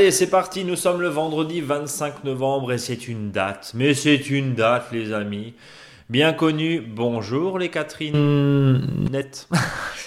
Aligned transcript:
Allez, 0.00 0.12
c'est 0.12 0.30
parti, 0.30 0.64
nous 0.64 0.76
sommes 0.76 1.02
le 1.02 1.08
vendredi 1.08 1.60
25 1.60 2.24
novembre 2.24 2.72
et 2.72 2.78
c'est 2.78 3.06
une 3.06 3.30
date. 3.32 3.72
Mais 3.74 3.92
c'est 3.92 4.30
une 4.30 4.54
date, 4.54 4.86
les 4.92 5.12
amis. 5.12 5.52
Bien 6.08 6.32
connu. 6.32 6.80
Bonjour 6.80 7.58
les 7.58 7.68
Catherine. 7.68 8.80
Net. 9.10 9.46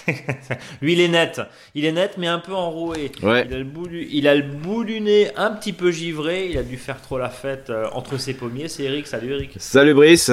Lui, 0.82 0.94
il 0.94 1.00
est 1.00 1.06
net. 1.06 1.42
Il 1.76 1.84
est 1.84 1.92
net, 1.92 2.16
mais 2.18 2.26
un 2.26 2.40
peu 2.40 2.54
enroué. 2.54 3.12
Ouais. 3.22 3.46
Il, 3.48 3.54
a 3.54 3.58
le 3.58 3.62
bout 3.62 3.86
du, 3.86 4.08
il 4.10 4.26
a 4.26 4.34
le 4.34 4.42
bout 4.42 4.82
du 4.82 5.00
nez 5.00 5.30
un 5.36 5.52
petit 5.52 5.72
peu 5.72 5.92
givré. 5.92 6.48
Il 6.50 6.58
a 6.58 6.64
dû 6.64 6.76
faire 6.76 7.00
trop 7.00 7.16
la 7.16 7.30
fête 7.30 7.70
euh, 7.70 7.86
entre 7.92 8.18
ses 8.18 8.34
pommiers. 8.34 8.66
C'est 8.66 8.82
Eric. 8.82 9.06
Salut 9.06 9.30
Eric. 9.30 9.52
Salut 9.58 9.94
Brice. 9.94 10.32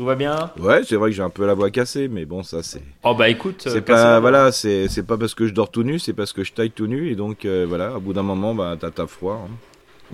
Tout 0.00 0.06
va 0.06 0.14
bien 0.14 0.50
Ouais, 0.58 0.80
c'est 0.82 0.96
vrai 0.96 1.10
que 1.10 1.16
j'ai 1.16 1.22
un 1.22 1.28
peu 1.28 1.44
la 1.46 1.52
voix 1.52 1.68
cassée, 1.68 2.08
mais 2.08 2.24
bon, 2.24 2.42
ça 2.42 2.62
c'est. 2.62 2.80
Oh 3.04 3.14
bah 3.14 3.28
écoute. 3.28 3.64
euh, 3.66 3.70
C'est 3.70 3.82
pas 3.82 4.18
voilà, 4.18 4.50
c'est 4.50 5.06
pas 5.06 5.18
parce 5.18 5.34
que 5.34 5.46
je 5.46 5.52
dors 5.52 5.70
tout 5.70 5.82
nu, 5.82 5.98
c'est 5.98 6.14
parce 6.14 6.32
que 6.32 6.42
je 6.42 6.54
taille 6.54 6.70
tout 6.70 6.86
nu 6.86 7.10
et 7.10 7.16
donc 7.16 7.44
euh, 7.44 7.66
voilà, 7.68 7.94
au 7.98 8.00
bout 8.00 8.14
d'un 8.14 8.22
moment, 8.22 8.54
bah 8.54 8.78
t'as 8.80 9.06
froid. 9.06 9.44
hein. 9.46 9.50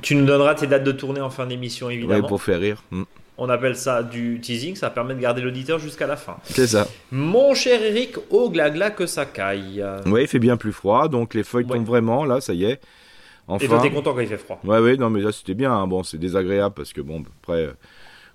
Tu 0.02 0.16
nous 0.16 0.26
donneras 0.26 0.56
tes 0.56 0.66
dates 0.66 0.82
de 0.82 0.90
tournée 0.90 1.20
en 1.20 1.30
fin 1.30 1.46
d'émission, 1.46 1.86
Ouais, 1.86 1.94
évidemment. 1.94 2.26
pour 2.26 2.42
faire 2.42 2.58
rire. 2.58 2.82
Mm. 2.90 3.04
On 3.38 3.48
appelle 3.48 3.76
ça 3.76 4.02
du 4.02 4.40
teasing. 4.40 4.74
Ça 4.74 4.90
permet 4.90 5.14
de 5.14 5.20
garder 5.20 5.40
l'auditeur 5.40 5.78
jusqu'à 5.78 6.08
la 6.08 6.16
fin. 6.16 6.36
C'est 6.42 6.66
ça. 6.66 6.88
Mon 7.12 7.54
cher 7.54 7.80
Eric, 7.80 8.16
au 8.30 8.50
glagla 8.50 8.90
que 8.90 9.06
ça 9.06 9.24
caille. 9.24 9.84
Ouais, 10.06 10.22
il 10.24 10.26
fait 10.26 10.40
bien 10.40 10.56
plus 10.56 10.72
froid, 10.72 11.06
donc 11.06 11.32
les 11.34 11.44
feuilles 11.44 11.64
Ouais. 11.66 11.76
tombent 11.76 11.86
vraiment. 11.86 12.24
Là, 12.24 12.40
ça 12.40 12.54
y 12.54 12.64
est. 12.64 12.72
Et 12.72 13.68
toi, 13.68 13.76
Enfin. 13.76 13.78
t'es 13.78 13.90
content 13.94 14.14
quand 14.14 14.20
il 14.20 14.26
fait 14.26 14.36
froid? 14.36 14.58
Ouais, 14.64 14.80
ouais, 14.80 14.96
non, 14.96 15.10
mais 15.10 15.20
là 15.20 15.30
c'était 15.30 15.54
bien. 15.54 15.72
hein. 15.72 15.86
Bon, 15.86 16.02
c'est 16.02 16.18
désagréable 16.18 16.74
parce 16.74 16.92
que 16.92 17.00
bon, 17.00 17.22
après, 17.44 17.66
euh, 17.66 17.72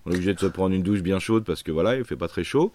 on 0.06 0.12
est 0.12 0.16
obligé 0.16 0.34
de 0.34 0.40
se 0.40 0.46
prendre 0.48 0.74
une 0.76 0.84
douche 0.84 1.02
bien 1.02 1.20
chaude 1.20 1.44
parce 1.44 1.64
que 1.64 1.72
voilà, 1.72 1.96
il 1.96 2.04
fait 2.04 2.16
pas 2.16 2.28
très 2.28 2.44
chaud. 2.44 2.72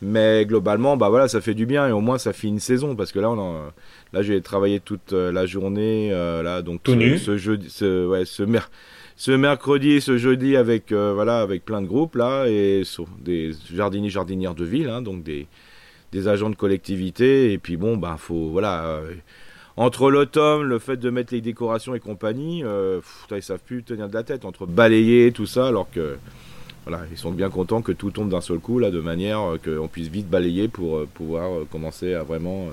Mais 0.00 0.46
globalement, 0.46 0.96
bah 0.96 1.08
voilà, 1.08 1.26
ça 1.26 1.40
fait 1.40 1.54
du 1.54 1.66
bien 1.66 1.88
et 1.88 1.92
au 1.92 2.00
moins 2.00 2.18
ça 2.18 2.32
fait 2.32 2.46
une 2.46 2.60
saison 2.60 2.94
parce 2.94 3.10
que 3.10 3.18
là, 3.18 3.30
on 3.30 3.38
en- 3.38 3.64
là 4.12 4.22
j'ai 4.22 4.40
travaillé 4.40 4.78
toute 4.78 5.12
euh, 5.12 5.32
la 5.32 5.44
journée 5.44 6.10
euh, 6.12 6.42
là, 6.42 6.62
donc 6.62 6.82
Tout 6.84 6.92
ce, 6.92 6.96
nu 6.96 7.18
ce 7.18 7.36
jeudi, 7.36 7.68
ce, 7.68 8.06
ouais, 8.06 8.24
ce, 8.24 8.44
mer- 8.44 8.70
ce 9.16 9.32
mercredi 9.32 9.90
et 9.94 10.00
ce 10.00 10.16
jeudi 10.16 10.54
avec 10.56 10.92
euh, 10.92 11.12
voilà 11.14 11.40
avec 11.40 11.64
plein 11.64 11.82
de 11.82 11.88
groupes 11.88 12.14
là 12.14 12.46
et 12.46 12.84
des 13.24 13.50
jardiniers 13.74 14.08
jardinières 14.10 14.54
de 14.54 14.64
ville, 14.64 14.88
hein, 14.88 15.02
donc 15.02 15.24
des 15.24 15.48
des 16.12 16.28
agents 16.28 16.48
de 16.50 16.54
collectivité 16.54 17.52
et 17.52 17.58
puis 17.58 17.76
bon, 17.76 17.96
bah 17.96 18.14
faut 18.18 18.50
voilà. 18.50 18.84
euh, 18.84 19.14
entre 19.76 20.10
l'automne, 20.10 20.62
le 20.62 20.78
fait 20.80 20.96
de 20.96 21.10
mettre 21.10 21.32
les 21.34 21.40
décorations 21.40 21.94
et 21.94 22.00
compagnie, 22.00 22.62
euh, 22.64 22.98
pff, 22.98 23.26
ils 23.36 23.42
savent 23.42 23.60
plus 23.64 23.82
tenir 23.84 24.08
de 24.08 24.14
la 24.14 24.22
tête. 24.24 24.44
Entre 24.44 24.66
balayer, 24.66 25.30
tout 25.32 25.46
ça, 25.46 25.68
alors 25.68 25.88
que 25.90 26.16
voilà, 26.88 27.04
ils 27.10 27.18
sont 27.18 27.32
bien 27.32 27.50
contents 27.50 27.82
que 27.82 27.92
tout 27.92 28.10
tombe 28.10 28.30
d'un 28.30 28.40
seul 28.40 28.58
coup, 28.58 28.78
là, 28.78 28.90
de 28.90 29.00
manière 29.00 29.40
euh, 29.40 29.58
qu'on 29.58 29.88
puisse 29.88 30.08
vite 30.08 30.28
balayer 30.28 30.68
pour 30.68 30.96
euh, 30.96 31.08
pouvoir 31.12 31.52
euh, 31.52 31.68
commencer 31.70 32.14
à 32.14 32.22
vraiment 32.22 32.68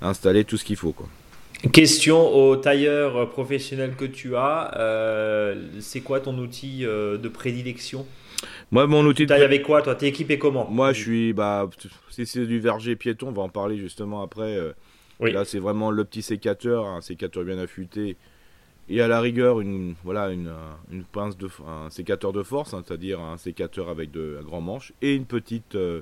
installer 0.00 0.44
tout 0.44 0.56
ce 0.56 0.64
qu'il 0.64 0.76
faut. 0.76 0.92
Quoi. 0.92 1.08
Question 1.72 2.34
au 2.36 2.54
tailleur 2.54 3.28
professionnel 3.30 3.94
que 3.96 4.04
tu 4.04 4.36
as. 4.36 4.76
euh, 4.78 5.70
c'est 5.80 6.00
quoi 6.02 6.20
ton 6.20 6.38
outil 6.38 6.82
de 6.82 7.28
prédilection? 7.28 8.06
Moi, 8.70 8.86
mon 8.86 9.04
outil 9.04 9.22
Tu 9.22 9.26
de 9.26 9.32
avec 9.32 9.64
quoi 9.64 9.82
toi? 9.82 9.96
T'es 9.96 10.06
équipé 10.06 10.38
comment? 10.38 10.68
Moi, 10.70 10.92
je 10.92 11.00
suis, 11.02 11.32
bah, 11.32 11.68
si 12.10 12.26
c'est 12.26 12.46
du 12.46 12.60
verger 12.60 12.94
piéton, 12.94 13.28
on 13.28 13.32
va 13.32 13.42
en 13.42 13.48
parler 13.48 13.76
justement 13.76 14.22
après. 14.22 14.56
Oui. 15.18 15.32
Là, 15.32 15.44
c'est 15.44 15.58
vraiment 15.58 15.90
le 15.90 16.04
petit 16.04 16.22
sécateur, 16.22 16.86
un 16.86 17.00
sécateur 17.00 17.42
bien 17.42 17.58
affûté. 17.58 18.16
Et 18.90 19.00
à 19.02 19.08
la 19.08 19.20
rigueur, 19.20 19.60
une, 19.60 19.94
voilà, 20.02 20.30
une, 20.30 20.48
euh, 20.48 20.72
une 20.90 21.04
pince 21.04 21.36
de, 21.36 21.48
un 21.66 21.90
sécateur 21.90 22.32
de 22.32 22.42
force, 22.42 22.72
hein, 22.72 22.82
c'est-à-dire 22.86 23.20
un 23.20 23.36
sécateur 23.36 23.88
avec 23.90 24.10
de, 24.10 24.38
un 24.40 24.44
grand 24.44 24.60
manche 24.62 24.92
et 25.02 25.14
une 25.14 25.26
petite, 25.26 25.74
euh, 25.74 26.00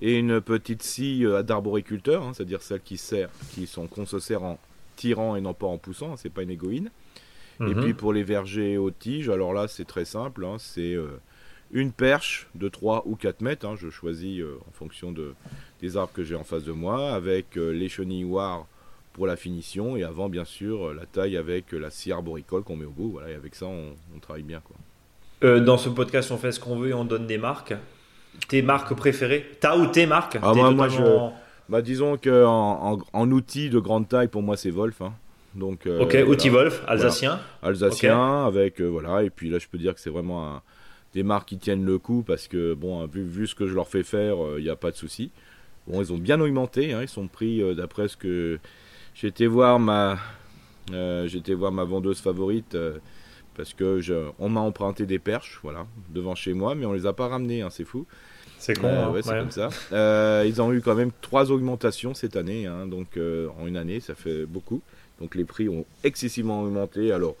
et 0.00 0.16
une 0.18 0.40
petite 0.40 0.82
scie 0.82 1.24
euh, 1.26 1.42
d'arboriculteur, 1.42 2.22
hein, 2.22 2.32
c'est-à-dire 2.34 2.62
celle 2.62 2.82
qui 2.82 2.96
sert, 2.98 3.30
qui 3.50 3.66
sont, 3.66 3.88
qu'on 3.88 4.06
se 4.06 4.20
sert 4.20 4.42
en 4.44 4.58
tirant 4.96 5.34
et 5.34 5.40
non 5.40 5.54
pas 5.54 5.66
en 5.66 5.78
poussant. 5.78 6.12
hein, 6.12 6.16
c'est 6.16 6.30
pas 6.32 6.42
une 6.42 6.50
égoïne. 6.50 6.90
Et 7.60 7.74
Mhm. 7.74 7.80
puis 7.80 7.94
pour 7.94 8.12
les 8.12 8.22
vergers 8.22 8.76
aux 8.78 8.90
tiges, 8.90 9.28
alors 9.28 9.52
là 9.52 9.68
c'est 9.68 9.84
très 9.84 10.04
simple, 10.04 10.44
hein, 10.44 10.56
c'est 10.58 10.94
euh, 10.94 11.18
une 11.72 11.92
perche 11.92 12.48
de 12.54 12.68
3 12.68 13.02
ou 13.06 13.14
4 13.16 13.40
mètres, 13.40 13.76
je 13.76 13.88
choisis 13.90 14.42
en 14.68 14.72
fonction 14.72 15.12
de, 15.12 15.34
des 15.80 15.96
arbres 15.96 16.12
que 16.12 16.24
j'ai 16.24 16.34
en 16.34 16.44
face 16.44 16.64
de 16.64 16.72
moi, 16.72 17.12
avec 17.12 17.54
les 17.56 17.88
chenilloirs 17.88 18.66
pour 19.12 19.26
la 19.26 19.36
finition, 19.36 19.96
et 19.96 20.02
avant 20.04 20.28
bien 20.28 20.44
sûr 20.44 20.88
euh, 20.88 20.94
la 20.94 21.06
taille 21.06 21.36
avec 21.36 21.74
euh, 21.74 21.78
la 21.78 21.90
scie 21.90 22.12
arboricole 22.12 22.62
qu'on 22.62 22.76
met 22.76 22.84
au 22.86 22.90
bout, 22.90 23.10
voilà, 23.10 23.30
et 23.30 23.34
avec 23.34 23.54
ça 23.54 23.66
on, 23.66 23.94
on 24.16 24.18
travaille 24.20 24.42
bien. 24.42 24.60
Quoi. 24.64 24.76
Euh, 25.44 25.60
Dans 25.60 25.76
ce 25.78 25.88
podcast, 25.88 26.30
on 26.30 26.38
fait 26.38 26.52
ce 26.52 26.60
qu'on 26.60 26.76
veut 26.78 26.90
et 26.90 26.94
on 26.94 27.04
donne 27.04 27.26
des 27.26 27.38
marques. 27.38 27.74
Tes 28.48 28.62
marques 28.62 28.94
préférées? 28.94 29.44
Ta 29.60 29.76
ou 29.76 29.86
tes 29.86 30.06
marques? 30.06 30.38
Ah, 30.42 30.54
moi- 30.54 30.70
moi, 30.70 30.88
totalement- 30.88 31.34
Bah 31.68 31.82
disons 31.82 32.16
que 32.16 32.44
en, 32.44 32.94
en, 32.94 32.98
en 33.12 33.30
outil 33.30 33.68
de 33.70 33.78
grande 33.78 34.08
taille, 34.08 34.28
pour 34.28 34.42
moi 34.42 34.56
c'est 34.56 34.70
Wolf. 34.70 35.00
hein. 35.02 35.12
Donc, 35.54 35.86
euh, 35.86 36.00
Ok, 36.00 36.12
voilà. 36.12 36.26
outil 36.30 36.48
Wolf, 36.48 36.82
alsacien. 36.86 37.38
alsacien 37.62 38.46
avec 38.46 38.80
euh, 38.80 38.86
voilà 38.86 39.22
et 39.22 39.28
puis 39.30 39.50
là 39.50 39.58
je 39.58 39.66
peux 39.68 39.76
dire 39.78 39.94
que 39.94 40.00
c'est 40.00 40.08
vraiment 40.10 40.46
un- 40.56 40.62
des 41.14 41.22
marques 41.22 41.48
qui 41.50 41.58
tiennent 41.58 41.84
le 41.84 41.98
coup 41.98 42.22
parce 42.26 42.48
que 42.48 42.72
bon 42.72 43.04
vu, 43.06 43.22
vu 43.22 43.46
ce 43.46 43.54
que 43.54 43.66
je 43.66 43.74
leur 43.74 43.86
fais 43.86 44.02
faire 44.02 44.36
il 44.56 44.64
n'y 44.64 44.70
a 44.70 44.76
pas 44.76 44.90
de 44.90 44.96
souci 44.96 45.30
bon 45.86 46.00
ils 46.00 46.10
ont 46.10 46.16
bien 46.16 46.40
augmenté 46.40 46.94
hein, 46.94 47.02
ils 47.02 47.08
sont 47.08 47.26
pris 47.28 47.62
d'après 47.74 48.08
ce 48.08 48.16
que 48.16 48.58
été 49.22 49.46
voir 49.46 49.78
ma 49.78 50.18
euh, 50.92 51.28
été 51.28 51.54
voir 51.54 51.70
ma 51.72 51.84
vendeuse 51.84 52.20
favorite 52.20 52.74
euh, 52.74 52.98
parce 53.56 53.72
que 53.72 54.00
je, 54.00 54.14
on 54.38 54.48
m'a 54.48 54.60
emprunté 54.60 55.06
des 55.06 55.18
perches 55.18 55.60
voilà 55.62 55.86
devant 56.10 56.34
chez 56.34 56.54
moi 56.54 56.74
mais 56.74 56.86
on 56.86 56.92
les 56.92 57.06
a 57.06 57.12
pas 57.12 57.28
ramenées 57.28 57.62
hein, 57.62 57.68
c'est 57.70 57.84
fou 57.84 58.06
C'est 58.58 58.78
con. 58.78 58.88
euh, 58.88 59.04
hein, 59.06 59.10
ouais, 59.10 59.22
c'est 59.22 59.30
ouais. 59.30 59.38
comme 59.38 59.50
ça. 59.50 59.68
Ils 60.44 60.60
ont 60.60 60.72
eu 60.72 60.80
quand 60.80 60.94
même 60.94 61.12
trois 61.20 61.50
augmentations 61.50 62.14
cette 62.14 62.36
année, 62.36 62.66
hein, 62.66 62.86
donc 62.86 63.18
en 63.18 63.66
une 63.66 63.76
année, 63.76 64.00
ça 64.00 64.14
fait 64.14 64.46
beaucoup. 64.46 64.82
Donc 65.20 65.34
les 65.34 65.44
prix 65.44 65.68
ont 65.68 65.84
excessivement 66.02 66.62
augmenté. 66.62 67.12
Alors, 67.12 67.36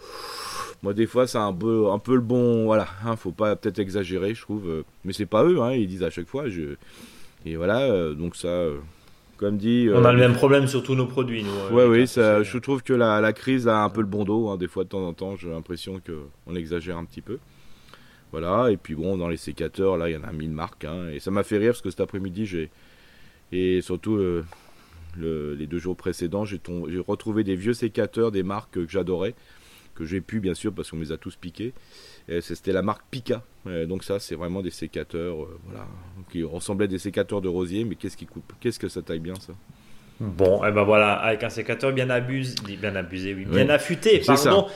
moi 0.82 0.94
des 0.94 1.06
fois, 1.06 1.26
c'est 1.26 1.38
un 1.38 1.52
peu, 1.52 1.90
un 1.90 1.98
peu 1.98 2.14
le 2.14 2.20
bon, 2.20 2.64
voilà, 2.64 2.86
faut 3.16 3.32
pas 3.32 3.56
peut-être 3.56 3.78
exagérer, 3.78 4.34
je 4.34 4.42
trouve. 4.42 4.84
mais 5.04 5.12
c'est 5.12 5.26
pas 5.26 5.44
eux, 5.44 5.58
ils 5.74 5.88
disent 5.88 6.02
à 6.02 6.10
chaque 6.10 6.28
fois. 6.28 6.48
Je... 6.48 6.76
Et 7.44 7.56
voilà, 7.56 8.12
donc 8.14 8.36
ça, 8.36 8.66
comme 9.42 9.58
dit. 9.58 9.88
On 9.92 10.04
a 10.04 10.08
euh, 10.08 10.12
le 10.12 10.18
même 10.18 10.32
problème 10.34 10.66
sur 10.68 10.82
tous 10.82 10.94
nos 10.94 11.06
produits, 11.06 11.42
nous. 11.42 11.50
euh, 11.50 11.70
Ouais, 11.72 11.84
oui, 11.86 12.06
ça, 12.06 12.42
je 12.42 12.58
trouve 12.58 12.82
que 12.82 12.92
la, 12.92 13.20
la 13.20 13.32
crise 13.32 13.66
a 13.68 13.82
un 13.82 13.88
peu 13.90 14.00
le 14.00 14.06
bon 14.06 14.24
dos. 14.24 14.48
hein, 14.48 14.56
des 14.56 14.68
fois, 14.68 14.84
de 14.84 14.88
temps 14.88 15.06
en 15.06 15.12
temps, 15.12 15.36
j'ai 15.36 15.50
l'impression 15.50 16.00
qu'on 16.46 16.54
exagère 16.54 16.96
un 16.96 17.04
petit 17.04 17.20
peu. 17.22 17.38
Voilà, 18.30 18.70
et 18.70 18.76
puis 18.78 18.94
bon, 18.94 19.16
dans 19.18 19.28
les 19.28 19.36
sécateurs, 19.36 19.96
là, 19.98 20.08
il 20.08 20.12
y 20.14 20.16
en 20.16 20.22
a 20.24 20.32
mille 20.32 20.52
marques. 20.52 20.84
hein, 20.84 21.08
et 21.12 21.18
ça 21.20 21.30
m'a 21.30 21.42
fait 21.42 21.58
rire 21.58 21.72
parce 21.72 21.82
que 21.82 21.90
cet 21.90 22.00
après-midi, 22.00 22.46
j'ai. 22.46 22.70
Et 23.52 23.82
surtout, 23.82 24.14
euh, 24.16 24.44
le- 25.18 25.54
les 25.54 25.66
deux 25.66 25.78
jours 25.78 25.96
précédents, 25.96 26.44
j'ai 26.46 26.58
retrouvé 27.06 27.44
des 27.44 27.56
vieux 27.56 27.74
sécateurs, 27.74 28.30
des 28.30 28.42
marques 28.42 28.72
que 28.72 28.88
j'adorais, 28.88 29.34
que 29.94 30.06
j'ai 30.06 30.22
pu, 30.22 30.40
bien 30.40 30.54
sûr, 30.54 30.72
parce 30.72 30.90
qu'on 30.90 30.96
me 30.96 31.02
les 31.04 31.12
a 31.12 31.18
tous 31.18 31.36
piqués. 31.36 31.74
Et 32.28 32.40
C'était 32.40 32.72
la 32.72 32.82
marque 32.82 33.02
Pika. 33.10 33.42
Euh, 33.66 33.86
donc, 33.86 34.04
ça, 34.04 34.18
c'est 34.18 34.34
vraiment 34.34 34.62
des 34.62 34.70
sécateurs, 34.70 35.42
euh, 35.42 35.58
voilà, 35.66 35.86
qui 36.30 36.42
ressemblaient 36.42 36.84
à 36.86 36.88
des 36.88 36.98
sécateurs 36.98 37.40
de 37.40 37.48
rosier, 37.48 37.84
mais 37.84 37.94
qu'est-ce 37.94 38.16
qui 38.16 38.26
coupe? 38.26 38.52
Qu'est-ce 38.60 38.78
que 38.78 38.88
ça 38.88 39.02
taille 39.02 39.20
bien, 39.20 39.34
ça? 39.36 39.52
Bon, 40.20 40.64
et 40.64 40.70
ben 40.70 40.84
voilà, 40.84 41.14
avec 41.14 41.42
un 41.42 41.48
sécateur 41.48 41.92
bien 41.92 42.08
abusé, 42.08 42.54
bien 42.80 42.94
abusé, 42.94 43.34
oui, 43.34 43.44
bien 43.44 43.64
Oui. 43.66 43.70
affûté, 43.70 44.22
pardon, 44.24 44.66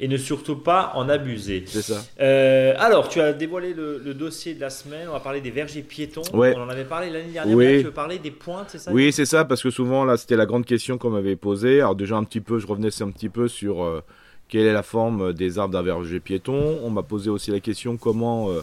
et 0.00 0.08
ne 0.08 0.16
surtout 0.16 0.56
pas 0.56 0.92
en 0.96 1.08
abuser. 1.08 1.64
C'est 1.66 1.82
ça. 1.82 2.02
Euh, 2.20 2.74
alors, 2.78 3.08
tu 3.08 3.20
as 3.20 3.32
dévoilé 3.32 3.74
le, 3.74 4.00
le 4.04 4.14
dossier 4.14 4.54
de 4.54 4.60
la 4.60 4.70
semaine. 4.70 5.06
On 5.08 5.12
va 5.12 5.20
parler 5.20 5.40
des 5.40 5.50
vergers 5.50 5.82
piétons. 5.82 6.22
Ouais. 6.32 6.54
On 6.56 6.62
en 6.62 6.68
avait 6.68 6.84
parlé 6.84 7.10
l'année 7.10 7.32
dernière. 7.32 7.56
Oui. 7.56 7.64
là, 7.64 7.78
tu 7.78 7.84
veux 7.84 7.90
parler 7.92 8.18
des 8.18 8.30
pointes, 8.32 8.70
c'est 8.70 8.78
ça? 8.78 8.92
Oui, 8.92 9.12
c'est 9.12 9.26
ça, 9.26 9.44
parce 9.44 9.62
que 9.62 9.70
souvent, 9.70 10.04
là, 10.04 10.16
c'était 10.16 10.36
la 10.36 10.46
grande 10.46 10.64
question 10.66 10.98
qu'on 10.98 11.10
m'avait 11.10 11.36
posée. 11.36 11.80
Alors, 11.80 11.94
déjà, 11.94 12.16
un 12.16 12.24
petit 12.24 12.40
peu, 12.40 12.58
je 12.58 12.66
revenais 12.66 12.90
un 13.02 13.10
petit 13.10 13.28
peu 13.28 13.46
sur 13.46 13.84
euh, 13.84 14.02
quelle 14.48 14.66
est 14.66 14.72
la 14.72 14.82
forme 14.82 15.32
des 15.32 15.58
arbres 15.58 15.72
d'un 15.74 15.82
verger 15.82 16.20
piéton. 16.20 16.78
On 16.82 16.90
m'a 16.90 17.02
posé 17.02 17.30
aussi 17.30 17.50
la 17.50 17.60
question 17.60 17.96
comment 17.96 18.50
euh, 18.50 18.60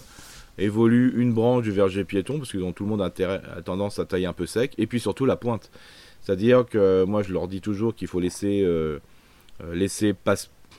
évolue 0.58 1.14
une 1.18 1.34
branche 1.34 1.64
du 1.64 1.72
verger 1.72 2.04
piéton, 2.04 2.38
parce 2.38 2.52
que 2.52 2.58
tout 2.72 2.84
le 2.84 2.90
monde 2.90 3.02
a, 3.02 3.10
tendance 3.62 4.00
à 4.00 4.06
tailler 4.06 4.26
un 4.26 4.34
peu 4.34 4.46
sec. 4.46 4.74
Et 4.78 4.88
puis 4.88 5.00
surtout, 5.00 5.26
la 5.26 5.36
pointe. 5.36 5.70
C'est-à-dire 6.22 6.66
que 6.66 7.04
moi, 7.06 7.22
je 7.24 7.32
leur 7.34 7.48
dis 7.48 7.62
toujours 7.62 7.94
qu'il 7.96 8.08
faut 8.08 8.20
laisser, 8.20 8.62
euh, 8.64 9.00
euh, 9.64 9.76
laisser 9.76 10.16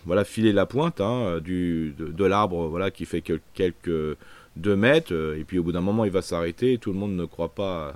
voilà, 0.05 0.25
filer 0.25 0.53
la 0.53 0.67
pointe 0.67 1.01
hein, 1.01 1.39
du, 1.41 1.95
de, 1.99 2.25
l'arbre 2.25 2.67
voilà, 2.67 2.91
qui 2.91 3.05
fait 3.05 3.21
que, 3.23 3.41
quelques 3.55 4.17
2 4.57 4.77
mètres. 4.77 5.13
Et 5.39 5.45
puis, 5.45 5.59
au 5.59 5.63
bout 5.63 5.73
d'un 5.73 5.81
moment, 5.81 6.05
il 6.05 6.11
va 6.11 6.23
s'arrêter. 6.23 6.73
et 6.75 6.79
Tout 6.79 6.93
le 6.93 6.99
monde 6.99 7.15
ne 7.15 7.25
croit 7.25 7.55
pas. 7.55 7.95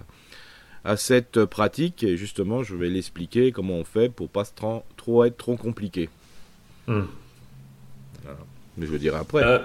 à- 0.84 0.96
cette 0.96 1.44
pratique 1.44 2.02
et 2.04 2.16
justement 2.16 2.62
je 2.62 2.74
vais 2.74 2.88
l'expliquer 2.88 3.52
comment 3.52 3.74
on 3.74 3.84
fait 3.84 4.08
pour 4.10 4.30
pas 4.30 4.44
se 4.46 4.54
tran- 4.54 4.82
trop 4.96 5.24
être 5.24 5.36
trop 5.36 5.56
compliqué. 5.56 6.08
Hmm. 6.86 7.02
Mais 8.76 8.86
je 8.86 8.92
le 8.92 8.98
dirai 8.98 9.18
après. 9.18 9.42
Euh, 9.44 9.58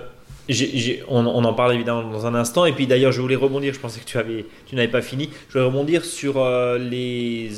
on, 1.07 1.25
on 1.25 1.43
en 1.43 1.53
parle 1.53 1.73
évidemment 1.73 2.09
dans 2.09 2.25
un 2.25 2.35
instant. 2.35 2.65
Et 2.65 2.73
puis 2.73 2.87
d'ailleurs, 2.87 3.11
je 3.11 3.21
voulais 3.21 3.35
rebondir. 3.35 3.73
Je 3.73 3.79
pensais 3.79 3.99
que 3.99 4.05
tu 4.05 4.17
avais, 4.17 4.45
tu 4.65 4.75
n'avais 4.75 4.87
pas 4.87 5.01
fini. 5.01 5.29
Je 5.47 5.53
voulais 5.53 5.65
rebondir 5.65 6.05
sur 6.05 6.41
euh, 6.41 6.77
les 6.77 7.49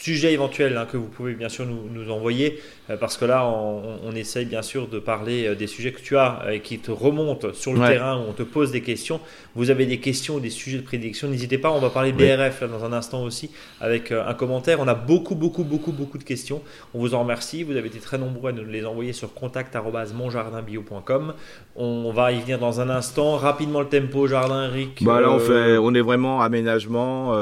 sujets 0.00 0.32
éventuels 0.32 0.76
hein, 0.76 0.86
que 0.90 0.96
vous 0.96 1.06
pouvez 1.06 1.34
bien 1.34 1.48
sûr 1.48 1.66
nous, 1.66 1.88
nous 1.90 2.10
envoyer. 2.10 2.60
Parce 2.98 3.16
que 3.16 3.24
là, 3.24 3.46
on, 3.46 4.12
essaye 4.14 4.44
bien 4.44 4.62
sûr 4.62 4.88
de 4.88 4.98
parler 4.98 5.54
des 5.54 5.66
sujets 5.66 5.92
que 5.92 6.00
tu 6.00 6.16
as 6.16 6.42
et 6.50 6.60
qui 6.60 6.78
te 6.78 6.90
remontent 6.90 7.52
sur 7.52 7.72
le 7.72 7.80
terrain, 7.80 8.18
où 8.18 8.28
on 8.28 8.32
te 8.32 8.42
pose 8.42 8.72
des 8.72 8.80
questions. 8.80 9.20
Vous 9.54 9.70
avez 9.70 9.86
des 9.86 9.98
questions 9.98 10.36
ou 10.36 10.40
des 10.40 10.50
sujets 10.50 10.78
de 10.78 10.82
prédiction, 10.82 11.28
n'hésitez 11.28 11.58
pas, 11.58 11.70
on 11.70 11.78
va 11.78 11.90
parler 11.90 12.12
BRF 12.12 12.62
là, 12.62 12.66
dans 12.66 12.84
un 12.84 12.92
instant 12.92 13.22
aussi, 13.22 13.50
avec 13.80 14.12
un 14.12 14.34
commentaire. 14.34 14.80
On 14.80 14.88
a 14.88 14.94
beaucoup, 14.94 15.34
beaucoup, 15.34 15.64
beaucoup, 15.64 15.92
beaucoup 15.92 16.18
de 16.18 16.24
questions. 16.24 16.62
On 16.94 16.98
vous 16.98 17.14
en 17.14 17.20
remercie, 17.20 17.62
vous 17.62 17.76
avez 17.76 17.88
été 17.88 17.98
très 17.98 18.18
nombreux 18.18 18.50
à 18.50 18.52
nous 18.52 18.64
les 18.64 18.84
envoyer 18.84 19.12
sur 19.12 19.32
contact.monjardinbio.com. 19.34 21.34
On 21.76 22.12
va 22.12 22.32
y 22.32 22.40
venir 22.40 22.58
dans 22.58 22.80
un 22.80 22.90
instant. 22.90 23.36
Rapidement 23.36 23.80
le 23.80 23.88
tempo, 23.88 24.26
jardin, 24.26 24.68
Eric. 24.68 25.02
Bah 25.04 25.20
là, 25.20 25.30
on, 25.30 25.38
fait, 25.38 25.78
on 25.78 25.94
est 25.94 26.00
vraiment 26.00 26.40
aménagement, 26.40 27.36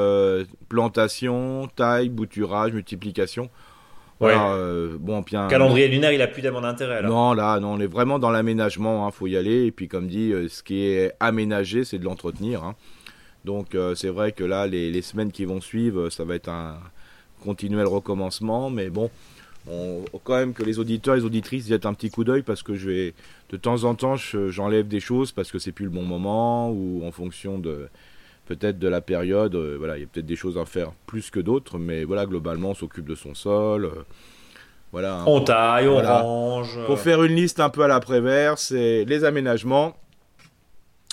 plantation, 0.69 1.69
taille, 1.75 2.09
bouturage, 2.09 2.73
multiplication. 2.73 3.51
Voilà, 4.21 4.53
euh, 4.55 4.97
bon, 4.99 5.21
bien, 5.21 5.47
Calendrier 5.47 5.87
lunaire, 5.87 6.13
il 6.13 6.21
a 6.21 6.27
plus 6.27 6.43
tellement 6.43 6.61
d'intérêt. 6.61 7.03
Non, 7.03 7.35
là, 7.35 7.61
non, 7.61 7.75
on 7.75 7.81
est 7.81 7.87
vraiment 7.87 8.19
dans 8.19 8.31
l'aménagement. 8.31 9.05
Il 9.05 9.09
hein, 9.09 9.11
faut 9.13 9.29
y 9.29 9.37
aller. 9.37 9.67
Et 9.67 9.71
puis, 9.71 9.87
comme 9.87 10.09
dit, 10.09 10.33
euh, 10.33 10.49
ce 10.49 10.63
qui 10.63 10.83
est 10.83 11.13
aménagé, 11.21 11.85
c'est 11.85 11.99
de 11.99 12.05
l'entretenir. 12.05 12.65
Hein. 12.65 12.75
Donc, 13.45 13.75
euh, 13.75 13.95
c'est 13.95 14.09
vrai 14.09 14.33
que 14.33 14.43
là, 14.43 14.67
les, 14.67 15.03
semaines 15.03 15.31
qui 15.31 15.45
vont 15.45 15.61
suivre, 15.61 16.11
ça 16.11 16.25
va 16.25 16.35
être 16.35 16.49
un 16.49 16.79
continuel 17.45 17.87
recommencement. 17.87 18.71
Mais 18.71 18.91
bon, 18.91 19.09
on, 19.71 20.03
quand 20.25 20.35
même 20.35 20.53
que 20.53 20.65
les 20.65 20.81
auditeurs 20.81 21.15
et 21.15 21.19
les 21.19 21.25
auditrices 21.25 21.69
jettent 21.69 21.87
un 21.87 21.95
petit 21.95 22.11
coup 22.11 22.25
d'œil 22.25 22.43
parce 22.43 22.65
que 22.65 22.75
je 22.75 22.91
vais, 22.91 23.15
de 23.51 23.57
temps 23.57 23.85
en 23.85 23.95
temps, 23.95 24.17
j'enlève 24.17 24.89
des 24.89 25.01
choses 25.01 25.31
parce 25.31 25.53
que 25.53 25.61
c'est 25.61 25.73
plus 25.73 25.85
le 25.85 25.93
bon 25.93 26.03
moment 26.03 26.71
ou 26.71 27.03
en 27.07 27.13
fonction 27.13 27.61
de 27.61 27.89
peut-être 28.49 28.79
de 28.79 28.89
la 28.89 29.03
période. 29.03 29.55
Euh, 29.55 29.77
voilà, 29.79 29.99
il 29.99 30.01
y 30.01 30.05
a 30.05 30.07
peut-être 30.07 30.27
des 30.27 30.37
choses 30.37 30.57
à 30.57 30.65
faire 30.65 30.93
plus 31.07 31.31
que 31.31 31.39
d'autres, 31.39 31.79
mais 31.79 32.05
voilà, 32.05 32.25
globalement, 32.25 32.71
on 32.71 32.75
s'occupe 32.75 33.07
de 33.07 33.15
son 33.15 33.35
sol. 33.35 33.85
Euh, 33.85 34.03
voilà. 34.91 35.23
On 35.27 35.43
taille, 35.43 35.87
on 35.87 35.99
range. 35.99 36.79
Pour 36.87 36.99
faire 36.99 37.23
une 37.23 37.35
liste 37.35 37.61
un 37.61 37.69
peu 37.69 37.83
à 37.83 37.89
l'après-vert, 37.89 38.59
c'est 38.59 39.05
les 39.05 39.25
aménagements, 39.25 39.97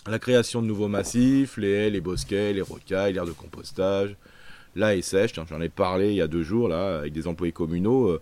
la 0.07 0.17
création 0.17 0.61
de 0.61 0.67
nouveaux 0.67 0.87
massifs, 0.87 1.57
les 1.57 1.71
haies, 1.71 1.89
les 1.89 1.99
bosquets, 1.99 2.53
les 2.53 2.61
rocailles, 2.61 3.13
l'air 3.13 3.25
de 3.25 3.31
compostage. 3.31 4.15
Là, 4.77 4.95
est 4.95 5.01
sèche, 5.01 5.33
j'en 5.35 5.61
ai 5.61 5.69
parlé 5.69 6.09
il 6.09 6.15
y 6.15 6.21
a 6.21 6.27
deux 6.27 6.43
jours 6.43 6.67
là 6.67 6.99
avec 6.99 7.11
des 7.11 7.27
employés 7.27 7.53
communaux. 7.53 8.09
Euh, 8.09 8.21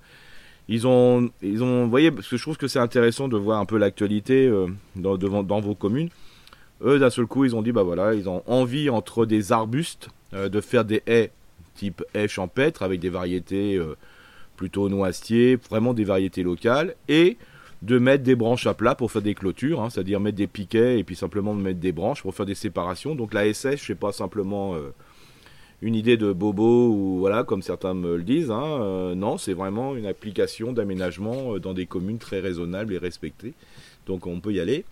ils 0.67 0.87
ont, 0.87 1.29
ils 1.41 1.63
ont, 1.63 1.83
vous 1.83 1.89
voyez, 1.89 2.09
parce 2.09 2.27
que 2.27 2.37
je 2.37 2.41
trouve 2.41 2.57
que 2.57 2.67
c'est 2.67 2.79
intéressant 2.79 3.27
de 3.27 3.37
voir 3.37 3.59
un 3.59 3.65
peu 3.65 3.77
l'actualité 3.77 4.49
dans, 4.95 5.17
dans 5.17 5.59
vos 5.59 5.75
communes. 5.75 6.09
Eux, 6.81 6.99
d'un 6.99 7.09
seul 7.09 7.25
coup, 7.25 7.45
ils 7.45 7.55
ont 7.55 7.61
dit, 7.61 7.71
bah 7.71 7.83
voilà, 7.83 8.13
ils 8.13 8.27
ont 8.27 8.43
envie 8.47 8.89
entre 8.89 9.25
des 9.25 9.51
arbustes 9.51 10.09
euh, 10.33 10.49
de 10.49 10.61
faire 10.61 10.85
des 10.85 11.01
haies 11.07 11.31
type 11.75 12.03
haies 12.13 12.27
champêtre 12.27 12.83
avec 12.83 12.99
des 12.99 13.09
variétés 13.09 13.77
euh, 13.77 13.95
plutôt 14.57 14.89
noisetiers, 14.89 15.55
vraiment 15.55 15.93
des 15.93 16.03
variétés 16.03 16.43
locales, 16.43 16.95
et 17.07 17.37
de 17.81 17.97
mettre 17.97 18.23
des 18.23 18.35
branches 18.35 18.67
à 18.67 18.73
plat 18.73 18.95
pour 18.95 19.11
faire 19.11 19.21
des 19.21 19.33
clôtures, 19.33 19.81
hein, 19.81 19.89
c'est-à-dire 19.89 20.19
mettre 20.19 20.37
des 20.37 20.47
piquets 20.47 20.99
et 20.99 21.03
puis 21.03 21.15
simplement 21.15 21.53
mettre 21.53 21.79
des 21.79 21.91
branches 21.91 22.21
pour 22.21 22.33
faire 22.33 22.45
des 22.45 22.55
séparations. 22.55 23.15
Donc 23.15 23.33
la 23.33 23.51
SS, 23.51 23.77
sais 23.77 23.95
pas 23.95 24.11
simplement 24.11 24.75
euh, 24.75 24.93
une 25.81 25.95
idée 25.95 26.15
de 26.15 26.31
bobo 26.31 26.89
ou 26.89 27.17
voilà 27.19 27.43
comme 27.43 27.61
certains 27.61 27.93
me 27.93 28.15
le 28.15 28.23
disent. 28.23 28.51
Hein, 28.51 29.13
non, 29.15 29.37
c'est 29.37 29.53
vraiment 29.53 29.95
une 29.95 30.05
application 30.05 30.71
d'aménagement 30.71 31.57
dans 31.57 31.73
des 31.73 31.85
communes 31.85 32.19
très 32.19 32.39
raisonnables 32.39 32.93
et 32.93 32.97
respectées. 32.97 33.53
Donc 34.05 34.27
on 34.27 34.39
peut 34.39 34.53
y 34.53 34.61
aller. 34.61 34.85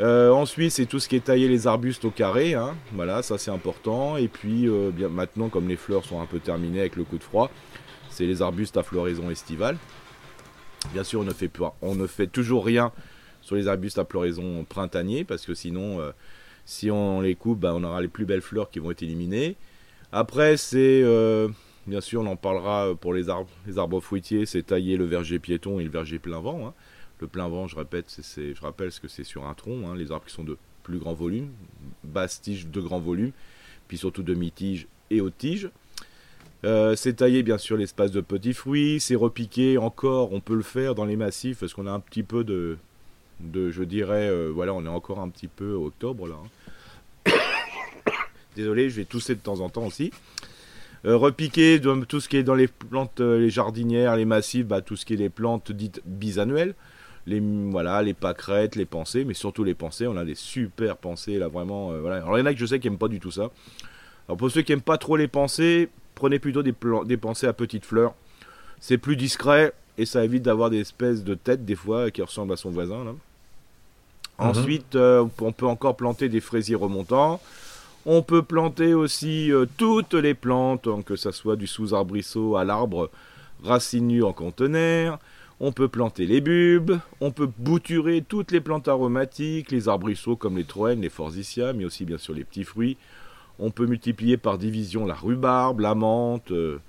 Euh, 0.00 0.30
ensuite, 0.30 0.72
c'est 0.72 0.86
tout 0.86 0.98
ce 0.98 1.08
qui 1.08 1.16
est 1.16 1.24
tailler 1.24 1.48
les 1.48 1.66
arbustes 1.66 2.04
au 2.04 2.10
carré. 2.10 2.54
Hein. 2.54 2.74
Voilà, 2.92 3.22
ça 3.22 3.38
c'est 3.38 3.50
important. 3.50 4.16
Et 4.16 4.28
puis, 4.28 4.68
euh, 4.68 4.90
maintenant, 5.08 5.48
comme 5.48 5.68
les 5.68 5.76
fleurs 5.76 6.04
sont 6.04 6.20
un 6.20 6.26
peu 6.26 6.40
terminées 6.40 6.80
avec 6.80 6.96
le 6.96 7.04
coup 7.04 7.18
de 7.18 7.22
froid, 7.22 7.50
c'est 8.10 8.26
les 8.26 8.42
arbustes 8.42 8.76
à 8.76 8.82
floraison 8.82 9.30
estivale. 9.30 9.76
Bien 10.92 11.04
sûr, 11.04 11.20
on 11.20 11.94
ne 11.94 12.06
fait, 12.06 12.26
toujours 12.26 12.64
rien 12.64 12.92
sur 13.40 13.56
les 13.56 13.68
arbustes 13.68 13.98
à 13.98 14.04
floraison 14.04 14.64
printanier 14.64 15.24
parce 15.24 15.46
que 15.46 15.54
sinon, 15.54 16.00
euh, 16.00 16.10
si 16.64 16.90
on 16.90 17.20
les 17.20 17.34
coupe, 17.34 17.60
bah, 17.60 17.72
on 17.74 17.84
aura 17.84 18.02
les 18.02 18.08
plus 18.08 18.24
belles 18.24 18.42
fleurs 18.42 18.70
qui 18.70 18.80
vont 18.80 18.90
être 18.90 19.02
éliminées. 19.02 19.56
Après, 20.12 20.56
c'est 20.56 21.02
bien 21.86 22.00
sûr, 22.00 22.22
on 22.22 22.26
en 22.26 22.36
parlera 22.36 22.94
pour 22.94 23.14
les 23.14 23.28
arbres, 23.28 23.50
les 23.66 23.78
arbres 23.78 24.00
fruitiers, 24.00 24.46
c'est 24.46 24.62
tailler 24.62 24.96
le 24.96 25.04
verger 25.04 25.38
piéton 25.38 25.80
et 25.80 25.84
le 25.84 25.90
verger 25.90 26.18
plein 26.18 26.40
vent. 26.40 26.68
Hein. 26.68 26.74
Le 27.20 27.26
plein 27.28 27.48
vent, 27.48 27.68
je 27.68 27.76
répète, 27.76 28.06
je 28.36 28.60
rappelle 28.60 28.90
ce 28.92 29.00
que 29.00 29.08
c'est 29.08 29.24
sur 29.24 29.46
un 29.46 29.54
tronc, 29.54 29.88
hein, 29.88 29.94
les 29.96 30.10
arbres 30.10 30.26
qui 30.26 30.32
sont 30.32 30.44
de 30.44 30.56
plus 30.82 30.98
grand 30.98 31.14
volume, 31.14 31.48
basse 32.04 32.40
tige 32.40 32.66
de 32.66 32.80
grand 32.80 33.00
volume, 33.00 33.32
puis 33.88 33.98
surtout 33.98 34.22
demi-tige 34.22 34.86
et 35.10 35.20
haute 35.20 35.36
tige. 35.38 35.70
Euh, 36.64 36.96
c'est 36.96 37.14
tailler 37.14 37.42
bien 37.42 37.58
sûr 37.58 37.76
l'espace 37.76 38.10
de 38.10 38.20
petits 38.20 38.54
fruits, 38.54 38.98
c'est 38.98 39.16
repiquer 39.16 39.76
encore, 39.76 40.32
on 40.32 40.40
peut 40.40 40.54
le 40.54 40.62
faire 40.62 40.94
dans 40.94 41.04
les 41.04 41.16
massifs 41.16 41.58
parce 41.58 41.74
qu'on 41.74 41.86
a 41.86 41.90
un 41.90 42.00
petit 42.00 42.22
peu 42.22 42.42
de, 42.42 42.78
je 43.54 43.82
dirais, 43.82 44.28
euh, 44.28 44.50
voilà, 44.54 44.72
on 44.72 44.84
est 44.84 44.88
encore 44.88 45.20
un 45.20 45.28
petit 45.28 45.48
peu 45.48 45.72
octobre 45.72 46.26
là. 46.26 46.36
Hein. 47.26 47.32
Désolé, 48.56 48.88
je 48.88 48.96
vais 48.96 49.04
tousser 49.04 49.34
de 49.34 49.40
temps 49.40 49.60
en 49.60 49.68
temps 49.68 49.84
aussi. 49.84 50.10
Euh, 51.04 51.18
repiquer 51.18 51.78
tout 52.08 52.20
ce 52.20 52.30
qui 52.30 52.38
est 52.38 52.42
dans 52.42 52.54
les 52.54 52.68
plantes, 52.68 53.20
les 53.20 53.50
jardinières, 53.50 54.16
les 54.16 54.24
massifs, 54.24 54.64
bah, 54.64 54.80
tout 54.80 54.96
ce 54.96 55.04
qui 55.04 55.14
est 55.14 55.18
les 55.18 55.28
plantes 55.28 55.70
dites 55.70 56.00
bisannuelles 56.06 56.74
les 57.26 57.40
voilà 57.40 58.02
les 58.02 58.14
pâquerettes, 58.14 58.76
les 58.76 58.84
pensées, 58.84 59.24
mais 59.24 59.34
surtout 59.34 59.64
les 59.64 59.74
pensées. 59.74 60.06
On 60.06 60.16
a 60.16 60.24
des 60.24 60.34
super 60.34 60.96
pensées 60.96 61.38
là 61.38 61.48
vraiment. 61.48 61.92
Euh, 61.92 62.00
voilà. 62.00 62.16
Alors 62.16 62.36
il 62.36 62.40
y 62.40 62.42
en 62.42 62.46
a 62.46 62.54
que 62.54 62.60
je 62.60 62.66
sais 62.66 62.78
qui 62.78 62.88
n'aiment 62.88 62.98
pas 62.98 63.08
du 63.08 63.20
tout 63.20 63.30
ça. 63.30 63.50
Alors 64.28 64.36
pour 64.36 64.50
ceux 64.50 64.62
qui 64.62 64.72
n'aiment 64.72 64.82
pas 64.82 64.98
trop 64.98 65.16
les 65.16 65.28
pensées, 65.28 65.88
prenez 66.14 66.38
plutôt 66.38 66.62
des, 66.62 66.74
des 67.06 67.16
pensées 67.16 67.46
à 67.46 67.52
petites 67.52 67.84
fleurs. 67.84 68.14
C'est 68.80 68.98
plus 68.98 69.16
discret 69.16 69.72
et 69.96 70.06
ça 70.06 70.24
évite 70.24 70.42
d'avoir 70.42 70.70
des 70.70 70.80
espèces 70.80 71.24
de 71.24 71.34
têtes 71.34 71.64
des 71.64 71.76
fois 71.76 72.10
qui 72.10 72.22
ressemblent 72.22 72.52
à 72.52 72.56
son 72.56 72.70
voisin. 72.70 73.04
Là. 73.04 73.12
Mhm. 73.12 73.18
Ensuite, 74.38 74.96
euh, 74.96 75.26
on 75.40 75.52
peut 75.52 75.66
encore 75.66 75.96
planter 75.96 76.28
des 76.28 76.40
fraisiers 76.40 76.74
remontants. 76.74 77.40
On 78.06 78.22
peut 78.22 78.42
planter 78.42 78.92
aussi 78.92 79.50
euh, 79.50 79.66
toutes 79.78 80.14
les 80.14 80.34
plantes, 80.34 80.88
que 81.04 81.16
ce 81.16 81.30
soit 81.30 81.56
du 81.56 81.66
sous-arbrisseau 81.66 82.56
à 82.56 82.64
l'arbre 82.64 83.10
racinu 83.62 84.22
en 84.22 84.32
conteneur. 84.32 85.18
On 85.60 85.72
peut 85.72 85.88
planter 85.88 86.26
les 86.26 86.40
bulbes, 86.40 86.98
on 87.20 87.30
peut 87.30 87.48
bouturer 87.58 88.24
toutes 88.26 88.50
les 88.50 88.60
plantes 88.60 88.88
aromatiques, 88.88 89.70
les 89.70 89.88
arbrisseaux 89.88 90.36
comme 90.36 90.56
les 90.56 90.64
troènes, 90.64 91.00
les 91.00 91.08
forsythias, 91.08 91.74
mais 91.74 91.84
aussi 91.84 92.04
bien 92.04 92.18
sûr 92.18 92.34
les 92.34 92.44
petits 92.44 92.64
fruits. 92.64 92.96
On 93.58 93.70
peut 93.70 93.86
multiplier 93.86 94.36
par 94.36 94.58
division 94.58 95.06
la 95.06 95.14
rhubarbe, 95.14 95.80
la 95.80 95.94
menthe, 95.94 96.50
euh, 96.50 96.80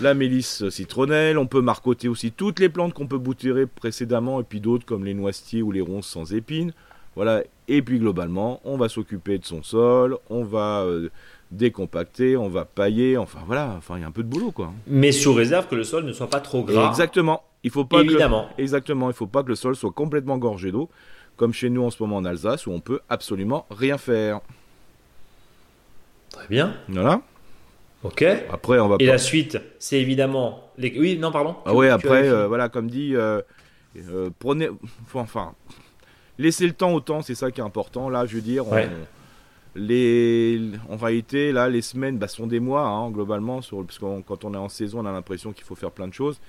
la 0.00 0.14
mélisse 0.14 0.68
citronnelle. 0.68 1.38
On 1.38 1.46
peut 1.46 1.60
marcoter 1.60 2.08
aussi 2.08 2.32
toutes 2.32 2.58
les 2.58 2.68
plantes 2.68 2.92
qu'on 2.92 3.06
peut 3.06 3.18
bouturer 3.18 3.66
précédemment 3.66 4.40
et 4.40 4.44
puis 4.44 4.60
d'autres 4.60 4.84
comme 4.84 5.04
les 5.04 5.14
noisetiers 5.14 5.62
ou 5.62 5.70
les 5.70 5.80
ronces 5.80 6.08
sans 6.08 6.34
épines. 6.34 6.72
Voilà. 7.14 7.42
Et 7.68 7.82
puis 7.82 7.98
globalement, 7.98 8.60
on 8.64 8.76
va 8.76 8.88
s'occuper 8.88 9.38
de 9.38 9.44
son 9.44 9.62
sol, 9.62 10.18
on 10.28 10.44
va 10.44 10.82
euh, 10.82 11.08
décompacter, 11.50 12.36
on 12.36 12.48
va 12.48 12.64
pailler, 12.64 13.16
enfin 13.16 13.38
voilà, 13.46 13.74
enfin 13.76 13.96
il 13.96 14.00
y 14.00 14.04
a 14.04 14.06
un 14.06 14.12
peu 14.12 14.22
de 14.22 14.28
boulot 14.28 14.50
quoi. 14.50 14.72
Mais 14.86 15.12
sous 15.12 15.32
réserve 15.32 15.68
que 15.68 15.74
le 15.74 15.84
sol 15.84 16.04
ne 16.04 16.12
soit 16.12 16.28
pas 16.28 16.40
trop 16.40 16.62
gras. 16.62 16.88
Exactement. 16.88 17.42
Il 17.62 17.70
faut 17.70 17.84
pas 17.84 18.02
Évidemment. 18.02 18.48
exactement, 18.58 19.10
il 19.10 19.14
faut 19.14 19.26
pas 19.26 19.42
que 19.42 19.48
le 19.48 19.56
sol 19.56 19.74
soit 19.74 19.90
complètement 19.90 20.38
gorgé 20.38 20.70
d'eau, 20.70 20.88
comme 21.36 21.52
chez 21.52 21.68
nous 21.70 21.82
en 21.82 21.90
ce 21.90 22.02
moment 22.02 22.16
en 22.16 22.24
Alsace, 22.24 22.66
où 22.66 22.70
on 22.70 22.80
peut 22.80 23.00
absolument 23.08 23.66
rien 23.70 23.98
faire. 23.98 24.40
Très 26.30 26.46
bien. 26.48 26.74
Voilà. 26.88 27.22
Ok. 28.02 28.24
Après, 28.50 28.78
on 28.78 28.88
va. 28.88 28.96
Et 29.00 29.06
la 29.06 29.18
suite, 29.18 29.58
c'est 29.78 30.00
évidemment 30.00 30.70
les. 30.78 30.96
Oui, 30.98 31.18
non, 31.18 31.32
pardon. 31.32 31.56
Ah 31.64 31.74
oui, 31.74 31.88
après, 31.88 32.28
euh, 32.28 32.46
voilà, 32.46 32.68
comme 32.68 32.88
dit, 32.88 33.16
euh, 33.16 33.40
euh, 33.96 34.30
prenez, 34.38 34.68
enfin, 35.14 35.54
laissez 36.38 36.66
le 36.66 36.72
temps 36.72 36.92
au 36.92 37.00
temps, 37.00 37.22
c'est 37.22 37.34
ça 37.34 37.50
qui 37.50 37.60
est 37.60 37.64
important. 37.64 38.08
Là, 38.08 38.26
je 38.26 38.36
veux 38.36 38.42
dire, 38.42 38.64
les, 39.76 40.60
en 40.88 40.96
réalité, 40.96 41.52
là, 41.52 41.68
les 41.68 41.82
semaines 41.82 42.18
bah, 42.18 42.28
sont 42.28 42.46
des 42.46 42.60
mois, 42.60 42.82
hein, 42.82 43.10
globalement, 43.10 43.60
sur, 43.60 43.84
parce 43.84 43.98
que 43.98 44.20
quand 44.22 44.44
on 44.44 44.54
est 44.54 44.58
en 44.58 44.68
saison, 44.68 45.00
on 45.00 45.06
a 45.06 45.12
l'impression 45.12 45.52
qu'il 45.52 45.64
faut 45.64 45.74
faire 45.74 45.90
plein 45.90 46.08
de 46.08 46.14
choses. 46.14 46.40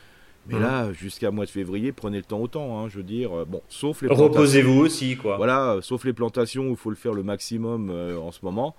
Mais 0.48 0.55
mmh. 0.55 0.62
là, 0.62 0.93
jusqu'à 0.93 1.29
mois 1.29 1.46
de 1.46 1.50
février, 1.50 1.91
prenez 1.91 2.17
le 2.17 2.24
temps 2.24 2.39
autant, 2.39 2.79
hein, 2.79 2.88
je 2.88 2.98
veux 2.98 3.03
dire. 3.03 3.38
Euh, 3.38 3.46
bon, 3.46 3.62
sauf 3.67 4.01
les 4.01 4.07
Reposez-vous 4.07 4.79
aussi, 4.79 5.17
quoi. 5.17 5.36
Voilà, 5.36 5.74
euh, 5.74 5.81
sauf 5.81 6.05
les 6.05 6.13
plantations 6.13 6.67
où 6.67 6.72
il 6.72 6.77
faut 6.77 6.89
le 6.89 6.96
faire 6.96 7.13
le 7.13 7.24
maximum 7.24 7.89
euh, 7.89 8.17
en 8.17 8.31
ce 8.31 8.39
moment. 8.43 8.75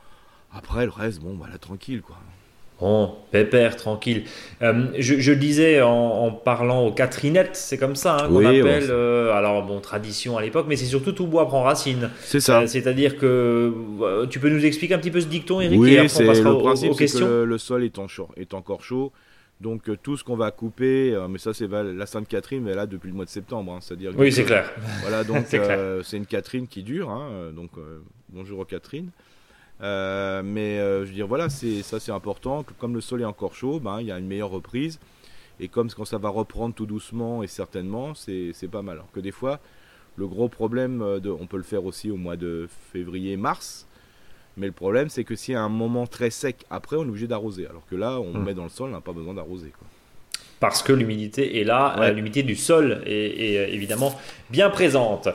Après, 0.50 0.86
le 0.86 0.90
reste, 0.90 1.20
bon, 1.20 1.34
voilà, 1.36 1.58
tranquille, 1.58 2.00
quoi. 2.00 2.16
Bon, 2.80 3.12
pépère, 3.32 3.76
tranquille. 3.76 4.24
je, 4.60 5.30
le 5.30 5.36
disais 5.36 5.82
en, 5.82 6.30
parlant 6.30 6.86
aux 6.86 6.92
Catherinettes, 6.92 7.56
c'est 7.56 7.76
comme 7.76 7.96
ça 7.96 8.16
hein, 8.16 8.28
qu'on 8.28 8.44
appelle. 8.44 8.90
alors, 8.90 9.64
bon, 9.66 9.80
tradition 9.80 10.38
à 10.38 10.42
l'époque, 10.42 10.66
mais 10.68 10.76
c'est 10.76 10.86
surtout 10.86 11.12
tout 11.12 11.26
bois 11.26 11.46
prend 11.46 11.62
racine. 11.62 12.10
C'est 12.20 12.40
ça. 12.40 12.66
C'est-à-dire 12.66 13.18
que 13.18 14.26
tu 14.30 14.38
peux 14.38 14.50
nous 14.50 14.64
expliquer 14.64 14.94
un 14.94 14.98
petit 14.98 15.10
peu 15.10 15.20
ce 15.20 15.26
dicton, 15.26 15.60
Eric 15.60 15.78
Oui, 15.78 15.98
c'est 16.08 16.24
le 16.24 16.58
principe, 16.58 16.92
c'est 16.94 17.06
que 17.06 17.24
le, 17.24 17.44
le, 17.44 17.58
sol 17.58 17.84
est, 17.84 17.98
en 17.98 18.06
chaud, 18.06 18.28
est 18.36 18.54
encore 18.54 18.82
chaud. 18.82 19.12
Donc 19.60 19.88
euh, 19.88 19.96
tout 20.00 20.16
ce 20.16 20.22
qu'on 20.22 20.36
va 20.36 20.50
couper, 20.50 21.12
euh, 21.12 21.26
mais 21.26 21.38
ça 21.38 21.52
c'est 21.52 21.66
la 21.68 22.06
Sainte 22.06 22.28
Catherine, 22.28 22.62
mais 22.62 22.74
là 22.74 22.86
depuis 22.86 23.08
le 23.08 23.14
mois 23.14 23.24
de 23.24 23.30
septembre, 23.30 23.72
hein, 23.72 23.78
c'est-à-dire. 23.80 24.12
Oui, 24.16 24.30
c'est 24.30 24.44
clair. 24.44 24.70
Voilà, 25.02 25.24
donc 25.24 25.52
euh, 25.52 26.02
c'est 26.04 26.16
une 26.16 26.26
Catherine 26.26 26.68
qui 26.68 26.82
dure, 26.82 27.10
hein, 27.10 27.50
donc 27.54 27.70
bonjour 28.28 28.60
aux 28.60 28.64
Catherine. 28.64 29.10
Mais 29.80 30.78
je 30.78 31.04
veux 31.04 31.14
dire 31.14 31.26
voilà, 31.26 31.48
c'est 31.48 31.82
ça 31.82 32.00
c'est 32.00 32.12
important. 32.12 32.64
Comme 32.78 32.94
le 32.94 33.00
sol 33.00 33.22
est 33.22 33.26
encore 33.26 33.54
chaud, 33.54 33.80
ben 33.80 34.00
il 34.00 34.06
y 34.06 34.12
a 34.12 34.18
une 34.18 34.26
meilleure 34.26 34.50
reprise. 34.50 34.98
Et 35.60 35.68
comme 35.68 35.90
quand 35.90 36.04
ça 36.04 36.18
va 36.18 36.28
reprendre 36.28 36.74
tout 36.74 36.86
doucement 36.86 37.42
et 37.42 37.48
certainement, 37.48 38.14
c'est 38.14 38.70
pas 38.70 38.82
mal. 38.82 38.98
Alors 38.98 39.10
que 39.12 39.20
des 39.20 39.32
fois, 39.32 39.60
le 40.16 40.26
gros 40.26 40.48
problème, 40.48 41.20
de, 41.20 41.30
on 41.30 41.46
peut 41.46 41.56
le 41.56 41.62
faire 41.62 41.84
aussi 41.84 42.10
au 42.10 42.16
mois 42.16 42.36
de 42.36 42.68
février-mars, 42.92 43.86
mais 44.56 44.66
le 44.66 44.72
problème, 44.72 45.08
c'est 45.08 45.24
que 45.24 45.36
s'il 45.36 45.54
y 45.54 45.56
a 45.56 45.62
un 45.62 45.68
moment 45.68 46.06
très 46.06 46.30
sec 46.30 46.64
après, 46.68 46.96
on 46.96 47.04
est 47.04 47.08
obligé 47.08 47.28
d'arroser. 47.28 47.66
Alors 47.66 47.86
que 47.86 47.94
là, 47.94 48.20
on 48.20 48.34
mmh. 48.34 48.44
met 48.44 48.54
dans 48.54 48.64
le 48.64 48.68
sol, 48.68 48.90
on 48.90 48.92
n'a 48.92 49.00
pas 49.00 49.12
besoin 49.12 49.34
d'arroser 49.34 49.72
parce 50.60 50.82
que 50.82 50.92
l'humidité 50.92 51.60
est 51.60 51.64
là, 51.64 51.96
euh, 52.00 52.10
l'humidité 52.10 52.42
du 52.42 52.56
sol 52.56 53.02
est, 53.06 53.56
euh, 53.56 53.72
évidemment 53.72 54.14
bien 54.50 54.70
présente. 54.70 55.28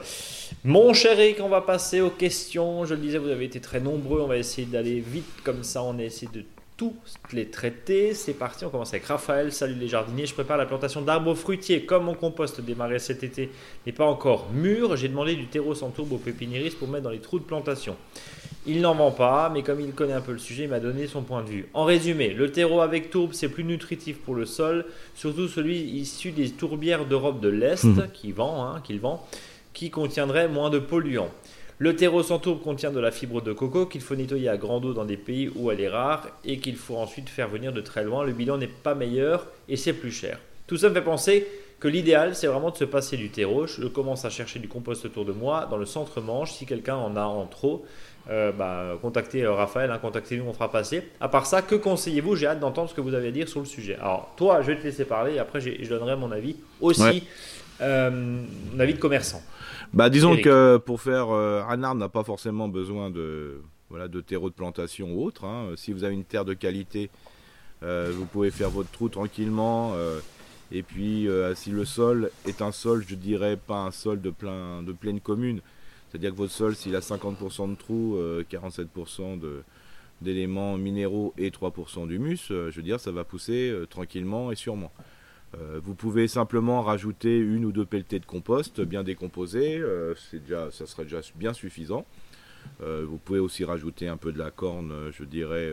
Mon 0.65 0.93
cher 0.93 1.19
Eric, 1.19 1.37
on 1.41 1.49
va 1.49 1.61
passer 1.61 2.01
aux 2.01 2.09
questions. 2.09 2.85
Je 2.85 2.93
le 2.93 3.01
disais, 3.01 3.17
vous 3.17 3.29
avez 3.29 3.45
été 3.45 3.59
très 3.59 3.79
nombreux. 3.79 4.21
On 4.21 4.27
va 4.27 4.37
essayer 4.37 4.67
d'aller 4.67 4.99
vite 4.99 5.41
comme 5.43 5.63
ça. 5.63 5.83
On 5.83 5.97
a 5.99 6.03
essayé 6.03 6.29
de 6.33 6.43
tous 6.77 6.93
les 7.31 7.47
traiter. 7.47 8.13
C'est 8.13 8.33
parti. 8.33 8.65
On 8.65 8.69
commence 8.69 8.93
avec 8.93 9.05
Raphaël. 9.05 9.51
Salut 9.51 9.75
les 9.75 9.87
jardiniers. 9.87 10.25
Je 10.25 10.33
prépare 10.33 10.57
la 10.57 10.65
plantation 10.65 11.01
d'arbres 11.01 11.33
fruitiers. 11.33 11.85
Comme 11.85 12.05
mon 12.05 12.15
compost 12.15 12.61
démarré 12.61 12.99
cet 12.99 13.23
été 13.23 13.49
n'est 13.85 13.93
pas 13.93 14.05
encore 14.05 14.49
mûr, 14.53 14.95
j'ai 14.95 15.07
demandé 15.07 15.35
du 15.35 15.47
terreau 15.47 15.73
sans 15.73 15.89
tourbe 15.89 16.13
au 16.13 16.17
pépiniériste 16.17 16.77
pour 16.77 16.87
mettre 16.87 17.03
dans 17.03 17.09
les 17.09 17.19
trous 17.19 17.39
de 17.39 17.45
plantation. 17.45 17.95
Il 18.65 18.81
n'en 18.81 18.95
vend 18.95 19.11
pas, 19.11 19.49
mais 19.53 19.61
comme 19.61 19.81
il 19.81 19.91
connaît 19.91 20.13
un 20.13 20.21
peu 20.21 20.31
le 20.31 20.37
sujet, 20.37 20.63
il 20.63 20.69
m'a 20.69 20.79
donné 20.79 21.07
son 21.07 21.21
point 21.21 21.43
de 21.43 21.49
vue. 21.49 21.67
En 21.73 21.83
résumé, 21.83 22.29
le 22.29 22.51
terreau 22.51 22.79
avec 22.79 23.09
tourbe, 23.09 23.33
c'est 23.33 23.49
plus 23.49 23.65
nutritif 23.65 24.19
pour 24.19 24.35
le 24.35 24.45
sol, 24.45 24.85
surtout 25.15 25.49
celui 25.49 25.79
issu 25.81 26.31
des 26.31 26.49
tourbières 26.49 27.05
d'Europe 27.05 27.41
de 27.41 27.49
l'Est, 27.49 27.83
mmh. 27.83 28.07
qui 28.13 28.31
vend, 28.31 28.63
hein, 28.63 28.81
qu'il 28.81 28.99
vend, 28.99 29.27
qui 29.73 29.89
contiendrait 29.89 30.47
moins 30.47 30.69
de 30.69 30.79
polluants. 30.79 31.31
Le 31.79 31.95
terreau 31.95 32.23
sans 32.23 32.39
tourbe 32.39 32.61
contient 32.61 32.91
de 32.91 32.99
la 32.99 33.11
fibre 33.11 33.41
de 33.41 33.51
coco 33.51 33.85
qu'il 33.85 33.99
faut 33.99 34.15
nettoyer 34.15 34.47
à 34.47 34.55
grande 34.55 34.85
eau 34.85 34.93
dans 34.93 35.03
des 35.03 35.17
pays 35.17 35.51
où 35.55 35.69
elle 35.69 35.81
est 35.81 35.89
rare 35.89 36.29
et 36.45 36.59
qu'il 36.59 36.77
faut 36.77 36.95
ensuite 36.95 37.27
faire 37.27 37.49
venir 37.49 37.73
de 37.73 37.81
très 37.81 38.03
loin. 38.03 38.23
Le 38.23 38.31
bilan 38.31 38.57
n'est 38.57 38.67
pas 38.67 38.95
meilleur 38.95 39.47
et 39.67 39.75
c'est 39.75 39.91
plus 39.91 40.11
cher. 40.11 40.39
Tout 40.67 40.77
ça 40.77 40.87
me 40.87 40.93
fait 40.93 41.01
penser 41.01 41.47
que 41.79 41.89
l'idéal, 41.89 42.35
c'est 42.35 42.47
vraiment 42.47 42.71
de 42.71 42.77
se 42.77 42.85
passer 42.85 43.17
du 43.17 43.29
terreau. 43.29 43.67
Je 43.67 43.87
commence 43.87 44.23
à 44.23 44.29
chercher 44.29 44.59
du 44.59 44.69
compost 44.69 45.03
autour 45.03 45.25
de 45.25 45.33
moi, 45.33 45.67
dans 45.69 45.75
le 45.75 45.85
centre-manche, 45.85 46.53
si 46.53 46.65
quelqu'un 46.65 46.95
en 46.95 47.17
a 47.17 47.25
en 47.25 47.45
trop. 47.45 47.85
Euh, 48.29 48.53
bah, 48.53 48.97
contactez 49.01 49.43
euh, 49.43 49.53
Raphaël, 49.53 49.91
hein, 49.91 49.99
contactez-nous, 49.99 50.45
on 50.45 50.53
fera 50.53 50.71
passer. 50.71 51.03
À 51.19 51.27
part 51.27 51.45
ça, 51.45 51.61
que 51.61 51.75
conseillez-vous 51.75 52.35
J'ai 52.35 52.47
hâte 52.47 52.59
d'entendre 52.59 52.89
ce 52.89 52.95
que 52.95 53.01
vous 53.01 53.13
avez 53.13 53.27
à 53.27 53.31
dire 53.31 53.49
sur 53.49 53.59
le 53.59 53.65
sujet. 53.65 53.95
Alors, 53.95 54.31
toi, 54.37 54.61
je 54.61 54.67
vais 54.67 54.77
te 54.77 54.83
laisser 54.83 55.03
parler 55.03 55.33
et 55.33 55.39
après, 55.39 55.59
je 55.59 55.89
donnerai 55.89 56.15
mon 56.15 56.31
avis 56.31 56.55
aussi, 56.79 57.27
euh, 57.81 58.09
mon 58.71 58.79
avis 58.79 58.93
de 58.93 58.99
commerçant. 58.99 59.41
Bah, 59.91 60.09
disons 60.09 60.37
que 60.37 60.77
pour 60.77 61.01
faire 61.01 61.29
un 61.29 61.83
arbre 61.83 61.99
n'a 61.99 62.09
pas 62.09 62.23
forcément 62.23 62.67
besoin 62.67 63.09
de, 63.09 63.61
voilà, 63.89 64.07
de 64.07 64.21
terreau 64.21 64.49
de 64.49 64.55
plantation 64.55 65.11
ou 65.13 65.25
autre. 65.25 65.43
Hein. 65.45 65.71
Si 65.75 65.91
vous 65.91 66.03
avez 66.03 66.13
une 66.13 66.23
terre 66.23 66.45
de 66.45 66.53
qualité, 66.53 67.09
vous 67.81 68.25
pouvez 68.25 68.51
faire 68.51 68.69
votre 68.69 68.89
trou 68.89 69.09
tranquillement. 69.09 69.93
et 70.71 70.81
puis, 70.81 71.27
si 71.55 71.71
le 71.71 71.83
sol 71.83 72.31
est 72.47 72.61
un 72.61 72.71
sol, 72.71 73.03
je 73.05 73.15
dirais 73.15 73.57
pas 73.57 73.79
un 73.79 73.91
sol 73.91 74.21
de, 74.21 74.29
plein, 74.29 74.81
de 74.81 74.93
pleine 74.93 75.19
commune, 75.19 75.59
c'est-à-dire 76.13 76.29
que 76.29 76.37
votre 76.37 76.53
sol, 76.53 76.75
s'il 76.75 76.95
a 76.95 76.99
50% 76.99 77.71
de 77.71 77.75
trous, 77.75 78.19
47% 78.47 79.43
euh, 79.43 79.63
d'éléments 80.21 80.77
minéraux 80.77 81.33
et 81.39 81.49
3% 81.49 82.07
d'humus, 82.07 82.51
euh, 82.51 82.69
je 82.69 82.75
veux 82.75 82.83
dire, 82.83 82.99
ça 82.99 83.11
va 83.11 83.23
pousser 83.23 83.71
euh, 83.71 83.87
tranquillement 83.87 84.51
et 84.51 84.55
sûrement. 84.55 84.91
vous 85.83 85.95
pouvez 85.95 86.27
simplement 86.27 86.83
rajouter 86.83 87.35
une 87.39 87.65
ou 87.65 87.71
deux 87.71 87.85
pelletées 87.85 88.19
de 88.19 88.27
compost 88.27 88.79
bien 88.81 89.03
décomposé, 89.03 89.81
déjà, 90.33 90.69
ça 90.71 90.85
serait 90.85 91.03
déjà 91.03 91.21
bien 91.35 91.53
suffisant. 91.53 92.05
vous 92.79 93.17
pouvez 93.17 93.39
aussi 93.39 93.63
rajouter 93.63 94.07
un 94.07 94.17
peu 94.17 94.31
de 94.31 94.39
la 94.39 94.49
corne, 94.49 95.11
je 95.11 95.23
dirais, 95.23 95.71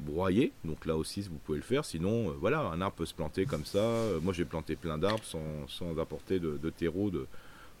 broyée, 0.00 0.52
donc 0.64 0.84
là 0.84 0.96
aussi 0.96 1.22
vous 1.22 1.40
pouvez 1.44 1.56
le 1.56 1.64
faire. 1.64 1.86
Sinon, 1.86 2.34
voilà, 2.40 2.60
un 2.60 2.82
arbre 2.82 2.96
peut 2.96 3.06
se 3.06 3.14
planter 3.14 3.46
comme 3.46 3.64
ça. 3.64 3.84
moi 4.22 4.34
j'ai 4.34 4.44
planté 4.44 4.76
plein 4.76 4.98
d'arbres 4.98 5.24
sans, 5.24 5.98
apporter 5.98 6.38
de, 6.38 6.58
de 6.58 6.68
terreau 6.70 7.08
de, 7.08 7.26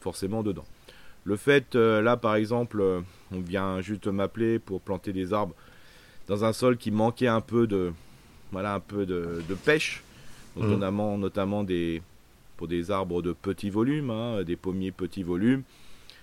forcément 0.00 0.42
dedans. 0.42 0.64
Le 1.26 1.34
fait, 1.34 1.74
euh, 1.74 2.00
là 2.02 2.16
par 2.16 2.36
exemple, 2.36 2.80
euh, 2.80 3.00
on 3.32 3.40
vient 3.40 3.80
juste 3.80 4.06
m'appeler 4.06 4.60
pour 4.60 4.80
planter 4.80 5.12
des 5.12 5.32
arbres 5.32 5.56
dans 6.28 6.44
un 6.44 6.52
sol 6.52 6.76
qui 6.76 6.92
manquait 6.92 7.26
un 7.26 7.40
peu 7.40 7.66
de, 7.66 7.92
voilà, 8.52 8.74
un 8.74 8.80
peu 8.80 9.06
de, 9.06 9.42
pêche, 9.64 10.04
mmh. 10.54 10.68
notamment, 10.68 11.18
notamment 11.18 11.64
des, 11.64 12.00
pour 12.56 12.68
des 12.68 12.92
arbres 12.92 13.22
de 13.22 13.32
petit 13.32 13.70
volume, 13.70 14.10
hein, 14.10 14.44
des 14.44 14.54
pommiers 14.54 14.92
petit 14.92 15.24
volume. 15.24 15.64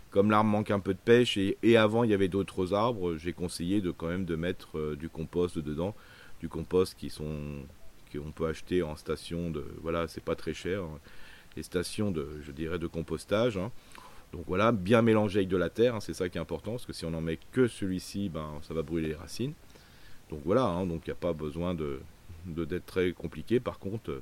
Comme 0.10 0.32
l'arbre 0.32 0.50
manque 0.50 0.72
un 0.72 0.80
peu 0.80 0.94
de 0.94 1.00
pêche 1.00 1.38
et, 1.38 1.76
avant 1.76 2.06
il 2.06 2.12
y 2.12 2.14
avait 2.14 2.30
d'autres 2.30 2.74
arbres, 2.74 3.18
j'ai 3.18 3.34
conseillé 3.34 3.82
de 3.82 3.92
quand 3.92 4.08
même 4.08 4.24
de 4.24 4.38
mettre 4.38 4.78
euh, 4.78 4.96
du 4.96 5.10
compost 5.10 5.60
dedans, 5.60 5.94
du 6.40 6.48
compost 6.48 6.96
qui 6.98 7.10
sont 7.10 7.36
qu'on 8.16 8.32
peut 8.32 8.48
acheter 8.48 8.84
en 8.84 8.96
station 8.96 9.50
de, 9.50 9.66
voilà, 9.82 10.08
c'est 10.08 10.24
pas 10.24 10.36
très 10.36 10.54
cher, 10.54 10.84
hein. 10.84 11.00
les 11.58 11.64
stations 11.64 12.12
de, 12.12 12.40
je 12.46 12.54
dirais, 12.54 12.80
de 12.80 12.88
compostage. 12.88 13.58
Hein. 13.58 13.72
Donc 14.34 14.46
voilà, 14.48 14.72
bien 14.72 15.04
mélanger 15.04 15.40
avec 15.40 15.50
de 15.50 15.58
la 15.58 15.70
terre, 15.70 15.96
hein, 15.96 16.00
c'est 16.02 16.16
ça 16.16 16.28
qui 16.28 16.40
est 16.40 16.42
important, 16.42 16.72
parce 16.72 16.88
que 16.88 16.94
si 16.94 17.06
on 17.06 17.14
en 17.14 17.22
met 17.22 17.38
que 17.52 17.68
celui-ci, 17.68 18.30
ben, 18.30 18.48
ça 18.64 18.74
va 18.74 18.82
brûler 18.82 19.10
les 19.10 19.16
racines. 19.16 19.54
Donc 20.32 20.42
voilà, 20.44 20.64
hein, 20.64 20.88
donc 20.88 21.04
il 21.06 21.12
n'y 21.12 21.14
a 21.14 21.18
pas 21.22 21.34
besoin 21.34 21.76
de, 21.76 22.00
d'être 22.48 22.86
très 22.88 23.12
compliqué. 23.12 23.60
Par 23.60 23.78
contre, 23.78 24.10
euh, 24.10 24.22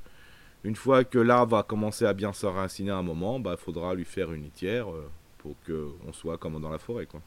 une 0.65 0.75
fois 0.75 1.06
que 1.06 1.18
l'arbre 1.18 1.56
va 1.56 1.63
commencer 1.63 2.06
à 2.06 2.12
bien 2.12 2.34
s'enraciner 2.34 2.91
à 2.91 2.98
un 2.98 3.03
moment, 3.03 3.38
il 3.38 3.44
bah, 3.44 3.56
faudra 3.58 3.96
lui 3.96 4.03
faire 4.03 4.34
une 4.34 4.44
litière 4.44 4.89
euh, 4.89 5.10
pour 5.38 5.56
qu'on 5.65 6.12
soit 6.12 6.38
comme 6.38 6.62
dans 6.62 6.70
la 6.70 6.77
forêt. 6.77 7.06
Quoi. 7.06 7.22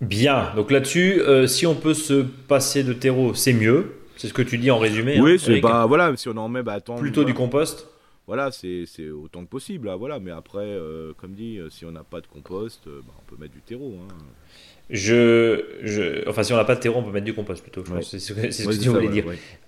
Bien, 0.00 0.52
donc 0.56 0.72
là-dessus, 0.72 1.20
euh, 1.20 1.46
si 1.46 1.68
on 1.68 1.76
peut 1.76 1.94
se 1.94 2.22
passer 2.22 2.82
de 2.82 2.92
terreau, 2.92 3.32
c'est 3.34 3.52
mieux. 3.52 3.92
C'est 4.16 4.26
ce 4.26 4.34
que 4.34 4.42
tu 4.42 4.58
dis 4.58 4.72
en 4.72 4.78
résumé. 4.78 5.20
Oui, 5.20 5.34
hein, 5.34 5.36
c'est 5.38 5.60
bah, 5.60 5.86
voilà, 5.86 6.16
si 6.16 6.28
on 6.28 6.36
en 6.36 6.48
met, 6.48 6.64
bah, 6.64 6.74
attends, 6.74 6.96
plutôt 6.96 7.22
du 7.22 7.32
compost 7.32 7.91
voilà, 8.32 8.50
c'est 8.50 9.10
autant 9.10 9.44
que 9.44 9.50
possible. 9.50 9.88
Là, 9.88 9.96
voilà. 9.96 10.18
Mais 10.18 10.30
après, 10.30 10.64
euh, 10.64 11.12
comme 11.18 11.34
dit, 11.34 11.58
euh, 11.58 11.68
si 11.68 11.84
on 11.84 11.90
n'a 11.92 12.02
pas 12.02 12.22
de 12.22 12.26
compost, 12.26 12.86
euh, 12.86 13.02
bah, 13.06 13.12
on 13.18 13.30
peut 13.30 13.36
mettre 13.38 13.52
du 13.52 13.60
terreau. 13.60 13.92
Hein. 14.00 14.08
Je, 14.90 15.64
je, 15.82 16.28
enfin, 16.28 16.42
si 16.42 16.52
on 16.52 16.56
n'a 16.56 16.64
pas 16.64 16.74
de 16.74 16.80
terreau, 16.80 16.98
on 16.98 17.02
peut 17.02 17.12
mettre 17.12 17.24
du 17.24 17.32
compost 17.32 17.62
plutôt. 17.62 17.82
C'est 18.02 18.18
ce 18.18 18.32
que, 18.32 18.50
ce 18.50 18.64
que 18.64 18.82
tu 18.82 18.88
voulais 18.90 19.08
dire. 19.08 19.24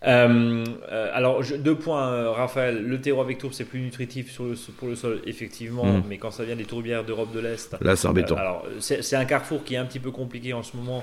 Euh, 0.07 0.65
euh, 0.93 1.11
alors, 1.15 1.43
deux 1.59 1.77
points, 1.77 2.09
euh, 2.09 2.31
Raphaël. 2.31 2.85
Le 2.87 3.01
terreau 3.01 3.23
avec 3.23 3.39
tourbe, 3.39 3.55
c'est 3.55 3.65
plus 3.65 3.81
nutritif 3.81 4.31
sur 4.31 4.45
le, 4.45 4.55
pour 4.77 4.89
le 4.89 4.97
sol, 4.97 5.23
effectivement. 5.27 5.85
Mm. 5.85 6.03
Mais 6.09 6.19
quand 6.19 6.31
ça 6.31 6.45
vient 6.45 6.57
des 6.57 6.65
tourbières 6.65 7.05
d'Europe 7.05 7.33
de 7.33 7.41
l'Est. 7.41 7.75
Là, 7.81 7.97
c'est 7.97 8.09
embêtant. 8.09 8.37
alors, 8.37 8.67
c'est 8.81 9.17
un 9.17 9.25
carrefour 9.25 9.65
qui 9.65 9.75
est 9.75 9.79
un 9.79 9.87
petit 9.87 10.01
peu 10.01 10.11
compliqué 10.11 10.53
en 10.53 10.63
ce 10.63 10.77
moment. 10.77 11.03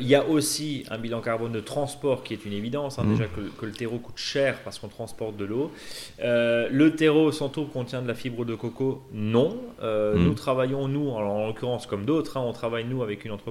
Il 0.00 0.06
y 0.06 0.14
a 0.14 0.26
aussi 0.26 0.84
un 0.90 0.98
bilan 0.98 1.20
carbone 1.20 1.52
de 1.52 1.60
transport 1.60 2.24
qui 2.24 2.34
est 2.34 2.44
une 2.44 2.52
évidence. 2.52 2.98
Hein, 2.98 3.04
mm. 3.04 3.12
Déjà 3.12 3.24
que, 3.26 3.40
que, 3.60 3.66
le 3.66 3.72
terreau 3.72 3.98
coûte 3.98 4.18
cher 4.18 4.58
parce 4.64 4.78
qu'on 4.80 4.88
transporte 4.88 5.36
de 5.36 5.44
l'eau. 5.44 5.70
le 6.18 6.88
terreau 6.88 7.30
sans 7.30 7.48
tourbe 7.50 7.70
contient 7.70 8.02
de 8.02 8.08
la 8.08 8.14
fibre 8.14 8.44
de 8.44 8.56
coco 8.56 9.02
Non. 9.12 9.58
Mm. 9.80 10.24
Nous 10.24 10.34
travaillons, 10.34 10.88
nous, 10.88 11.10
en, 11.10 11.46
l'occurrence, 11.46 11.86
comme 11.86 12.04
d'autres, 12.04 12.36
hein, 12.36 12.42
on 12.44 12.52
travaille, 12.52 12.84
nous, 12.84 13.04
avec 13.04 13.24
une 13.24 13.30
entreprise 13.30 13.49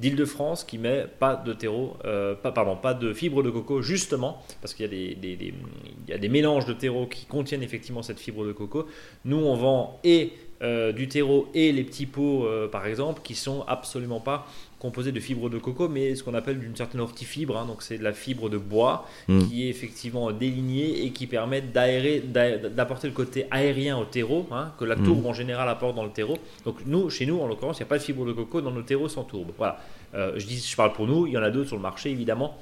d'Île-de-France 0.00 0.64
qui 0.64 0.78
met 0.78 1.06
pas 1.18 1.36
de 1.36 1.52
terreau, 1.52 1.96
euh, 2.04 2.34
pas, 2.34 2.52
pardon, 2.52 2.76
pas 2.76 2.94
de 2.94 3.12
fibre 3.12 3.42
de 3.42 3.50
coco, 3.50 3.82
justement, 3.82 4.42
parce 4.60 4.74
qu'il 4.74 4.92
y, 4.92 6.12
a 6.12 6.18
des, 6.18 6.28
mélanges 6.28 6.66
de 6.66 6.72
terreau 6.72 7.06
qui 7.06 7.26
contiennent 7.26 7.62
effectivement 7.62 8.02
cette 8.02 8.20
fibre 8.20 8.46
de 8.46 8.52
coco. 8.52 8.86
Nous, 9.24 9.36
on 9.36 9.54
vend 9.54 10.00
et 10.04 10.32
euh, 10.62 10.92
du 10.92 11.06
terreau 11.06 11.48
et 11.54 11.70
les 11.72 11.84
petits 11.84 12.06
pots, 12.06 12.44
euh, 12.46 12.68
par 12.68 12.86
exemple, 12.86 13.20
qui 13.22 13.34
sont 13.34 13.64
absolument 13.68 14.20
pas 14.20 14.46
composé 14.78 15.12
de 15.12 15.20
fibres 15.20 15.50
de 15.50 15.58
coco, 15.58 15.88
mais 15.88 16.14
ce 16.14 16.22
qu'on 16.22 16.34
appelle 16.34 16.58
d'une 16.58 16.76
certaine 16.76 17.00
hortifibre. 17.00 17.56
Hein, 17.56 17.66
donc 17.66 17.82
c'est 17.82 17.98
de 17.98 18.04
la 18.04 18.12
fibre 18.12 18.48
de 18.48 18.58
bois 18.58 19.08
mm. 19.26 19.46
qui 19.46 19.66
est 19.66 19.68
effectivement 19.68 20.30
délignée 20.30 21.04
et 21.04 21.10
qui 21.10 21.26
permet 21.26 21.60
d'aérer, 21.60 22.20
d'apporter 22.20 23.08
le 23.08 23.14
côté 23.14 23.46
aérien 23.50 23.98
au 23.98 24.04
terreau, 24.04 24.46
hein, 24.52 24.72
que 24.78 24.84
la 24.84 24.96
mm. 24.96 25.04
tourbe 25.04 25.26
en 25.26 25.32
général 25.32 25.68
apporte 25.68 25.96
dans 25.96 26.04
le 26.04 26.10
terreau. 26.10 26.38
Donc 26.64 26.76
nous, 26.86 27.10
chez 27.10 27.26
nous, 27.26 27.40
en 27.40 27.46
l'occurrence, 27.46 27.78
il 27.78 27.82
n'y 27.82 27.88
a 27.88 27.90
pas 27.90 27.98
de 27.98 28.02
fibre 28.02 28.24
de 28.24 28.32
coco 28.32 28.60
dans 28.60 28.70
nos 28.70 28.82
terreaux 28.82 29.08
sans 29.08 29.24
tourbe. 29.24 29.50
Voilà. 29.56 29.78
Euh, 30.14 30.32
je 30.36 30.46
dis, 30.46 30.58
je 30.58 30.76
parle 30.76 30.92
pour 30.92 31.06
nous. 31.06 31.26
Il 31.26 31.32
y 31.32 31.38
en 31.38 31.42
a 31.42 31.50
d'autres 31.50 31.68
sur 31.68 31.76
le 31.76 31.82
marché, 31.82 32.10
évidemment. 32.10 32.56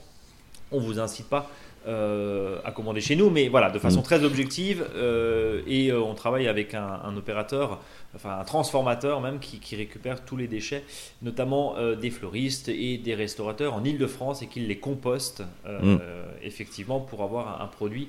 On 0.73 0.81
vous 0.81 0.99
incite 0.99 1.29
pas 1.29 1.51
euh, 1.87 2.59
à 2.65 2.73
commander 2.73 3.01
chez 3.01 3.17
nous, 3.17 3.31
mais 3.31 3.49
voilà, 3.49 3.71
de 3.71 3.79
façon 3.79 4.03
très 4.03 4.25
objective. 4.25 4.87
Euh, 4.97 5.63
et 5.67 5.93
on 5.93 6.15
travaille 6.15 6.49
avec 6.49 6.75
un, 6.75 7.01
un 7.05 7.17
opérateur 7.17 7.81
enfin 8.17 8.39
un 8.41 8.45
transformateur 8.45 9.21
même 9.21 9.39
qui, 9.39 9.77
récupère 9.77 10.25
tous 10.25 10.37
les 10.37 10.49
déchets, 10.49 10.85
notamment 11.23 11.77
euh, 11.77 11.95
des 11.95 12.11
fleuristes 12.11 12.69
et 12.69 12.99
des 12.99 13.15
restaurateurs 13.15 13.75
en 13.75 13.85
Ile-de-France 13.85 14.43
et 14.43 14.47
qui 14.47 14.61
les 14.61 14.79
composte 14.79 15.43
euh, 15.67 15.97
mm. 15.97 16.01
effectivement 16.43 17.01
pour 17.01 17.23
avoir 17.23 17.61
un, 17.63 17.67
produit 17.67 18.09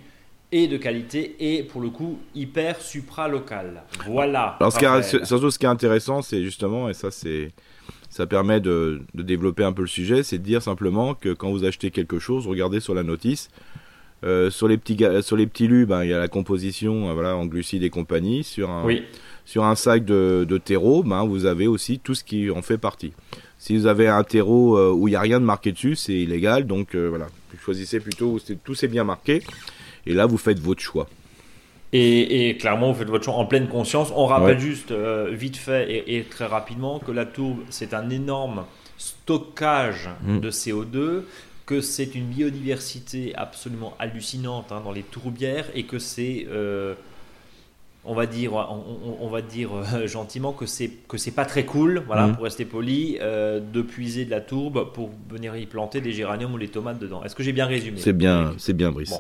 et 0.52 0.68
de 0.68 0.78
qualité 0.78 1.36
et 1.40 1.64
pour 1.64 1.82
le 1.82 1.90
coup 1.90 2.20
hyper 2.34 2.80
supra-local. 2.82 3.84
Voilà. 4.06 4.56
Alors 4.60 4.72
ce 4.72 4.80
qui 4.80 4.86
est, 4.86 5.26
surtout 5.26 5.52
ce 5.52 5.60
qui 5.60 5.66
est 5.66 5.70
intéressant, 5.70 6.22
c'est 6.22 6.42
justement, 6.42 6.90
et 6.90 6.94
ça 6.94 7.12
c'est 7.12 7.52
ça 8.10 8.26
permet 8.26 8.60
de, 8.60 9.02
développer 9.14 9.64
un 9.64 9.74
peu 9.74 9.82
le 9.82 9.88
sujet, 9.88 10.24
c'est 10.24 10.38
de 10.38 10.44
dire 10.44 10.62
simplement 10.62 11.14
que 11.14 11.34
quand 11.34 11.52
vous 11.52 11.66
achetez 11.66 11.92
quelque 11.92 12.20
chose, 12.20 12.48
regardez 12.48 12.80
sur 12.80 12.96
la 12.96 13.04
notice. 13.04 13.50
Euh, 14.24 14.50
sur 14.50 14.68
les 14.68 14.80
petits 14.80 14.98
sur 15.22 15.38
les 15.38 15.46
petits 15.46 15.68
lus, 15.68 15.86
ben, 15.86 16.04
il 16.04 16.10
y 16.10 16.14
a 16.14 16.18
la 16.18 16.28
composition 16.28 17.14
voilà 17.14 17.36
en 17.36 17.46
glucides 17.46 17.84
et 17.84 17.92
compagnie. 17.92 18.44
Sur 18.44 18.72
un, 18.72 18.84
oui 18.84 19.04
sur 19.48 19.64
un 19.64 19.76
sac 19.76 20.04
de, 20.04 20.62
terreau, 20.64 21.04
ben, 21.04 21.26
vous 21.26 21.46
avez 21.46 21.68
aussi 21.68 22.00
tout 22.00 22.14
ce 22.14 22.24
qui 22.26 22.52
en 22.52 22.62
fait 22.62 22.78
partie. 22.78 23.14
Si 23.58 23.78
vous 23.78 23.88
avez 23.88 24.10
un 24.10 24.24
terreau 24.24 24.78
euh, 24.78 24.92
où 24.92 25.08
il 25.08 25.12
n'y 25.12 25.16
a 25.16 25.22
rien 25.22 25.40
de 25.40 25.46
marqué 25.46 25.72
dessus, 25.72 25.96
c'est 25.96 26.14
illégal. 26.14 26.68
Donc 26.68 26.96
euh, 26.96 27.08
voilà, 27.08 27.28
choisissez 27.64 28.02
plutôt 28.02 28.34
où 28.34 28.40
tout 28.64 28.76
c'est 28.76 28.90
bien 28.90 29.06
marqué. 29.06 29.42
Et 30.06 30.14
là, 30.14 30.26
vous 30.26 30.38
faites 30.38 30.60
votre 30.60 30.82
choix. 30.82 31.08
Et, 31.94 32.58
clairement, 32.60 32.92
vous 32.92 33.00
faites 33.00 33.10
votre 33.10 33.24
choix 33.24 33.36
en 33.36 33.46
pleine 33.46 33.68
conscience. 33.68 34.12
On 34.16 34.26
rappelle 34.26 34.60
juste 34.60 34.92
euh, 34.92 35.30
vite 35.32 35.58
fait 35.58 36.04
et, 36.08 36.24
très 36.24 36.46
rapidement 36.46 37.00
que 37.00 37.12
la 37.12 37.26
tourbe, 37.26 37.60
c'est 37.70 37.94
un 37.94 38.10
énorme 38.10 38.66
stockage 38.98 40.10
mm. 40.24 40.40
de 40.40 40.52
CO2, 40.52 41.22
que 41.66 41.82
c'est 41.82 42.16
une 42.16 42.26
biodiversité 42.26 43.34
absolument 43.36 43.94
hallucinante 44.00 44.72
hein, 44.72 44.82
dans 44.84 44.92
les 44.92 45.04
tourbières 45.04 45.66
et 45.76 45.84
que 45.84 46.00
c'est 46.00 46.48
euh, 46.50 46.96
on 48.08 48.14
va 48.14 48.26
dire, 48.26 48.54
on, 48.54 49.28
va 49.28 49.42
dire 49.42 49.70
euh, 49.74 50.08
gentiment 50.08 50.54
que 50.54 50.66
c'est 50.66 50.90
que 51.08 51.18
c'est 51.18 51.32
pas 51.32 51.46
très 51.46 51.66
cool, 51.66 52.04
voilà, 52.08 52.28
mm. 52.28 52.36
pour 52.36 52.46
rester 52.46 52.64
poli, 52.64 53.18
euh, 53.22 53.60
de 53.60 53.82
puiser 53.82 54.24
de 54.24 54.32
la 54.32 54.40
tourbe 54.40 54.94
pour 54.94 55.12
venir 55.30 55.56
y 55.58 55.66
planter 55.66 56.00
des 56.00 56.14
géraniums 56.14 56.54
ou 56.54 56.58
les 56.58 56.70
tomates 56.70 57.00
dedans. 57.00 57.24
Est-ce 57.24 57.36
que 57.36 57.44
j'ai 57.44 57.52
bien 57.52 57.66
résumé? 57.66 58.00
C'est 58.00 58.14
bien, 58.14 58.54
c'est 58.58 58.74
bien, 58.74 58.92
Brice. 58.92 59.20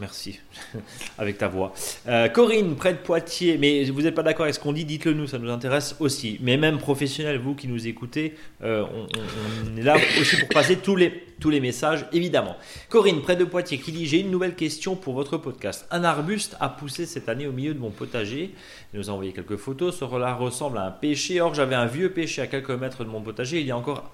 Merci, 0.00 0.40
avec 1.18 1.38
ta 1.38 1.48
voix. 1.48 1.72
Euh, 2.08 2.28
Corinne, 2.28 2.76
près 2.76 2.92
de 2.92 2.98
Poitiers, 2.98 3.58
mais 3.58 3.84
vous 3.84 4.02
n'êtes 4.02 4.14
pas 4.14 4.22
d'accord 4.22 4.44
avec 4.44 4.54
ce 4.54 4.60
qu'on 4.60 4.72
dit, 4.72 4.84
dites-le 4.84 5.12
nous, 5.12 5.26
ça 5.26 5.38
nous 5.38 5.50
intéresse 5.50 5.96
aussi. 6.00 6.38
Mais 6.40 6.56
même 6.56 6.78
professionnels, 6.78 7.38
vous 7.38 7.54
qui 7.54 7.68
nous 7.68 7.86
écoutez, 7.86 8.34
euh, 8.62 8.84
on, 8.92 9.76
est 9.76 9.82
là 9.82 9.96
aussi 10.20 10.36
pour 10.38 10.48
passer 10.48 10.76
tous 10.76 10.96
les, 10.96 11.24
tous 11.40 11.50
les 11.50 11.60
messages, 11.60 12.06
évidemment. 12.12 12.56
Corinne, 12.88 13.20
près 13.20 13.36
de 13.36 13.44
Poitiers, 13.44 13.78
qui 13.78 13.92
dit 13.92 14.06
J'ai 14.06 14.20
une 14.20 14.30
nouvelle 14.30 14.54
question 14.54 14.96
pour 14.96 15.14
votre 15.14 15.36
podcast. 15.36 15.86
Un 15.90 16.04
arbuste 16.04 16.56
a 16.60 16.68
poussé 16.68 17.06
cette 17.06 17.28
année 17.28 17.46
au 17.46 17.52
milieu 17.52 17.74
de 17.74 17.78
mon 17.78 17.90
potager. 17.90 18.54
Il 18.92 18.98
nous 18.98 19.10
a 19.10 19.12
envoyé 19.12 19.32
quelques 19.32 19.56
photos. 19.56 19.98
Cela 19.98 20.34
ressemble 20.34 20.78
à 20.78 20.86
un 20.86 20.90
pêcher. 20.90 21.40
Or, 21.40 21.54
j'avais 21.54 21.74
un 21.74 21.86
vieux 21.86 22.10
pêcher 22.10 22.42
à 22.42 22.46
quelques 22.46 22.70
mètres 22.70 23.04
de 23.04 23.10
mon 23.10 23.20
potager 23.20 23.60
il 23.60 23.66
y 23.66 23.70
a 23.70 23.76
encore, 23.76 24.10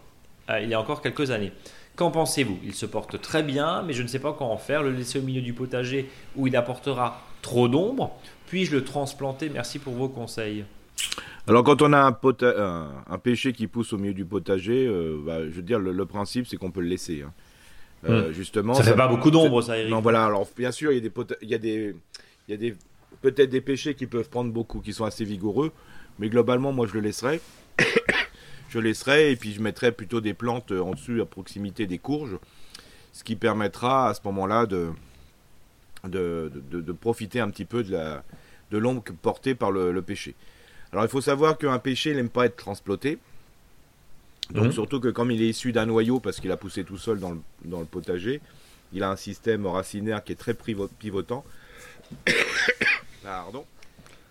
euh, 0.50 0.60
il 0.60 0.68
y 0.68 0.74
a 0.74 0.80
encore 0.80 1.02
quelques 1.02 1.30
années. 1.30 1.52
Qu'en 1.96 2.10
pensez-vous? 2.10 2.58
Il 2.64 2.74
se 2.74 2.86
porte 2.86 3.20
très 3.20 3.42
bien, 3.42 3.82
mais 3.82 3.92
je 3.92 4.02
ne 4.02 4.08
sais 4.08 4.18
pas 4.18 4.32
quoi 4.32 4.46
en 4.46 4.56
faire. 4.56 4.82
Le 4.82 4.90
laisser 4.90 5.18
au 5.18 5.22
milieu 5.22 5.42
du 5.42 5.52
potager 5.52 6.08
où 6.36 6.46
il 6.46 6.56
apportera 6.56 7.22
trop 7.42 7.68
d'ombre. 7.68 8.16
Puis-je 8.46 8.72
le 8.72 8.84
transplanter? 8.84 9.50
Merci 9.50 9.78
pour 9.78 9.92
vos 9.94 10.08
conseils. 10.08 10.64
Alors 11.46 11.64
quand 11.64 11.82
on 11.82 11.92
a 11.92 11.98
un, 11.98 13.04
un, 13.10 13.18
pêcher 13.18 13.52
qui 13.52 13.66
pousse 13.66 13.92
au 13.92 13.98
milieu 13.98 14.14
du 14.14 14.24
potager, 14.24 14.86
euh, 14.86 15.20
bah, 15.24 15.40
je 15.40 15.50
veux 15.50 15.62
dire, 15.62 15.80
le, 15.80 16.06
principe 16.06 16.46
c'est 16.46 16.56
qu'on 16.56 16.70
peut 16.70 16.80
le 16.80 16.86
laisser. 16.86 17.22
Hein. 17.22 17.32
Euh, 18.08 18.28
hmm. 18.28 18.32
Justement. 18.32 18.74
Ça, 18.74 18.84
fait 18.84 18.94
pas 18.94 19.08
beaucoup 19.08 19.30
d'ombre, 19.30 19.60
ça, 19.62 19.76
Eric. 19.76 19.90
Non, 19.90 20.00
voilà. 20.00 20.24
Alors 20.24 20.48
bien 20.56 20.70
sûr, 20.70 20.92
il 20.92 20.96
y 20.96 20.98
a 20.98 21.08
des, 21.08 21.12
il 21.42 21.48
y 21.48 21.54
a 21.54 21.58
des, 21.58 21.94
il 22.48 22.50
y 22.50 22.54
a 22.54 22.56
des 22.56 22.74
peut-être 23.20 23.50
des 23.50 23.60
pêchers 23.60 23.94
qui 23.94 24.06
peuvent 24.06 24.28
prendre 24.28 24.52
beaucoup, 24.52 24.80
qui 24.80 24.92
sont 24.92 25.04
assez 25.04 25.24
vigoureux, 25.24 25.72
mais 26.18 26.28
globalement, 26.28 26.72
moi, 26.72 26.86
je 26.86 26.94
le 26.94 27.00
laisserai 27.00 27.40
je 28.72 28.78
laisserai 28.78 29.32
et 29.32 29.36
puis 29.36 29.52
je 29.52 29.60
mettrai 29.60 29.92
plutôt 29.92 30.22
des 30.22 30.32
plantes 30.32 30.72
en 30.72 30.92
dessus 30.92 31.20
à 31.20 31.26
proximité 31.26 31.86
des 31.86 31.98
courges, 31.98 32.38
ce 33.12 33.22
qui 33.22 33.36
permettra 33.36 34.08
à 34.08 34.14
ce 34.14 34.20
moment-là 34.24 34.64
de 34.66 34.90
de, 36.08 36.92
profiter 36.92 37.38
un 37.38 37.50
petit 37.50 37.64
peu 37.64 37.84
de 37.84 37.92
la 37.92 38.24
de 38.70 38.78
l'ombre 38.78 39.02
portée 39.20 39.54
par 39.54 39.70
le, 39.70 40.00
pêcher. 40.00 40.34
Alors 40.90 41.04
il 41.04 41.10
faut 41.10 41.20
savoir 41.20 41.58
qu'un 41.58 41.78
pêcher 41.78 42.14
n'aime 42.14 42.30
pas 42.30 42.46
être 42.46 42.56
transplanté. 42.56 43.18
Donc 44.50 44.64
mhm. 44.64 44.72
surtout 44.72 45.00
que 45.00 45.08
comme 45.08 45.30
il 45.30 45.42
est 45.42 45.48
issu 45.50 45.72
d'un 45.72 45.86
noyau 45.86 46.18
parce 46.18 46.40
qu'il 46.40 46.50
a 46.50 46.56
poussé 46.56 46.82
tout 46.82 46.96
seul 46.96 47.20
dans 47.20 47.32
le, 47.32 47.40
dans 47.66 47.80
le 47.80 47.86
potager, 47.86 48.40
il 48.94 49.02
a 49.02 49.10
un 49.10 49.16
système 49.16 49.66
racinaire 49.66 50.24
qui 50.24 50.32
est 50.32 50.36
très 50.36 50.54
pivotant. 50.54 51.44
Pardon. 53.22 53.66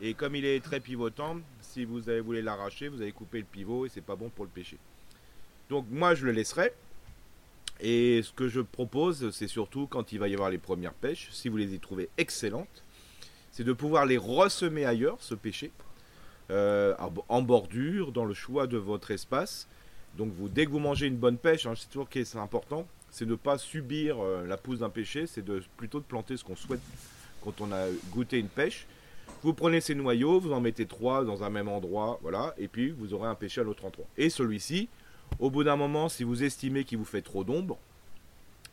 Et 0.02 0.16
comme 0.16 0.36
il 0.36 0.46
est 0.46 0.64
très 0.64 0.80
pivotant, 0.80 1.38
si 1.72 1.86
vous 1.86 2.10
avez 2.10 2.20
voulu 2.20 2.42
l'arracher, 2.42 2.90
vous 2.90 3.02
allez 3.02 3.12
couper 3.12 3.40
le 3.40 3.46
pivot 3.46 3.86
et 3.86 3.90
c'est 3.90 4.02
pas 4.02 4.16
bon 4.16 4.30
pour 4.30 4.46
le 4.46 4.52
pêcher. 4.52 4.78
Donc 5.70 5.86
moi 5.90 6.16
je 6.16 6.26
le 6.26 6.32
laisserai. 6.32 6.74
Et 7.80 8.22
ce 8.22 8.32
que 8.32 8.48
je 8.48 8.62
propose, 8.62 9.32
c'est 9.32 9.48
surtout 9.48 9.88
quand 9.88 10.12
il 10.12 10.20
va 10.20 10.28
y 10.28 10.34
avoir 10.34 10.50
les 10.50 10.60
premières 10.60 10.94
pêches, 10.94 11.30
si 11.32 11.50
vous 11.50 11.58
les 11.58 11.74
y 11.74 11.80
trouvez 11.80 12.10
excellentes, 12.18 12.84
c'est 13.52 13.64
de 13.64 13.74
pouvoir 13.74 14.06
les 14.06 14.18
ressemer 14.18 14.86
ailleurs, 14.86 15.18
ce 15.20 15.34
pêcher, 15.34 15.72
euh, 16.52 16.94
en 17.28 17.42
bordure, 17.42 18.12
dans 18.12 18.26
le 18.26 18.36
choix 18.36 18.68
de 18.68 18.78
votre 18.78 19.10
espace. 19.12 19.68
Donc 20.18 20.32
vous, 20.34 20.48
dès 20.48 20.66
que 20.66 20.72
vous 20.72 20.80
mangez 20.80 21.08
une 21.08 21.18
bonne 21.18 21.38
pêche, 21.38 21.66
hein, 21.66 21.74
c'est 21.76 21.88
toujours 21.88 22.10
que 22.10 22.24
c'est 22.24 22.38
important, 22.38 22.86
c'est 23.10 23.26
de 23.26 23.32
ne 23.32 23.36
pas 23.36 23.58
subir 23.58 24.18
euh, 24.20 24.46
la 24.46 24.58
pousse 24.58 24.80
d'un 24.80 24.90
pêcher, 24.90 25.26
c'est 25.26 25.44
de 25.44 25.64
plutôt 25.78 26.00
de 26.00 26.06
planter 26.06 26.38
ce 26.38 26.44
qu'on 26.44 26.56
souhaite 26.56 26.82
quand 27.44 27.62
on 27.62 27.72
a 27.72 27.88
goûté 28.12 28.38
une 28.38 28.50
pêche. 28.50 28.86
Vous 29.44 29.54
prenez 29.54 29.82
ces 29.82 29.96
noyaux, 29.96 30.40
vous 30.40 30.54
en 30.54 30.62
mettez 30.62 30.86
trois 30.86 31.24
dans 31.24 31.44
un 31.44 31.50
même 31.50 31.68
endroit, 31.68 32.20
voilà, 32.22 32.54
et 32.58 32.68
puis 32.68 32.92
vous 32.92 33.14
aurez 33.14 33.28
un 33.28 33.36
pêcher 33.36 33.62
à 33.62 33.64
l'autre 33.64 33.86
endroit. 33.86 34.06
Et 34.18 34.30
celui-ci, 34.30 34.88
au 35.40 35.50
bout 35.50 35.64
d'un 35.64 35.76
moment, 35.76 36.10
si 36.10 36.24
vous 36.24 36.44
estimez 36.44 36.84
qu'il 36.84 36.98
vous 36.98 37.06
fait 37.06 37.22
trop 37.22 37.44
d'ombre, 37.44 37.78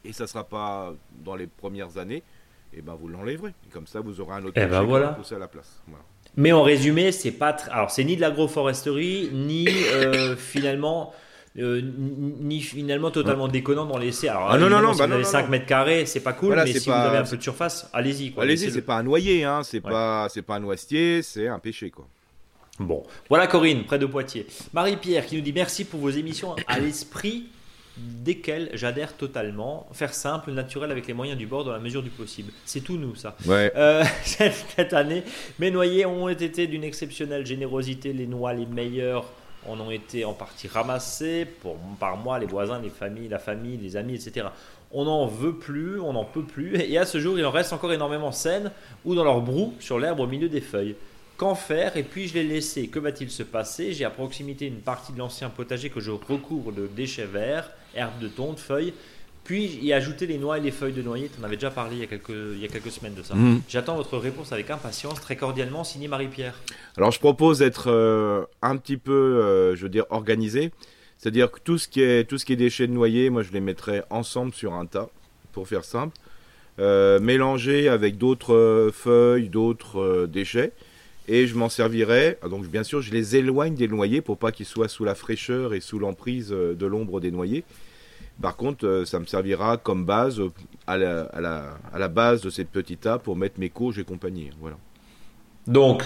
et 0.04 0.12
ça 0.12 0.24
ne 0.24 0.28
sera 0.28 0.44
pas 0.44 0.92
dans 1.24 1.36
les 1.36 1.46
premières 1.46 1.98
années, 1.98 2.22
et 2.74 2.78
eh 2.78 2.82
ben 2.82 2.94
vous 2.94 3.08
l'enlèverez. 3.08 3.54
Comme 3.72 3.86
ça, 3.86 4.00
vous 4.00 4.20
aurez 4.20 4.34
un 4.34 4.44
autre 4.44 4.60
eh 4.60 4.66
ben 4.66 4.82
voilà. 4.82 5.08
pousser 5.08 5.36
à 5.36 5.38
la 5.38 5.48
place. 5.48 5.82
Mais 6.36 6.52
en 6.52 6.62
résumé, 6.62 7.12
c'est 7.12 7.32
pas 7.32 7.56
alors 7.70 7.90
c'est 7.90 8.04
ni 8.04 8.14
de 8.14 8.20
l'agroforesterie 8.20 9.30
ni 9.32 9.66
euh, 9.68 10.36
finalement 10.36 11.14
euh, 11.58 11.80
ni 11.82 12.60
finalement 12.60 13.10
totalement 13.10 13.48
déconnant 13.48 13.86
dans 13.86 13.98
l'essai. 13.98 14.28
Alors, 14.28 14.50
ah 14.50 14.58
non, 14.58 14.68
non, 14.68 14.80
non, 14.80 14.92
si 14.92 15.00
bah 15.00 15.06
vous 15.06 15.12
avez 15.12 15.24
5 15.24 15.48
mètres 15.48 15.66
carrés, 15.66 16.06
c'est 16.06 16.20
pas 16.20 16.32
cool, 16.32 16.54
mais 16.54 16.72
si 16.72 16.88
vous 16.88 16.94
avez 16.94 17.18
un 17.18 17.24
peu 17.24 17.36
de 17.36 17.42
surface, 17.42 17.88
allez-y. 17.92 18.32
Allez-y, 18.38 18.70
c'est 18.70 18.82
pas 18.82 18.96
un 18.96 19.02
noyer, 19.02 19.44
hein, 19.44 19.62
c'est 19.62 19.80
pas, 19.80 20.28
c'est 20.30 20.42
pas 20.42 20.56
un 20.56 20.60
noisetier, 20.60 21.22
c'est 21.22 21.48
un 21.48 21.58
pêcher, 21.58 21.90
quoi. 21.90 22.06
Bon, 22.80 23.02
voilà 23.28 23.48
Corinne, 23.48 23.84
près 23.84 23.98
de 23.98 24.06
Poitiers. 24.06 24.46
Marie-Pierre 24.72 25.26
qui 25.26 25.34
nous 25.34 25.42
dit 25.42 25.52
merci 25.52 25.84
pour 25.84 25.98
vos 25.98 26.10
émissions 26.10 26.54
à 26.68 26.78
l'esprit 26.78 27.48
desquelles 27.96 28.70
j'adhère 28.74 29.16
totalement. 29.16 29.88
Faire 29.92 30.14
simple, 30.14 30.52
naturel 30.52 30.90
avec 30.90 31.06
les 31.06 31.14
moyens 31.14 31.36
du 31.36 31.46
bord 31.46 31.64
dans 31.64 31.72
la 31.72 31.80
mesure 31.80 32.02
du 32.02 32.10
possible. 32.10 32.52
C'est 32.64 32.80
tout 32.80 32.96
nous, 32.96 33.14
ça. 33.16 33.36
Ouais. 33.46 33.72
Euh, 33.76 34.04
cette 34.24 34.92
année, 34.92 35.24
mes 35.58 35.70
noyers 35.70 36.06
ont 36.06 36.28
été 36.28 36.66
d'une 36.66 36.84
exceptionnelle 36.84 37.44
générosité, 37.44 38.12
les 38.12 38.26
noix 38.26 38.52
les 38.52 38.66
meilleures 38.66 39.24
on 39.66 39.80
ont 39.80 39.90
été 39.90 40.24
en 40.24 40.32
partie 40.32 40.68
ramassés 40.68 41.46
par 41.98 42.16
moi, 42.16 42.38
les 42.38 42.46
voisins, 42.46 42.80
les 42.80 42.90
familles, 42.90 43.28
la 43.28 43.38
famille, 43.38 43.76
les 43.76 43.96
amis, 43.96 44.14
etc. 44.14 44.46
On 44.90 45.04
n'en 45.04 45.26
veut 45.26 45.54
plus, 45.54 46.00
on 46.00 46.14
n'en 46.14 46.24
peut 46.24 46.44
plus, 46.44 46.80
et 46.80 46.96
à 46.96 47.04
ce 47.04 47.20
jour, 47.20 47.38
il 47.38 47.44
en 47.44 47.50
reste 47.50 47.72
encore 47.72 47.92
énormément 47.92 48.32
saines 48.32 48.70
ou 49.04 49.14
dans 49.14 49.24
leur 49.24 49.40
brou 49.40 49.74
sur 49.80 49.98
l'herbe 49.98 50.20
au 50.20 50.26
milieu 50.26 50.48
des 50.48 50.60
feuilles. 50.60 50.96
Qu'en 51.36 51.54
faire? 51.54 51.96
Et 51.96 52.02
puis 52.02 52.26
je 52.26 52.34
l'ai 52.34 52.42
laissé. 52.42 52.88
Que 52.88 52.98
va-t-il 52.98 53.30
se 53.30 53.44
passer? 53.44 53.92
J'ai 53.92 54.04
à 54.04 54.10
proximité 54.10 54.66
une 54.66 54.80
partie 54.80 55.12
de 55.12 55.18
l'ancien 55.18 55.50
potager 55.50 55.88
que 55.88 56.00
je 56.00 56.10
recouvre 56.10 56.72
de 56.72 56.88
déchets 56.88 57.26
verts, 57.26 57.70
herbes 57.94 58.18
de 58.20 58.26
tonte, 58.26 58.58
feuilles. 58.58 58.92
Puis 59.48 59.78
y 59.80 59.94
ajouter 59.94 60.26
les 60.26 60.36
noix 60.36 60.58
et 60.58 60.60
les 60.60 60.70
feuilles 60.70 60.92
de 60.92 61.00
noyer. 61.00 61.30
Tu 61.34 61.40
en 61.40 61.44
avais 61.44 61.56
déjà 61.56 61.70
parlé 61.70 61.96
il 61.96 62.00
y 62.00 62.02
a 62.02 62.06
quelques, 62.06 62.28
il 62.28 62.60
y 62.60 62.66
a 62.66 62.68
quelques 62.68 62.90
semaines 62.90 63.14
de 63.14 63.22
ça. 63.22 63.34
Mhm. 63.34 63.62
J'attends 63.66 63.96
votre 63.96 64.18
réponse 64.18 64.52
avec 64.52 64.68
impatience, 64.68 65.22
très 65.22 65.36
cordialement, 65.36 65.84
signé 65.84 66.06
Marie-Pierre. 66.06 66.54
Alors 66.98 67.12
je 67.12 67.18
propose 67.18 67.60
d'être 67.60 67.90
euh, 67.90 68.44
un 68.60 68.76
petit 68.76 68.98
peu, 68.98 69.10
euh, 69.10 69.74
je 69.74 69.84
veux 69.84 69.88
dire, 69.88 70.04
organisé. 70.10 70.70
C'est-à-dire 71.16 71.50
que 71.50 71.60
tout 71.60 71.78
ce, 71.78 71.88
qui 71.88 72.02
est, 72.02 72.28
tout 72.28 72.36
ce 72.36 72.44
qui 72.44 72.52
est 72.52 72.56
déchets 72.56 72.86
de 72.88 72.92
noyer, 72.92 73.30
moi 73.30 73.42
je 73.42 73.50
les 73.50 73.60
mettrai 73.60 74.02
ensemble 74.10 74.52
sur 74.52 74.74
un 74.74 74.84
tas, 74.84 75.08
pour 75.52 75.66
faire 75.66 75.84
simple. 75.84 76.14
Euh, 76.78 77.18
mélangés 77.18 77.88
avec 77.88 78.18
d'autres 78.18 78.90
feuilles, 78.92 79.48
d'autres 79.48 80.26
déchets. 80.26 80.72
Et 81.26 81.46
je 81.46 81.54
m'en 81.54 81.70
servirai. 81.70 82.36
Ah, 82.42 82.50
donc 82.50 82.66
bien 82.66 82.82
sûr, 82.82 83.00
je 83.00 83.12
les 83.12 83.36
éloigne 83.36 83.74
des 83.74 83.88
noyers 83.88 84.20
pour 84.20 84.36
pas 84.36 84.52
qu'ils 84.52 84.66
soient 84.66 84.88
sous 84.88 85.06
la 85.06 85.14
fraîcheur 85.14 85.72
et 85.72 85.80
sous 85.80 85.98
l'emprise 85.98 86.50
de 86.50 86.86
l'ombre 86.86 87.20
des 87.20 87.30
noyers. 87.30 87.64
Par 88.40 88.56
contre, 88.56 88.86
euh, 88.86 89.04
ça 89.04 89.18
me 89.18 89.26
servira 89.26 89.76
comme 89.76 90.04
base 90.04 90.40
à 90.86 90.96
la, 90.96 91.22
à 91.22 91.40
la, 91.40 91.78
à 91.92 91.98
la 91.98 92.08
base 92.08 92.42
de 92.42 92.50
cette 92.50 92.70
petite 92.70 93.06
A 93.06 93.18
pour 93.18 93.36
mettre 93.36 93.58
mes 93.58 93.68
courges 93.68 93.98
et 93.98 94.04
compagnie. 94.04 94.50
Voilà. 94.60 94.76
Donc, 95.66 96.04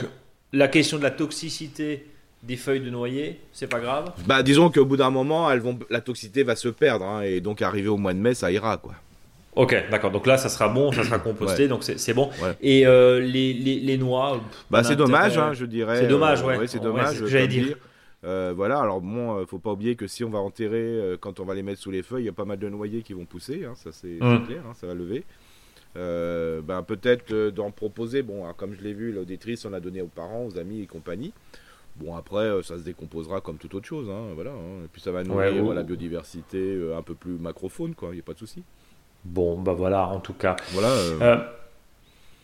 la 0.52 0.68
question 0.68 0.98
de 0.98 1.02
la 1.02 1.10
toxicité 1.10 2.06
des 2.42 2.56
feuilles 2.56 2.80
de 2.80 2.90
noyer, 2.90 3.40
c'est 3.52 3.68
pas 3.68 3.80
grave? 3.80 4.12
Bah, 4.26 4.42
disons 4.42 4.70
qu'au 4.70 4.84
bout 4.84 4.96
d'un 4.96 5.10
moment, 5.10 5.50
elles 5.50 5.60
vont, 5.60 5.78
la 5.90 6.00
toxicité 6.00 6.42
va 6.42 6.56
se 6.56 6.68
perdre, 6.68 7.04
hein, 7.04 7.22
et 7.22 7.40
donc 7.40 7.62
arrivé 7.62 7.88
au 7.88 7.96
mois 7.96 8.12
de 8.14 8.18
mai, 8.18 8.34
ça 8.34 8.50
ira, 8.50 8.78
quoi. 8.78 8.94
Ok, 9.54 9.76
d'accord. 9.90 10.10
Donc 10.10 10.26
là, 10.26 10.38
ça 10.38 10.48
sera 10.48 10.68
bon, 10.68 10.92
ça 10.92 11.04
sera 11.04 11.18
composté, 11.18 11.68
donc 11.68 11.84
c'est 11.84 12.14
bon. 12.14 12.30
Et 12.62 12.86
euh, 12.86 13.20
les, 13.20 13.52
les, 13.52 13.80
les, 13.80 13.98
noix 13.98 14.40
Bah, 14.70 14.82
c'est 14.82 14.96
dommage, 14.96 15.36
hein, 15.36 15.52
je 15.52 15.66
dirais. 15.66 16.00
C'est 16.00 16.06
dommage, 16.08 16.42
ouais. 16.42 16.66
c'est 16.66 16.82
dommage. 16.82 17.24
j'allais 17.26 17.48
dire. 17.48 17.76
Euh, 18.24 18.52
voilà, 18.54 18.80
alors 18.80 19.00
bon, 19.00 19.38
euh, 19.38 19.46
faut 19.46 19.58
pas 19.58 19.72
oublier 19.72 19.96
que 19.96 20.06
si 20.06 20.22
on 20.22 20.30
va 20.30 20.38
enterrer, 20.38 20.78
euh, 20.78 21.16
quand 21.18 21.40
on 21.40 21.44
va 21.44 21.54
les 21.54 21.62
mettre 21.62 21.80
sous 21.80 21.90
les 21.90 22.02
feuilles, 22.02 22.22
il 22.22 22.26
y 22.26 22.30
a 22.30 22.34
pas 22.34 22.44
mal 22.44 22.58
de 22.58 22.68
noyers 22.68 23.02
qui 23.02 23.14
vont 23.14 23.24
pousser, 23.24 23.64
hein, 23.64 23.74
ça 23.74 23.90
c'est 23.90 24.18
mmh. 24.20 24.46
clair, 24.46 24.62
hein, 24.66 24.74
ça 24.74 24.86
va 24.86 24.94
lever. 24.94 25.24
ben, 25.94 26.82
peut-être 26.86 27.50
d'en 27.50 27.70
proposer, 27.70 28.22
bon, 28.22 28.44
comme 28.56 28.74
je 28.74 28.82
l'ai 28.82 28.92
vu, 28.92 29.12
l'auditrice, 29.12 29.64
on 29.64 29.72
a 29.72 29.80
donné 29.80 30.02
aux 30.02 30.06
parents, 30.06 30.46
aux 30.46 30.56
amis 30.56 30.82
et 30.82 30.86
compagnie. 30.86 31.32
Bon, 31.96 32.16
après, 32.16 32.62
ça 32.62 32.78
se 32.78 32.84
décomposera 32.84 33.40
comme 33.40 33.58
toute 33.58 33.74
autre 33.74 33.86
chose, 33.86 34.08
hein, 34.08 34.32
voilà. 34.34 34.50
et 34.50 34.88
puis 34.90 35.02
ça 35.02 35.10
va 35.10 35.24
nourrir 35.24 35.74
la 35.74 35.82
biodiversité 35.82 36.78
un 36.96 37.02
peu 37.02 37.14
plus 37.14 37.32
macrofaune, 37.32 37.94
quoi, 37.94 38.10
il 38.10 38.14
n'y 38.14 38.20
a 38.20 38.24
pas 38.24 38.34
de 38.34 38.38
souci. 38.38 38.62
Bon, 39.24 39.60
bah 39.60 39.72
voilà, 39.72 40.06
en 40.08 40.20
tout 40.20 40.32
cas. 40.32 40.56
Voilà. 40.72 41.52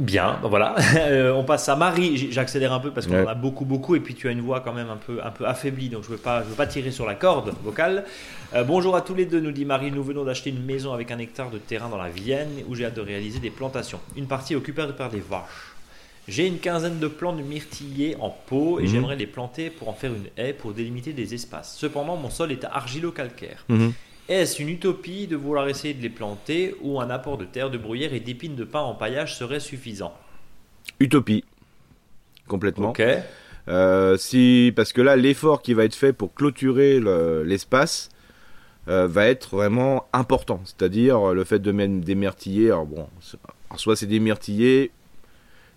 Bien, 0.01 0.39
voilà. 0.43 0.77
Euh, 0.99 1.33
on 1.33 1.45
passe 1.45 1.69
à 1.69 1.77
Marie. 1.77 2.31
J'accélère 2.31 2.73
un 2.73 2.81
peu 2.81 2.91
parce 2.91 3.07
qu'on 3.07 3.25
en 3.25 3.27
a 3.27 3.35
beaucoup, 3.35 3.65
beaucoup. 3.65 3.97
Et 3.97 4.01
puis 4.01 4.15
tu 4.15 4.29
as 4.29 4.33
une 4.33 4.41
voix 4.41 4.61
quand 4.61 4.73
même 4.73 4.91
un 4.91 4.97
peu, 4.97 5.21
un 5.25 5.31
peu 5.31 5.47
affaiblie. 5.47 5.89
Donc 5.89 6.03
je 6.03 6.09
ne 6.09 6.17
veux, 6.17 6.21
pas, 6.21 6.43
je 6.43 6.49
veux 6.49 6.55
pas 6.55 6.67
tirer 6.67 6.91
sur 6.91 7.07
la 7.07 7.15
corde 7.15 7.55
vocale. 7.63 8.05
Euh, 8.55 8.63
bonjour 8.63 8.95
à 8.95 9.01
tous 9.01 9.15
les 9.15 9.25
deux, 9.25 9.41
nous 9.41 9.53
dit 9.53 9.65
Marie. 9.65 9.91
Nous 9.91 10.03
venons 10.03 10.25
d'acheter 10.25 10.51
une 10.51 10.63
maison 10.63 10.93
avec 10.93 11.11
un 11.11 11.19
hectare 11.19 11.51
de 11.51 11.59
terrain 11.59 11.89
dans 11.89 11.97
la 11.97 12.11
Vienne 12.11 12.51
où 12.69 12.75
j'ai 12.75 12.85
hâte 12.85 12.95
de 12.95 13.01
réaliser 13.01 13.39
des 13.39 13.51
plantations. 13.51 14.01
Une 14.17 14.27
partie 14.27 14.55
occupée 14.55 14.87
par 14.97 15.09
des 15.09 15.21
vaches. 15.21 15.75
J'ai 16.27 16.47
une 16.47 16.59
quinzaine 16.59 16.99
de 16.99 17.09
plants 17.09 17.33
de 17.33 17.43
myrtillers 17.43 18.17
en 18.21 18.29
pot 18.29 18.81
et 18.81 18.83
mhm. 18.83 18.89
j'aimerais 18.89 19.17
les 19.17 19.27
planter 19.27 19.71
pour 19.71 19.89
en 19.89 19.95
faire 19.95 20.13
une 20.13 20.27
haie 20.37 20.53
pour 20.53 20.73
délimiter 20.73 21.15
des 21.15 21.33
espaces. 21.33 21.75
Cependant, 21.79 22.17
mon 22.17 22.29
sol 22.29 22.53
est 22.53 22.65
argilo-calcaire. 22.65 23.65
Mhm. 23.69 23.93
Est-ce 24.29 24.61
une 24.61 24.69
utopie 24.69 25.27
de 25.27 25.37
vouloir 25.37 25.69
essayer 25.69 25.95
de 25.95 26.03
les 26.03 26.11
planter 26.11 26.77
ou 26.83 27.01
un 27.01 27.09
apport 27.09 27.39
de 27.39 27.45
terre, 27.45 27.71
de 27.71 27.79
bruyère 27.79 28.13
et 28.13 28.21
d'épines 28.21 28.57
de 28.57 28.65
pin 28.65 28.81
en 28.81 28.95
paillage 28.95 29.37
serait 29.37 29.61
suffisant? 29.61 30.15
Utopie. 31.01 31.45
Complètement. 32.47 32.91
Ok. 32.91 33.03
Euh, 33.69 34.17
si, 34.17 34.73
parce 34.77 34.93
que 34.93 35.01
là, 35.01 35.17
l'effort 35.17 35.63
qui 35.63 35.75
va 35.75 35.85
être 35.85 35.95
fait 35.95 36.13
pour 36.13 36.35
clôturer 36.35 37.01
l'espace 37.45 38.11
euh, 38.89 39.07
va 39.07 39.27
être 39.27 39.57
vraiment 39.57 40.07
important. 40.13 40.61
C'est-à-dire 40.65 41.33
le 41.33 41.45
fait 41.45 41.59
de 41.59 41.73
mettre 41.73 42.01
des 42.01 42.15
myrtillers. 42.15 42.69
Alors 42.69 42.87
bon, 42.87 43.09
soit 43.77 43.97
c'est 43.97 44.07
des 44.07 44.21
myrtillers, 44.21 44.91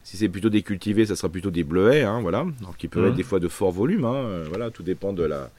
si 0.03 0.17
c'est 0.17 0.29
plutôt 0.29 0.49
des 0.49 0.61
cultivés, 0.61 1.05
ça 1.05 1.15
sera 1.15 1.29
plutôt 1.29 1.51
des 1.51 1.63
bleuets, 1.63 2.01
hein, 2.01 2.21
voilà, 2.21 2.45
donc 2.61 2.77
qui 2.77 2.87
peuvent 2.87 3.05
être 3.05 3.13
mmh. 3.13 3.17
des 3.17 3.23
fois 3.23 3.39
de 3.39 3.47
fort 3.47 3.71
volume. 3.71 4.05
Hein, 4.05 4.15
euh, 4.15 4.45
voilà, 4.49 4.71
tout 4.71 4.83
dépend 4.83 5.13
de 5.13 5.23
la, 5.23 5.49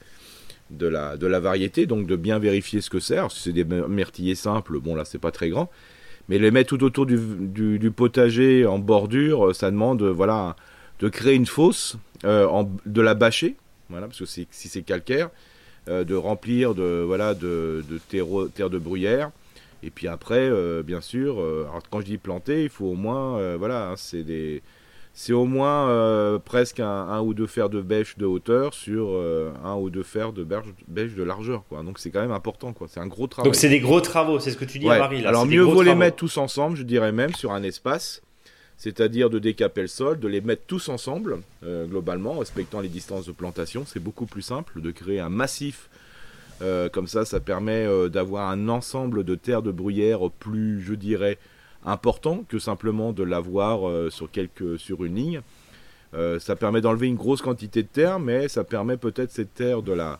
de 0.77 0.87
la, 0.87 1.39
variété, 1.39 1.85
donc 1.85 2.07
de 2.07 2.15
bien 2.15 2.39
vérifier 2.39 2.81
ce 2.81 2.89
que 2.89 2.99
c'est. 2.99 3.19
si 3.29 3.39
c'est 3.41 3.53
des 3.53 3.63
myrtillers 3.63 4.35
simples, 4.35 4.79
bon 4.79 4.95
là 4.95 5.05
c'est 5.05 5.19
pas 5.19 5.31
très 5.31 5.49
grand, 5.49 5.69
mais 6.29 6.39
les 6.39 6.51
mettre 6.51 6.69
tout 6.69 6.83
autour 6.83 7.05
du, 7.05 7.17
du, 7.77 7.91
potager 7.91 8.65
en 8.65 8.79
bordure, 8.79 9.49
euh, 9.49 9.53
ça 9.53 9.71
demande 9.71 10.01
euh, 10.01 10.11
voilà 10.11 10.55
de 10.99 11.09
créer 11.09 11.35
une 11.35 11.45
fosse, 11.45 11.97
euh, 12.23 12.47
en, 12.47 12.69
de 12.85 13.01
la 13.01 13.13
bâcher, 13.13 13.55
voilà 13.89 14.07
parce 14.07 14.19
que 14.19 14.25
si 14.25 14.47
c'est 14.51 14.83
calcaire, 14.83 15.29
de 15.87 16.15
remplir 16.15 16.75
de 16.75 17.03
voilà 17.05 17.33
de, 17.33 17.83
de 17.89 17.99
terre, 18.07 18.69
de 18.69 18.77
bruyère. 18.77 19.31
Et 19.85 19.89
puis 19.89 20.07
après, 20.07 20.49
bien 20.81 21.01
sûr, 21.01 21.43
quand 21.91 21.99
je 21.99 22.05
dis 22.05 22.17
planter, 22.17 22.63
il 22.63 22.69
faut 22.69 22.85
au 22.85 22.93
moins, 22.93 23.57
voilà, 23.57 23.89
hein, 23.89 23.95
c'est 23.97 24.23
des, 24.23 24.61
c'est 25.15 25.33
au 25.33 25.45
moins 25.45 25.89
euh, 25.89 26.39
presque 26.39 26.79
un, 26.79 27.21
ou 27.21 27.35
deux 27.35 27.45
fers 27.45 27.69
de 27.69 27.81
bêche 27.81 28.17
de 28.17 28.25
hauteur 28.25 28.73
sur 28.73 29.09
euh, 29.09 29.53
un 29.63 29.75
ou 29.75 29.91
deux 29.91 30.01
fers 30.01 30.33
de 30.33 30.43
bêche 30.87 31.13
de 31.13 31.23
largeur. 31.23 31.63
Quoi. 31.69 31.83
Donc 31.83 31.99
c'est 31.99 32.09
quand 32.09 32.21
même 32.21 32.31
important. 32.31 32.73
Quoi. 32.73 32.87
C'est 32.89 32.99
un 32.99 33.05
gros 33.05 33.27
travail. 33.27 33.49
Donc 33.51 33.55
c'est 33.55 33.69
des 33.69 33.79
gros 33.79 34.01
travaux, 34.01 34.39
c'est 34.39 34.49
ce 34.49 34.57
que 34.57 34.65
tu 34.65 34.79
dis 34.79 34.89
à 34.89 34.97
Marie. 34.97 35.23
Alors 35.25 35.45
mieux 35.45 35.61
vaut 35.61 35.83
les 35.83 35.93
mettre 35.93 36.17
tous 36.17 36.37
ensemble, 36.37 36.77
je 36.77 36.83
dirais 36.83 37.11
même, 37.11 37.33
sur 37.35 37.51
un 37.51 37.61
espace. 37.61 38.21
C'est-à-dire 38.75 39.29
de 39.29 39.37
décaper 39.37 39.81
le 39.81 39.87
sol, 39.87 40.19
de 40.19 40.27
les 40.27 40.41
mettre 40.41 40.63
tous 40.65 40.89
ensemble, 40.89 41.37
euh, 41.63 41.85
globalement, 41.85 42.39
respectant 42.39 42.81
les 42.81 42.89
distances 42.89 43.27
de 43.27 43.31
plantation. 43.31 43.85
C'est 43.85 44.01
beaucoup 44.01 44.25
plus 44.25 44.41
simple 44.41 44.81
de 44.81 44.91
créer 44.91 45.19
un 45.19 45.29
massif. 45.29 45.89
comme 46.91 47.07
ça, 47.07 47.23
ça 47.25 47.39
permet 47.39 47.85
d'avoir 48.09 48.49
un 48.49 48.69
ensemble 48.69 49.23
de 49.23 49.35
terres 49.35 49.61
de 49.61 49.71
bruyère 49.71 50.31
plus, 50.39 50.81
je 50.81 50.93
dirais, 50.95 51.37
important 51.85 52.43
que 52.47 52.59
simplement 52.59 53.13
de 53.13 53.23
l'avoir 53.23 53.87
euh, 53.87 54.09
sur, 54.09 54.29
sur 54.77 55.03
une 55.03 55.15
ligne. 55.15 55.41
Euh, 56.13 56.39
ça 56.39 56.55
permet 56.55 56.81
d'enlever 56.81 57.07
une 57.07 57.15
grosse 57.15 57.41
quantité 57.41 57.81
de 57.81 57.87
terre, 57.87 58.19
mais 58.19 58.47
ça 58.47 58.63
permet 58.63 58.97
peut-être 58.97 59.31
cette 59.31 59.53
terre 59.53 59.81
de 59.81 59.93
la, 59.93 60.19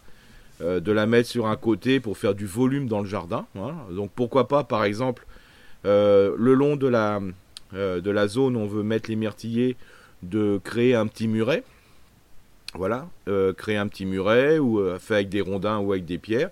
euh, 0.61 0.79
de 0.79 0.91
la 0.91 1.05
mettre 1.05 1.29
sur 1.29 1.47
un 1.47 1.55
côté 1.55 1.99
pour 1.99 2.17
faire 2.17 2.33
du 2.33 2.45
volume 2.45 2.87
dans 2.87 3.01
le 3.01 3.07
jardin. 3.07 3.45
Donc 3.91 4.11
pourquoi 4.15 4.47
pas, 4.47 4.63
par 4.63 4.83
exemple, 4.83 5.25
le 5.83 6.53
long 6.53 6.75
de 6.75 6.87
la, 6.87 7.19
de 7.73 8.09
la 8.09 8.27
zone 8.27 8.55
où 8.55 8.59
on 8.59 8.67
veut 8.67 8.83
mettre 8.83 9.09
les 9.09 9.15
myrtillers, 9.15 9.75
de 10.23 10.59
créer 10.63 10.95
un 10.95 11.05
petit 11.07 11.27
muret. 11.27 11.63
Voilà, 12.75 13.07
créer 13.57 13.77
un 13.77 13.87
petit 13.87 14.05
muret 14.05 14.57
ou 14.57 14.81
fait 14.97 15.15
avec 15.15 15.29
des 15.29 15.41
rondins 15.41 15.77
ou 15.77 15.91
avec 15.91 16.05
des 16.05 16.17
pierres 16.17 16.49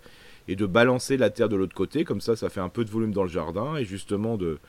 et 0.47 0.56
de 0.56 0.65
balancer 0.65 1.17
la 1.17 1.30
terre 1.30 1.50
de 1.50 1.56
l'autre 1.56 1.74
côté. 1.74 2.04
Comme 2.04 2.21
ça, 2.21 2.36
ça 2.36 2.50
fait 2.50 2.60
un 2.60 2.69
peu 2.69 2.84
de 2.84 2.91
volume 2.91 3.13
dans 3.13 3.24
le 3.24 3.30
jardin 3.30 3.78
et 3.78 3.86
justement 3.86 4.38
de, 4.38 4.60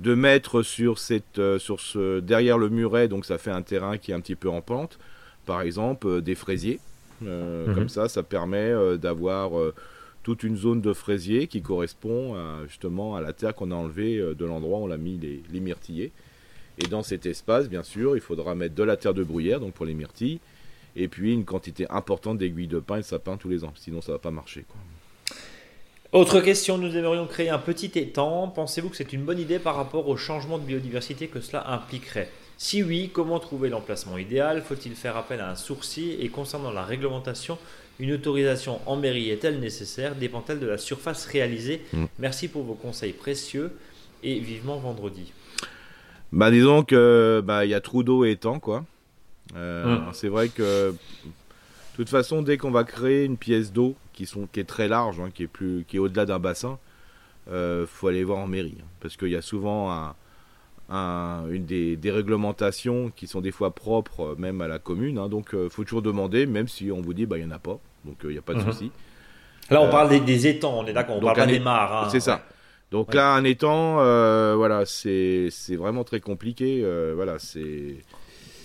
de 0.00 0.14
mettre 0.14 0.62
sur, 0.62 0.98
cette, 0.98 1.38
euh, 1.38 1.58
sur 1.58 1.78
ce, 1.78 2.20
derrière 2.20 2.56
le 2.56 2.70
muret, 2.70 3.06
donc 3.06 3.26
ça 3.26 3.36
fait 3.36 3.50
un 3.50 3.62
terrain 3.62 3.98
qui 3.98 4.12
est 4.12 4.14
un 4.14 4.20
petit 4.20 4.34
peu 4.34 4.48
en 4.48 4.62
pente, 4.62 4.98
par 5.44 5.60
exemple 5.60 6.06
euh, 6.06 6.20
des 6.20 6.34
fraisiers. 6.34 6.80
Euh, 7.22 7.66
mhm. 7.66 7.74
Comme 7.74 7.88
ça, 7.90 8.08
ça 8.08 8.22
permet 8.22 8.72
d'avoir 8.96 9.50
toute 10.22 10.42
une 10.42 10.56
zone 10.56 10.80
de 10.80 10.94
fraisiers 10.94 11.48
qui 11.48 11.60
correspond 11.60 12.34
justement 12.66 13.14
à 13.14 13.20
la 13.20 13.34
terre 13.34 13.54
qu'on 13.54 13.70
a 13.70 13.74
enlevée 13.74 14.16
de 14.18 14.44
l'endroit 14.46 14.78
où 14.78 14.84
on 14.84 14.90
a 14.90 14.96
mis 14.96 15.18
les, 15.18 15.42
les, 15.52 15.60
myrtillers. 15.60 16.12
Et 16.78 16.86
dans 16.86 17.02
cet 17.02 17.26
espace, 17.26 17.68
bien 17.68 17.82
sûr, 17.82 18.16
il 18.16 18.22
faudra 18.22 18.54
mettre 18.54 18.74
de 18.74 18.82
la 18.82 18.96
terre 18.96 19.12
de 19.12 19.22
bruyère, 19.22 19.60
donc 19.60 19.74
pour 19.74 19.84
les 19.84 19.92
myrtilles, 19.92 20.40
et 20.96 21.08
puis 21.08 21.34
une 21.34 21.44
quantité 21.44 21.86
importante 21.90 22.38
d'aiguilles 22.38 22.68
de 22.68 22.80
pin 22.80 22.96
et 22.96 23.00
de 23.00 23.04
sapin 23.04 23.36
tous 23.36 23.50
les 23.50 23.64
ans. 23.64 23.74
Sinon, 23.76 24.00
ça 24.00 24.12
va 24.12 24.18
pas 24.18 24.30
marcher. 24.30 24.64
Quoi. 24.66 24.80
Autre 26.12 26.40
question, 26.40 26.76
nous 26.76 26.96
aimerions 26.96 27.26
créer 27.26 27.50
un 27.50 27.58
petit 27.58 27.92
étang. 27.94 28.48
Pensez-vous 28.48 28.88
que 28.88 28.96
c'est 28.96 29.12
une 29.12 29.22
bonne 29.22 29.38
idée 29.38 29.60
par 29.60 29.76
rapport 29.76 30.08
au 30.08 30.16
changement 30.16 30.58
de 30.58 30.64
biodiversité 30.64 31.28
que 31.28 31.40
cela 31.40 31.70
impliquerait? 31.70 32.28
Si 32.58 32.82
oui, 32.82 33.10
comment 33.12 33.38
trouver 33.38 33.68
l'emplacement 33.68 34.18
idéal? 34.18 34.60
Faut-il 34.60 34.96
faire 34.96 35.16
appel 35.16 35.40
à 35.40 35.48
un 35.48 35.54
sourcier 35.54 36.24
Et 36.24 36.28
concernant 36.28 36.72
la 36.72 36.82
réglementation, 36.82 37.58
une 38.00 38.12
autorisation 38.12 38.80
en 38.86 38.96
mairie 38.96 39.30
est-elle 39.30 39.60
nécessaire? 39.60 40.16
Dépend-elle 40.16 40.58
de 40.58 40.66
la 40.66 40.78
surface 40.78 41.26
réalisée? 41.26 41.82
Mm. 41.92 42.06
Merci 42.18 42.48
pour 42.48 42.64
vos 42.64 42.74
conseils 42.74 43.12
précieux 43.12 43.72
et 44.24 44.40
vivement 44.40 44.78
vendredi. 44.78 45.32
Bah 46.32 46.50
disons 46.50 46.82
que 46.82 47.40
bah 47.44 47.64
il 47.64 47.70
y 47.70 47.74
a 47.74 47.80
trop 47.80 48.02
d'eau 48.02 48.24
et 48.24 48.32
étang 48.32 48.58
quoi. 48.58 48.84
Euh, 49.54 49.96
mm. 49.96 50.10
C'est 50.12 50.28
vrai 50.28 50.48
que 50.48 50.92
toute 52.02 52.10
façon 52.10 52.42
dès 52.42 52.56
qu'on 52.56 52.70
va 52.70 52.84
créer 52.84 53.24
une 53.24 53.36
pièce 53.36 53.72
d'eau 53.72 53.94
qui, 54.12 54.26
sont, 54.26 54.46
qui 54.50 54.60
est 54.60 54.64
très 54.64 54.88
large, 54.88 55.20
hein, 55.20 55.30
qui 55.32 55.42
est, 55.44 55.48
plus, 55.48 55.84
qui 55.86 55.96
est 55.96 55.98
au-delà 55.98 56.24
d'un 56.24 56.38
bassin, 56.38 56.78
euh, 57.50 57.86
faut 57.86 58.08
aller 58.08 58.24
voir 58.24 58.38
en 58.38 58.46
mairie. 58.46 58.76
Hein, 58.80 58.86
parce 59.00 59.16
qu'il 59.16 59.28
y 59.28 59.36
a 59.36 59.42
souvent 59.42 59.90
un, 60.88 61.44
une 61.50 61.66
des, 61.66 61.96
des, 61.96 62.10
réglementations 62.10 63.12
qui 63.14 63.26
sont 63.26 63.40
des 63.40 63.50
fois 63.50 63.74
propres 63.74 64.32
euh, 64.32 64.34
même 64.38 64.60
à 64.60 64.68
la 64.68 64.78
commune. 64.78 65.18
Hein, 65.18 65.28
donc 65.28 65.50
il 65.52 65.58
euh, 65.58 65.68
faut 65.68 65.84
toujours 65.84 66.02
demander, 66.02 66.46
même 66.46 66.68
si 66.68 66.90
on 66.90 67.00
vous 67.00 67.14
dit 67.14 67.26
bah 67.26 67.38
il 67.38 67.44
n'y 67.44 67.52
en 67.52 67.54
a 67.54 67.58
pas. 67.58 67.78
Donc 68.04 68.18
il 68.24 68.30
n'y 68.30 68.38
a 68.38 68.42
pas 68.42 68.54
de 68.54 68.60
mhm. 68.60 68.72
souci. 68.72 68.90
Là 69.70 69.82
on 69.82 69.90
parle 69.90 70.24
des, 70.24 70.46
étangs, 70.46 70.78
on 70.78 70.86
est 70.86 70.92
d'accord, 70.92 71.16
on 71.16 71.20
parle 71.20 71.36
pas 71.36 71.46
des 71.46 71.60
mares. 71.60 72.10
C'est 72.10 72.20
ça. 72.20 72.44
Donc 72.90 73.14
là 73.14 73.34
un 73.34 73.44
étang, 73.44 73.96
voilà, 74.56 74.84
c'est 74.86 75.50
vraiment 75.70 76.04
très 76.04 76.20
compliqué. 76.20 76.84
voilà, 77.14 77.38
c'est. 77.38 77.96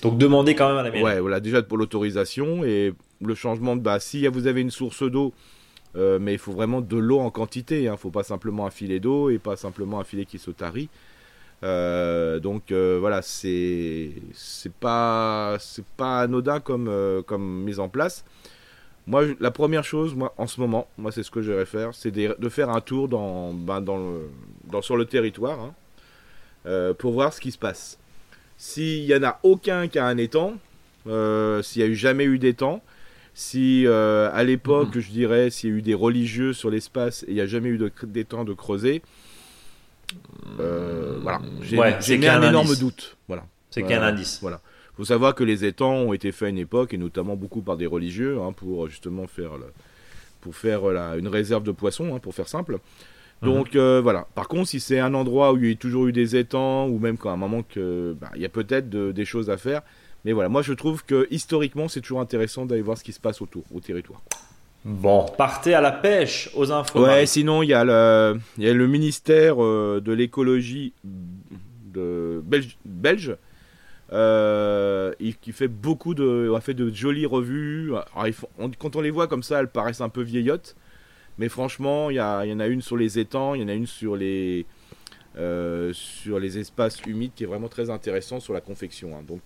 Donc 0.05 0.19
demandez 0.19 0.53
quand 0.53 0.67
même 0.67 0.77
à 0.77 0.83
la 0.83 0.91
mairie. 0.91 1.03
Ouais, 1.03 1.19
voilà, 1.19 1.39
déjà 1.39 1.63
pour 1.63 1.79
l'autorisation 1.79 2.63
et 2.63 2.93
le 3.21 3.33
changement 3.33 3.75
de 3.75 3.81
base. 3.81 4.03
Si 4.03 4.27
vous 4.27 4.45
avez 4.45 4.61
une 4.61 4.69
source 4.69 5.01
d'eau, 5.01 5.33
euh, 5.95 6.19
mais 6.21 6.33
il 6.33 6.37
faut 6.37 6.51
vraiment 6.51 6.79
de 6.81 6.97
l'eau 6.97 7.19
en 7.19 7.31
quantité. 7.31 7.81
Il 7.81 7.87
hein. 7.87 7.93
ne 7.93 7.97
faut 7.97 8.11
pas 8.11 8.23
simplement 8.23 8.67
un 8.67 8.69
filet 8.69 8.99
d'eau 8.99 9.31
et 9.31 9.39
pas 9.39 9.55
simplement 9.55 9.99
un 9.99 10.03
filet 10.03 10.25
qui 10.25 10.37
se 10.37 10.51
tarit. 10.51 10.89
Euh, 11.63 12.39
donc 12.39 12.71
euh, 12.71 12.97
voilà, 12.99 13.23
c'est 13.23 14.11
c'est 14.33 14.73
pas 14.73 15.55
c'est 15.59 15.85
pas 15.97 16.19
anodin 16.19 16.59
comme 16.59 16.91
comme 17.25 17.63
mise 17.63 17.79
en 17.79 17.89
place. 17.89 18.23
Moi, 19.07 19.23
la 19.39 19.51
première 19.51 19.83
chose, 19.83 20.13
moi, 20.13 20.33
en 20.37 20.47
ce 20.47 20.59
moment, 20.59 20.87
moi, 20.97 21.11
c'est 21.11 21.21
ce 21.23 21.29
que 21.29 21.41
je 21.41 21.51
vais 21.51 21.65
faire, 21.65 21.93
c'est 21.93 22.09
de, 22.09 22.49
faire 22.49 22.71
un 22.71 22.81
tour 22.81 23.07
dans, 23.07 23.53
ben, 23.53 23.79
dans, 23.79 23.99
dans, 24.63 24.81
sur 24.81 24.97
le 24.97 25.05
territoire 25.05 25.59
hein, 26.65 26.93
pour 26.97 27.13
voir 27.13 27.31
ce 27.31 27.39
qui 27.39 27.51
se 27.51 27.57
passe. 27.59 27.99
S'il 28.57 29.03
y 29.03 29.15
en 29.15 29.23
a 29.23 29.39
aucun 29.43 29.87
qui 29.87 29.99
a 29.99 30.05
un 30.05 30.17
étang, 30.17 30.53
s'il 31.05 31.81
n'y 31.81 31.83
a 31.83 31.87
eu 31.87 31.95
jamais 31.95 32.25
eu 32.25 32.39
d'étang, 32.39 32.81
si 33.35 33.85
euh, 33.85 34.29
à 34.33 34.45
l'époque, 34.45 34.97
je 34.97 35.11
dirais, 35.11 35.49
s'il 35.49 35.69
y 35.69 35.73
a 35.73 35.75
eu 35.75 35.81
des 35.81 35.93
religieux 35.93 36.53
sur 36.53 36.71
l'espace 36.71 37.23
et 37.23 37.31
il 37.31 37.35
n'y 37.35 37.41
a 37.41 37.45
jamais 37.45 37.67
eu 37.67 37.91
d'étang 38.03 38.45
de, 38.45 38.49
de 38.49 38.53
creuser, 38.53 39.01
euh, 40.61 41.19
voilà, 41.21 41.41
j'ai 41.61 41.77
un, 42.29 42.41
énorme 42.41 42.75
doute. 42.77 43.17
Voilà. 43.27 43.45
C'est 43.69 43.83
qu'un 43.83 44.01
indice. 44.01 44.39
Voilà. 44.41 44.61
faut 44.95 45.03
savoir 45.03 45.35
que 45.35 45.43
les 45.43 45.65
étangs 45.65 45.95
ont 45.95 46.13
été 46.13 46.31
faits 46.31 46.47
à 46.47 46.49
une 46.49 46.57
époque, 46.57 46.93
et 46.93 46.97
notamment 46.97 47.35
beaucoup 47.35 47.61
par 47.61 47.75
des 47.75 47.87
religieux, 47.87 48.39
hein, 48.41 48.53
pour 48.53 48.87
justement 48.87 49.27
faire, 49.27 49.51
pour 50.39 50.55
faire 50.55 50.85
une 51.17 51.27
réserve 51.27 51.63
de 51.63 51.71
poissons, 51.71 52.15
hein, 52.15 52.19
pour 52.19 52.33
faire 52.33 52.47
simple. 52.47 52.79
Mhm. 53.41 53.53
Donc 53.53 53.75
euh, 53.75 54.01
voilà. 54.01 54.27
Par 54.35 54.47
contre, 54.47 54.69
si 54.69 54.79
c'est 54.79 54.99
un 54.99 55.13
endroit 55.13 55.53
où 55.53 55.57
il 55.57 55.69
y 55.69 55.73
a 55.73 55.75
toujours 55.75 56.07
eu 56.07 56.11
des 56.11 56.35
étangs, 56.35 56.87
ou 56.87 56.99
même 56.99 57.17
quand 57.17 57.29
à 57.29 57.33
un 57.33 57.37
moment 57.37 57.63
que 57.63 58.15
bah, 58.19 58.31
il 58.35 58.41
y 58.41 58.45
a 58.45 58.49
peut-être 58.49 58.89
des 58.89 59.25
choses 59.25 59.49
à 59.49 59.57
faire, 59.57 59.81
mais 60.23 60.31
voilà, 60.33 60.49
moi 60.49 60.61
je 60.61 60.73
trouve 60.73 61.03
que 61.05 61.27
historiquement, 61.31 61.87
c'est 61.87 62.01
toujours 62.01 62.21
intéressant 62.21 62.65
d'aller 62.65 62.81
voir 62.81 62.97
ce 62.97 63.03
qui 63.03 63.13
se 63.13 63.19
passe 63.19 63.41
autour, 63.41 63.63
au 63.73 63.79
territoire. 63.79 64.21
Bon, 64.85 65.25
partez 65.37 65.73
à 65.73 65.81
la 65.81 65.91
pêche 65.91 66.51
aux 66.55 66.71
infos. 66.71 67.03
Ouais, 67.03 67.25
sinon 67.25 67.63
il 67.63 67.69
y, 67.69 67.73
a 67.73 67.83
le, 67.83 68.39
y 68.59 68.67
a 68.67 68.73
le 68.73 68.87
ministère 68.87 69.63
euh, 69.63 69.99
de 69.99 70.13
l'écologie 70.13 70.93
de 71.03 72.39
belge, 72.45 72.77
belge 72.85 73.35
euh, 74.13 75.11
qui 75.41 75.51
fait 75.51 75.67
beaucoup 75.67 76.13
de, 76.13 76.53
a 76.55 76.61
fait 76.61 76.75
de 76.75 76.93
jolies 76.93 77.25
revues. 77.25 77.91
quand 78.77 78.95
on 78.95 79.01
les 79.01 79.09
voit 79.09 79.27
comme 79.27 79.41
ça, 79.41 79.59
elles 79.59 79.69
paraissent 79.69 80.01
un 80.01 80.09
peu 80.09 80.21
vieillottes, 80.21 80.75
mais 81.37 81.49
franchement, 81.49 82.09
il 82.09 82.15
y, 82.15 82.21
en 82.21 82.59
a 82.59 82.67
une 82.67 82.81
sur 82.81 82.97
les 82.97 83.19
étangs, 83.19 83.55
il 83.55 83.61
y 83.61 83.63
en 83.63 83.67
a 83.67 83.73
une 83.73 83.87
sur 83.87 84.15
les 84.15 84.65
les 85.37 86.57
espaces 86.57 87.01
humides 87.05 87.31
qui 87.35 87.43
est 87.43 87.47
vraiment 87.47 87.67
très 87.67 87.89
intéressant 87.89 88.39
sur 88.39 88.53
la 88.53 88.61
confection. 88.61 89.17
Hein. 89.17 89.23
Donc 89.27 89.41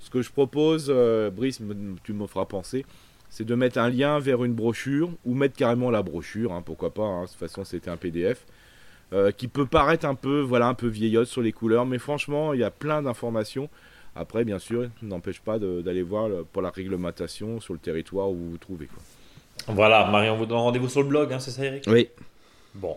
ce 0.00 0.10
que 0.10 0.20
je 0.20 0.30
propose, 0.30 0.92
Brice, 1.34 1.62
tu 2.04 2.12
me 2.12 2.26
feras 2.26 2.44
penser, 2.44 2.84
c'est 3.30 3.44
de 3.44 3.54
mettre 3.54 3.78
un 3.78 3.90
lien 3.90 4.18
vers 4.18 4.44
une 4.44 4.54
brochure 4.54 5.10
ou 5.24 5.34
mettre 5.34 5.56
carrément 5.56 5.90
la 5.90 6.02
brochure, 6.02 6.52
hein, 6.52 6.62
pourquoi 6.64 6.92
pas, 6.92 7.04
hein, 7.04 7.22
de 7.22 7.28
toute 7.28 7.36
façon 7.36 7.64
c'était 7.64 7.90
un 7.90 7.96
PDF, 7.96 8.46
euh, 9.12 9.30
qui 9.30 9.48
peut 9.48 9.66
paraître 9.66 10.06
un 10.06 10.14
peu, 10.14 10.40
voilà, 10.40 10.66
un 10.66 10.74
peu 10.74 10.86
vieillotte 10.86 11.28
sur 11.28 11.42
les 11.42 11.52
couleurs, 11.52 11.86
mais 11.86 11.98
franchement 11.98 12.54
il 12.54 12.60
y 12.60 12.64
a 12.64 12.70
plein 12.70 13.02
d'informations. 13.02 13.68
Après, 14.16 14.44
bien 14.44 14.58
sûr, 14.58 14.88
n'empêche 15.00 15.40
pas 15.40 15.60
d'aller 15.60 16.02
voir 16.02 16.28
pour 16.52 16.60
la 16.60 16.70
réglementation 16.70 17.60
sur 17.60 17.72
le 17.72 17.78
territoire 17.78 18.28
où 18.30 18.34
vous 18.34 18.50
vous 18.50 18.58
trouvez. 18.58 18.88
Voilà, 19.68 20.06
Marie, 20.06 20.30
on 20.30 20.36
vous 20.36 20.46
donne 20.46 20.58
rendez-vous 20.58 20.88
sur 20.88 21.02
le 21.02 21.08
blog, 21.08 21.32
hein, 21.32 21.38
c'est 21.40 21.50
ça 21.50 21.64
Eric? 21.64 21.84
Oui. 21.86 22.08
Bon. 22.74 22.96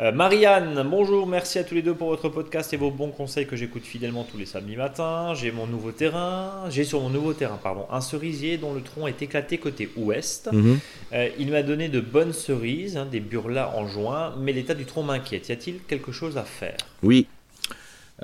Euh, 0.00 0.12
Marianne, 0.12 0.84
bonjour, 0.90 1.26
merci 1.26 1.58
à 1.58 1.64
tous 1.64 1.74
les 1.74 1.82
deux 1.82 1.94
pour 1.94 2.08
votre 2.08 2.28
podcast 2.28 2.72
et 2.72 2.76
vos 2.76 2.90
bons 2.90 3.10
conseils 3.10 3.46
que 3.46 3.54
j'écoute 3.54 3.84
fidèlement 3.84 4.24
tous 4.24 4.38
les 4.38 4.46
samedis 4.46 4.76
matins. 4.76 5.34
J'ai 5.34 5.52
mon 5.52 5.66
nouveau 5.66 5.92
terrain, 5.92 6.64
j'ai 6.68 6.84
sur 6.84 7.00
mon 7.00 7.10
nouveau 7.10 7.32
terrain, 7.32 7.58
pardon, 7.62 7.86
un 7.90 8.00
cerisier 8.00 8.56
dont 8.56 8.74
le 8.74 8.80
tronc 8.80 9.06
est 9.06 9.22
éclaté 9.22 9.58
côté 9.58 9.88
ouest. 9.96 10.50
Mhm. 10.52 10.78
Euh, 11.12 11.28
il 11.38 11.50
m'a 11.52 11.62
donné 11.62 11.88
de 11.88 12.00
bonnes 12.00 12.32
cerises, 12.32 12.96
hein, 12.96 13.06
des 13.06 13.20
burlas 13.20 13.72
en 13.76 13.86
juin, 13.86 14.34
mais 14.38 14.52
l'état 14.52 14.74
du 14.74 14.84
tronc 14.84 15.02
m'inquiète. 15.02 15.48
Y 15.48 15.52
a-t-il 15.52 15.80
quelque 15.86 16.12
chose 16.12 16.36
à 16.36 16.44
faire? 16.44 16.78
Oui. 17.02 17.26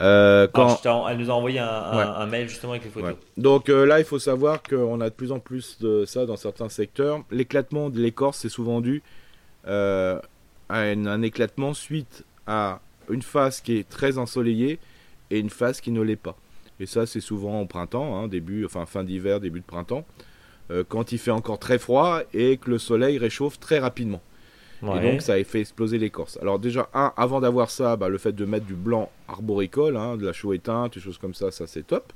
Euh, 0.01 0.47
quand... 0.53 1.09
elle 1.09 1.19
nous 1.19 1.31
a 1.31 1.35
envoyé 1.35 1.59
un, 1.59 2.27
mail 2.27 2.49
justement 2.49 2.73
avec 2.73 2.85
les 2.85 2.91
photos. 2.91 3.15
Donc 3.37 3.69
là, 3.69 3.99
il 3.99 4.05
faut 4.05 4.19
savoir 4.19 4.63
qu'on 4.63 5.01
a 5.01 5.09
de 5.09 5.15
plus 5.15 5.33
en 5.33 5.39
plus 5.39 5.79
de 5.81 6.05
ça 6.05 6.27
dans 6.27 6.37
certains 6.37 6.69
secteurs. 6.69 7.21
L'éclatement 7.31 7.89
de 7.89 8.01
l'écorce, 8.01 8.39
c'est 8.39 8.51
souvent 8.51 8.81
dû 8.81 9.03
un, 10.69 11.23
éclatement 11.23 11.75
suite 11.75 12.25
à 12.47 12.81
une 13.09 13.23
phase 13.23 13.61
qui 13.61 13.79
est 13.79 13.89
très 13.89 14.19
ensoleillée 14.19 14.79
et 15.31 15.39
une 15.39 15.51
phase 15.51 15.81
qui 15.81 15.91
ne 15.91 16.01
l'est 16.01 16.17
pas. 16.17 16.37
Et 16.81 16.87
ça, 16.87 17.07
c'est 17.07 17.21
souvent 17.21 17.61
au 17.61 17.67
printemps, 17.67 18.17
hein, 18.17 18.29
début, 18.29 18.65
enfin 18.65 18.87
fin 18.87 19.05
d'hiver, 19.05 19.41
début 19.41 19.61
de 19.61 19.65
printemps, 19.65 20.05
euh, 20.71 20.85
quand 20.87 21.13
il 21.13 21.19
fait 21.19 21.31
encore 21.31 21.59
très 21.59 21.79
froid 21.79 22.21
et 22.35 22.59
que 22.59 22.71
le 22.71 22.79
soleil 22.79 23.19
réchauffe 23.19 23.59
très 23.59 23.79
rapidement. 23.79 24.21
Et 24.83 25.11
donc, 25.13 25.23
ça 25.23 25.35
a 25.35 25.45
fait 25.45 25.61
exploser 25.61 25.99
l'écorce. 25.99 26.39
Alors 26.43 26.59
déjà, 26.59 26.89
un, 26.95 27.13
avant 27.17 27.41
d'avoir 27.41 27.71
ça, 27.71 27.97
bah, 27.97 28.09
le 28.09 28.19
fait 28.19 28.33
de 28.33 28.45
mettre 28.45 28.67
du 28.67 28.75
blanc 28.75 29.11
arboricole, 29.29 29.97
hein, 29.97 30.17
de 30.17 30.27
la 30.27 30.33
chaux 30.33 30.53
éteinte, 30.53 30.95
des 30.95 31.01
choses 31.01 31.19
comme 31.19 31.35
ça, 31.35 31.51
ça 31.51 31.67
c'est 31.67 31.87
top. 31.87 32.13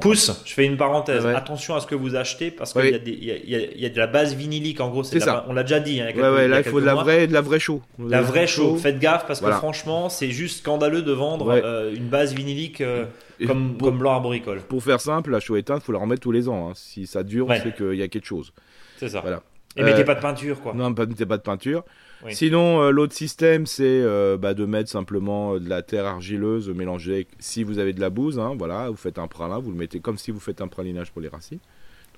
Pouce, 0.00 0.42
je 0.44 0.52
fais 0.52 0.64
une 0.64 0.76
parenthèse. 0.76 1.26
Attention 1.26 1.74
à 1.74 1.80
ce 1.80 1.86
que 1.86 1.94
vous 1.94 2.14
achetez 2.14 2.50
parce 2.50 2.72
qu'il 2.72 2.84
y, 2.84 3.84
a 3.84 3.88
de 3.88 3.98
la 3.98 4.06
base 4.06 4.34
vinylique 4.34 4.80
en 4.80 4.90
gros. 4.90 5.02
C'est 5.02 5.20
ça. 5.20 5.44
on 5.48 5.52
l'a 5.52 5.62
déjà 5.62 5.80
dit. 5.80 6.00
Hein, 6.00 6.12
ouais, 6.14 6.48
là 6.48 6.58
il 6.58 6.64
faut 6.64 6.80
de 6.80 6.86
la 6.86 6.94
vraie, 6.94 7.26
de 7.26 7.32
la 7.32 7.40
vraie 7.40 7.58
chaux. 7.58 7.82
La, 7.98 8.22
vraie 8.22 8.46
chaux. 8.46 8.76
Faites 8.76 8.98
gaffe 8.98 9.26
parce 9.26 9.40
que 9.40 9.50
franchement, 9.50 10.08
c'est 10.08 10.30
juste 10.30 10.60
scandaleux 10.60 11.02
de 11.02 11.12
vendre 11.12 11.50
euh, 11.50 11.94
une 11.94 12.08
base 12.08 12.34
vinylique 12.34 12.80
euh, 12.80 13.06
comme, 13.46 13.76
comme 13.78 13.98
blanc 13.98 14.12
arboricole. 14.12 14.60
Pour 14.60 14.82
faire 14.82 15.00
simple, 15.00 15.30
la 15.30 15.40
chaux 15.40 15.56
éteinte, 15.56 15.82
il 15.82 15.86
faut 15.86 15.92
la 15.92 15.98
remettre 15.98 16.22
tous 16.22 16.32
les 16.32 16.48
ans. 16.48 16.70
Hein. 16.70 16.72
Si 16.74 17.06
ça 17.06 17.22
dure, 17.22 17.48
c'est 17.62 17.74
qu'il 17.74 17.94
y 17.94 18.02
a 18.02 18.08
quelque 18.08 18.26
chose. 18.26 18.52
C'est 18.98 19.08
ça. 19.08 19.20
Voilà. 19.20 19.42
Et 19.76 19.82
mettez 19.82 20.02
euh, 20.02 20.04
pas 20.04 20.14
de 20.14 20.20
peinture, 20.20 20.60
quoi. 20.60 20.74
Non, 20.74 20.90
mettez 20.90 21.26
pas 21.26 21.38
de 21.38 21.42
peinture. 21.42 21.84
Sinon, 22.30 22.82
euh, 22.82 22.90
l'autre 22.90 23.14
système, 23.14 23.66
c'est 23.66 23.84
euh, 23.84 24.36
bah, 24.36 24.54
de 24.54 24.64
mettre 24.64 24.88
simplement 24.88 25.58
de 25.58 25.68
la 25.68 25.82
terre 25.82 26.06
argileuse 26.06 26.68
mélangée 26.68 27.26
si 27.40 27.64
vous 27.64 27.78
avez 27.78 27.92
de 27.92 28.00
la 28.00 28.10
bouse. 28.10 28.38
Hein, 28.38 28.54
voilà, 28.56 28.90
vous 28.90 28.96
faites 28.96 29.18
un 29.18 29.26
pralin, 29.26 29.58
vous 29.58 29.72
le 29.72 29.76
mettez 29.76 30.00
comme 30.00 30.18
si 30.18 30.30
vous 30.30 30.38
faites 30.38 30.60
un 30.60 30.68
pralinage 30.68 31.10
pour 31.10 31.20
les 31.20 31.28
racines. 31.28 31.58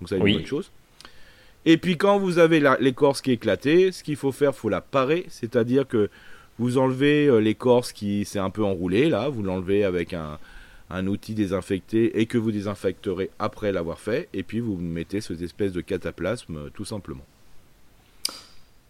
Donc 0.01 0.09
ça, 0.09 0.17
c'est 0.17 0.27
une 0.27 0.37
bonne 0.37 0.47
chose. 0.47 0.71
Et 1.65 1.79
puis 1.79 1.97
quand 1.97 2.19
vous 2.19 2.39
avez 2.39 2.61
l'écorce 2.81 3.23
qui 3.23 3.31
est 3.31 3.35
éclatée, 3.35 3.93
ce 3.93 4.03
qu'il 4.03 4.17
faut 4.17 4.33
faire, 4.33 4.51
il 4.51 4.59
faut 4.59 4.69
la 4.69 4.83
parer, 4.83 5.25
c'est-à-dire 5.29 5.89
que 5.89 6.11
vous 6.59 6.77
enlevez 6.77 7.41
l'écorce 7.41 7.93
qui 7.93 8.27
s'est 8.27 8.39
un 8.39 8.51
peu 8.51 8.63
enroulée, 8.63 9.09
là, 9.09 9.31
vous 9.31 9.43
l'enlevez 9.43 9.85
avec 9.85 10.13
un, 10.13 10.39
un 10.91 11.07
outil 11.07 11.33
désinfecté 11.33 12.21
et 12.21 12.27
que 12.27 12.37
vous 12.37 12.53
désinfecterez 12.53 13.31
après 13.39 13.73
l'avoir 13.73 13.99
fait, 13.99 14.29
et 14.35 14.43
puis 14.43 14.61
vous 14.61 14.77
mettez 14.77 15.23
cette 15.23 15.41
espèce 15.41 15.73
de 15.73 15.81
cataplasme 15.81 16.71
tout 16.75 16.85
simplement. 16.85 17.25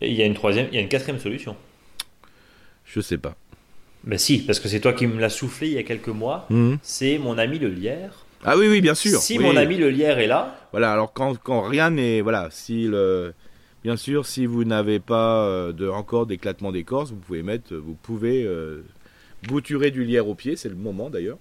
Et 0.04 0.10
il 0.10 0.16
y 0.16 0.22
a 0.22 0.26
une 0.26 0.34
troisième, 0.34 0.68
il 0.70 0.74
y 0.74 0.78
a 0.78 0.80
une 0.80 0.88
quatrième 0.88 1.18
solution. 1.18 1.56
Je 2.84 3.00
sais 3.00 3.18
pas. 3.18 3.34
Ben 4.04 4.18
si, 4.18 4.38
parce 4.38 4.60
que 4.60 4.68
c'est 4.68 4.80
toi 4.80 4.92
qui 4.92 5.06
me 5.06 5.18
l'as 5.18 5.30
soufflé 5.30 5.68
il 5.68 5.72
y 5.74 5.78
a 5.78 5.82
quelques 5.82 6.08
mois. 6.08 6.46
Mhm. 6.50 6.78
C'est 6.82 7.18
mon 7.18 7.38
ami 7.38 7.58
le 7.58 7.68
lierre. 7.68 8.26
Ah 8.44 8.58
oui, 8.58 8.68
oui, 8.68 8.82
bien 8.82 8.94
sûr. 8.94 9.18
Si 9.20 9.38
mon 9.38 9.56
ami 9.56 9.78
le 9.78 9.88
lierre 9.88 10.18
est 10.18 10.26
là. 10.26 10.58
Voilà, 10.72 10.92
alors 10.92 11.14
quand, 11.14 11.38
quand 11.42 11.62
rien 11.62 11.90
n'est. 11.90 12.20
Voilà, 12.20 12.48
si 12.50 12.86
le. 12.86 13.32
Bien 13.82 13.96
sûr, 13.96 14.24
si 14.24 14.46
vous 14.46 14.64
n'avez 14.64 14.98
pas 14.98 15.44
euh, 15.44 15.72
de, 15.72 15.88
encore 15.88 16.24
d'éclatement 16.24 16.72
d'écorce, 16.72 17.10
vous 17.10 17.18
pouvez 17.18 17.42
mettre, 17.42 17.74
vous 17.74 17.94
pouvez 17.94 18.42
euh, 18.44 18.82
bouturer 19.46 19.90
du 19.90 20.04
lierre 20.04 20.26
au 20.26 20.34
pied, 20.34 20.56
c'est 20.56 20.70
le 20.70 20.74
moment 20.74 21.10
d'ailleurs. 21.10 21.36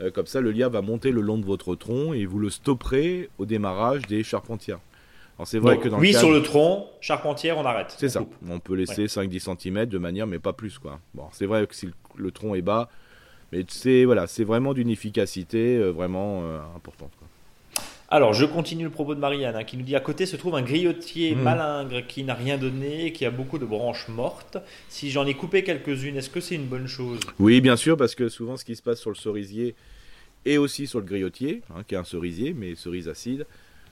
Euh, 0.00 0.10
comme 0.10 0.26
ça, 0.26 0.40
le 0.40 0.50
lierre 0.50 0.70
va 0.70 0.82
monter 0.82 1.12
le 1.12 1.20
long 1.20 1.38
de 1.38 1.44
votre 1.44 1.76
tronc 1.76 2.12
et 2.12 2.26
vous 2.26 2.40
le 2.40 2.50
stopperez 2.50 3.30
au 3.38 3.46
démarrage 3.46 4.02
des 4.02 4.24
charpentières 4.24 4.80
c'est 5.44 5.58
vrai 5.58 5.78
que 5.78 5.88
dans 5.88 5.98
oui, 5.98 6.14
sur 6.14 6.30
le 6.30 6.42
tronc, 6.42 6.88
charpentière, 7.00 7.58
on 7.58 7.64
arrête. 7.64 7.94
C'est 7.98 8.08
ça. 8.08 8.24
On 8.48 8.58
peut 8.58 8.74
laisser 8.74 9.06
5-10 9.06 9.56
cm 9.60 9.86
de 9.86 9.98
manière, 9.98 10.26
mais 10.26 10.38
pas 10.38 10.52
plus. 10.52 10.78
quoi. 10.78 11.00
Bon, 11.14 11.24
c'est 11.32 11.46
vrai 11.46 11.66
que 11.66 11.74
si 11.74 11.88
le, 12.16 12.30
tronc 12.30 12.54
est 12.54 12.62
bas, 12.62 12.88
mais 13.52 13.64
c'est 13.68 14.04
voilà, 14.04 14.26
c'est 14.26 14.44
vraiment 14.44 14.72
d'une 14.72 14.88
efficacité 14.88 15.76
euh, 15.76 15.90
vraiment 15.90 16.40
euh, 16.42 16.58
importante. 16.74 17.12
Alors, 18.08 18.34
je 18.34 18.44
continue 18.44 18.84
le 18.84 18.90
propos 18.90 19.16
de 19.16 19.20
Marianne, 19.20 19.56
hein, 19.56 19.64
qui 19.64 19.76
nous 19.76 19.82
dit 19.82 19.96
à 19.96 20.00
côté 20.00 20.26
se 20.26 20.36
trouve 20.36 20.54
un 20.54 20.62
griotier 20.62 21.34
mmh. 21.34 21.42
malingre 21.42 22.06
qui 22.06 22.22
n'a 22.22 22.34
rien 22.34 22.56
donné, 22.56 23.12
qui 23.12 23.26
a 23.26 23.30
beaucoup 23.30 23.58
de 23.58 23.66
branches 23.66 24.06
mortes. 24.08 24.58
Si 24.88 25.10
j'en 25.10 25.26
ai 25.26 25.34
coupé 25.34 25.64
quelques-unes, 25.64 26.16
est-ce 26.16 26.30
que 26.30 26.40
c'est 26.40 26.54
une 26.54 26.66
bonne 26.66 26.86
chose? 26.86 27.18
Oui, 27.40 27.60
bien 27.60 27.76
sûr, 27.76 27.96
parce 27.96 28.14
que 28.14 28.28
souvent, 28.28 28.56
ce 28.56 28.64
qui 28.64 28.76
se 28.76 28.82
passe 28.82 29.00
sur 29.00 29.10
le 29.10 29.16
cerisier 29.16 29.74
et 30.44 30.56
aussi 30.56 30.86
sur 30.86 31.00
le 31.00 31.04
griotier, 31.04 31.62
hein, 31.74 31.82
qui 31.86 31.96
est 31.96 31.98
un 31.98 32.04
cerisier, 32.04 32.54
mais 32.56 32.76
cerise 32.76 33.08
acide, 33.08 33.44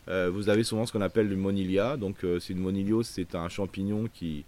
euh, 0.09 0.31
vous 0.33 0.49
avez 0.49 0.65
souvent 0.65 0.87
ce 0.87 0.93
qu'on 0.93 1.01
appelle 1.01 1.29
le 1.29 1.37
monilia. 1.37 1.97
Donc, 1.97 2.25
euh, 2.25 2.39
c'est 2.39 2.53
une 2.53 2.61
moniliose, 2.61 3.07
c'est 3.07 3.35
un 3.35 3.49
champignon 3.49 4.09
qui, 4.13 4.45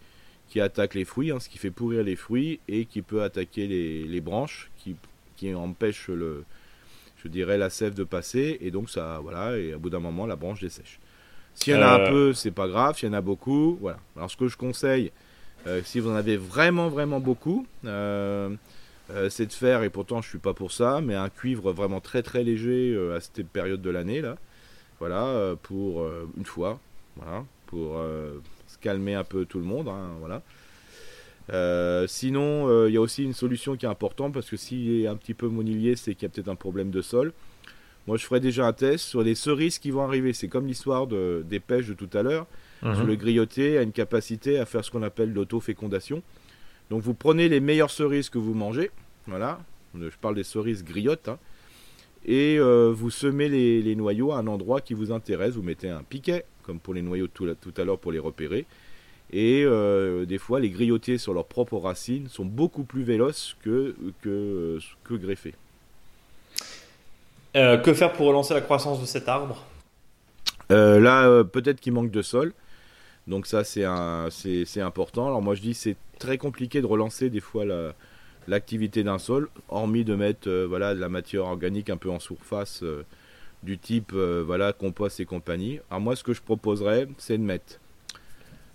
qui 0.49 0.61
attaque 0.61 0.95
les 0.95 1.05
fruits, 1.05 1.31
hein, 1.31 1.41
ce 1.41 1.49
qui 1.49 1.59
fait 1.59 1.71
pourrir 1.71 2.03
les 2.03 2.17
fruits 2.17 2.61
et 2.69 2.85
qui 2.85 3.03
peut 3.03 3.23
attaquer 3.23 3.67
les, 3.67 4.05
les 4.05 4.21
branches, 4.21 4.71
qui, 4.77 4.97
qui 5.37 5.55
empêche 5.55 6.09
le, 6.09 6.45
je 7.23 7.29
dirais, 7.29 7.59
la 7.59 7.71
sève 7.71 7.95
de 7.95 8.05
passer. 8.05 8.59
Et 8.61 8.71
donc, 8.71 8.91
ça, 8.91 9.19
voilà, 9.23 9.57
et 9.57 9.75
au 9.75 9.79
bout 9.79 9.91
d'un 9.91 10.01
moment, 10.01 10.27
la 10.27 10.37
branche 10.37 10.61
dessèche. 10.61 11.01
S'il 11.55 11.73
y 11.73 11.77
en 11.77 11.81
a 11.81 11.87
un 11.87 12.01
euh. 12.01 12.11
peu, 12.11 12.33
c'est 12.35 12.51
pas 12.51 12.69
grave. 12.69 12.99
S'il 12.99 13.09
y 13.09 13.11
en 13.11 13.15
a 13.15 13.23
beaucoup, 13.23 13.79
voilà. 13.81 13.99
Alors, 14.15 14.31
ce 14.31 14.37
que 14.37 14.49
je 14.49 14.57
conseille, 14.57 15.11
si 15.83 15.99
vous 15.99 16.11
en 16.11 16.15
avez 16.15 16.37
vraiment, 16.37 16.89
vraiment 16.89 17.19
beaucoup, 17.19 17.67
c'est 17.83 17.89
de 19.47 19.53
faire, 19.53 19.83
et 19.83 19.91
pourtant 19.91 20.21
je 20.21 20.29
suis 20.29 20.39
pas 20.39 20.55
pour 20.55 20.71
ça, 20.71 21.01
mais 21.01 21.17
un 21.17 21.29
cuivre 21.29 21.73
vraiment 21.73 22.01
très, 22.01 22.23
très 22.23 22.45
léger 22.45 22.97
à 23.13 23.19
cette 23.19 23.49
période 23.49 23.83
de 23.83 23.91
l'année, 23.91 24.21
là 24.21 24.37
voilà, 24.99 25.25
euh, 25.25 25.57
pour 25.61 26.01
euh, 26.01 26.29
une 26.37 26.47
fois, 26.47 26.81
voilà, 27.17 27.45
pour 27.67 27.99
euh, 27.99 28.39
se 28.67 28.79
calmer 28.79 29.15
un 29.15 29.25
peu 29.25 29.45
tout 29.45 29.59
le 29.59 29.65
monde, 29.65 29.89
hein, 29.89 30.11
voilà. 30.21 30.43
sinon, 32.09 32.87
il 32.87 32.95
y 32.95 32.97
a 32.97 33.01
aussi 33.01 33.25
une 33.25 33.35
solution 33.35 33.77
qui 33.77 33.87
est 33.87 33.89
importante 33.89 34.33
parce 34.33 34.49
que 34.49 34.57
s'il 34.57 35.03
est 35.03 35.07
un 35.07 35.17
petit 35.17 35.35
peu 35.35 35.49
monilier, 35.49 35.97
c'est 35.97 36.15
qu'il 36.15 36.23
y 36.23 36.27
a 36.27 36.29
peut-être 36.31 36.49
un 36.49 36.57
problème 36.57 36.91
de 36.91 37.03
sol. 37.03 37.33
Moi, 38.07 38.17
je 38.17 38.25
ferai 38.25 38.39
déjà 38.39 38.67
un 38.67 38.73
test 38.73 39.05
sur 39.05 39.23
les 39.23 39.35
cerises 39.35 39.79
qui 39.81 39.91
vont 39.91 40.03
arriver. 40.03 40.33
C'est 40.33 40.47
comme 40.47 40.69
l'histoire 40.69 41.09
de, 41.09 41.45
des 41.49 41.59
pêches 41.59 41.89
de 41.89 41.95
tout 41.95 42.11
à 42.13 42.23
l'heure. 42.23 42.47
Mhm. 42.83 43.05
Le 43.05 43.17
grioté 43.17 43.79
a 43.79 43.83
une 43.83 43.91
capacité 43.91 44.61
à 44.61 44.65
faire 44.65 44.85
ce 44.85 44.93
qu'on 44.93 45.03
appelle 45.03 45.33
l'autofécondation. 45.33 46.23
Donc, 46.89 47.03
vous 47.03 47.15
prenez 47.15 47.49
les 47.49 47.59
meilleures 47.59 47.91
cerises 47.91 48.29
que 48.31 48.39
vous 48.39 48.55
mangez. 48.55 48.93
Voilà. 49.27 49.59
Je 49.99 50.17
parle 50.21 50.37
des 50.37 50.45
cerises 50.45 50.85
griottes. 50.85 51.29
Hein 51.29 51.39
et 52.27 52.59
euh, 52.59 52.93
vous 52.93 53.11
semez 53.11 53.49
les, 53.49 53.95
noyaux 53.95 54.33
à 54.33 54.39
un 54.39 54.49
endroit 54.49 54.81
qui 54.81 54.95
vous 54.95 55.13
intéresse. 55.13 55.55
Vous 55.55 55.63
mettez 55.63 55.89
un 55.89 56.03
piquet, 56.03 56.45
comme 56.65 56.81
pour 56.81 56.93
les 56.93 57.03
noyaux 57.03 57.29
tout, 57.29 57.47
à 57.77 57.85
l'heure 57.85 57.99
pour 57.99 58.11
les 58.11 58.19
repérer. 58.19 58.67
Et 59.33 59.63
euh, 59.65 60.27
des 60.27 60.39
fois, 60.39 60.59
les 60.59 60.71
griotiers 60.71 61.19
sur 61.19 61.33
leurs 61.33 61.47
propres 61.47 61.79
racines 61.79 62.29
sont 62.29 62.45
beaucoup 62.45 62.83
plus 62.83 63.05
véloces 63.05 63.57
que, 63.63 63.95
que, 64.23 64.79
que 65.05 65.15
greffés. 65.15 65.55
Euh, 67.57 67.79
que 67.79 67.95
faire 67.95 68.13
pour 68.13 68.27
relancer 68.27 68.55
la 68.55 68.61
croissance 68.61 69.01
de 69.01 69.07
cet 69.07 69.29
arbre? 69.29 69.65
Là, 70.69 71.45
peut-être 71.45 71.81
qu'il 71.81 71.93
manque 71.93 72.11
de 72.11 72.23
sol. 72.23 72.53
Donc 73.29 73.47
ça, 73.47 73.63
c'est 73.63 73.85
important. 74.81 75.29
Alors 75.29 75.43
moi, 75.43 75.55
je 75.55 75.61
dis 75.61 75.75
c'est 75.75 75.97
très 76.19 76.39
compliqué 76.39 76.81
de 76.81 76.87
relancer 76.87 77.31
des 77.31 77.41
fois 77.41 77.65
la, 77.65 77.95
l'activité 78.49 79.03
d'un 79.03 79.19
sol, 79.19 79.49
hormis 79.69 80.05
de 80.05 80.15
mettre 80.15 80.49
euh, 80.49 80.67
voilà, 80.69 80.95
de 80.95 81.01
la 81.01 81.09
matière 81.09 81.45
organique 81.45 81.91
un 81.91 81.97
peu 81.97 82.11
en 82.11 82.21
surface 82.21 82.83
euh, 82.83 83.05
du 83.63 83.79
type 83.79 84.13
euh, 84.15 84.43
voilà, 84.47 84.73
compost 84.73 85.21
et 85.21 85.25
compagnie. 85.25 85.81
Alors 85.91 86.01
moi 86.01 86.17
ce 86.17 86.25
que 86.25 86.33
je 86.33 86.43
proposerais 86.43 87.09
c'est 87.19 87.39
de 87.39 87.43
mettre 87.43 87.81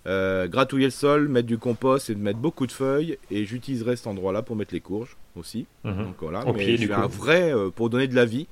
gratouiller 0.04 0.86
le 0.86 0.90
sol, 0.90 1.28
mettre 1.28 1.46
du 1.46 1.58
compost 1.58 2.10
et 2.10 2.16
de 2.16 2.20
mettre 2.20 2.40
beaucoup 2.40 2.66
de 2.66 2.72
feuilles 2.72 3.18
et 3.30 3.44
j'utiliserai 3.44 3.94
cet 3.94 4.08
endroit 4.08 4.32
là 4.32 4.42
pour 4.42 4.56
mettre 4.56 4.74
les 4.74 4.80
courges 4.80 5.16
aussi. 5.36 5.66
Mhm. 5.84 5.96
Donc 5.96 6.16
voilà, 6.18 6.44
mais 6.52 6.76
je 6.76 6.92
un 6.92 7.06
vrai 7.06 7.52
pour 7.76 7.88
donner 7.88 8.08
de 8.08 8.16
la 8.16 8.24
vie. 8.24 8.48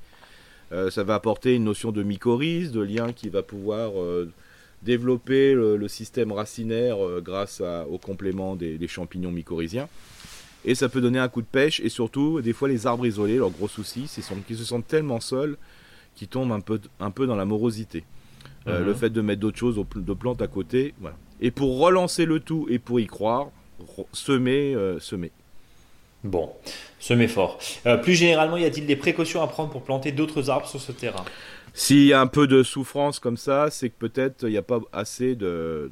ça 0.71 1.03
va 1.03 1.15
apporter 1.15 1.55
une 1.55 1.65
notion 1.65 1.91
de 1.91 2.03
mycorhize, 2.03 2.71
de 2.71 2.79
lien 2.79 3.11
qui 3.11 3.27
va 3.27 3.43
pouvoir 3.43 3.91
développer 4.81 5.53
le, 5.53 5.87
système 5.89 6.31
racinaire 6.31 6.95
grâce 7.21 7.61
au 7.89 7.97
complément 7.97 8.55
des, 8.55 8.77
des 8.77 8.87
champignons 8.87 9.31
mycorhiziens. 9.31 9.89
Et 10.65 10.75
ça 10.75 10.89
peut 10.89 11.01
donner 11.01 11.19
un 11.19 11.27
coup 11.29 11.41
de 11.41 11.47
pêche. 11.47 11.79
Et 11.79 11.89
surtout, 11.89 12.41
des 12.41 12.53
fois, 12.53 12.67
les 12.67 12.85
arbres 12.87 13.05
isolés, 13.05 13.37
leur 13.37 13.49
gros 13.49 13.67
souci, 13.67 14.05
c'est 14.07 14.21
qu'ils 14.45 14.57
se 14.57 14.63
sentent 14.63 14.87
tellement 14.87 15.19
seuls 15.19 15.57
qu'ils 16.15 16.27
tombent 16.27 16.51
un 16.51 16.59
peu, 16.59 16.79
un 16.99 17.09
peu 17.11 17.25
dans 17.25 17.35
la 17.35 17.45
morosité. 17.45 18.03
Euh, 18.67 18.79
Mhm. 18.81 18.85
Le 18.85 18.93
fait 18.93 19.09
de 19.09 19.21
mettre 19.21 19.39
d'autres 19.41 19.57
choses, 19.57 19.83
de 19.95 20.13
plantes 20.13 20.41
à 20.41 20.47
côté. 20.47 20.93
Voilà. 20.99 21.15
Et 21.39 21.49
pour 21.51 21.79
relancer 21.79 22.25
le 22.25 22.39
tout 22.39 22.67
et 22.69 22.77
pour 22.79 22.99
y 22.99 23.07
croire, 23.07 23.47
ro- 23.79 24.07
semer, 24.13 24.75
euh, 24.75 24.99
semer. 24.99 25.31
Bon, 26.23 26.51
semer 26.99 27.27
fort. 27.27 27.57
Euh, 27.87 27.97
plus 27.97 28.13
généralement, 28.13 28.57
y 28.57 28.65
a-t-il 28.65 28.85
des 28.85 28.95
précautions 28.95 29.41
à 29.41 29.47
prendre 29.47 29.71
pour 29.71 29.81
planter 29.81 30.11
d'autres 30.11 30.51
arbres 30.51 30.67
sur 30.67 30.79
ce 30.79 30.91
terrain? 30.91 31.25
S'il 31.73 32.03
y 32.05 32.13
a 32.13 32.21
un 32.21 32.27
peu 32.27 32.45
de 32.45 32.61
souffrance 32.61 33.17
comme 33.19 33.37
ça, 33.37 33.69
c'est 33.71 33.89
que 33.89 33.95
peut-être 33.97 34.43
il 34.43 34.51
n'y 34.51 34.57
a 34.57 34.61
pas 34.61 34.79
assez 34.93 35.33
de, 35.35 35.89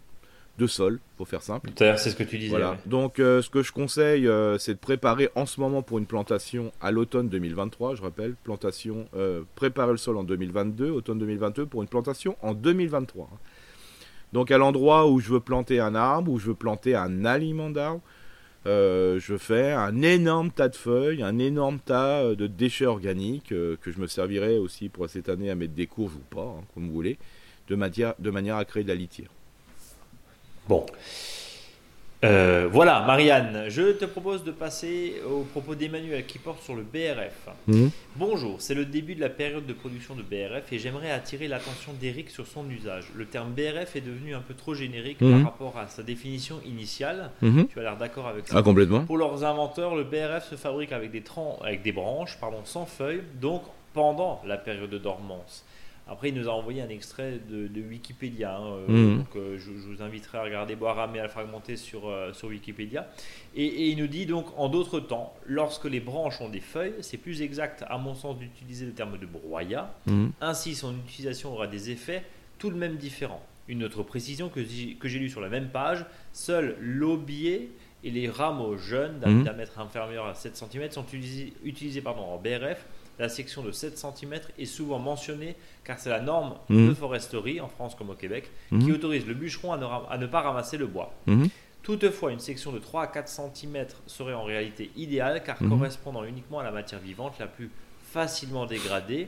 de 0.60 0.68
sol, 0.68 1.00
pour 1.18 1.28
faire 1.28 1.42
simple. 1.42 1.72
C'est 1.76 1.98
ce 1.98 2.16
que 2.16 2.24
tu 2.24 2.38
disais. 2.38 2.50
Voilà. 2.52 2.72
ouais. 2.72 2.78
Donc, 2.86 3.20
euh, 3.20 3.42
ce 3.42 3.50
que 3.50 3.64
je 3.64 3.72
conseille, 3.72 4.28
euh, 4.28 4.58
c'est 4.60 4.74
de 4.74 4.80
préparer 4.80 5.30
en 5.36 5.46
ce 5.46 5.60
moment 5.60 5.82
pour 5.82 5.98
une 5.98 6.06
plantation 6.06 6.72
à 6.82 6.92
l'automne 6.92 7.30
2023. 7.30 7.96
Je 7.96 8.02
rappelle, 8.02 8.36
plantation, 8.44 9.08
euh, 9.16 9.42
préparer 9.56 9.92
le 9.92 9.98
sol 9.98 10.18
en 10.18 10.24
2022, 10.24 10.92
automne 10.92 11.18
2022 11.18 11.66
pour 11.66 11.82
une 11.82 11.88
plantation 11.88 12.36
en 12.42 12.54
2023. 12.54 13.30
hein. 13.34 13.38
Donc, 14.34 14.52
à 14.52 14.58
l'endroit 14.60 15.10
où 15.10 15.20
je 15.20 15.32
veux 15.32 15.40
planter 15.40 15.80
un 15.80 15.96
arbre, 15.96 16.32
où 16.32 16.38
je 16.38 16.48
veux 16.48 16.54
planter 16.54 16.94
un 16.94 17.26
aliment 17.26 17.72
d'arbre, 17.72 18.02
je 18.66 19.36
fais 19.40 19.72
un 19.72 20.04
énorme 20.04 20.52
tas 20.52 20.70
de 20.70 20.76
feuilles, 20.76 21.24
un 21.24 21.40
énorme 21.40 21.80
tas 21.80 22.36
de 22.36 22.46
déchets 22.46 22.86
organiques 22.86 23.48
que 23.48 23.78
je 23.88 24.00
me 24.00 24.06
servirai 24.06 24.60
aussi 24.60 24.90
pour 24.90 25.10
cette 25.10 25.30
année 25.30 25.50
à 25.50 25.56
mettre 25.56 25.74
des 25.74 25.88
courges 25.88 26.14
ou 26.14 26.36
pas, 26.36 26.44
hein, 26.44 26.64
comme 26.76 26.86
vous 26.86 26.94
voulez, 26.94 27.18
de 27.70 27.76
manière 27.76 28.14
à 28.58 28.66
créer 28.66 28.84
de 28.84 28.90
la 28.90 28.96
litière. 28.96 29.30
Bon. 30.70 30.86
Euh, 32.24 32.70
voilà, 32.72 33.00
Marianne, 33.08 33.66
je 33.70 33.94
te 33.94 34.06
propose 34.06 34.44
de 34.44 34.52
passer 34.52 35.16
au 35.28 35.40
propos 35.46 35.74
d'Emmanuel 35.74 36.28
qui 36.28 36.38
porte 36.38 36.62
sur 36.62 36.76
le 36.76 36.84
BRF. 36.84 37.50
Bonjour, 38.18 38.58
c'est 38.60 38.76
le 38.76 38.86
début 38.86 39.16
de 39.16 39.20
la 39.22 39.30
période 39.30 39.66
de 39.66 39.74
production 39.74 40.14
de 40.14 40.22
BRF 40.22 40.72
et 40.72 40.78
j'aimerais 40.78 41.10
attirer 41.10 41.48
l'attention 41.48 41.92
d'Eric 42.00 42.30
sur 42.30 42.46
son 42.46 42.70
usage. 42.70 43.06
Le 43.16 43.26
terme 43.26 43.50
BRF 43.54 43.96
est 43.96 44.02
devenu 44.02 44.36
un 44.36 44.42
peu 44.42 44.54
trop 44.54 44.76
générique 44.76 45.22
Mhm. 45.22 45.42
par 45.42 45.52
rapport 45.54 45.78
à 45.80 45.88
sa 45.88 46.04
définition 46.04 46.60
initiale. 46.68 47.32
Mhm. 47.42 47.68
Tu 47.68 47.80
as 47.80 47.82
l'air 47.82 47.98
d'accord 47.98 48.28
avec 48.28 48.48
ça 48.48 48.54
Ah, 48.60 48.62
complètement. 48.62 49.06
Pour 49.06 49.18
leurs 49.18 49.44
inventeurs, 49.44 49.96
le 49.96 50.04
BRF 50.04 50.48
se 50.52 50.56
fabrique 50.56 50.92
avec 50.92 51.10
des, 51.10 51.24
avec 51.64 51.82
des 51.82 51.94
branches 51.94 52.38
pardon, 52.40 52.60
sans 52.64 52.86
feuilles, 52.86 53.24
donc 53.42 53.64
pendant 53.96 54.40
la 54.46 54.58
période 54.58 54.92
de 54.92 55.00
dormance. 55.00 55.66
Après, 56.12 56.30
il 56.30 56.36
nous 56.36 56.50
a 56.50 56.52
envoyé 56.52 56.82
un 56.82 56.90
extrait 56.90 57.40
de, 57.50 57.68
de 57.68 57.82
Wikipédia. 57.82 58.58
hein, 58.58 58.66
euh, 58.66 58.88
Mhm. 58.90 59.18
donc, 59.20 59.36
euh, 59.36 59.58
je, 59.58 59.66
je 59.66 59.88
vous 59.88 60.02
inviterai 60.02 60.40
à 60.40 60.44
regarder 60.44 60.76
Boiram 60.76 61.16
et 61.16 61.20
à 61.20 61.24
le 61.24 61.30
fragmenter 61.30 61.76
sur, 61.78 62.10
euh, 62.10 62.34
sur 62.34 62.48
Wikipédia. 62.50 63.08
Et, 63.56 63.66
et 63.66 63.90
il 63.90 63.98
nous 64.00 64.08
dit 64.08 64.26
donc, 64.26 64.48
en 64.58 64.70
d'autres 64.70 65.00
temps, 65.00 65.34
lorsque 65.46 65.86
les 65.86 66.00
branches 66.00 66.42
ont 66.42 66.50
des 66.50 66.62
feuilles, 66.62 66.96
c'est 67.02 67.18
plus 67.18 67.42
exact, 67.44 67.84
à 67.88 67.98
mon 68.00 68.16
sens, 68.16 68.38
d'utiliser 68.40 68.86
le 68.88 68.94
terme 68.94 69.18
de 69.20 69.26
broyat. 69.26 69.94
Mhm. 70.08 70.32
Ainsi, 70.42 70.74
son 70.76 70.96
utilisation 70.96 71.54
aura 71.54 71.68
des 71.68 71.92
effets 71.92 72.24
tout 72.58 72.72
de 72.72 72.76
même 72.76 72.96
différents. 72.98 73.44
Une 73.68 73.84
autre 73.84 74.02
précision 74.02 74.50
que 74.50 74.64
j'ai 74.64 74.96
que 74.96 75.08
j'ai 75.08 75.20
lue 75.20 75.30
sur 75.30 75.42
la 75.42 75.50
même 75.50 75.70
page, 75.70 76.04
seuls 76.34 76.76
l'aubier 76.82 77.70
et 78.04 78.10
les 78.12 78.28
rameaux 78.30 78.78
jeunes 78.78 79.20
d'un 79.20 79.30
Mhm. 79.30 79.44
diamètre 79.44 79.78
inférieur 79.80 80.26
à 80.26 80.34
7 80.34 80.56
cm 80.56 80.90
sont 80.92 81.04
utilisés, 81.06 81.54
utilisés 81.64 82.02
pardon, 82.02 82.22
en 82.24 82.38
BRF. 82.38 82.84
La 83.20 83.28
section 83.30 83.62
de 83.64 83.72
7 83.72 83.98
cm 83.98 84.40
est 84.58 84.66
souvent 84.66 84.98
mentionnée 84.98 85.56
car 85.84 86.00
c'est 86.00 86.10
la 86.10 86.22
norme 86.22 86.56
Mhm. 86.70 86.90
de 86.90 86.94
foresterie, 86.94 87.60
en 87.62 87.68
France 87.68 87.94
comme 87.96 88.10
au 88.10 88.16
Québec, 88.16 88.50
Mhm. 88.72 88.84
qui 88.84 88.92
autorise 88.94 89.28
le 89.28 89.34
bûcheron 89.34 89.74
à 89.74 89.78
ne, 89.78 89.84
ra- 89.86 90.08
à 90.10 90.18
ne 90.18 90.26
pas 90.26 90.42
ramasser 90.42 90.78
le 90.78 90.88
bois. 90.88 91.14
Mhm. 91.28 91.50
Toutefois, 91.84 92.32
une 92.32 92.40
section 92.40 92.72
de 92.72 92.80
3 92.80 93.04
à 93.04 93.08
4 93.08 93.28
cm 93.30 93.88
serait 94.08 94.34
en 94.34 94.44
réalité 94.44 94.90
idéale 94.96 95.44
car 95.44 95.62
Mhm. 95.62 95.70
correspondant 95.70 96.24
uniquement 96.24 96.60
à 96.60 96.64
la 96.64 96.72
matière 96.72 97.00
vivante 97.02 97.38
la 97.40 97.48
plus 97.48 97.70
facilement 98.12 98.66
dégradée 98.66 99.28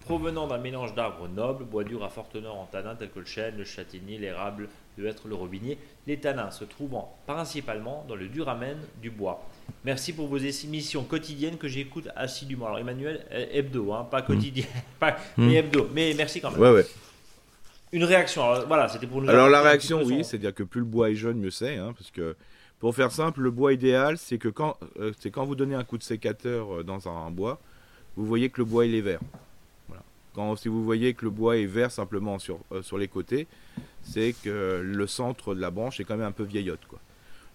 provenant 0.00 0.46
d'un 0.46 0.58
mélange 0.58 0.94
d'arbres 0.94 1.28
nobles, 1.28 1.64
bois 1.64 1.84
durs 1.84 2.02
à 2.04 2.08
forte 2.08 2.32
teneur 2.32 2.56
en 2.56 2.64
tanins 2.66 2.94
tels 2.94 3.10
que 3.10 3.18
le 3.20 3.24
chêne, 3.26 3.56
le 3.56 3.64
châtaignier, 3.64 4.18
l'érable, 4.18 4.68
le 4.98 5.06
hêtre, 5.06 5.28
le 5.28 5.34
robinier, 5.34 5.78
les 6.06 6.18
tanins 6.18 6.50
se 6.50 6.64
trouvant 6.64 7.16
principalement 7.26 8.04
dans 8.08 8.16
le 8.16 8.28
duramen 8.28 8.76
du 9.00 9.10
bois. 9.10 9.46
Merci 9.84 10.12
pour 10.12 10.26
vos 10.26 10.38
émissions 10.38 11.04
quotidiennes 11.04 11.56
que 11.56 11.68
j'écoute 11.68 12.08
assidûment. 12.16 12.66
Alors 12.66 12.78
Emmanuel, 12.78 13.24
euh, 13.32 13.46
hebdo, 13.52 13.92
hein, 13.92 14.06
pas 14.10 14.22
quotidien, 14.22 14.64
pas, 14.98 15.16
Mm. 15.36 15.46
mais 15.46 15.54
hebdo. 15.54 15.88
Mais 15.94 16.14
merci 16.16 16.40
quand 16.40 16.50
même. 16.50 16.60
Ouais, 16.60 16.72
ouais. 16.72 16.86
Une 17.92 18.04
réaction. 18.04 18.42
Alors, 18.42 18.66
voilà, 18.66 18.88
c'était 18.88 19.06
pour 19.06 19.22
nous. 19.22 19.30
Alors 19.30 19.48
la 19.48 19.62
réaction, 19.62 20.02
oui, 20.02 20.24
c'est-à-dire 20.24 20.52
que 20.54 20.62
plus 20.62 20.80
le 20.80 20.86
bois 20.86 21.10
est 21.10 21.14
jeune, 21.14 21.38
mieux 21.38 21.50
c'est, 21.50 21.76
hein, 21.76 21.94
parce 21.96 22.10
que 22.10 22.36
pour 22.78 22.94
faire 22.94 23.10
simple, 23.10 23.40
le 23.40 23.50
bois 23.50 23.72
idéal, 23.72 24.18
c'est 24.18 24.38
que 24.38 24.48
quand, 24.48 24.76
euh, 25.00 25.12
c'est 25.18 25.30
quand 25.30 25.44
vous 25.44 25.54
donnez 25.56 25.74
un 25.74 25.84
coup 25.84 25.98
de 25.98 26.02
sécateur 26.02 26.78
euh, 26.78 26.82
dans 26.84 27.08
un, 27.08 27.30
bois, 27.30 27.60
vous 28.16 28.26
voyez 28.26 28.50
que 28.50 28.60
le 28.60 28.64
bois 28.64 28.86
il 28.86 28.94
est 28.94 29.00
vert. 29.00 29.20
Voilà. 29.88 30.02
Quand 30.34 30.54
si 30.56 30.68
vous 30.68 30.84
voyez 30.84 31.14
que 31.14 31.24
le 31.24 31.30
bois 31.30 31.56
est 31.56 31.66
vert 31.66 31.90
simplement 31.90 32.38
sur, 32.38 32.60
euh, 32.72 32.82
sur 32.82 32.98
les 32.98 33.08
côtés, 33.08 33.46
c'est 34.02 34.34
que 34.42 34.80
le 34.84 35.06
centre 35.06 35.54
de 35.54 35.60
la 35.60 35.70
branche 35.70 36.00
est 36.00 36.04
quand 36.04 36.16
même 36.16 36.26
un 36.26 36.32
peu 36.32 36.44
vieillotte, 36.44 36.86
quoi. 36.88 37.00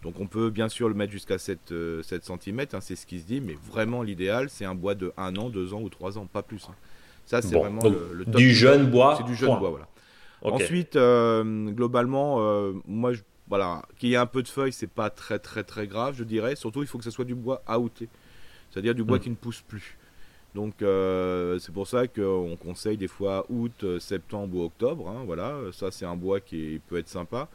Donc 0.04 0.20
on 0.20 0.28
peut 0.28 0.50
bien 0.50 0.68
sûr 0.70 0.90
le 0.90 0.96
mettre 0.96 1.12
jusqu'à 1.14 1.38
7, 1.38 1.72
euh, 1.72 2.04
7 2.04 2.26
cm, 2.26 2.66
c'est 2.82 2.96
ce 2.96 3.06
qui 3.06 3.20
se 3.20 3.26
dit, 3.26 3.40
mais 3.42 3.56
vraiment 3.72 4.04
l'idéal, 4.04 4.50
c'est 4.50 4.66
un 4.66 4.76
bois 4.76 4.96
de 4.96 5.14
1 5.18 5.36
an, 5.38 5.50
2 5.50 5.74
ans 5.74 5.82
ou 5.82 5.90
3 5.90 6.18
ans, 6.18 6.26
pas 6.26 6.44
plus. 6.44 6.66
hein. 6.70 6.76
Ça, 7.26 7.42
c'est 7.42 7.54
Bon, 7.56 7.62
vraiment 7.62 7.88
le, 7.88 8.14
le 8.14 8.26
top 8.26 8.36
du 8.36 8.54
jeune 8.54 8.90
bois, 8.92 9.16
C'est 9.18 9.24
du 9.24 9.34
jeune 9.36 9.50
point. 9.50 9.60
bois, 9.60 9.70
voilà. 9.70 9.88
Ensuite, 10.42 10.98
euh, 10.98 11.72
globalement, 11.72 12.38
euh, 12.42 12.74
moi, 12.86 13.14
je- 13.14 13.22
voilà, 13.48 13.82
qu'il 13.98 14.10
y 14.10 14.14
ait 14.14 14.18
un 14.18 14.26
peu 14.26 14.44
de 14.44 14.48
feuilles, 14.50 14.74
c'est 14.74 14.88
pas 14.88 15.10
très 15.10 15.40
très 15.40 15.64
très 15.64 15.88
grave, 15.88 16.16
je 16.18 16.26
dirais. 16.26 16.56
Surtout, 16.58 16.82
il 16.82 16.88
faut 16.88 16.98
que 16.98 17.04
ce 17.06 17.12
soit 17.12 17.24
du 17.26 17.36
bois 17.36 17.62
outé, 17.80 18.10
c'est-à-dire 18.72 18.96
du 18.96 19.04
bois 19.04 19.18
Mm. 19.18 19.22
qui 19.22 19.30
ne 19.30 19.36
pousse 19.36 19.62
plus. 19.62 19.98
Donc, 20.56 20.82
euh, 20.82 21.58
c'est 21.60 21.72
pour 21.74 21.88
ça 21.88 22.08
qu'on 22.08 22.56
conseille 22.62 22.98
des 22.98 23.08
fois 23.08 23.46
août, 23.50 23.72
euh, 23.84 24.00
septembre 24.00 24.56
ou 24.58 24.64
octobre. 24.66 25.08
hein, 25.10 25.24
voilà, 25.26 25.58
ça 25.72 25.90
c'est 25.92 26.06
un 26.06 26.16
bois 26.16 26.40
qui 26.40 26.80
peut 26.88 26.98
être 26.98 27.10
sympa. 27.10 27.50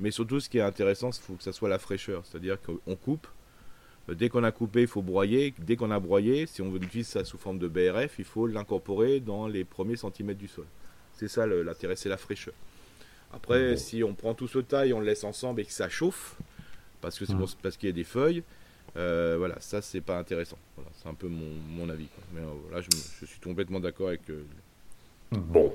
Mais 0.00 0.10
surtout, 0.10 0.40
ce 0.40 0.48
qui 0.48 0.58
est 0.58 0.62
intéressant, 0.62 1.10
il 1.10 1.20
faut 1.20 1.34
que 1.34 1.42
ça 1.42 1.52
soit 1.52 1.68
la 1.68 1.78
fraîcheur, 1.78 2.24
c'est-à-dire 2.24 2.56
qu'on 2.60 2.96
coupe. 2.96 3.26
Euh, 4.08 4.14
Dès 4.14 4.28
qu'on 4.30 4.42
a 4.44 4.50
coupé, 4.50 4.80
il 4.82 4.86
faut 4.88 5.02
broyer. 5.02 5.54
Dès 5.58 5.76
qu'on 5.76 5.90
a 5.90 6.00
broyé, 6.00 6.46
si 6.46 6.62
on 6.62 6.70
veut 6.70 6.82
utiliser 6.82 7.08
ça 7.10 7.24
sous 7.24 7.38
forme 7.38 7.58
de 7.58 7.68
BRF, 7.68 8.18
il 8.18 8.24
faut 8.24 8.46
l'incorporer 8.46 9.20
dans 9.20 9.46
les 9.46 9.62
premiers 9.64 9.96
centimètres 9.96 10.40
du 10.40 10.48
sol. 10.48 10.64
C'est 11.14 11.28
ça 11.28 11.46
l'intérêt, 11.46 11.96
c'est 11.96 12.08
la 12.08 12.16
fraîcheur. 12.16 12.54
Après, 13.32 13.72
Bon. 13.72 13.76
si 13.76 14.02
on 14.02 14.14
prend 14.14 14.34
tout 14.34 14.48
ce 14.48 14.58
taille, 14.58 14.92
on 14.92 14.98
le 15.00 15.06
laisse 15.06 15.22
ensemble 15.22 15.60
et 15.60 15.64
que 15.64 15.72
ça 15.72 15.88
chauffe, 15.88 16.34
parce 17.00 17.16
que 17.18 17.26
c'est 17.26 17.36
pour- 17.36 17.54
parce 17.62 17.76
qu'il 17.76 17.88
y 17.88 17.92
a 17.92 17.94
des 17.94 18.02
feuilles, 18.04 18.42
euh, 18.96 19.36
voilà, 19.38 19.56
ça 19.60 19.80
c'est 19.82 20.00
pas 20.00 20.18
intéressant. 20.18 20.58
Voilà, 20.76 20.90
c'est 21.00 21.08
un 21.08 21.14
peu 21.14 21.28
mon, 21.28 21.50
mon 21.68 21.88
avis. 21.90 22.06
Mais 22.34 22.40
euh, 22.40 22.44
voilà, 22.68 22.82
je, 22.82 22.96
je 23.20 23.26
suis 23.26 23.40
complètement 23.40 23.80
d'accord 23.80 24.08
avec. 24.08 24.28
euh, 24.30 24.42
Bon. 25.32 25.72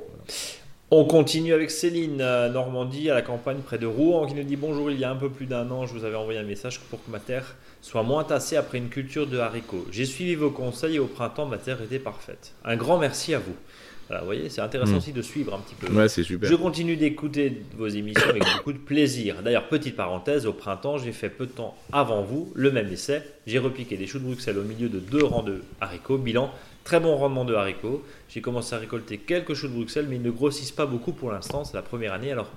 On 0.91 1.05
continue 1.05 1.53
avec 1.53 1.71
Céline, 1.71 2.17
Normandie, 2.17 3.09
à 3.09 3.15
la 3.15 3.21
campagne 3.23 3.57
près 3.59 3.77
de 3.79 3.87
Rouen, 3.87 4.27
qui 4.27 4.35
nous 4.35 4.43
dit 4.43 4.55
Bonjour, 4.55 4.91
il 4.91 4.99
y 4.99 5.03
a 5.03 5.09
un 5.09 5.15
peu 5.15 5.29
plus 5.31 5.45
d'un 5.47 5.69
an, 5.71 5.85
je 5.87 5.93
vous 5.93 6.03
avais 6.05 6.15
envoyé 6.15 6.39
un 6.39 6.43
message 6.43 6.79
pour 6.79 7.03
que 7.03 7.09
ma 7.09 7.19
terre 7.19 7.55
soit 7.81 8.03
moins 8.03 8.23
tassée 8.23 8.55
après 8.55 8.77
une 8.77 8.89
culture 8.89 9.25
de 9.27 9.37
haricots. 9.39 9.85
J'ai 9.91 10.05
suivi 10.05 10.35
vos 10.35 10.51
conseils 10.51 10.95
et 10.95 10.99
au 10.99 11.07
printemps, 11.07 11.45
ma 11.47 11.57
terre 11.57 11.81
était 11.81 11.99
parfaite. 11.99 12.53
Un 12.63 12.75
grand 12.75 12.99
merci 12.99 13.33
à 13.33 13.39
vous. 13.39 13.55
Voilà, 14.07 14.21
vous 14.21 14.27
voyez, 14.27 14.49
c'est 14.49 14.61
intéressant 14.61 14.93
Mm. 14.93 14.97
aussi 14.97 15.13
de 15.13 15.21
suivre 15.23 15.53
un 15.55 15.59
petit 15.59 15.73
peu. 15.75 15.91
Ouais, 15.91 16.07
c'est 16.07 16.23
super. 16.23 16.47
Je 16.49 16.55
continue 16.55 16.95
d'écouter 16.95 17.61
vos 17.75 17.87
émissions 17.87 18.29
avec 18.29 18.43
beaucoup 18.57 18.71
de 18.73 18.77
plaisir. 18.77 19.41
D'ailleurs, 19.43 19.67
petite 19.67 19.95
parenthèse, 19.95 20.45
au 20.45 20.53
printemps, 20.53 20.97
j'ai 20.99 21.11
fait 21.11 21.29
peu 21.29 21.47
de 21.47 21.51
temps 21.51 21.75
avant 21.91 22.21
vous 22.21 22.51
le 22.55 22.71
même 22.71 22.91
essai. 22.93 23.23
J'ai 23.47 23.57
repiqué 23.57 23.97
des 23.97 24.05
choux 24.05 24.19
de 24.19 24.25
Bruxelles 24.25 24.59
au 24.59 24.63
milieu 24.63 24.89
de 24.89 24.99
deux 24.99 25.23
rangs 25.23 25.41
de 25.43 25.63
haricots. 25.81 26.19
Bilan, 26.19 26.51
très 26.83 26.99
bon 26.99 27.15
rendement 27.15 27.45
de 27.45 27.55
haricots. 27.55 28.03
J'ai 28.29 28.41
commencé 28.41 28.75
à 28.75 28.77
récolter 28.77 29.17
quelques 29.17 29.55
choux 29.55 29.67
de 29.69 29.73
Bruxelles, 29.73 30.05
mais 30.07 30.17
ils 30.17 30.21
ne 30.21 30.31
grossissent 30.31 30.71
pas 30.71 30.85
beaucoup 30.85 31.11
pour 31.11 31.31
l'instant. 31.31 31.63
C'est 31.63 31.73
la 31.75 31.81
première 31.81 32.13
année, 32.13 32.31
alors 32.31 32.51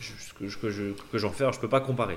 je- 0.00 0.12
ce 0.18 0.32
que, 0.32 0.48
je- 0.48 0.56
que 0.58 0.70
je- 0.70 0.92
que 1.12 1.18
j'en 1.18 1.30
fais, 1.30 1.42
alors 1.44 1.52
je 1.52 1.58
ne 1.58 1.62
peux 1.62 1.68
pas 1.68 1.80
comparer. 1.80 2.16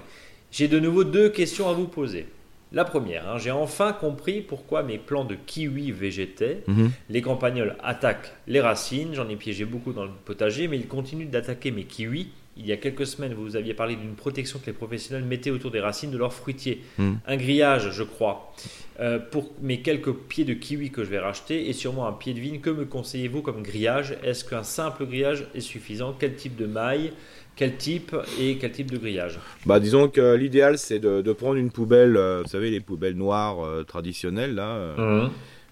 J'ai 0.52 0.70
de 0.70 0.80
nouveau 0.80 1.04
deux 1.04 1.28
questions 1.30 1.68
à 1.70 1.74
vous 1.74 1.88
poser. 1.88 2.28
La 2.72 2.86
première, 2.86 3.28
hein, 3.28 3.38
j'ai 3.40 3.50
enfin 3.50 3.94
compris 3.94 4.42
pourquoi 4.42 4.84
mes 4.84 5.00
plants 5.00 5.26
de 5.26 5.36
kiwi 5.36 5.92
végétaient. 5.92 6.64
Mhm. 6.68 6.92
Les 7.10 7.22
campagnols 7.22 7.76
attaquent 7.82 8.32
les 8.48 8.62
racines, 8.62 9.16
j'en 9.16 9.28
ai 9.28 9.36
piégé 9.36 9.66
beaucoup 9.66 9.92
dans 9.92 10.06
le 10.06 10.12
potager, 10.26 10.68
mais 10.68 10.78
ils 10.78 10.88
continuent 10.88 11.30
d'attaquer 11.30 11.72
mes 11.72 11.86
kiwis. 11.86 12.30
Il 12.58 12.68
y 12.68 12.74
a 12.74 12.78
quelques 12.78 13.08
semaines, 13.08 13.34
vous 13.34 13.56
aviez 13.56 13.74
parlé 13.74 13.96
d'une 13.96 14.16
protection 14.16 14.60
que 14.60 14.66
les 14.66 14.74
professionnels 14.74 15.24
mettaient 15.24 15.50
autour 15.50 15.72
des 15.72 15.80
racines 15.80 16.12
de 16.12 16.18
leurs 16.18 16.34
fruitiers. 16.34 16.84
Mhm. 16.98 17.20
Un 17.26 17.38
grillage, 17.38 17.90
je 17.92 18.04
crois, 18.04 18.54
euh, 19.00 19.18
pour 19.18 19.50
mes 19.62 19.82
quelques 19.82 20.14
pieds 20.14 20.44
de 20.44 20.54
kiwi 20.54 20.92
que 20.92 21.04
je 21.04 21.10
vais 21.10 21.20
racheter 21.20 21.70
et 21.70 21.74
sûrement 21.74 22.06
un 22.06 22.12
pied 22.12 22.34
de 22.34 22.40
vigne. 22.40 22.60
Que 22.60 22.70
me 22.70 22.86
conseillez-vous 22.86 23.42
comme 23.42 23.64
grillage? 23.64 24.16
Est-ce 24.24 24.44
qu'un 24.44 24.64
simple 24.64 25.06
grillage 25.06 25.48
est 25.56 25.62
suffisant? 25.62 26.14
Quel 26.20 26.36
type 26.36 26.56
de 26.58 26.66
maille? 26.66 27.14
Quel 27.60 27.76
type 27.76 28.16
et 28.40 28.58
quel 28.58 28.72
type 28.72 28.90
de 28.90 28.98
grillage 28.98 29.38
Bah, 29.66 29.82
disons 29.82 30.08
que 30.08 30.34
l'idéal 30.36 30.78
c'est 30.78 31.00
de, 31.00 31.22
de 31.22 31.34
prendre 31.34 31.56
une 31.56 31.72
poubelle, 31.72 32.16
euh, 32.16 32.42
vous 32.44 32.48
savez, 32.50 32.70
les 32.72 32.80
poubelles 32.80 33.18
noires 33.18 33.66
euh, 33.66 33.84
traditionnelles, 33.84 34.56
là, 34.56 34.70
euh, 34.78 35.28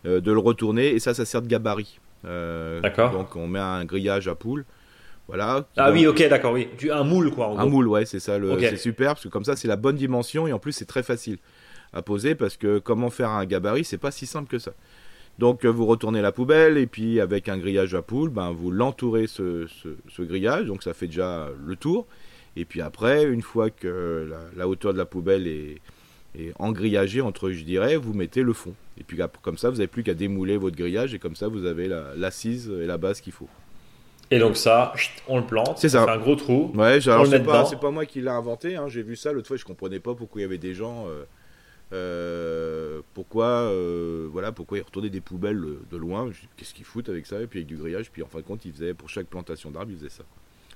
euh, 0.06 0.20
de 0.20 0.32
le 0.34 0.40
retourner, 0.40 0.88
et 0.90 1.00
ça, 1.00 1.14
ça 1.14 1.24
sert 1.24 1.42
de 1.42 1.48
gabarit. 1.48 2.02
D'accord. 2.84 3.12
Donc, 3.12 3.38
on 3.38 3.48
met 3.48 3.60
un 3.60 3.86
grillage 3.86 4.28
à 4.28 4.36
poule. 4.36 4.66
Voilà. 5.30 5.66
Ah 5.78 5.88
Donc, 5.88 5.96
oui, 5.96 6.08
ok, 6.08 6.28
d'accord, 6.28 6.52
oui. 6.52 6.68
Tu, 6.78 6.92
un 6.92 7.06
moule, 7.06 7.32
quoi, 7.32 7.48
en 7.48 7.54
Un 7.58 7.62
gros. 7.62 7.70
moule, 7.70 7.88
ouais, 7.88 8.06
c'est 8.06 8.20
ça. 8.20 8.38
C'est 8.60 8.76
super 8.76 9.14
parce 9.14 9.24
que 9.24 9.30
comme 9.30 9.46
ça, 9.46 9.56
c'est 9.56 9.70
la 9.70 9.78
bonne 9.78 9.96
dimension 9.96 10.46
et 10.46 10.52
en 10.52 10.60
plus, 10.60 10.74
c'est 10.74 10.86
très 10.88 11.04
facile. 11.04 11.38
à 11.94 12.02
poser 12.02 12.36
parce 12.36 12.58
que 12.58 12.80
comment 12.80 13.10
faire 13.10 13.30
un 13.30 13.46
gabarit, 13.46 13.86
c'est 13.86 13.98
pas 13.98 14.12
si 14.12 14.26
simple 14.26 14.50
que 14.50 14.60
ça. 14.60 14.72
Donc 15.40 15.66
vous 15.66 15.86
retournez 15.86 16.22
la 16.22 16.32
poubelle 16.32 16.78
et 16.78 16.88
puis 16.88 17.20
avec 17.20 17.48
un 17.48 17.58
grillage 17.58 17.94
à 17.94 18.02
poule, 18.02 18.30
ben, 18.30 18.52
vous 18.52 18.72
l'entourez 18.72 19.28
ce, 19.28 19.68
ce, 19.68 20.22
grillage, 20.22 20.66
donc 20.66 20.82
ça 20.84 20.94
fait 20.94 21.08
déjà 21.08 21.50
le 21.66 21.76
tour. 21.76 22.08
Et 22.56 22.66
puis 22.66 22.82
après, 22.82 23.24
une 23.26 23.44
fois 23.44 23.70
que 23.70 24.28
la, 24.56 24.68
hauteur 24.68 24.94
de 24.94 24.98
la 24.98 25.06
poubelle 25.06 25.48
est, 25.48 25.80
est 26.36 26.54
engrillagée, 26.58 27.22
entre 27.22 27.52
je 27.52 27.64
dirais, 27.64 27.98
vous 27.98 28.14
mettez 28.14 28.42
le 28.42 28.54
fond. 28.54 28.74
Et 29.00 29.04
puis 29.04 29.18
comme 29.44 29.58
ça, 29.58 29.70
vous 29.70 29.78
n'avez 29.78 29.88
plus 29.88 30.04
qu'à 30.04 30.16
démouler 30.16 30.58
votre 30.58 30.76
grillage 30.76 31.14
et 31.14 31.20
comme 31.20 31.36
ça, 31.36 31.48
vous 31.48 31.66
avez 31.66 31.88
l'assise 32.16 32.72
et 32.82 32.88
la 32.88 32.98
base 32.98 33.22
qu'il 33.22 33.34
faut. 33.34 33.50
Et 34.30 34.40
donc 34.40 34.58
ça, 34.58 34.94
on 35.28 35.38
le 35.38 35.46
plante, 35.46 35.78
c'est 35.78 35.96
un 35.96 36.18
gros 36.18 36.36
trou. 36.36 36.72
Ouais, 36.76 37.00
c'est 37.00 37.46
pas, 37.46 37.64
pas, 37.64 37.92
moi 37.92 38.06
qui 38.06 38.22
l'ai 38.22 38.28
inventé. 38.28 38.76
Hein. 38.76 38.88
J'ai 38.90 39.02
vu 39.02 39.16
ça 39.16 39.32
l'autre 39.32 39.48
fois, 39.48 39.56
je 39.56 39.64
comprenais 39.64 40.00
pas 40.00 40.16
pourquoi 40.16 40.42
il 40.42 40.44
y 40.44 40.46
avait 40.46 40.58
des 40.58 40.74
gens. 40.74 41.06
Euh, 41.08 41.24
euh, 41.94 43.02
pourquoi, 43.14 43.46
euh, 43.46 44.28
voilà, 44.32 44.52
pourquoi 44.52 44.78
ils 44.78 44.84
retournaient 44.84 45.10
des 45.10 45.22
poubelles 45.22 45.64
de 45.90 45.98
loin? 45.98 46.30
Qu'est-ce 46.58 46.74
qu'ils 46.74 46.86
foutent 46.86 47.10
avec 47.10 47.26
ça? 47.26 47.42
Et 47.42 47.48
puis 47.48 47.60
avec 47.60 47.68
du 47.68 47.78
grillage. 47.78 48.12
Puis 48.12 48.24
en 48.24 48.28
fin 48.28 48.40
de 48.40 48.44
compte, 48.44 48.66
ils 48.66 48.74
faisaient 48.74 48.94
pour 48.94 49.10
chaque 49.10 49.28
plantation 49.28 49.72
d'arbres, 49.72 49.92
ils 49.92 49.98
faisaient 49.98 50.10
ça. 50.10 50.24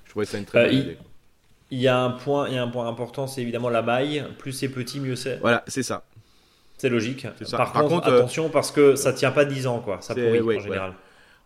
Je 0.04 0.10
trouvais 0.10 0.26
ça 0.26 0.38
une 0.38 0.44
très 0.44 0.66
bonne 0.66 0.74
idée. 0.74 0.98
Il 1.70 1.80
y 1.80 1.88
a 1.88 1.98
un 1.98 2.10
point, 2.10 2.48
il 2.48 2.54
y 2.54 2.58
a 2.58 2.62
un 2.62 2.68
point 2.68 2.86
important, 2.86 3.26
c'est 3.26 3.40
évidemment 3.40 3.70
la 3.70 3.82
maille. 3.82 4.24
Plus 4.38 4.52
c'est 4.52 4.68
petit, 4.68 5.00
mieux 5.00 5.16
c'est. 5.16 5.38
Voilà, 5.38 5.64
c'est 5.66 5.82
ça. 5.82 6.04
C'est 6.76 6.88
logique. 6.88 7.26
Par, 7.52 7.72
contre, 7.72 8.08
attention 8.08 8.48
parce 8.48 8.70
que 8.70 8.96
ça 8.96 9.12
tient 9.12 9.30
pas 9.30 9.44
10 9.44 9.66
ans, 9.66 9.78
quoi. 9.78 9.98
Ça 10.00 10.14
pourrit 10.14 10.40
en 10.40 10.60
général. 10.60 10.94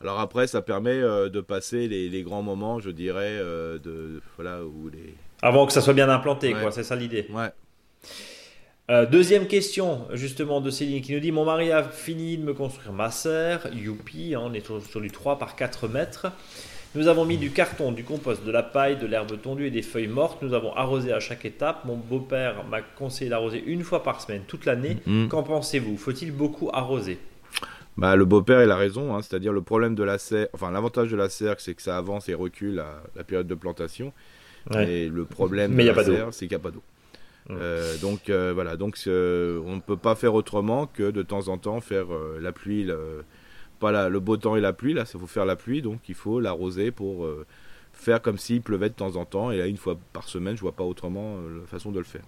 Alors 0.01 0.21
après, 0.21 0.47
ça 0.47 0.63
permet 0.63 0.91
euh, 0.91 1.29
de 1.29 1.41
passer 1.41 1.89
les, 1.89 2.23
grands 2.23 2.43
moments, 2.43 2.81
je 2.81 2.91
dirais, 2.91 3.39
euh, 3.41 3.79
de 3.79 4.21
voilà 4.37 4.63
où 4.63 4.89
les. 4.89 5.15
Avant 5.43 5.67
que 5.67 5.73
ça 5.73 5.81
soit 5.81 5.95
bien 5.95 6.09
implanté, 6.09 6.53
quoi. 6.53 6.71
C'est 6.73 6.85
ça 6.85 6.97
l'idée. 6.97 7.27
Ouais. 7.31 7.51
Euh, 8.89 9.05
deuxième 9.05 9.49
question, 9.49 10.07
justement, 10.13 10.61
de 10.61 10.71
Céline 10.71 11.03
qui 11.03 11.13
nous 11.13 11.21
dit 11.21 11.33
Mon 11.33 11.45
mari 11.45 11.73
a 11.73 11.83
fini 11.83 12.39
de 12.39 12.45
me 12.45 12.55
construire 12.55 12.93
ma 12.93 13.11
serre, 13.11 13.67
youpi, 13.75 14.35
hein, 14.35 14.43
on 14.45 14.55
est 14.55 14.65
sur, 14.65 14.81
sur, 14.85 15.01
du 15.01 15.11
3 15.11 15.39
par 15.39 15.57
4 15.57 15.89
mètres. 15.89 16.29
Nous 16.95 17.09
avons 17.09 17.25
mis 17.25 17.37
du 17.37 17.51
carton, 17.51 17.93
du 17.93 18.05
compost, 18.05 18.45
de 18.45 18.51
la 18.51 18.63
paille, 18.63 18.97
de 18.97 19.07
l'herbe 19.07 19.41
tondue 19.43 19.67
et 19.67 19.71
des 19.71 19.83
feuilles 19.83 20.07
mortes. 20.07 20.41
Nous 20.41 20.55
avons 20.55 20.73
arrosé 20.75 21.13
à 21.13 21.21
chaque 21.21 21.45
étape. 21.45 21.85
Mon 21.85 21.97
beau-père 21.97 22.65
m'a 22.71 22.81
conseillé 22.81 23.29
d'arroser 23.29 23.63
une 23.67 23.83
fois 23.83 24.03
par 24.03 24.21
semaine 24.23 24.43
toute 24.47 24.65
l'année. 24.65 24.97
Mm-hmm. 25.07 25.29
Qu'en 25.29 25.43
pensez-vous? 25.43 25.99
Faut-il 25.99 26.33
beaucoup 26.33 26.71
arroser? 26.73 27.19
Bah, 27.99 28.15
le 28.15 28.25
beau-père, 28.25 28.63
il 28.63 28.71
a 28.71 28.77
raison, 28.77 29.15
hein. 29.15 29.21
c'est-à-dire 29.21 29.53
le 29.53 29.63
problème 29.63 29.95
de 29.95 30.05
la 30.05 30.19
serre, 30.19 30.49
enfin 30.53 30.71
l'avantage 30.71 31.11
de 31.11 31.17
la 31.17 31.29
serre, 31.29 31.57
c'est 31.59 31.75
que 31.75 31.83
ça 31.83 31.97
avance 31.97 32.29
et 32.29 32.35
recule 32.35 32.79
à 32.79 33.03
la 33.15 33.25
période 33.25 33.47
de 33.47 33.55
plantation. 33.55 34.13
Et 34.75 35.09
le 35.09 35.25
problème 35.25 35.77
de 35.77 35.83
la 35.83 36.05
serre, 36.05 36.29
c'est 36.33 36.47
qu'il 36.47 36.57
n'y 36.57 36.61
a 36.61 36.65
pas 36.65 36.71
d'eau. 36.71 36.83
Mm. 37.49 37.57
Euh, 37.61 37.97
donc 37.99 38.29
euh, 38.29 38.53
voilà, 38.53 38.77
donc 38.77 38.99
euh, 39.07 39.61
on 39.65 39.77
ne 39.77 39.81
peut 39.81 39.97
pas 39.97 40.15
faire 40.15 40.35
autrement 40.35 40.87
que 40.87 41.11
de 41.11 41.23
temps 41.23 41.49
en 41.49 41.59
temps 41.59 41.81
faire 41.81 42.07
la 42.41 42.53
pluie, 42.53 42.89
pas 43.79 44.09
le 44.09 44.21
beau 44.21 44.37
temps 44.37 44.57
et 44.57 44.61
la 44.61 44.73
pluie, 44.73 44.95
là, 44.95 45.05
ça 45.05 45.19
faut 45.19 45.27
faire 45.27 45.47
la 45.47 45.57
pluie, 45.57 45.83
donc 45.83 46.01
il 46.09 46.15
faut 46.15 46.41
l'arroser 46.41 46.91
pour 46.91 47.29
faire 47.93 48.21
comme 48.21 48.39
s'il 48.39 48.63
pleuvait 48.63 48.89
de 48.89 48.95
temps 48.95 49.17
en 49.17 49.25
temps. 49.25 49.51
Et 49.51 49.59
là, 49.59 49.67
une 49.67 49.77
fois 49.77 49.99
par 50.13 50.29
semaine, 50.29 50.57
je 50.57 50.63
vois 50.63 50.73
pas 50.73 50.85
autrement 50.85 51.37
la 51.37 51.67
façon 51.67 51.93
de 51.93 51.99
le 51.99 52.05
faire. 52.05 52.25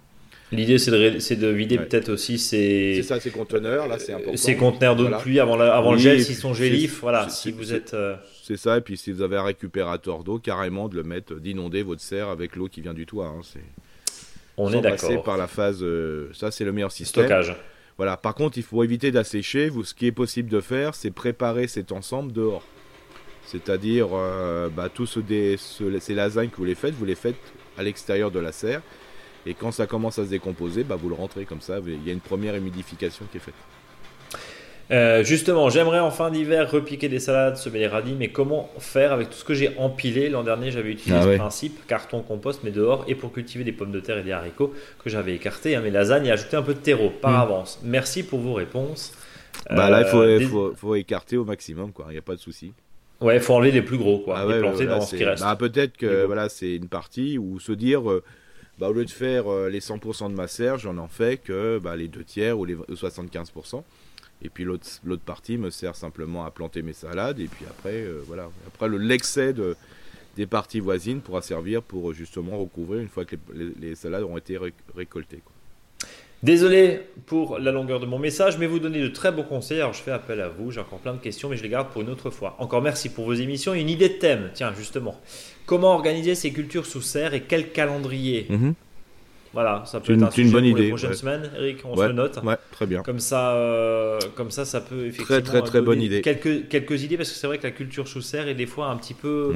L'idée, 0.51 0.79
c'est 0.79 0.89
de, 0.89 1.45
de, 1.45 1.47
vider 1.47 1.77
peut-être 1.77 2.09
aussi 2.09 2.39
ces... 2.39 2.95
C'est 2.95 3.03
ça, 3.03 3.19
ces 3.19 3.29
conteneurs, 3.29 3.87
là, 3.87 3.99
c'est 3.99 4.13
important. 4.13 4.35
Ces 4.35 4.55
conteneurs 4.55 4.95
d'eau 4.95 5.07
de 5.07 5.15
pluie 5.19 5.39
avant, 5.39 5.59
avant 5.59 5.91
le 5.91 5.99
gel, 5.99 6.23
s'ils 6.23 6.33
sont 6.33 6.55
gélifs, 6.55 7.01
voilà, 7.01 7.29
si 7.29 7.51
vous 7.51 7.71
êtes... 7.71 7.95
C'est 8.41 8.57
ça, 8.57 8.77
et 8.77 8.81
puis 8.81 8.97
si 8.97 9.11
vous 9.11 9.21
avez 9.21 9.37
un 9.37 9.43
récupérateur 9.43 10.23
d'eau, 10.23 10.39
carrément 10.39 10.89
de 10.89 10.95
le 10.95 11.03
mettre, 11.03 11.35
d'inonder 11.35 11.83
votre 11.83 12.01
serre 12.01 12.29
avec 12.29 12.55
l'eau 12.55 12.67
qui 12.67 12.81
vient 12.81 12.95
du 12.95 13.05
toit. 13.05 13.27
Hein, 13.27 13.41
On 14.59 14.71
est 14.73 14.81
d'accord. 14.81 15.23
par 15.23 15.37
la 15.37 15.47
phase... 15.47 15.79
Euh, 15.81 16.29
ça, 16.33 16.51
c'est 16.51 16.65
le 16.65 16.71
meilleur 16.71 16.91
système. 16.91 17.25
Stockage. 17.25 17.55
Voilà, 17.97 18.17
par 18.17 18.35
contre, 18.35 18.57
il 18.57 18.63
faut 18.63 18.83
éviter 18.83 19.11
d'assécher. 19.11 19.71
Ce 19.83 19.93
qui 19.93 20.05
est 20.07 20.11
possible 20.11 20.49
de 20.49 20.61
faire, 20.61 20.95
c'est 20.95 21.11
préparer 21.11 21.67
cet 21.67 21.91
ensemble 21.91 22.31
dehors. 22.31 22.63
C'est-à-dire, 23.45 24.09
euh, 24.13 24.69
bah, 24.69 24.89
tous 24.93 25.07
ces 25.07 26.13
lasagnes 26.13 26.49
que 26.49 26.57
vous 26.57 26.65
les 26.65 26.75
faites, 26.75 26.93
vous 26.93 27.05
les 27.05 27.15
faites 27.15 27.35
à 27.77 27.83
l'extérieur 27.83 28.31
de 28.31 28.39
la 28.39 28.51
serre. 28.51 28.81
Et 29.45 29.53
quand 29.53 29.71
ça 29.71 29.87
commence 29.87 30.19
à 30.19 30.25
se 30.25 30.29
décomposer, 30.29 30.83
bah, 30.83 30.95
vous 30.95 31.09
le 31.09 31.15
rentrez 31.15 31.45
comme 31.45 31.61
ça. 31.61 31.79
Il 31.85 32.05
y 32.05 32.09
a 32.09 32.13
une 32.13 32.19
première 32.19 32.55
humidification 32.55 33.25
qui 33.31 33.37
est 33.37 33.41
faite. 33.41 33.55
Euh, 34.91 35.23
justement, 35.23 35.69
j'aimerais 35.69 35.99
en 35.99 36.09
fin 36.09 36.31
d'hiver 36.31 36.69
repiquer 36.69 37.09
des 37.09 37.19
salades, 37.19 37.57
semer 37.57 37.79
des 37.79 37.87
radis, 37.87 38.15
mais 38.17 38.29
comment 38.29 38.71
faire 38.79 39.11
avec 39.11 39.29
tout 39.29 39.37
ce 39.37 39.43
que 39.43 39.53
j'ai 39.53 39.75
empilé 39.77 40.29
L'an 40.29 40.43
dernier, 40.43 40.71
j'avais 40.71 40.91
utilisé 40.91 41.15
ah 41.15 41.23
ce 41.23 41.37
principe 41.37 41.85
carton, 41.85 42.21
compost, 42.21 42.61
mais 42.63 42.71
dehors, 42.71 43.05
et 43.07 43.13
pour 43.13 43.31
cultiver 43.31 43.63
des 43.63 43.71
pommes 43.71 43.91
de 43.91 43.99
terre 43.99 44.17
et 44.17 44.23
des 44.23 44.31
haricots 44.31 44.73
que 45.03 45.09
j'avais 45.09 45.35
écartés, 45.35 45.75
hein, 45.75 45.81
mes 45.81 45.91
lasagnes, 45.91 46.25
et 46.25 46.31
ajouter 46.31 46.57
un 46.57 46.63
peu 46.63 46.73
de 46.73 46.79
terreau 46.79 47.11
par 47.11 47.31
hmm. 47.31 47.51
avance. 47.51 47.79
Merci 47.83 48.23
pour 48.23 48.39
vos 48.39 48.53
réponses. 48.53 49.13
Bah 49.69 49.89
là, 49.89 50.01
il 50.01 50.07
faut, 50.07 50.21
euh, 50.21 50.73
faut, 50.75 50.95
écarter 50.95 51.37
au 51.37 51.45
maximum, 51.45 51.91
quoi. 51.91 52.05
Il 52.09 52.13
n'y 52.13 52.17
a 52.17 52.23
pas 52.23 52.35
de 52.35 52.39
souci. 52.39 52.73
Ouais, 53.21 53.35
il 53.35 53.41
faut 53.41 53.53
enlever 53.53 53.71
les 53.71 53.81
plus 53.81 53.97
gros, 53.97 54.19
quoi. 54.19 54.39
Ah 54.39 54.59
planter 54.59 54.85
dans 54.85 55.01
ce 55.01 55.15
qui 55.15 55.23
reste. 55.23 55.43
Bah, 55.43 55.55
peut-être 55.55 55.97
que 55.97 56.25
voilà, 56.25 56.49
c'est 56.49 56.75
une 56.75 56.87
partie 56.87 57.37
où 57.37 57.59
se 57.59 57.73
dire. 57.73 58.09
Euh, 58.09 58.23
bah, 58.79 58.87
au 58.87 58.93
lieu 58.93 59.03
de 59.03 59.11
faire 59.11 59.51
euh, 59.51 59.69
les 59.69 59.81
100% 59.81 60.29
de 60.31 60.35
ma 60.35 60.47
serre, 60.47 60.77
j'en 60.77 60.97
en 60.97 61.09
fais 61.09 61.35
que 61.35 61.79
bah, 61.79 61.97
les 61.97 62.07
deux 62.07 62.23
tiers 62.23 62.57
ou 62.57 62.63
les 62.63 62.75
75%. 62.75 63.83
Et 64.41 64.49
puis 64.49 64.63
l'autre 64.63 65.21
partie 65.25 65.57
me 65.57 65.69
sert 65.69 65.95
simplement 65.95 66.45
à 66.45 66.51
planter 66.51 66.81
mes 66.81 66.93
salades. 66.93 67.39
Et 67.39 67.47
puis 67.47 67.65
après, 67.69 68.01
euh, 68.01 68.21
voilà. 68.25 68.49
Après, 68.67 68.87
l'excès 68.89 69.53
de, 69.53 69.75
des 70.37 70.45
parties 70.45 70.79
voisines 70.79 71.19
pourra 71.19 71.41
servir 71.41 71.81
pour 71.81 72.13
justement 72.13 72.57
recouvrir 72.57 73.01
une 73.01 73.09
fois 73.09 73.25
que 73.25 73.35
les, 73.53 73.95
salades 73.95 74.23
auront 74.23 74.37
été 74.37 74.57
récoltées. 74.95 75.41
Désolé 76.41 77.01
pour 77.25 77.59
la 77.59 77.73
longueur 77.73 77.99
de 77.99 78.05
mon 78.05 78.17
message, 78.17 78.57
mais 78.57 78.65
vous 78.65 78.79
donnez 78.79 79.01
de 79.01 79.09
très 79.09 79.33
beaux 79.33 79.43
conseils. 79.43 79.81
Alors 79.81 79.91
je 79.91 80.01
fais 80.01 80.11
appel 80.11 80.39
à 80.39 80.47
vous. 80.47 80.71
J'ai 80.71 80.79
encore 80.79 80.99
plein 80.99 81.13
de 81.13 81.19
questions, 81.19 81.49
mais 81.49 81.57
je 81.57 81.63
les 81.63 81.69
garde 81.69 81.89
pour 81.89 82.01
une 82.01 82.09
autre 82.09 82.29
fois. 82.29 82.55
Encore 82.59 82.81
merci 82.81 83.09
pour 83.09 83.25
vos 83.25 83.33
émissions 83.33 83.75
et 83.75 83.81
une 83.81 83.89
idée 83.89 84.07
de 84.07 84.13
thème. 84.13 84.49
Tiens, 84.53 84.73
justement. 84.73 85.19
Comment 85.65 85.93
organiser 85.93 86.35
ces 86.35 86.53
cultures 86.53 86.85
sous 86.85 87.01
serre 87.01 87.33
et 87.33 87.41
quel 87.41 87.73
calendrier? 87.73 88.45
Mhm. 88.49 88.73
Voilà, 89.53 89.83
ça 89.85 89.99
peut 89.99 90.13
être 90.13 90.23
un 90.23 90.29
une 90.29 90.51
bonne 90.51 90.61
pour 90.61 90.71
idée. 90.71 90.81
les 90.83 90.89
prochaines 90.89 91.13
semaines, 91.13 91.49
Eric, 91.57 91.79
on 91.83 91.95
se 91.95 92.03
le 92.03 92.13
note. 92.13 92.39
Ouais, 92.43 92.57
très 92.71 92.85
bien. 92.85 93.01
Comme 93.01 93.19
ça, 93.19 93.55
euh, 93.55 94.19
comme 94.35 94.51
ça, 94.51 94.65
ça 94.65 94.81
peut 94.81 95.07
effectivement. 95.07 95.25
Très, 95.25 95.41
très, 95.41 95.61
très 95.61 95.81
bonne 95.81 96.01
idée. 96.01 96.21
Quelques, 96.21 96.67
quelques 96.67 97.03
idées, 97.03 97.17
parce 97.17 97.29
que 97.29 97.35
c'est 97.35 97.47
vrai 97.47 97.57
que 97.57 97.63
la 97.63 97.71
culture 97.71 98.07
sous 98.07 98.21
serre 98.21 98.47
est 98.47 98.55
des 98.55 98.67
fois 98.67 98.87
un 98.87 98.97
petit 98.97 99.15
peu 99.15 99.53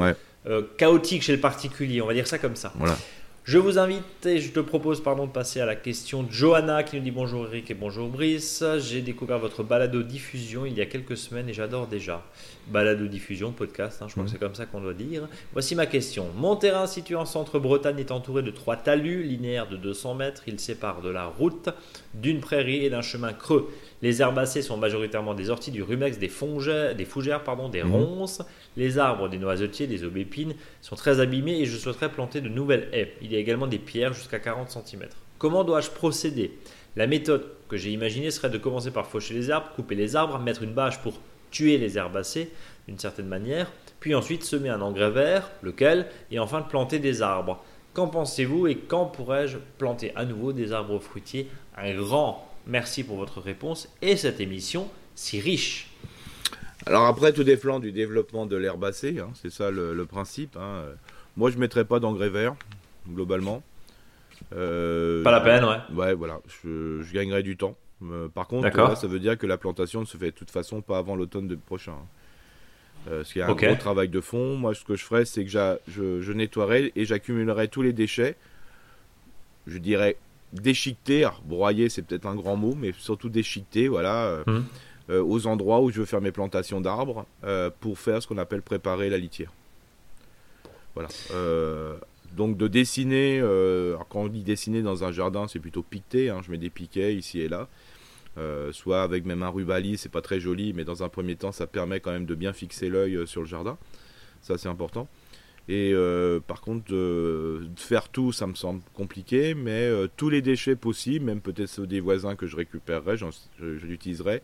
euh, 0.48 0.62
chaotique 0.78 1.22
chez 1.22 1.34
le 1.34 1.40
particulier, 1.40 2.02
on 2.02 2.08
va 2.08 2.14
dire 2.14 2.28
ça 2.28 2.38
comme 2.38 2.56
ça. 2.56 2.74
Voilà. 2.76 2.98
Je 3.46 3.58
vous 3.58 3.78
invite 3.78 4.26
et 4.26 4.40
je 4.40 4.52
te 4.52 4.62
propose 4.62 5.04
pardon, 5.04 5.26
de 5.26 5.32
passer 5.32 5.60
à 5.60 5.66
la 5.66 5.76
question 5.76 6.24
de 6.24 6.32
Johanna 6.32 6.82
qui 6.84 6.96
nous 6.96 7.02
dit 7.02 7.12
bonjour 7.12 7.46
Eric 7.48 7.70
et 7.72 7.74
bonjour 7.74 8.08
Brice. 8.08 8.64
J'ai 8.80 9.02
découvert 9.02 9.38
votre 9.38 9.64
balado 9.64 10.02
diffusion 10.02 10.66
il 10.66 10.78
y 10.78 10.82
a 10.82 10.86
quelques 10.86 11.18
semaines 11.18 11.50
et 11.50 11.54
j'adore 11.54 11.88
déjà. 11.88 12.24
Balado 12.68 13.08
diffusion, 13.08 13.52
podcast, 13.52 14.02
hein, 14.02 14.06
je 14.08 14.14
crois 14.14 14.24
que 14.24 14.30
c'est 14.30 14.40
comme 14.40 14.56
ça 14.56 14.66
qu'on 14.66 14.80
doit 14.80 14.94
dire. 14.94 15.28
Voici 15.52 15.76
ma 15.76 15.86
question. 15.86 16.28
Mon 16.38 16.56
terrain 16.56 16.88
situé 16.88 17.16
en 17.16 17.26
centre 17.26 17.60
Bretagne 17.60 18.00
est 18.00 18.12
entouré 18.12 18.42
de 18.42 18.52
trois 18.52 18.78
talus 18.78 19.24
linéaires 19.24 19.68
de 19.68 19.76
200 19.76 20.16
mètres. 20.16 20.44
Il 20.48 20.60
sépare 20.60 21.02
de 21.02 21.10
la 21.10 21.26
route, 21.26 21.70
d'une 22.14 22.40
prairie 22.40 22.86
et 22.86 22.90
d'un 22.90 23.02
chemin 23.02 23.34
creux. 23.34 23.70
Les 24.02 24.22
herbacées 24.22 24.62
sont 24.62 24.78
majoritairement 24.78 25.34
des 25.34 25.50
orties, 25.50 25.72
du 25.72 25.84
rumex, 25.84 26.18
des, 26.18 26.30
fongères, 26.30 26.96
des 26.96 27.06
fougères, 27.06 27.44
pardon, 27.44 27.70
des 27.70 27.84
mhm. 27.84 27.92
ronces. 27.92 28.42
Les 28.78 28.98
arbres, 28.98 29.28
des 29.28 29.38
noisetiers, 29.38 29.88
des 29.88 30.04
aubépines 30.04 30.56
sont 30.82 30.96
très 30.96 31.20
abîmés 31.20 31.60
et 31.60 31.66
je 31.66 31.78
souhaiterais 31.78 32.12
planter 32.12 32.40
de 32.40 32.50
nouvelles 32.50 32.88
haies. 32.94 33.14
Il 33.22 33.32
y 33.32 33.36
a 33.36 33.40
également 33.40 33.68
des 33.68 33.80
pierres 33.80 34.14
jusqu'à 34.14 34.40
40 34.40 34.72
cm. 34.72 35.04
Comment 35.38 35.64
dois-je 35.64 35.90
procéder? 35.90 36.58
La 36.96 37.08
méthode 37.08 37.46
que 37.68 37.76
j'ai 37.76 37.92
imaginée 37.92 38.30
serait 38.32 38.50
de 38.50 38.58
commencer 38.58 38.92
par 38.92 39.08
faucher 39.08 39.34
les 39.34 39.50
arbres, 39.50 39.72
couper 39.76 39.96
les 39.96 40.16
arbres, 40.16 40.38
mettre 40.40 40.62
une 40.64 40.74
bâche 40.74 41.00
pour 41.02 41.20
tuer 41.54 41.78
les 41.78 41.98
herbacées 41.98 42.52
d'une 42.90 43.00
certaine 43.00 43.28
manière, 43.28 43.72
puis 44.02 44.14
ensuite 44.14 44.44
semer 44.44 44.68
un 44.68 44.82
engrais 44.82 45.12
vert, 45.12 45.50
lequel, 45.62 46.08
et 46.32 46.40
enfin 46.40 46.62
planter 46.62 47.00
des 47.00 47.22
arbres. 47.22 47.64
Qu'en 47.94 48.08
pensez-vous 48.08 48.68
et 48.68 48.76
quand 48.76 49.06
pourrais-je 49.06 49.60
planter 49.78 50.12
à 50.16 50.26
nouveau 50.26 50.52
des 50.52 50.74
arbres 50.74 51.00
fruitiers? 51.00 51.48
Un 51.78 51.94
grand 51.96 52.50
Merci 52.66 53.04
pour 53.04 53.18
votre 53.18 53.42
réponse 53.42 53.90
et 54.02 54.16
cette 54.16 54.40
émission 54.40 54.90
si 55.16 55.40
riche. 55.40 55.90
Alors 56.86 57.06
après, 57.06 57.34
tout 57.34 57.44
dépend 57.44 57.80
du 57.80 57.92
développement 57.92 58.46
de 58.46 58.56
l'herbacée, 58.56 59.20
hein, 59.20 59.30
c'est 59.36 59.52
ça 59.52 59.70
le, 59.70 60.06
principe. 60.06 60.58
Hein. 60.58 60.84
Moi, 61.36 61.50
je 61.50 61.56
ne 61.56 61.62
mettrais 61.62 61.86
pas 61.86 62.00
d'engrais 62.00 62.30
vert, 62.30 62.56
globalement. 63.08 63.64
Euh, 64.54 65.24
pas 65.24 65.32
la 65.32 65.42
peine, 65.42 65.64
ouais. 65.64 65.78
Ouais, 65.94 66.14
voilà, 66.14 66.40
je, 66.64 67.04
gagnerais 67.14 67.44
du 67.44 67.58
temps. 67.58 67.78
Euh, 68.02 68.28
par 68.28 68.48
contre, 68.48 68.98
ça 68.98 69.08
veut 69.08 69.20
dire 69.20 69.38
que 69.38 69.46
la 69.46 69.58
plantation 69.58 70.02
ne 70.02 70.06
se 70.06 70.18
fait 70.18 70.28
de 70.28 70.36
toute 70.36 70.52
façon 70.52 70.82
pas 70.82 70.98
avant 70.98 71.16
l'automne 71.16 71.56
prochain. 71.58 71.96
Euh, 73.10 73.24
qu'il 73.24 73.40
y 73.40 73.42
a 73.42 73.48
un 73.50 73.54
gros 73.54 73.76
travail 73.76 74.10
de 74.10 74.22
fond. 74.22 74.56
Moi, 74.56 74.74
ce 74.74 74.84
que 74.86 74.96
je 74.96 75.04
ferais, 75.04 75.26
c'est 75.26 75.44
que 75.44 75.50
je, 75.50 76.22
je 76.22 76.32
nettoierais 76.32 76.92
et 76.96 77.06
j'accumulerais 77.06 77.68
tous 77.68 77.82
les 77.82 77.94
déchets. 77.94 78.36
Je 79.68 79.78
dirais 79.78 80.18
déchiqueter, 80.54 81.28
broyer 81.46 81.90
c'est 81.90 82.04
peut-être 82.04 82.28
un 82.28 82.36
grand 82.36 82.56
mot, 82.56 82.76
mais 82.76 82.92
surtout 82.98 83.30
déchiqueter, 83.30 83.88
voilà, 83.88 84.26
euh, 84.26 84.44
mmh. 84.46 84.64
euh, 85.10 85.24
aux 85.24 85.48
endroits 85.48 85.82
où 85.82 85.90
je 85.90 86.00
veux 86.00 86.06
faire 86.06 86.22
mes 86.22 86.32
plantations 86.32 86.80
d'arbres 86.80 87.26
pour 87.80 87.98
faire 87.98 88.22
ce 88.22 88.28
qu'on 88.28 88.38
appelle 88.38 88.62
préparer 88.62 89.10
la 89.10 89.18
litière. 89.18 89.52
Voilà. 90.96 91.10
Donc 92.36 92.58
de 92.58 92.68
dessiner, 92.68 93.40
euh, 93.42 93.96
quand 94.10 94.22
on 94.22 94.28
dit 94.28 94.44
dessiner 94.44 94.82
dans 94.82 95.04
un 95.04 95.12
jardin, 95.12 95.48
c'est 95.48 95.60
plutôt 95.60 95.84
piqueté, 95.84 96.30
hein, 96.30 96.42
je 96.44 96.52
mets 96.52 96.58
des 96.58 96.70
piquets 96.70 97.16
ici 97.16 97.40
et 97.40 97.48
là, 97.48 97.70
euh, 98.38 98.72
soit 98.72 99.04
avec 99.04 99.26
même 99.26 99.44
un 99.44 99.50
rubalis, 99.50 99.98
c'est 99.98 100.12
pas 100.12 100.22
très 100.22 100.40
joli, 100.40 100.74
mais 100.74 100.84
dans 100.84 101.04
un 101.04 101.10
premier 101.10 101.36
temps, 101.36 101.52
ça 101.52 101.68
permet 101.68 102.00
quand 102.00 102.12
même 102.12 102.26
de 102.26 102.36
bien 102.36 102.54
fixer 102.54 102.90
l'œil 102.90 103.28
sur 103.28 103.42
le 103.42 103.48
jardin, 103.48 103.78
ça 104.42 104.58
c'est 104.58 104.70
important. 104.70 105.08
Et 105.70 105.94
par 106.46 106.60
contre, 106.60 106.92
de 106.92 107.62
faire 107.78 108.10
tout, 108.10 108.34
ça 108.34 108.48
me 108.48 108.54
semble 108.54 108.82
compliqué, 108.94 109.54
mais 109.54 109.90
tous 110.18 110.28
les 110.28 110.42
déchets 110.42 110.76
possibles, 110.76 111.24
même 111.24 111.40
peut-être 111.40 111.70
ceux 111.70 111.88
des 111.88 112.02
voisins 112.02 112.36
que 112.36 112.48
je 112.48 112.58
récupérerai, 112.58 113.16
je, 113.16 113.28
je 113.60 113.86
l'utiliserai. 113.86 114.42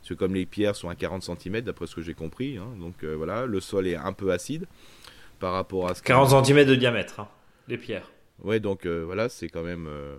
Parce 0.00 0.10
que 0.10 0.14
comme 0.14 0.34
les 0.34 0.44
pierres 0.44 0.76
sont 0.76 0.90
à 0.90 0.94
40 0.94 1.22
cm, 1.22 1.62
d'après 1.62 1.86
ce 1.86 1.94
que 1.94 2.02
j'ai 2.02 2.12
compris, 2.12 2.58
hein, 2.58 2.68
donc 2.78 3.02
voilà, 3.02 3.46
le 3.46 3.60
sol 3.60 3.86
est 3.86 3.96
un 3.96 4.12
peu 4.12 4.30
acide 4.30 4.66
par 5.38 5.52
rapport 5.52 5.88
à 5.88 5.94
ce 5.94 6.02
40 6.02 6.44
cm 6.44 6.64
de 6.64 6.74
diamètre, 6.74 7.20
hein, 7.20 7.28
les 7.68 7.78
pierres. 7.78 8.10
Ouais, 8.42 8.60
donc 8.60 8.86
euh, 8.86 9.02
voilà, 9.04 9.28
c'est 9.28 9.48
quand 9.48 9.62
même 9.62 9.86
euh, 9.88 10.16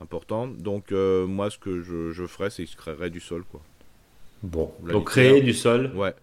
important. 0.00 0.46
Donc 0.46 0.92
euh, 0.92 1.26
moi, 1.26 1.50
ce 1.50 1.58
que 1.58 1.82
je, 1.82 2.12
je 2.12 2.26
ferais, 2.26 2.50
c'est 2.50 2.64
que 2.64 2.70
je 2.70 2.76
créerais 2.76 3.10
du 3.10 3.20
sol, 3.20 3.44
quoi. 3.50 3.60
Bon, 4.42 4.72
donc 4.82 5.10
créer 5.10 5.40
du 5.40 5.54
sol. 5.54 5.92
Ouais. 5.94 6.14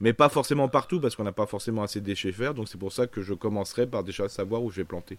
Mais 0.00 0.12
pas 0.12 0.28
forcément 0.28 0.68
partout, 0.68 1.00
parce 1.00 1.16
qu'on 1.16 1.24
n'a 1.24 1.32
pas 1.32 1.46
forcément 1.46 1.82
assez 1.82 2.00
de 2.00 2.06
déchets 2.06 2.32
faire. 2.32 2.54
Donc 2.54 2.68
c'est 2.68 2.78
pour 2.78 2.92
ça 2.92 3.06
que 3.06 3.22
je 3.22 3.34
commencerai 3.34 3.86
par 3.86 4.04
déjà 4.04 4.28
savoir 4.28 4.62
où 4.62 4.70
je 4.70 4.76
vais 4.76 4.84
planter. 4.84 5.18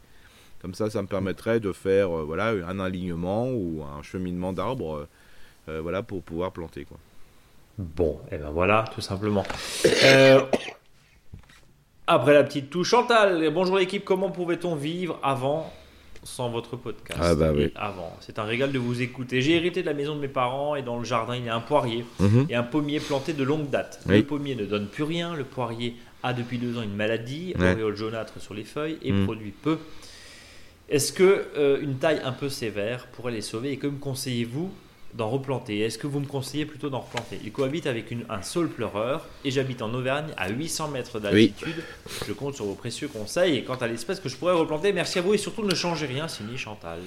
Comme 0.62 0.74
ça, 0.74 0.90
ça 0.90 1.02
me 1.02 1.08
permettrait 1.08 1.60
de 1.60 1.72
faire 1.74 2.10
voilà, 2.10 2.50
un 2.50 2.80
alignement 2.80 3.50
ou 3.50 3.84
un 3.84 4.02
cheminement 4.04 4.54
d'arbres 4.54 5.08
voilà, 5.68 6.02
pour 6.02 6.24
pouvoir 6.24 6.52
planter. 6.52 6.86
Quoi. 6.86 6.98
Bon, 7.78 8.20
et 8.32 8.38
ben 8.38 8.52
voilà, 8.52 8.86
tout 8.94 9.02
simplement. 9.02 9.44
Après 12.08 12.34
la 12.36 12.44
petite 12.44 12.70
touche, 12.70 12.90
Chantal, 12.90 13.50
bonjour 13.52 13.78
l'équipe, 13.78 14.06
comment 14.06 14.30
pouvait-on 14.30 14.76
vivre 14.76 15.20
avant 15.24 15.74
sans 16.24 16.50
votre 16.50 16.76
podcast 16.76 17.20
Ah 17.20 17.34
bah 17.34 17.52
oui. 17.52 17.72
Avant, 17.76 18.16
c'est 18.20 18.38
un 18.38 18.44
régal 18.44 18.72
de 18.72 18.78
vous 18.78 19.02
écouter. 19.02 19.42
J'ai 19.42 19.56
hérité 19.56 19.82
de 19.82 19.88
la 19.88 19.96
maison 19.96 20.16
de 20.16 20.20
mes 20.20 20.28
parents 20.28 20.76
et 20.76 20.84
dans 20.84 21.00
le 21.00 21.04
jardin 21.04 21.36
il 21.36 21.46
y 21.46 21.50
a 21.50 21.56
un 21.56 21.62
poirier 21.62 22.06
mhm. 22.20 22.46
et 22.50 22.56
un 22.56 22.62
pommier 22.62 23.00
planté 23.00 23.34
de 23.34 23.44
longue 23.44 23.72
date. 23.72 24.02
Le 24.08 24.22
pommier 24.22 24.54
ne 24.54 24.66
donne 24.66 24.88
plus 24.88 25.04
rien, 25.04 25.36
le 25.36 25.46
poirier 25.46 25.96
a 26.22 26.34
depuis 26.34 26.60
deux 26.60 26.78
ans 26.78 26.84
une 26.84 26.96
maladie, 26.96 27.56
auréole 27.58 27.96
jaunâtre 27.96 28.40
sur 28.40 28.54
les 28.54 28.66
feuilles 28.66 29.00
et 29.02 29.12
mhm. 29.12 29.26
produit 29.26 29.52
peu. 29.52 29.80
Est-ce 30.90 31.12
que 31.12 31.46
euh, 31.58 31.82
une 31.82 31.96
taille 31.96 32.22
un 32.24 32.34
peu 32.34 32.50
sévère 32.50 33.08
pourrait 33.08 33.32
les 33.32 33.42
sauver 33.42 33.72
et 33.72 33.78
que 33.78 33.88
me 33.88 33.98
conseillez-vous 33.98 34.72
d'en 35.16 35.30
replanter. 35.30 35.80
Est-ce 35.80 35.98
que 35.98 36.08
vous 36.08 36.20
me 36.20 36.26
conseillez 36.26 36.66
plutôt 36.66 36.90
d'en 36.90 37.00
replanter? 37.00 37.40
Il 37.44 37.52
cohabite 37.52 37.88
avec 37.88 38.14
un 38.30 38.42
saule 38.42 38.70
pleureur 38.70 39.28
et 39.44 39.52
j'habite 39.52 39.82
en 39.82 39.94
Auvergne 39.94 40.28
à 40.38 40.50
800 40.50 40.90
mètres 40.90 41.20
d'altitude. 41.20 41.84
Je 42.28 42.34
compte 42.34 42.56
sur 42.56 42.66
vos 42.66 42.76
précieux 42.76 43.08
conseils. 43.08 43.56
Et 43.58 43.64
quant 43.64 43.76
à 43.76 43.88
l'espèce 43.88 44.20
que 44.20 44.30
je 44.30 44.36
pourrais 44.36 44.54
replanter, 44.54 44.92
merci 44.92 45.20
à 45.20 45.22
vous 45.22 45.34
et 45.34 45.38
surtout 45.38 45.64
ne 45.64 45.74
changez 45.74 46.06
rien, 46.06 46.28
signé 46.28 46.58
Chantal. 46.58 47.00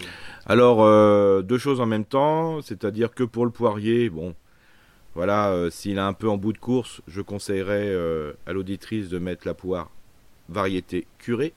Alors, 0.47 0.83
euh, 0.83 1.43
deux 1.43 1.59
choses 1.59 1.81
en 1.81 1.87
même 1.87 2.07
temps, 2.07 2.63
c'est-à-dire 2.63 3.15
que 3.15 3.25
pour 3.25 3.45
le 3.45 3.51
poirier, 3.51 4.09
bon, 4.09 4.35
voilà, 5.15 5.51
euh, 5.51 5.69
s'il 5.69 5.99
est 5.99 6.01
un 6.01 6.15
peu 6.15 6.29
en 6.29 6.39
bout 6.39 6.53
de 6.53 6.59
course, 6.59 7.03
je 7.09 7.21
conseillerais 7.21 7.89
euh, 7.89 8.33
à 8.47 8.53
l'auditrice 8.53 9.09
de 9.09 9.19
mettre 9.19 9.47
la 9.47 9.55
poire 9.55 9.91
variété 10.49 11.07
curée, 11.19 11.53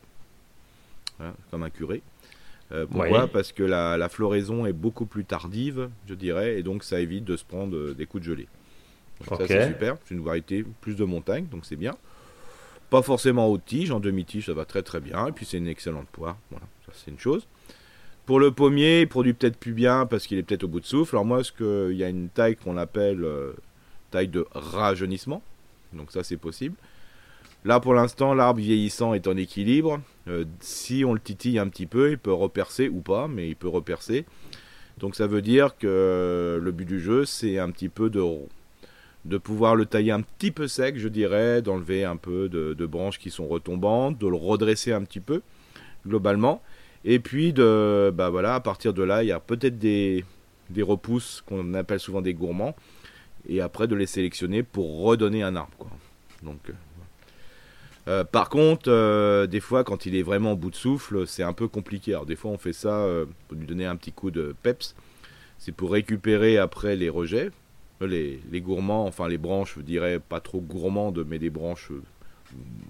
hein, 1.21 1.33
comme 1.49 1.63
un 1.63 1.69
curé. 1.69 2.01
Euh, 2.71 2.85
pourquoi? 2.89 3.27
Parce 3.27 3.51
que 3.51 3.63
la, 3.63 4.09
floraison 4.09 4.65
est 4.65 4.73
beaucoup 4.73 5.05
plus 5.05 5.25
tardive, 5.25 5.89
je 6.07 6.13
dirais, 6.13 6.57
et 6.57 6.63
donc 6.63 6.83
ça 6.83 6.99
évite 6.99 7.25
de 7.25 7.35
se 7.35 7.45
prendre 7.45 7.75
euh, 7.75 7.93
des 7.93 8.05
coups 8.05 8.23
de 8.23 8.29
gelée. 8.29 8.47
Ça 9.27 9.37
c'est 9.47 9.67
super, 9.67 9.97
c'est 10.05 10.15
une 10.15 10.23
variété 10.23 10.65
plus 10.81 10.95
de 10.95 11.03
montagne, 11.03 11.45
donc 11.45 11.65
c'est 11.65 11.75
bien. 11.75 11.95
Pas 12.89 13.01
forcément 13.01 13.47
haute 13.47 13.65
tige, 13.65 13.91
en 13.91 13.99
demi-tige 13.99 14.47
ça 14.47 14.53
va 14.53 14.65
très 14.65 14.81
très 14.81 14.99
bien, 14.99 15.27
et 15.27 15.31
puis 15.31 15.45
c'est 15.45 15.57
une 15.57 15.67
excellente 15.67 16.07
poire, 16.07 16.37
voilà, 16.49 16.65
ça 16.85 16.91
c'est 16.95 17.11
une 17.11 17.19
chose. 17.19 17.47
Pour 18.25 18.39
le 18.39 18.51
pommier, 18.51 19.01
il 19.01 19.07
produit 19.07 19.33
peut-être 19.33 19.57
plus 19.57 19.73
bien 19.73 20.05
parce 20.05 20.25
qu'il 20.25 20.37
est 20.37 20.43
peut-être 20.43 20.63
au 20.63 20.67
bout 20.67 20.79
de 20.79 20.85
souffle. 20.85 21.15
Alors 21.15 21.25
moi, 21.25 21.41
il 21.59 21.97
y 21.97 22.03
a 22.03 22.09
une 22.09 22.29
taille 22.29 22.55
qu'on 22.55 22.77
appelle 22.77 23.23
euh, 23.23 23.53
taille 24.09 24.27
de 24.27 24.45
rajeunissement, 24.53 25.41
donc 25.93 26.11
ça 26.11 26.23
c'est 26.23 26.37
possible. 26.37 26.75
Là, 27.63 27.79
pour 27.79 27.93
l'instant, 27.93 28.33
l'arbre 28.33 28.59
vieillissant 28.59 29.13
est 29.13 29.27
en 29.27 29.37
équilibre. 29.37 30.01
Euh, 30.27 30.45
si 30.59 31.03
on 31.05 31.13
le 31.13 31.19
titille 31.19 31.59
un 31.59 31.67
petit 31.67 31.85
peu, 31.85 32.11
il 32.11 32.17
peut 32.17 32.33
repercer 32.33 32.89
ou 32.89 33.01
pas, 33.01 33.27
mais 33.27 33.49
il 33.49 33.55
peut 33.55 33.67
repercer. 33.67 34.25
Donc 34.97 35.15
ça 35.15 35.27
veut 35.27 35.41
dire 35.41 35.77
que 35.77 36.59
le 36.61 36.71
but 36.71 36.85
du 36.85 36.99
jeu, 36.99 37.25
c'est 37.25 37.59
un 37.59 37.69
petit 37.71 37.89
peu 37.89 38.09
de, 38.09 38.21
de 39.25 39.37
pouvoir 39.37 39.75
le 39.75 39.85
tailler 39.85 40.11
un 40.11 40.21
petit 40.21 40.51
peu 40.51 40.67
sec, 40.67 40.97
je 40.97 41.07
dirais, 41.07 41.61
d'enlever 41.61 42.03
un 42.03 42.17
peu 42.17 42.49
de, 42.49 42.85
branches 42.85 43.19
qui 43.19 43.29
sont 43.29 43.47
retombantes, 43.47 44.17
de 44.17 44.27
le 44.27 44.35
redresser 44.35 44.91
un 44.91 45.03
petit 45.03 45.19
peu, 45.19 45.41
globalement. 46.07 46.61
Et 47.05 47.19
puis, 47.19 47.53
de, 47.53 48.11
bah 48.13 48.29
voilà, 48.29 48.55
à 48.55 48.59
partir 48.59 48.93
de 48.93 49.03
là, 49.03 49.23
il 49.23 49.27
y 49.27 49.31
a 49.31 49.39
peut-être 49.39 49.77
des, 49.77 50.25
repousses 50.81 51.43
qu'on 51.45 51.73
appelle 51.73 51.99
souvent 51.99 52.21
des 52.21 52.33
gourmands. 52.33 52.75
Et 53.47 53.61
après, 53.61 53.87
de 53.87 53.95
les 53.95 54.05
sélectionner 54.05 54.61
pour 54.61 55.01
redonner 55.01 55.41
un 55.41 55.55
arbre. 55.55 55.89
Donc, 56.43 56.59
euh, 58.07 58.23
par 58.23 58.49
contre, 58.49 58.89
euh, 58.89 59.47
des 59.47 59.59
fois, 59.59 59.83
quand 59.83 60.05
il 60.05 60.15
est 60.15 60.23
vraiment 60.23 60.53
au 60.53 60.55
bout 60.55 60.71
de 60.71 60.75
souffle, 60.75 61.27
c'est 61.27 61.43
un 61.43 61.53
peu 61.53 61.67
compliqué. 61.67 62.13
Alors, 62.13 62.25
des 62.25 62.35
fois, 62.35 62.51
on 62.51 62.57
fait 62.57 62.73
ça 62.73 63.01
euh, 63.01 63.25
pour 63.47 63.57
lui 63.57 63.67
donner 63.67 63.85
un 63.85 63.95
petit 63.95 64.11
coup 64.11 64.31
de 64.31 64.55
peps. 64.63 64.95
C'est 65.59 65.71
pour 65.71 65.91
récupérer 65.91 66.57
après 66.57 66.95
les 66.95 67.09
rejets, 67.09 67.51
les, 68.01 68.39
gourmands, 68.55 69.05
enfin 69.05 69.27
les 69.27 69.37
branches, 69.37 69.75
je 69.77 69.81
dirais 69.81 70.19
pas 70.19 70.39
trop 70.39 70.59
gourmandes, 70.59 71.23
mais 71.27 71.37
des 71.37 71.51
branches, 71.51 71.91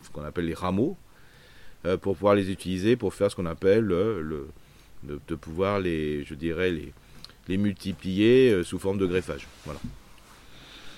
ce 0.02 0.10
qu'on 0.10 0.24
appelle 0.24 0.46
les 0.46 0.54
rameaux, 0.54 0.96
pour 2.00 2.16
pouvoir 2.16 2.34
les 2.34 2.50
utiliser 2.50 2.96
pour 2.96 3.14
faire 3.14 3.30
ce 3.30 3.36
qu'on 3.36 3.46
appelle 3.46 3.84
le, 3.84 4.48
de, 5.04 5.36
pouvoir 5.36 5.82
les, 5.82 6.24
je 6.24 6.34
dirais, 6.34 6.72
les, 6.72 6.94
les 7.50 7.58
multiplier 7.58 8.64
sous 8.64 8.80
forme 8.80 9.00
de 9.00 9.06
greffage. 9.06 9.48
Voilà. 9.66 9.82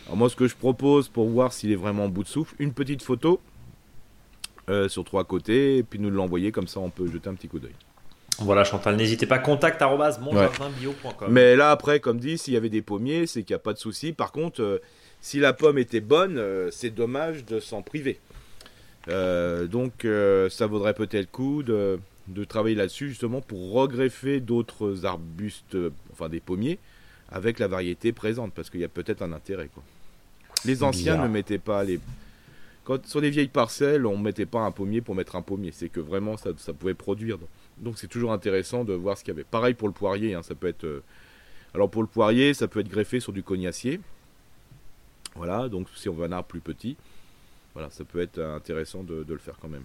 Alors 0.05 0.17
moi, 0.17 0.29
ce 0.29 0.35
que 0.35 0.47
je 0.47 0.55
propose 0.55 1.09
pour 1.09 1.27
voir 1.27 1.53
s'il 1.53 1.71
est 1.71 1.75
vraiment 1.75 2.05
au 2.05 2.09
bout 2.09 2.23
de 2.23 2.29
souffle, 2.29 2.53
une 2.59 2.73
petite 2.73 3.01
photo 3.01 3.41
euh, 4.69 4.87
sur 4.87 5.03
trois 5.03 5.23
côtés, 5.23 5.77
et 5.77 5.83
puis 5.83 5.99
nous 5.99 6.09
l'envoyer, 6.09 6.51
comme 6.51 6.67
ça 6.67 6.79
on 6.79 6.89
peut 6.89 7.07
jeter 7.11 7.29
un 7.29 7.33
petit 7.33 7.47
coup 7.47 7.59
d'œil. 7.59 7.75
Voilà 8.39 8.63
Chantal, 8.63 8.95
n'hésitez 8.95 9.25
pas, 9.25 9.37
contact 9.37 9.81
monjardinbio.com. 9.81 11.29
Mais 11.29 11.55
là 11.55 11.71
après, 11.71 11.99
comme 11.99 12.17
dit, 12.17 12.37
s'il 12.37 12.53
y 12.53 12.57
avait 12.57 12.69
des 12.69 12.81
pommiers, 12.81 13.27
c'est 13.27 13.43
qu'il 13.43 13.53
n'y 13.53 13.57
a 13.57 13.59
pas 13.59 13.73
de 13.73 13.77
souci. 13.77 14.13
Par 14.13 14.31
contre, 14.31 14.61
euh, 14.61 14.81
si 15.21 15.39
la 15.39 15.53
pomme 15.53 15.77
était 15.77 15.99
bonne, 15.99 16.37
euh, 16.37 16.69
c'est 16.71 16.89
dommage 16.89 17.45
de 17.45 17.59
s'en 17.59 17.81
priver. 17.81 18.19
donc 19.07 20.07
ça 20.49 20.65
vaudrait 20.65 20.93
peut-être 20.93 21.27
le 21.27 21.31
coup 21.31 21.61
de, 21.61 21.99
de 22.29 22.43
travailler 22.45 22.75
là-dessus 22.75 23.09
justement 23.09 23.41
pour 23.41 23.73
regreffer 23.73 24.39
d'autres 24.39 25.05
arbustes, 25.05 25.77
enfin 26.11 26.29
des 26.29 26.39
pommiers, 26.39 26.79
avec 27.29 27.59
la 27.59 27.67
variété 27.67 28.13
présente, 28.13 28.53
parce 28.53 28.69
qu'il 28.69 28.79
y 28.79 28.85
a 28.85 28.89
peut-être 28.89 29.21
un 29.21 29.33
intérêt. 29.33 29.69
Quoi. 29.73 29.83
Les 30.65 30.83
anciens 30.83 31.17
ne 31.21 31.27
mettaient 31.27 31.57
pas 31.57 31.83
les, 31.83 31.99
sur 33.05 33.21
les 33.21 33.29
vieilles 33.29 33.47
parcelles, 33.47 34.05
on 34.05 34.17
ne 34.17 34.23
mettait 34.23 34.45
pas 34.45 34.61
un 34.61 34.71
pommier 34.71 35.01
pour 35.01 35.15
mettre 35.15 35.35
un 35.35 35.41
pommier. 35.41 35.71
C'est 35.71 35.89
que 35.89 35.99
vraiment, 35.99 36.37
ça, 36.37 36.51
pouvait 36.77 36.93
produire. 36.93 37.37
Donc 37.77 37.97
c'est 37.97 38.07
toujours 38.07 38.33
intéressant 38.33 38.83
de 38.83 38.93
voir 38.93 39.17
ce 39.17 39.23
qu'il 39.23 39.33
y 39.33 39.35
avait. 39.35 39.45
Pareil 39.45 39.73
pour 39.73 39.87
le 39.87 39.93
poirier. 39.93 40.33
Hein, 40.33 40.43
ça 40.43 40.55
peut 40.55 40.67
être. 40.67 40.83
Euh, 40.83 41.03
alors 41.73 41.89
pour 41.89 42.01
le 42.01 42.07
poirier, 42.07 42.53
ça 42.53 42.67
peut 42.67 42.81
être 42.81 42.89
greffé 42.89 43.19
sur 43.19 43.33
du 43.33 43.41
cognacier. 43.41 43.99
Voilà, 45.35 45.67
donc 45.69 45.87
si 45.95 46.09
on 46.09 46.13
veut 46.13 46.25
un 46.25 46.31
arbre 46.31 46.47
plus 46.47 46.59
petit, 46.59 46.95
voilà, 47.73 47.89
ça 47.89 48.03
peut 48.03 48.21
être 48.21 48.39
intéressant 48.39 49.01
de, 49.01 49.25
le 49.27 49.37
faire 49.39 49.55
quand 49.59 49.67
même. 49.67 49.83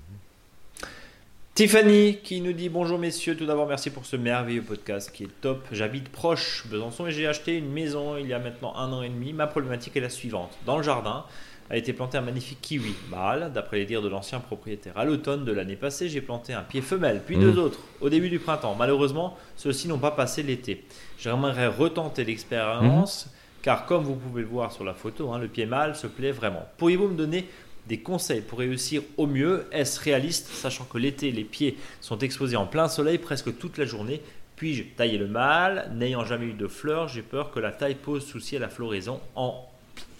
Tiffany 1.54 2.18
qui 2.22 2.42
nous 2.42 2.52
dit 2.52 2.68
bonjour 2.68 2.98
messieurs, 2.98 3.34
tout 3.34 3.46
d'abord 3.46 3.66
merci 3.66 3.90
pour 3.90 4.04
ce 4.04 4.16
merveilleux 4.16 4.62
podcast 4.62 5.10
qui 5.10 5.24
est 5.24 5.40
top. 5.40 5.66
J'habite 5.72 6.10
proche 6.10 6.66
Besançon 6.66 7.06
et 7.06 7.12
j'ai 7.12 7.26
acheté 7.26 7.56
une 7.56 7.72
maison 7.72 8.18
il 8.18 8.28
y 8.28 8.34
a 8.34 8.38
maintenant 8.38 8.76
un 8.76 8.92
an 8.92 9.02
et 9.02 9.08
demi. 9.08 9.32
Ma 9.32 9.46
problématique 9.46 9.96
est 9.96 10.00
la 10.00 10.10
suivante. 10.10 10.56
Dans 10.66 10.76
le 10.76 10.82
jardin, 10.82 11.24
a 11.70 11.76
été 11.76 11.92
planté 11.92 12.18
un 12.18 12.22
magnifique 12.22 12.60
kiwi 12.60 12.94
mâle, 13.10 13.50
d'après 13.52 13.78
les 13.78 13.84
dires 13.84 14.02
de 14.02 14.08
l'ancien 14.08 14.40
propriétaire. 14.40 14.96
À 14.96 15.04
l'automne 15.04 15.44
de 15.44 15.52
l'année 15.52 15.76
passée, 15.76 16.08
j'ai 16.08 16.20
planté 16.20 16.52
un 16.52 16.62
pied 16.62 16.80
femelle, 16.80 17.22
puis 17.24 17.36
deux 17.36 17.52
mmh. 17.52 17.58
autres 17.58 17.80
au 18.00 18.08
début 18.08 18.30
du 18.30 18.38
printemps. 18.38 18.74
Malheureusement, 18.74 19.36
ceux-ci 19.56 19.88
n'ont 19.88 19.98
pas 19.98 20.10
passé 20.10 20.42
l'été. 20.42 20.84
J'aimerais 21.18 21.66
retenter 21.66 22.24
l'expérience, 22.24 23.26
mmh. 23.26 23.30
car 23.62 23.86
comme 23.86 24.04
vous 24.04 24.14
pouvez 24.14 24.42
le 24.42 24.48
voir 24.48 24.72
sur 24.72 24.84
la 24.84 24.94
photo, 24.94 25.32
hein, 25.32 25.38
le 25.38 25.48
pied 25.48 25.66
mâle 25.66 25.94
se 25.94 26.06
plaît 26.06 26.32
vraiment. 26.32 26.66
Pourriez-vous 26.78 27.08
me 27.08 27.16
donner 27.16 27.46
des 27.86 28.00
conseils 28.00 28.42
pour 28.42 28.58
réussir 28.58 29.02
au 29.16 29.26
mieux? 29.26 29.66
Est-ce 29.72 30.00
réaliste, 30.00 30.48
sachant 30.48 30.84
que 30.84 30.98
l'été, 30.98 31.32
les 31.32 31.44
pieds 31.44 31.76
sont 32.00 32.18
exposés 32.18 32.56
en 32.56 32.66
plein 32.66 32.88
soleil 32.88 33.18
presque 33.18 33.56
toute 33.58 33.78
la 33.78 33.84
journée? 33.84 34.22
Puis-je 34.56 34.82
tailler 34.96 35.18
le 35.18 35.28
mâle? 35.28 35.90
N'ayant 35.94 36.24
jamais 36.24 36.46
eu 36.46 36.52
de 36.52 36.66
fleurs, 36.66 37.08
j'ai 37.08 37.22
peur 37.22 37.52
que 37.52 37.60
la 37.60 37.70
taille 37.70 37.94
pose 37.94 38.26
souci 38.26 38.56
à 38.56 38.58
la 38.58 38.68
floraison 38.68 39.20
en 39.36 39.67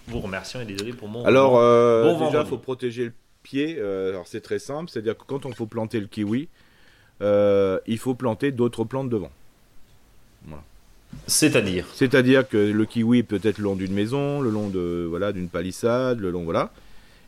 vous 0.09 0.19
remercions 0.19 0.61
et 0.61 0.65
désolé 0.65 0.93
pour 0.93 1.07
mon. 1.07 1.23
Alors, 1.25 1.57
euh, 1.57 2.17
déjà, 2.25 2.41
il 2.41 2.47
faut 2.47 2.57
protéger 2.57 3.05
le 3.05 3.13
pied. 3.43 3.77
Euh, 3.79 4.09
alors, 4.09 4.27
c'est 4.27 4.41
très 4.41 4.59
simple 4.59 4.89
c'est-à-dire 4.89 5.17
que 5.17 5.23
quand 5.25 5.45
on 5.45 5.51
faut 5.51 5.65
planter 5.65 5.99
le 5.99 6.07
kiwi, 6.07 6.47
euh, 7.21 7.79
il 7.87 7.97
faut 7.97 8.15
planter 8.15 8.51
d'autres 8.51 8.83
plantes 8.83 9.09
devant. 9.09 9.31
C'est-à-dire 11.25 11.87
C'est-à-dire 11.93 12.47
que 12.47 12.57
le 12.57 12.85
kiwi 12.85 13.23
peut 13.23 13.39
être 13.43 13.57
le 13.57 13.63
long 13.63 13.75
d'une 13.75 13.93
maison, 13.93 14.41
le 14.41 14.51
long 14.51 14.69
de 14.69 15.07
voilà 15.09 15.31
d'une 15.31 15.49
palissade, 15.49 16.19
le 16.19 16.29
long 16.29 16.43
voilà. 16.43 16.71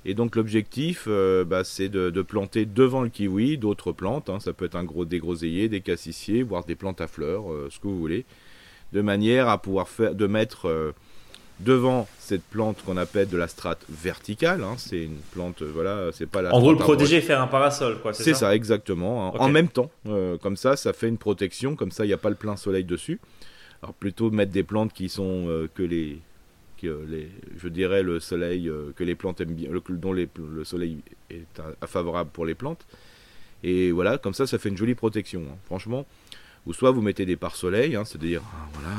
Et 0.05 0.13
donc 0.13 0.35
l'objectif, 0.35 1.07
bah, 1.07 1.63
c'est 1.63 1.89
de, 1.89 2.09
de 2.09 2.21
planter 2.21 2.65
devant 2.65 3.01
le 3.01 3.09
kiwi 3.09 3.57
d'autres 3.57 3.91
plantes. 3.91 4.29
hein. 4.29 4.39
Ça 4.39 4.53
peut 4.53 4.65
être 4.65 4.75
un 4.75 4.83
gros, 4.83 5.05
des 5.05 5.19
groseilliers, 5.19 5.67
des 5.67 5.81
cassissiers, 5.81 6.43
voire 6.43 6.63
des 6.63 6.75
plantes 6.75 7.01
à 7.01 7.07
fleurs, 7.07 7.45
ce 7.69 7.79
que 7.79 7.87
vous 7.87 7.99
voulez, 7.99 8.25
de 8.93 9.01
manière 9.01 9.49
à 9.49 9.59
pouvoir 9.59 9.87
faire, 9.87 10.13
de 10.13 10.27
mettre 10.27 10.93
devant 11.63 12.07
cette 12.19 12.43
plante 12.43 12.81
qu'on 12.85 12.97
appelle 12.97 13.27
de 13.29 13.37
la 13.37 13.47
strate 13.47 13.83
verticale. 13.89 14.63
hein. 14.63 14.75
C'est 14.77 15.03
une 15.03 15.17
plante, 15.31 15.61
euh, 15.61 15.71
voilà, 15.73 16.09
c'est 16.13 16.25
pas 16.27 16.41
la. 16.41 16.53
En 16.53 16.59
gros, 16.59 16.71
le 16.71 16.77
protéger, 16.77 17.21
faire 17.21 17.41
un 17.41 17.47
parasol, 17.47 17.99
quoi. 18.01 18.13
C'est 18.13 18.33
ça, 18.33 18.55
exactement. 18.55 19.27
hein. 19.27 19.31
En 19.39 19.49
même 19.49 19.67
temps, 19.69 19.91
euh, 20.07 20.37
comme 20.37 20.57
ça, 20.57 20.75
ça 20.75 20.93
fait 20.93 21.07
une 21.07 21.17
protection. 21.17 21.75
Comme 21.75 21.91
ça, 21.91 22.03
il 22.05 22.07
n'y 22.07 22.13
a 22.13 22.17
pas 22.17 22.29
le 22.29 22.35
plein 22.35 22.55
soleil 22.55 22.83
dessus. 22.83 23.19
Alors 23.83 23.93
plutôt 23.95 24.29
mettre 24.31 24.51
des 24.51 24.63
plantes 24.63 24.93
qui 24.93 25.09
sont 25.09 25.45
euh, 25.47 25.67
que 25.73 25.81
les, 25.81 26.19
que 26.81 27.03
les, 27.07 27.29
je 27.57 27.67
dirais 27.67 28.03
le 28.03 28.19
soleil 28.19 28.69
euh, 28.69 28.91
que 28.95 29.03
les 29.03 29.15
plantes 29.15 29.41
aiment 29.41 29.55
bien, 29.55 29.69
le- 29.71 29.81
dont 29.89 30.13
les- 30.13 30.29
le 30.37 30.63
soleil 30.63 30.99
est 31.31 31.45
favorable 31.87 32.29
pour 32.31 32.45
les 32.45 32.53
plantes. 32.55 32.85
Et 33.63 33.91
voilà, 33.91 34.17
comme 34.19 34.33
ça, 34.35 34.45
ça 34.47 34.57
fait 34.59 34.69
une 34.69 34.77
jolie 34.77 34.95
protection. 34.95 35.41
hein. 35.51 35.57
Franchement, 35.65 36.05
ou 36.67 36.73
soit 36.73 36.91
vous 36.91 37.01
mettez 37.01 37.25
des 37.25 37.35
pare-soleil, 37.37 37.97
c'est-à-dire 38.05 38.41
ah, 38.45 38.69
voilà. 38.73 38.95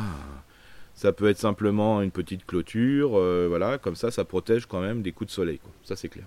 Ça 1.03 1.13
peut 1.13 1.29
être 1.29 1.39
simplement 1.39 2.01
une 2.01 2.13
petite 2.13 2.47
clôture, 2.47 3.19
euh, 3.19 3.47
voilà, 3.49 3.77
comme 3.77 3.97
ça, 3.97 4.13
ça 4.13 4.25
protège 4.25 4.67
quand 4.67 4.81
même 4.81 5.03
des 5.03 5.11
coups 5.11 5.31
de 5.31 5.35
soleil. 5.35 5.59
quoi. 5.59 5.73
Ça, 5.83 5.97
c'est 5.97 6.09
clair. 6.09 6.25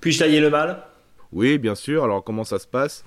Puis-je 0.00 0.18
tailler 0.18 0.40
le 0.40 0.50
mâle 0.50 0.82
Oui, 1.30 1.56
bien 1.56 1.76
sûr. 1.76 2.02
Alors, 2.02 2.24
comment 2.24 2.42
ça 2.42 2.58
se 2.58 2.66
passe? 2.66 3.04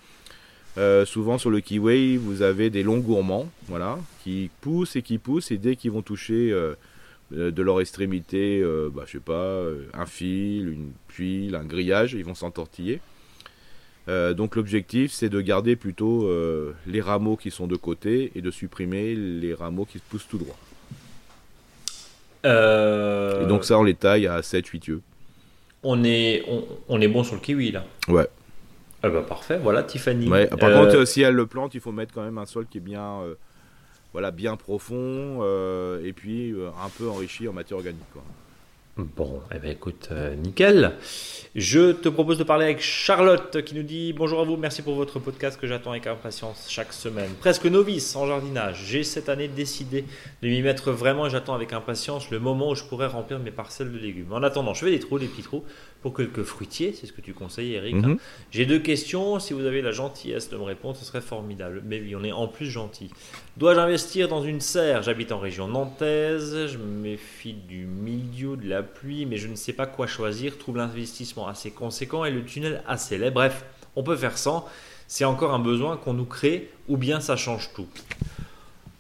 Euh, 0.77 1.03
Souvent, 1.03 1.37
sur 1.37 1.49
le 1.49 1.59
kiwi, 1.59 2.15
vous 2.15 2.43
avez 2.43 2.69
des 2.69 2.81
longs 2.81 2.99
gourmands, 2.99 3.49
voilà, 3.67 3.99
qui 4.23 4.49
poussent 4.61 4.95
et 4.95 5.01
qui 5.01 5.17
poussent, 5.17 5.51
et 5.51 5.57
dès 5.57 5.75
qu'ils 5.75 5.91
vont 5.91 6.01
toucher 6.01 6.53
euh, 6.53 6.75
de 7.31 7.61
leur 7.61 7.81
extrémité, 7.81 8.61
euh, 8.63 8.89
bah, 8.89 9.03
je 9.05 9.11
sais 9.11 9.19
pas, 9.19 9.63
un 9.93 10.05
fil, 10.05 10.69
une 10.69 10.91
tuile, 11.09 11.55
un 11.55 11.65
grillage, 11.65 12.13
ils 12.13 12.23
vont 12.23 12.35
s'entortiller. 12.35 13.01
Donc, 14.07 14.55
l'objectif, 14.55 15.11
c'est 15.11 15.27
de 15.27 15.41
garder 15.41 15.75
plutôt 15.75 16.31
les 16.87 17.01
rameaux 17.01 17.35
qui 17.35 17.51
sont 17.51 17.67
de 17.67 17.75
côté 17.75 18.31
et 18.35 18.41
de 18.41 18.51
supprimer 18.51 19.13
les 19.13 19.53
rameaux 19.53 19.83
qui 19.83 19.97
poussent 19.97 20.27
tout 20.29 20.37
droit. 20.37 20.55
Euh, 22.45 23.43
Et 23.43 23.47
donc, 23.47 23.65
ça, 23.65 23.77
on 23.79 23.83
les 23.83 23.95
taille 23.95 24.27
à 24.27 24.39
7-8 24.41 24.87
yeux. 24.89 25.01
on 25.83 26.03
est, 26.03 26.43
on, 26.47 26.63
on 26.89 27.01
est 27.01 27.07
bon 27.07 27.23
sur 27.23 27.35
le 27.35 27.41
kiwi, 27.41 27.71
là. 27.71 27.83
Ouais. 28.07 28.27
Ah 29.03 29.09
bah 29.09 29.21
parfait, 29.27 29.59
voilà 29.61 29.83
Tiffany. 29.83 30.27
Ouais, 30.27 30.47
par 30.47 30.69
Euh, 30.69 30.83
contre, 30.91 31.05
si 31.05 31.21
elle 31.21 31.35
le 31.35 31.45
plante, 31.45 31.75
il 31.75 31.79
faut 31.81 31.91
mettre 31.91 32.11
quand 32.13 32.23
même 32.23 32.39
un 32.39 32.47
sol 32.47 32.65
qui 32.67 32.79
est 32.79 32.81
bien, 32.81 33.19
euh, 33.21 33.35
voilà, 34.13 34.31
bien 34.31 34.55
profond 34.55 35.39
euh, 35.43 36.03
et 36.03 36.11
puis 36.11 36.51
euh, 36.53 36.69
un 36.83 36.89
peu 36.97 37.07
enrichi 37.07 37.47
en 37.47 37.53
matière 37.53 37.77
organique. 37.77 38.01
Quoi. 38.13 38.23
Bon, 38.97 39.41
eh 39.53 39.59
ben 39.59 39.71
écoute, 39.71 40.07
euh, 40.13 40.35
nickel. 40.35 40.93
Je 41.53 41.91
te 41.91 42.07
propose 42.07 42.37
de 42.37 42.45
parler 42.45 42.63
avec 42.63 42.79
Charlotte 42.79 43.61
qui 43.61 43.75
nous 43.75 43.83
dit 43.83 44.13
Bonjour 44.13 44.39
à 44.39 44.45
vous, 44.45 44.55
merci 44.55 44.81
pour 44.81 44.95
votre 44.95 45.19
podcast 45.19 45.59
que 45.59 45.67
j'attends 45.67 45.91
avec 45.91 46.07
impatience 46.07 46.67
chaque 46.69 46.93
semaine. 46.93 47.29
Presque 47.41 47.65
novice 47.65 48.15
en 48.15 48.25
jardinage, 48.25 48.85
j'ai 48.85 49.03
cette 49.03 49.27
année 49.27 49.49
décidé 49.49 50.05
de 50.41 50.47
m'y 50.47 50.61
mettre 50.61 50.91
vraiment 50.91 51.27
et 51.27 51.29
j'attends 51.29 51.55
avec 51.55 51.73
impatience 51.73 52.29
le 52.31 52.39
moment 52.39 52.69
où 52.69 52.75
je 52.75 52.85
pourrai 52.85 53.07
remplir 53.07 53.37
mes 53.39 53.51
parcelles 53.51 53.91
de 53.91 53.97
légumes. 53.97 54.31
En 54.31 54.43
attendant, 54.43 54.73
je 54.73 54.85
fais 54.85 54.91
des 54.91 54.99
trous, 54.99 55.19
des 55.19 55.27
petits 55.27 55.43
trous 55.43 55.65
pour 56.01 56.13
quelques 56.13 56.43
fruitiers, 56.43 56.93
c'est 56.93 57.07
ce 57.07 57.11
que 57.11 57.21
tu 57.21 57.33
conseilles 57.33 57.73
Eric. 57.73 57.95
Mhm. 57.95 58.17
J'ai 58.51 58.65
deux 58.65 58.79
questions, 58.79 59.39
si 59.39 59.53
vous 59.53 59.65
avez 59.65 59.81
la 59.81 59.91
gentillesse 59.91 60.49
de 60.49 60.55
me 60.55 60.63
répondre, 60.63 60.95
ce 60.95 61.03
serait 61.03 61.19
formidable. 61.19 61.81
Mais 61.85 61.99
oui, 61.99 62.15
on 62.15 62.23
est 62.23 62.31
en 62.31 62.47
plus 62.47 62.69
gentil. 62.69 63.09
Dois-je 63.57 63.79
investir 63.79 64.27
dans 64.29 64.43
une 64.43 64.61
serre? 64.61 65.01
J'habite 65.01 65.31
en 65.31 65.39
région 65.39 65.67
nantaise, 65.67 66.67
je 66.67 66.77
me 66.77 66.85
méfie 66.85 67.53
du 67.53 67.85
milieu, 67.85 68.55
de 68.55 68.69
la 68.69 68.84
pluie, 68.85 69.25
mais 69.25 69.37
je 69.37 69.47
ne 69.47 69.55
sais 69.55 69.73
pas 69.73 69.85
quoi 69.85 70.07
choisir. 70.07 70.57
Trouve 70.57 70.77
l'investissement 70.77 71.47
assez 71.47 71.71
conséquent 71.71 72.23
et 72.25 72.31
le 72.31 72.43
tunnel 72.45 72.83
assez 72.87 73.17
laid. 73.17 73.31
Bref, 73.31 73.65
on 73.95 74.03
peut 74.03 74.15
faire 74.15 74.37
sans. 74.37 74.65
C'est 75.07 75.25
encore 75.25 75.53
un 75.53 75.59
besoin 75.59 75.97
qu'on 75.97 76.13
nous 76.13 76.25
crée 76.25 76.69
ou 76.87 76.97
bien 76.97 77.19
ça 77.19 77.35
change 77.35 77.69
tout. 77.75 77.87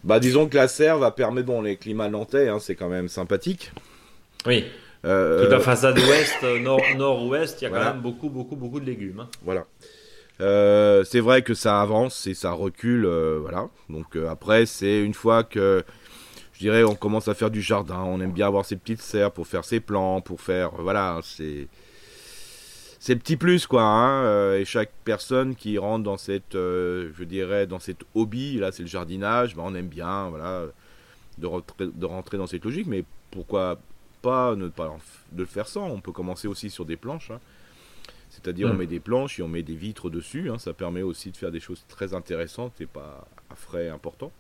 Bah, 0.03 0.19
disons 0.19 0.47
que 0.47 0.55
la 0.55 0.67
serre 0.67 0.99
va 0.99 1.09
permettre, 1.11 1.47
bon, 1.47 1.61
les 1.61 1.77
climats 1.77 2.09
nantais, 2.09 2.47
hein, 2.47 2.59
c'est 2.59 2.75
quand 2.75 2.89
même 2.89 3.07
sympathique. 3.07 3.71
Oui, 4.45 4.65
Euh, 5.03 5.41
toute 5.43 5.51
la 5.51 5.59
façade 5.59 5.97
ouest, 5.99 6.37
euh, 6.43 6.59
nord, 6.59 6.81
nord-ouest, 6.97 7.61
il 7.61 7.65
y 7.65 7.67
a 7.67 7.69
Voilà. 7.69 7.85
quand 7.85 7.93
même 7.93 8.01
beaucoup, 8.01 8.29
beaucoup, 8.29 8.55
beaucoup 8.55 8.79
de 8.79 8.85
légumes. 8.85 9.19
hein. 9.21 9.29
Voilà. 9.43 9.65
Euh, 10.41 11.03
c'est 11.05 11.19
vrai 11.21 11.41
que 11.43 11.53
ça 11.53 11.81
avance 11.81 12.27
et 12.27 12.33
ça 12.33 12.51
recule, 12.51 13.05
euh, 13.05 13.39
voilà. 13.41 13.69
Donc 13.89 14.15
euh, 14.15 14.27
après, 14.29 14.65
c'est 14.65 14.99
une 14.99 15.13
fois 15.13 15.43
que, 15.43 15.83
je 16.55 16.59
dirais, 16.59 16.83
on 16.83 16.95
commence 16.95 17.27
à 17.27 17.33
faire 17.33 17.51
du 17.51 17.61
jardin, 17.61 18.01
on 18.03 18.19
aime 18.21 18.31
bien 18.31 18.47
avoir 18.47 18.65
ses 18.65 18.75
petites 18.77 19.01
serres 19.01 19.31
pour 19.31 19.45
faire 19.47 19.63
ses 19.65 19.79
plants, 19.79 20.21
pour 20.21 20.41
faire, 20.41 20.71
voilà, 20.71 21.19
c'est 21.23 21.67
c'est 22.99 23.15
petit 23.17 23.37
plus 23.37 23.67
quoi. 23.67 23.83
hein, 23.83 24.23
euh, 24.25 24.59
et 24.59 24.65
chaque 24.65 24.91
personne 25.03 25.55
qui 25.55 25.77
rentre 25.77 26.03
dans 26.03 26.17
cette, 26.17 26.55
euh, 26.55 27.11
je 27.17 27.23
dirais, 27.23 27.67
dans 27.67 27.79
cette 27.79 28.03
hobby, 28.15 28.57
là, 28.57 28.71
c'est 28.71 28.81
le 28.83 28.87
jardinage, 28.89 29.55
bah, 29.55 29.61
on 29.65 29.75
aime 29.75 29.87
bien, 29.89 30.29
voilà, 30.29 30.65
de 31.37 31.45
rentrer, 31.45 31.87
de 31.93 32.05
rentrer 32.05 32.37
dans 32.37 32.47
cette 32.47 32.63
logique. 32.65 32.87
Mais 32.87 33.03
pourquoi 33.31 33.77
pas 34.23 34.55
ne 34.55 34.69
pas 34.69 34.95
de 35.33 35.39
le 35.41 35.45
faire 35.45 35.67
sans? 35.67 35.87
On 35.87 35.99
peut 36.01 36.13
commencer 36.13 36.47
aussi 36.47 36.69
sur 36.71 36.85
des 36.85 36.95
planches. 36.97 37.29
hein. 37.31 37.39
C'est-à-dire, 38.29 38.69
on 38.69 38.73
Mm. 38.73 38.77
met 38.77 38.87
des 38.87 38.99
planches 38.99 39.39
et 39.39 39.43
on 39.43 39.47
met 39.47 39.61
des 39.61 39.75
vitres 39.75 40.09
dessus. 40.09 40.49
hein, 40.49 40.57
ça 40.57 40.73
permet 40.73 41.03
aussi 41.03 41.29
de 41.31 41.37
faire 41.37 41.51
des 41.51 41.59
choses 41.59 41.83
très 41.87 42.13
intéressantes 42.15 42.81
et 42.81 42.87
pas 42.87 43.27
à 43.51 43.55
frais 43.55 43.89
importants. 43.89 44.31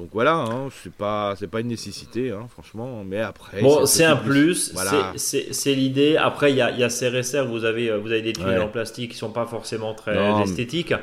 Donc 0.00 0.08
voilà, 0.14 0.32
hein, 0.36 0.68
c'est 0.82 0.92
pas 0.92 1.34
c'est 1.38 1.46
pas 1.46 1.60
une 1.60 1.68
nécessité, 1.68 2.30
hein, 2.30 2.46
franchement. 2.50 3.04
Mais 3.06 3.20
après, 3.20 3.60
Bon, 3.60 3.84
c'est 3.84 4.04
un 4.06 4.16
plus, 4.16 4.72
Voilà. 4.72 5.12
c'est- 5.16 5.74
l'idée. 5.74 6.16
Après, 6.16 6.50
il 6.50 6.56
y 6.56 6.62
a, 6.62 6.70
y 6.70 6.82
a 6.82 6.88
serre 6.88 7.14
et 7.16 7.22
serre, 7.22 7.46
vous 7.46 7.66
avez, 7.66 7.90
euh, 7.90 7.98
vous 7.98 8.10
avez 8.10 8.22
des 8.22 8.32
tuiles 8.32 8.46
Ouais. 8.46 8.58
en 8.58 8.68
plastique 8.68 9.10
qui 9.12 9.18
sont 9.18 9.30
pas 9.30 9.44
forcément 9.44 9.92
très 9.92 10.14
Non, 10.14 10.42
esthétiques, 10.42 10.94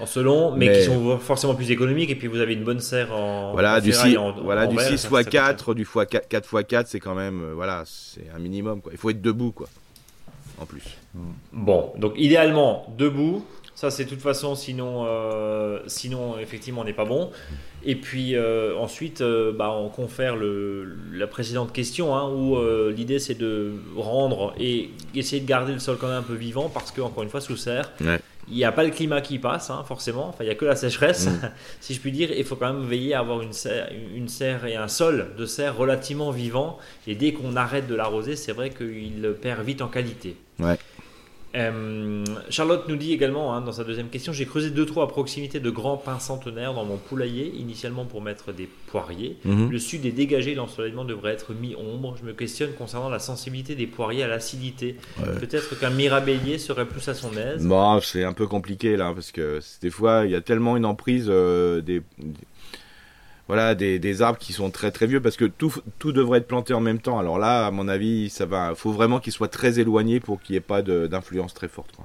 en 0.00 0.06
selon, 0.06 0.52
mais, 0.56 0.68
Mais- 0.68 0.78
qui 0.78 0.84
sont 0.84 1.18
forcément 1.18 1.54
plus 1.54 1.70
économiques. 1.70 2.08
Et 2.08 2.14
puis 2.14 2.28
vous 2.28 2.40
avez 2.40 2.54
une 2.54 2.64
bonne 2.64 2.80
serre 2.80 3.12
en, 3.14 3.52
Voilà, 3.52 3.76
en 3.76 3.80
du 3.80 3.92
ferraille 3.92 4.12
6, 4.12 4.16
en- 4.16 4.32
voilà, 4.32 4.64
en 4.64 4.68
du 4.68 4.76
verre, 4.76 4.86
6 4.86 4.96
ça, 4.96 5.08
x 5.08 5.14
ça 5.16 5.22
coûte 5.24 5.32
4, 5.32 5.74
du 5.74 5.84
fois 5.84 6.06
4, 6.06 6.26
4 6.26 6.48
x 6.60 6.66
4, 6.66 6.88
c'est 6.88 7.00
quand 7.00 7.14
même, 7.14 7.42
euh, 7.42 7.52
voilà, 7.54 7.82
c'est 7.84 8.24
un 8.34 8.38
minimum, 8.38 8.80
quoi. 8.80 8.90
Il 8.92 8.98
faut 8.98 9.10
être 9.10 9.20
debout, 9.20 9.52
quoi. 9.52 9.68
En 10.58 10.64
plus. 10.66 10.80
cher. 10.80 10.92
Bon, 11.52 11.92
donc 11.98 12.14
idéalement 12.16 12.86
debout. 12.96 13.44
Ça, 13.80 13.90
c'est 13.90 14.04
de 14.04 14.10
toute 14.10 14.20
façon, 14.20 14.54
sinon, 14.54 15.06
euh, 15.06 15.78
sinon 15.86 16.38
effectivement, 16.38 16.82
on 16.82 16.84
n'est 16.84 16.92
pas 16.92 17.06
bon. 17.06 17.30
Et 17.82 17.94
puis 17.96 18.36
euh, 18.36 18.76
ensuite, 18.76 19.22
euh, 19.22 19.52
bah, 19.56 19.70
on 19.72 19.88
confère 19.88 20.36
le, 20.36 20.98
la 21.14 21.26
précédente 21.26 21.72
question, 21.72 22.14
hein, 22.14 22.28
où 22.30 22.58
l'idée 22.90 23.18
c'est 23.18 23.36
de 23.38 23.72
rendre 23.96 24.52
et 24.60 24.90
essayer 25.14 25.40
de 25.40 25.46
garder 25.48 25.72
le 25.72 25.78
sol 25.78 25.96
quand 25.98 26.08
même 26.08 26.18
un 26.18 26.22
peu 26.22 26.34
vivant, 26.34 26.68
parce 26.68 26.92
que 26.92 27.00
encore 27.00 27.22
une 27.22 27.30
fois, 27.30 27.40
sous 27.40 27.56
serre, 27.56 27.90
Ouais. 28.02 28.20
il 28.50 28.56
n'y 28.56 28.64
a 28.64 28.72
pas 28.72 28.84
le 28.84 28.90
climat 28.90 29.22
qui 29.22 29.38
passe, 29.38 29.70
hein, 29.70 29.82
forcément. 29.88 30.28
Enfin, 30.28 30.44
il 30.44 30.48
n'y 30.48 30.52
a 30.52 30.56
que 30.56 30.66
la 30.66 30.76
sécheresse, 30.76 31.28
Mm. 31.28 31.50
si 31.80 31.94
je 31.94 32.00
puis 32.00 32.12
dire. 32.12 32.28
Il 32.36 32.44
faut 32.44 32.56
quand 32.56 32.70
même 32.70 32.84
veiller 32.86 33.14
à 33.14 33.20
avoir 33.20 33.40
une 33.40 33.54
serre, 33.54 33.88
une 34.14 34.28
serre 34.28 34.66
et 34.66 34.76
un 34.76 34.88
sol 34.88 35.28
de 35.38 35.46
serre 35.46 35.74
relativement 35.74 36.32
vivant. 36.32 36.76
Et 37.06 37.14
dès 37.14 37.32
qu'on 37.32 37.56
arrête 37.56 37.86
de 37.86 37.94
l'arroser, 37.94 38.36
c'est 38.36 38.52
vrai 38.52 38.68
qu'il 38.68 39.34
perd 39.40 39.64
vite 39.64 39.80
en 39.80 39.88
qualité. 39.88 40.36
Ouais. 40.58 40.76
Euh, 41.56 42.24
Charlotte 42.48 42.84
nous 42.88 42.94
dit 42.94 43.12
également 43.12 43.52
hein, 43.54 43.60
dans 43.60 43.72
sa 43.72 43.82
deuxième 43.82 44.08
question 44.08 44.32
J'ai 44.32 44.46
creusé 44.46 44.70
deux 44.70 44.86
trous 44.86 45.02
à 45.02 45.08
proximité 45.08 45.58
de 45.58 45.68
grands 45.70 45.96
pins 45.96 46.20
centenaires 46.20 46.74
dans 46.74 46.84
mon 46.84 46.96
poulailler, 46.96 47.52
initialement 47.56 48.04
pour 48.04 48.22
mettre 48.22 48.52
des 48.52 48.68
poiriers. 48.86 49.36
Mhm. 49.44 49.68
Le 49.70 49.78
sud 49.80 50.06
est 50.06 50.12
dégagé, 50.12 50.54
l'ensoleillement 50.54 51.04
devrait 51.04 51.32
être 51.32 51.52
mi-ombre. 51.52 52.16
Je 52.20 52.24
me 52.24 52.32
questionne 52.34 52.72
concernant 52.74 53.08
la 53.08 53.18
sensibilité 53.18 53.74
des 53.74 53.86
poiriers 53.88 54.22
à 54.22 54.28
l'acidité. 54.28 54.96
Peut-être 55.40 55.78
qu'un 55.78 55.90
mirabellier 55.90 56.58
serait 56.58 56.86
plus 56.86 57.08
à 57.08 57.14
son 57.14 57.36
aise. 57.36 57.66
Bon, 57.66 58.00
c'est 58.00 58.22
un 58.24 58.32
peu 58.32 58.46
compliqué 58.46 58.96
là, 58.96 59.12
parce 59.12 59.32
que 59.32 59.58
des 59.82 59.90
fois, 59.90 60.22
il 60.26 60.30
y 60.30 60.36
a 60.36 60.40
tellement 60.40 60.76
une 60.76 60.84
emprise 60.86 61.26
euh, 61.28 61.80
des- 61.80 62.02
voilà, 63.50 63.74
des, 63.74 63.98
des 63.98 64.22
arbres 64.22 64.38
qui 64.38 64.52
sont 64.52 64.70
très 64.70 64.90
très 64.92 65.06
vieux, 65.06 65.20
parce 65.20 65.36
que 65.36 65.44
tout, 65.44 65.74
tout 65.98 66.12
devrait 66.12 66.38
être 66.38 66.46
planté 66.46 66.72
en 66.72 66.80
même 66.80 67.00
temps. 67.00 67.18
Alors 67.18 67.38
là, 67.38 67.66
à 67.66 67.70
mon 67.72 67.88
avis, 67.88 68.30
ça 68.30 68.46
va. 68.46 68.74
faut 68.76 68.92
vraiment 68.92 69.18
qu'ils 69.18 69.32
soient 69.32 69.48
très 69.48 69.80
éloignés 69.80 70.20
pour 70.20 70.40
qu'il 70.40 70.52
n'y 70.52 70.58
ait 70.58 70.60
pas 70.60 70.82
d'influence 70.82 71.52
très 71.52 71.66
forte. 71.68 71.90
quoi. 71.96 72.04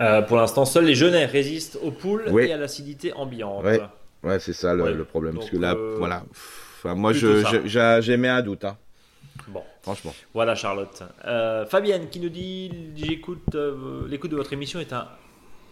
Euh, 0.00 0.22
pour 0.22 0.36
l'instant, 0.38 0.64
seuls 0.64 0.84
les 0.86 0.96
genêts 0.96 1.24
résistent 1.26 1.78
aux 1.82 1.92
poules 1.92 2.24
Oui. 2.30 2.46
et 2.46 2.52
à 2.52 2.56
l'acidité 2.56 3.12
ambiante. 3.12 3.62
Ouais. 3.64 3.80
Ouais, 4.24 4.40
c'est 4.40 4.52
ça 4.52 4.74
le, 4.74 4.82
Ouais. 4.82 4.92
le 4.92 5.04
problème. 5.04 5.34
parce 5.34 5.46
Donc, 5.46 5.54
que 5.54 5.62
là, 5.62 5.74
euh, 5.74 5.94
voilà. 5.98 6.24
Enfin, 6.78 6.94
moi, 6.96 7.12
j'émets 7.12 8.28
un 8.28 8.42
doute, 8.42 8.64
hein, 8.64 8.76
Bon, 9.48 9.62
franchement. 9.82 10.12
voilà 10.34 10.54
Charlotte. 10.56 11.02
Euh, 11.26 11.64
Fabienne 11.66 12.08
qui 12.10 12.18
nous 12.20 12.28
dit 12.28 12.70
J'écoute, 12.96 13.56
l'écoute 14.08 14.30
de 14.32 14.36
votre 14.36 14.52
émission 14.52 14.80
est 14.80 14.92
un 14.92 15.06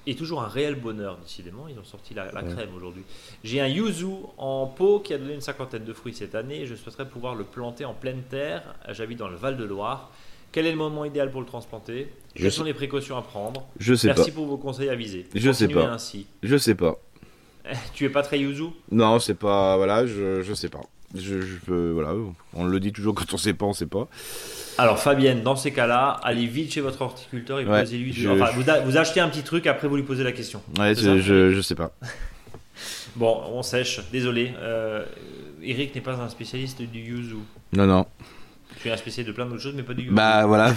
est 0.07 0.18
toujours 0.18 0.42
un 0.42 0.48
réel 0.48 0.74
bonheur, 0.74 1.18
décidément. 1.18 1.68
Ils 1.68 1.78
ont 1.78 1.84
sorti 1.84 2.14
la, 2.14 2.26
crème 2.28 2.74
aujourd'hui. 2.74 3.03
J'ai 3.44 3.61
un 3.61 3.68
yuzu 3.68 4.07
en 4.38 4.66
pot 4.66 5.01
qui 5.01 5.14
a 5.14 5.18
donné 5.18 5.34
une 5.34 5.40
cinquantaine 5.40 5.84
de 5.84 5.92
fruits 5.92 6.14
cette 6.14 6.34
année. 6.34 6.62
et 6.62 6.66
Je 6.66 6.74
souhaiterais 6.74 7.09
pouvoir 7.09 7.34
le 7.34 7.44
planter 7.44 7.84
en 7.84 7.94
pleine 7.94 8.22
terre. 8.28 8.62
J'habite 8.90 9.18
dans 9.18 9.28
le 9.28 9.36
Val-de-Loire. 9.36 10.11
Quel 10.53 10.66
est 10.66 10.72
le 10.72 10.76
moment 10.78 11.05
idéal 11.05 11.30
pour 11.30 11.40
le 11.40 11.46
transplanter? 11.46 12.12
Je 12.34 12.42
Quelles 12.42 12.51
sais- 12.51 12.59
sont 12.59 12.64
les 12.64 12.74
précautions 12.74 13.16
à 13.16 13.22
prendre? 13.22 13.66
Je 13.78 13.94
sais 13.94 14.09
Merci 14.09 14.30
pas. 14.30 14.34
pour 14.36 14.46
vos 14.46 14.57
conseils 14.57 14.88
avisés. 14.88 15.26
Je 15.34 15.53
sais 15.53 15.68
pas. 15.68 15.88
ainsi. 15.90 16.26
Je 16.42 16.57
sais 16.57 16.74
pas. 16.74 16.98
Tu 17.94 18.05
es 18.07 18.09
pas 18.09 18.22
très 18.22 18.40
yuzu? 18.40 18.64
Non, 18.90 19.18
c'est 19.20 19.34
pas. 19.34 19.76
Voilà, 19.76 20.07
je, 20.07 20.42
je 20.42 20.55
sais 20.55 20.68
pas. 20.68 20.80
Je, 21.14 21.40
je, 21.40 21.92
voilà, 21.92 22.14
on 22.54 22.64
le 22.64 22.80
dit 22.80 22.92
toujours 22.92 23.14
quand 23.16 23.32
on 23.32 23.36
sait 23.36 23.54
pas, 23.54 23.66
on 23.66 23.72
sait 23.72 23.86
pas. 23.86 24.08
Alors 24.78 24.98
Fabienne, 24.98 25.42
dans 25.42 25.56
ces 25.56 25.72
cas-là, 25.72 26.20
allez 26.22 26.46
vite 26.46 26.72
chez 26.72 26.80
votre 26.80 27.02
horticulteur 27.02 27.61
et 27.61 27.64
posez-lui. 27.64 28.28
Enfin, 28.28 28.50
vous, 28.84 28.96
achetez 28.96 29.20
un 29.20 29.28
petit 29.28 29.42
truc, 29.42 29.66
après 29.66 29.88
vous 29.88 29.96
lui 29.96 30.02
posez 30.02 30.24
la 30.24 30.32
question. 30.32 30.62
Ouais, 30.78 30.94
je, 30.94 31.50
je 31.50 31.61
sais 31.61 31.74
pas. 31.74 31.92
bon, 33.16 33.42
on 33.52 33.62
sèche. 33.62 34.00
Désolé. 34.12 34.54
Euh, 34.58 35.04
Eric 35.62 35.94
n'est 35.94 36.00
pas 36.00 36.14
un 36.14 36.28
spécialiste 36.28 36.80
du 36.82 37.00
yuzu. 37.00 37.36
Non, 37.72 37.86
non. 37.86 38.06
Tu 38.80 38.88
es 38.88 38.92
un 38.92 38.96
spécialiste 38.96 39.28
de 39.28 39.34
plein 39.34 39.46
d'autres 39.46 39.62
choses, 39.62 39.74
mais 39.74 39.82
pas 39.82 39.94
du 39.94 40.02
yuzu. 40.04 40.14
Bah 40.14 40.46
voilà. 40.46 40.74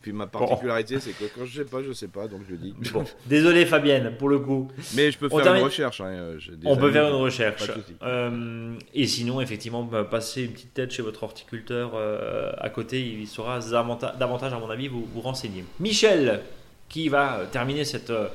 Puis 0.00 0.12
ma 0.12 0.26
particularité, 0.26 0.98
c'est 0.98 1.12
que 1.12 1.24
quand 1.24 1.44
je 1.44 1.58
sais 1.58 1.64
pas, 1.66 1.82
je 1.82 1.92
sais 1.92 2.08
pas, 2.08 2.26
donc 2.26 2.40
je 2.46 2.52
le 2.52 2.58
dis. 2.58 2.74
Bon. 2.92 3.04
Désolé 3.26 3.66
Fabienne, 3.66 4.14
pour 4.18 4.30
le 4.30 4.38
coup. 4.38 4.68
Mais 4.94 5.10
je 5.10 5.18
peux 5.18 5.28
faire 5.28 5.54
une 5.54 5.62
recherche. 5.62 6.00
Hein, 6.00 6.38
on 6.64 6.76
peut 6.76 6.90
faire 6.90 7.08
une 7.08 7.20
recherche. 7.20 7.70
Euh, 8.02 8.74
et 8.94 9.06
sinon, 9.06 9.42
effectivement, 9.42 9.82
bah, 9.82 10.04
passer 10.04 10.44
une 10.44 10.52
petite 10.52 10.72
tête 10.72 10.90
chez 10.90 11.02
votre 11.02 11.22
horticulteur 11.22 11.92
euh, 11.94 12.50
à 12.56 12.70
côté, 12.70 13.00
il 13.00 13.26
saura 13.26 13.58
davantage, 13.60 14.52
à 14.54 14.58
mon 14.58 14.70
avis, 14.70 14.88
vous, 14.88 15.06
vous 15.12 15.20
renseigner. 15.20 15.64
Michel, 15.80 16.40
qui 16.88 17.10
va 17.10 17.42
terminer 17.52 17.84
cette 17.84 18.10
euh, 18.10 18.28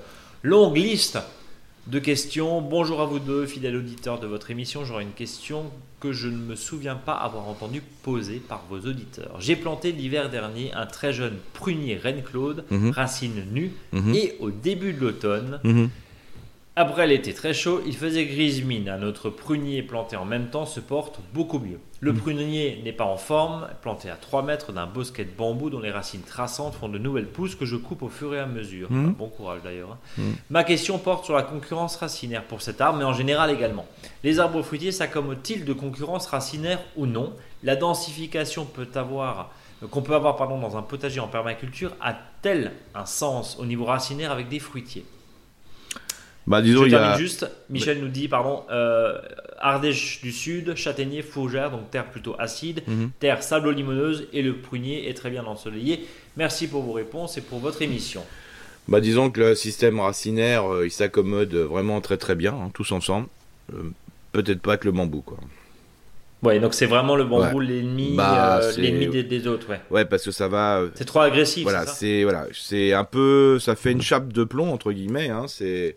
longue 0.44 0.78
liste 0.78 1.18
de 1.88 2.00
questions. 2.00 2.62
Bonjour 2.62 3.02
à 3.02 3.06
vous 3.06 3.20
deux, 3.20 3.46
fidèles 3.46 3.76
auditeurs 3.76 4.20
de 4.20 4.28
votre 4.28 4.50
émission. 4.50 4.86
J'aurai 4.86 5.04
une 5.04 5.12
question 5.12 5.66
que 6.00 6.12
je 6.12 6.28
ne 6.28 6.38
me 6.38 6.56
souviens 6.56 6.96
pas 6.96 7.14
avoir 7.14 7.48
entendu 7.48 7.82
poser 8.04 8.38
par 8.40 8.64
vos 8.70 8.80
auditeurs. 8.80 9.38
J'ai 9.40 9.56
planté 9.56 9.92
l'hiver 9.92 10.30
dernier 10.30 10.74
un 10.74 10.86
très 10.86 11.14
jeune 11.14 11.38
prunier 11.54 11.96
Reine-Claude, 11.96 12.66
mhm. 12.70 12.90
racine 12.90 13.46
nue, 13.52 13.72
mhm. 13.92 14.16
et 14.16 14.36
au 14.40 14.52
début 14.52 14.94
de 14.94 15.02
l'automne, 15.02 15.60
mhm. 15.64 15.90
Après 16.78 17.08
l'été 17.08 17.34
très 17.34 17.54
chaud, 17.54 17.82
il 17.86 17.96
faisait 17.96 18.26
grise 18.26 18.66
mine. 18.66 18.90
Un 18.90 19.02
autre 19.04 19.30
prunier 19.30 19.82
planté 19.82 20.18
en 20.18 20.26
même 20.26 20.48
temps 20.48 20.66
se 20.66 20.82
porte 20.82 21.22
beaucoup 21.34 21.60
mieux. 21.60 21.80
Le 22.06 22.14
prunier 22.14 22.82
n'est 22.84 22.94
pas 22.94 23.06
en 23.06 23.18
forme, 23.18 23.68
planté 23.82 24.12
à 24.12 24.16
3 24.16 24.44
mètres 24.44 24.72
d'un 24.72 24.86
bosquet 24.86 25.26
de 25.26 25.32
bambou 25.36 25.72
dont 25.72 25.80
les 25.80 25.90
racines 25.90 26.22
traçantes 26.22 26.76
font 26.76 26.88
de 26.88 27.00
nouvelles 27.00 27.26
pousses 27.26 27.56
que 27.56 27.66
je 27.66 27.76
coupe 27.76 28.04
au 28.04 28.10
fur 28.10 28.36
et 28.36 28.40
à 28.40 28.46
mesure. 28.46 28.92
Mm. 28.92 29.14
Bon 29.14 29.28
courage 29.28 29.62
d'ailleurs. 29.64 29.94
Hein. 29.94 30.22
Mm. 30.22 30.32
Ma 30.52 30.64
question 30.64 31.00
porte 31.00 31.26
sur 31.26 31.34
la 31.34 31.42
concurrence 31.42 31.96
racinaire 31.96 32.44
pour 32.44 32.62
cet 32.62 32.80
arbre, 32.80 33.00
mais 33.00 33.06
en 33.06 33.14
général 33.14 33.50
également. 33.50 33.88
Les 34.24 34.40
arbres 34.40 34.62
fruitiers 34.62 34.92
s'accommodent-ils 34.92 35.66
de 35.66 35.74
concurrence 35.74 36.28
racinaire 36.28 36.80
ou 36.96 37.08
non? 37.08 37.34
La 37.64 37.76
densification 37.76 38.66
peut 38.66 38.90
avoir 38.94 39.50
qu'on 39.90 40.04
peut 40.04 40.14
avoir 40.14 40.36
pardon, 40.36 40.60
dans 40.60 40.78
un 40.78 40.84
potager 40.84 41.20
en 41.20 41.28
permaculture 41.28 41.96
a-t-elle 42.02 42.72
un 42.94 43.08
sens 43.08 43.58
au 43.60 43.66
niveau 43.66 43.86
racinaire 43.86 44.32
avec 44.32 44.48
des 44.48 44.60
fruitiers? 44.60 45.06
Bah, 46.48 46.62
disons, 46.62 46.84
Je 46.86 46.90
termine 46.90 47.18
juste. 47.18 47.50
Michel 47.70 48.00
nous 48.00 48.08
dit, 48.08 48.28
pardon, 48.28 48.64
euh, 48.70 49.18
Ardèche 49.60 50.22
du 50.22 50.32
Sud, 50.32 50.76
châtaignier, 50.76 51.22
fougère, 51.22 51.72
donc 51.72 51.90
terre 51.90 52.06
plutôt 52.06 52.36
acide, 52.38 52.84
mhm. 52.88 53.12
terre 53.20 53.42
sablo-limoneuse 53.42 54.28
et 54.32 54.42
le 54.42 54.56
prunier 54.56 55.10
est 55.10 55.16
très 55.16 55.30
bien 55.30 55.46
ensoleillé. 55.46 56.06
Merci 56.38 56.68
pour 56.68 56.84
vos 56.84 56.94
réponses 56.94 57.38
et 57.38 57.42
pour 57.42 57.60
votre 57.60 57.82
émission. 57.82 58.24
Bah, 58.88 59.02
disons 59.02 59.32
que 59.32 59.40
le 59.40 59.56
système 59.56 60.00
racinaire, 60.00 60.72
euh, 60.72 60.86
il 60.86 60.92
s'accommode 60.92 61.54
vraiment 61.56 62.00
très 62.02 62.18
très 62.18 62.36
bien, 62.36 62.54
hein, 62.54 62.70
tous 62.74 62.92
ensemble. 62.92 63.28
Euh, 63.74 63.92
peut-être 64.32 64.62
pas 64.62 64.78
que 64.78 64.86
le 64.86 64.92
bambou, 64.92 65.22
quoi. 65.22 65.40
Ouais, 66.44 66.60
donc 66.60 66.76
c'est 66.76 66.86
vraiment 66.86 67.16
le 67.16 67.24
bambou 67.24 67.60
l'ennemi, 67.60 68.14
bah, 68.16 68.62
l'ennemi 68.78 69.24
des, 69.24 69.48
autres, 69.48 69.68
ouais. 69.70 69.82
Ouais, 69.90 70.06
parce 70.06 70.24
que 70.24 70.30
ça 70.30 70.48
va. 70.48 70.84
C'est 70.94 71.06
trop 71.06 71.22
agressif. 71.22 71.64
Voilà, 71.64 71.88
c'est 71.88 72.22
voilà, 72.24 72.46
c'est 72.54 72.94
un 72.94 73.04
peu, 73.04 73.58
ça 73.58 73.76
fait 73.76 73.92
une 73.92 74.02
chape 74.04 74.32
de 74.32 74.44
plomb 74.44 74.72
entre 74.72 74.92
guillemets. 74.92 75.30
Hein, 75.30 75.46
c'est 75.48 75.96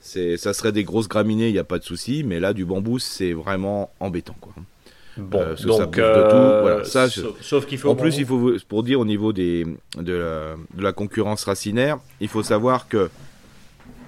ça 0.00 0.52
serait 0.54 0.72
des 0.72 0.84
grosses 0.84 1.08
graminées, 1.08 1.48
il 1.48 1.52
n'y 1.52 1.58
a 1.58 1.64
pas 1.64 1.78
de 1.78 1.84
souci, 1.84 2.22
mais 2.24 2.40
là, 2.40 2.52
du 2.52 2.64
bambou, 2.64 2.98
c'est 2.98 3.32
vraiment 3.32 3.90
embêtant, 4.00 4.36
quoi. 4.40 4.52
Bon, 5.18 5.40
euh, 5.40 5.56
donc, 5.56 5.98
euh, 5.98 6.84
ça, 6.84 7.08
sauf, 7.40 7.66
qu'il 7.66 7.78
faut. 7.78 7.90
En 7.90 7.96
plus, 7.96 8.18
il 8.18 8.26
faut 8.26 8.52
pour 8.68 8.82
dire 8.84 9.00
au 9.00 9.04
niveau 9.04 9.32
des 9.32 9.66
de 9.96 10.54
la, 10.78 10.92
concurrence 10.92 11.44
racinaire, 11.44 11.98
il 12.20 12.28
faut 12.28 12.42
savoir 12.44 12.88
que 12.88 13.10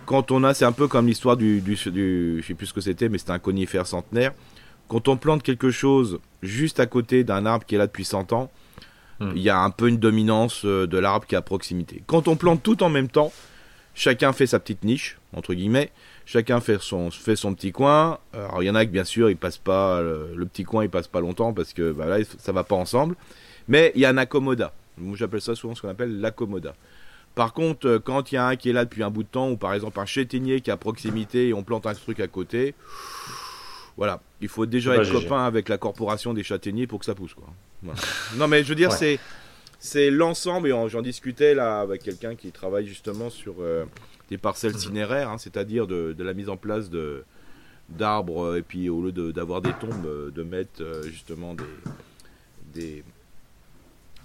quand 0.06 0.30
on 0.30 0.44
a, 0.44 0.54
c'est 0.54 0.64
un 0.64 0.72
peu 0.72 0.86
comme 0.86 1.08
l'histoire 1.08 1.36
du, 1.36 1.60
du, 1.60 1.74
du, 1.90 2.40
je 2.40 2.46
sais 2.46 2.54
plus 2.54 2.66
ce 2.66 2.72
que 2.72 2.80
c'était, 2.80 3.08
mais 3.08 3.18
c'était 3.18 3.32
un 3.32 3.38
conifère 3.38 3.86
centenaire. 3.86 4.32
Quand 4.88 5.08
on 5.08 5.16
plante 5.16 5.42
quelque 5.42 5.70
chose 5.70 6.20
juste 6.42 6.80
à 6.80 6.86
côté 6.86 7.24
d'un 7.24 7.46
arbre 7.46 7.64
qui 7.64 7.74
est 7.74 7.78
là 7.78 7.86
depuis 7.86 8.04
100 8.04 8.32
ans, 8.32 8.50
hmm. 9.20 9.32
il 9.34 9.42
y 9.42 9.50
a 9.50 9.58
un 9.58 9.70
peu 9.70 9.88
une 9.88 9.98
dominance 9.98 10.64
euh, 10.64 10.86
de 10.86 10.98
l'arbre 10.98 11.26
qui 11.26 11.34
est 11.34 11.38
à 11.38 11.42
proximité. 11.42 12.02
Quand 12.06 12.28
on 12.28 12.36
plante 12.36 12.62
tout 12.62 12.82
en 12.82 12.88
même 12.88 13.08
temps, 13.08 13.32
chacun 13.94 14.32
fait 14.32 14.46
sa 14.46 14.58
petite 14.58 14.84
niche 14.84 15.19
entre 15.34 15.54
guillemets. 15.54 15.90
Chacun 16.26 16.60
fait 16.60 16.80
son, 16.80 17.10
fait 17.10 17.36
son 17.36 17.54
petit 17.54 17.72
coin. 17.72 18.18
Alors 18.32 18.62
il 18.62 18.66
y 18.66 18.70
en 18.70 18.74
a 18.74 18.84
que 18.84 18.90
bien 18.90 19.04
sûr 19.04 19.30
ils 19.30 19.36
passent 19.36 19.58
pas 19.58 20.00
le, 20.00 20.46
petit 20.46 20.64
coin, 20.64 20.84
il 20.84 20.90
passe 20.90 21.08
pas 21.08 21.20
longtemps 21.20 21.52
parce 21.52 21.72
que 21.72 21.92
bah, 21.92 22.06
là 22.06 22.24
ça 22.38 22.52
va 22.52 22.64
pas 22.64 22.76
ensemble. 22.76 23.16
Mais 23.68 23.92
il 23.94 24.00
y 24.00 24.04
a 24.04 24.10
un 24.10 24.16
accommoda. 24.16 24.72
Moi 24.98 25.16
j'appelle 25.16 25.40
ça 25.40 25.54
souvent 25.54 25.74
ce 25.74 25.82
qu'on 25.82 25.88
appelle 25.88 26.20
l'accommoda. 26.20 26.74
Par 27.34 27.52
contre, 27.52 27.86
euh, 27.86 27.98
quand 27.98 28.32
il 28.32 28.34
y 28.34 28.38
a 28.38 28.46
un 28.46 28.56
qui 28.56 28.70
est 28.70 28.72
là 28.72 28.84
depuis 28.84 29.02
un 29.02 29.10
bout 29.10 29.22
de 29.22 29.28
temps, 29.28 29.50
ou 29.50 29.56
par 29.56 29.72
exemple 29.74 30.00
un 30.00 30.06
châtaignier 30.06 30.60
qui 30.60 30.70
est 30.70 30.72
à 30.72 30.76
proximité 30.76 31.48
et 31.48 31.54
on 31.54 31.62
plante 31.62 31.86
un 31.86 31.94
truc 31.94 32.20
à 32.20 32.26
côté, 32.26 32.74
voilà, 33.96 34.20
il 34.40 34.48
faut 34.48 34.66
déjà 34.66 34.96
être 34.96 35.12
copain 35.12 35.44
avec 35.44 35.68
la 35.68 35.78
corporation 35.78 36.34
des 36.34 36.42
châtaigniers 36.42 36.86
pour 36.86 36.98
que 36.98 37.04
ça 37.04 37.14
pousse. 37.14 37.34
Quoi. 37.34 37.46
non 38.36 38.48
mais 38.48 38.64
je 38.64 38.68
veux 38.68 38.74
dire, 38.74 38.92
c'est 38.92 39.18
c'est 39.78 40.10
l'ensemble, 40.10 40.68
et 40.68 40.88
j'en 40.88 41.00
discutais 41.00 41.54
là 41.54 41.80
avec 41.80 42.02
quelqu'un 42.02 42.34
qui 42.34 42.52
travaille 42.52 42.86
justement 42.86 43.30
sur 43.30 43.54
euh, 43.60 43.86
des 44.30 44.38
parcelles 44.38 44.78
cinéraires, 44.78 45.28
hein, 45.28 45.38
c'est-à-dire 45.38 45.86
de, 45.86 46.14
la 46.18 46.34
mise 46.34 46.48
en 46.48 46.56
place 46.56 46.88
de 46.88 47.24
d'arbres 47.88 48.44
euh, 48.44 48.58
et 48.58 48.62
puis 48.62 48.88
au 48.88 49.02
lieu 49.02 49.10
d'avoir 49.32 49.60
des 49.60 49.72
tombes 49.72 50.06
euh, 50.06 50.30
de 50.30 50.44
mettre 50.44 50.80
euh, 50.80 51.02
justement 51.02 51.54
des, 51.54 51.64
des 52.72 53.04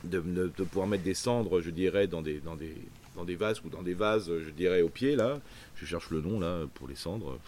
de, 0.04 0.64
pouvoir 0.66 0.86
mettre 0.86 1.04
des 1.04 1.16
cendres 1.16 1.62
je 1.62 1.72
dirais 1.72 2.06
dans 2.06 2.22
des 2.22 2.38
dans 2.38 2.56
des 2.56 2.76
dans 3.16 3.26
des 3.26 3.36
vases 3.36 3.60
ou 3.66 3.70
dans 3.70 3.82
des 3.82 3.96
vases 3.96 4.32
je 4.40 4.52
dirais 4.52 4.84
au 4.84 4.90
pied 4.90 5.16
là. 5.16 5.40
Je 5.76 5.86
cherche 5.86 6.12
le 6.12 6.22
nom 6.22 6.40
là 6.40 6.66
pour 6.76 6.88
les 6.88 6.96
cendres. 6.96 7.40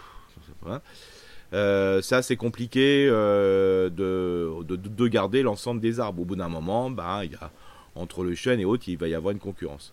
Ça 1.52 2.22
c'est 2.22 2.36
compliqué 2.36 3.06
de, 3.06 3.90
de, 3.90 5.08
garder 5.08 5.42
l'ensemble 5.42 5.80
des 5.80 6.00
arbres. 6.00 6.22
Au 6.22 6.24
bout 6.24 6.36
d'un 6.36 6.48
moment 6.48 6.90
bah 6.90 7.24
il 7.24 7.32
y 7.32 7.36
a 7.36 7.52
entre 7.94 8.24
le 8.24 8.34
chêne 8.34 8.58
et 8.58 8.64
autres 8.64 8.88
il 8.88 8.98
va 8.98 9.06
y 9.06 9.14
avoir 9.14 9.30
une 9.30 9.38
concurrence 9.38 9.92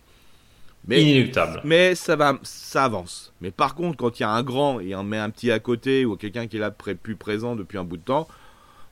mais, 0.86 1.02
Inéluctable. 1.02 1.60
Mais 1.64 1.94
ça 1.94 2.14
va, 2.14 2.38
ça 2.42 2.84
avance. 2.84 3.32
Mais 3.40 3.50
par 3.50 3.74
contre, 3.74 3.96
quand 3.96 4.18
il 4.18 4.22
y 4.22 4.24
a 4.24 4.30
un 4.30 4.42
grand 4.42 4.80
et 4.80 4.94
on 4.94 5.02
met 5.02 5.18
un 5.18 5.30
petit 5.30 5.50
à 5.50 5.58
côté 5.58 6.04
ou 6.04 6.16
quelqu'un 6.16 6.46
qui 6.46 6.56
est 6.56 6.60
là 6.60 6.70
plus 6.70 7.16
présent 7.16 7.56
depuis 7.56 7.78
un 7.78 7.84
bout 7.84 7.96
de 7.96 8.02
temps, 8.02 8.28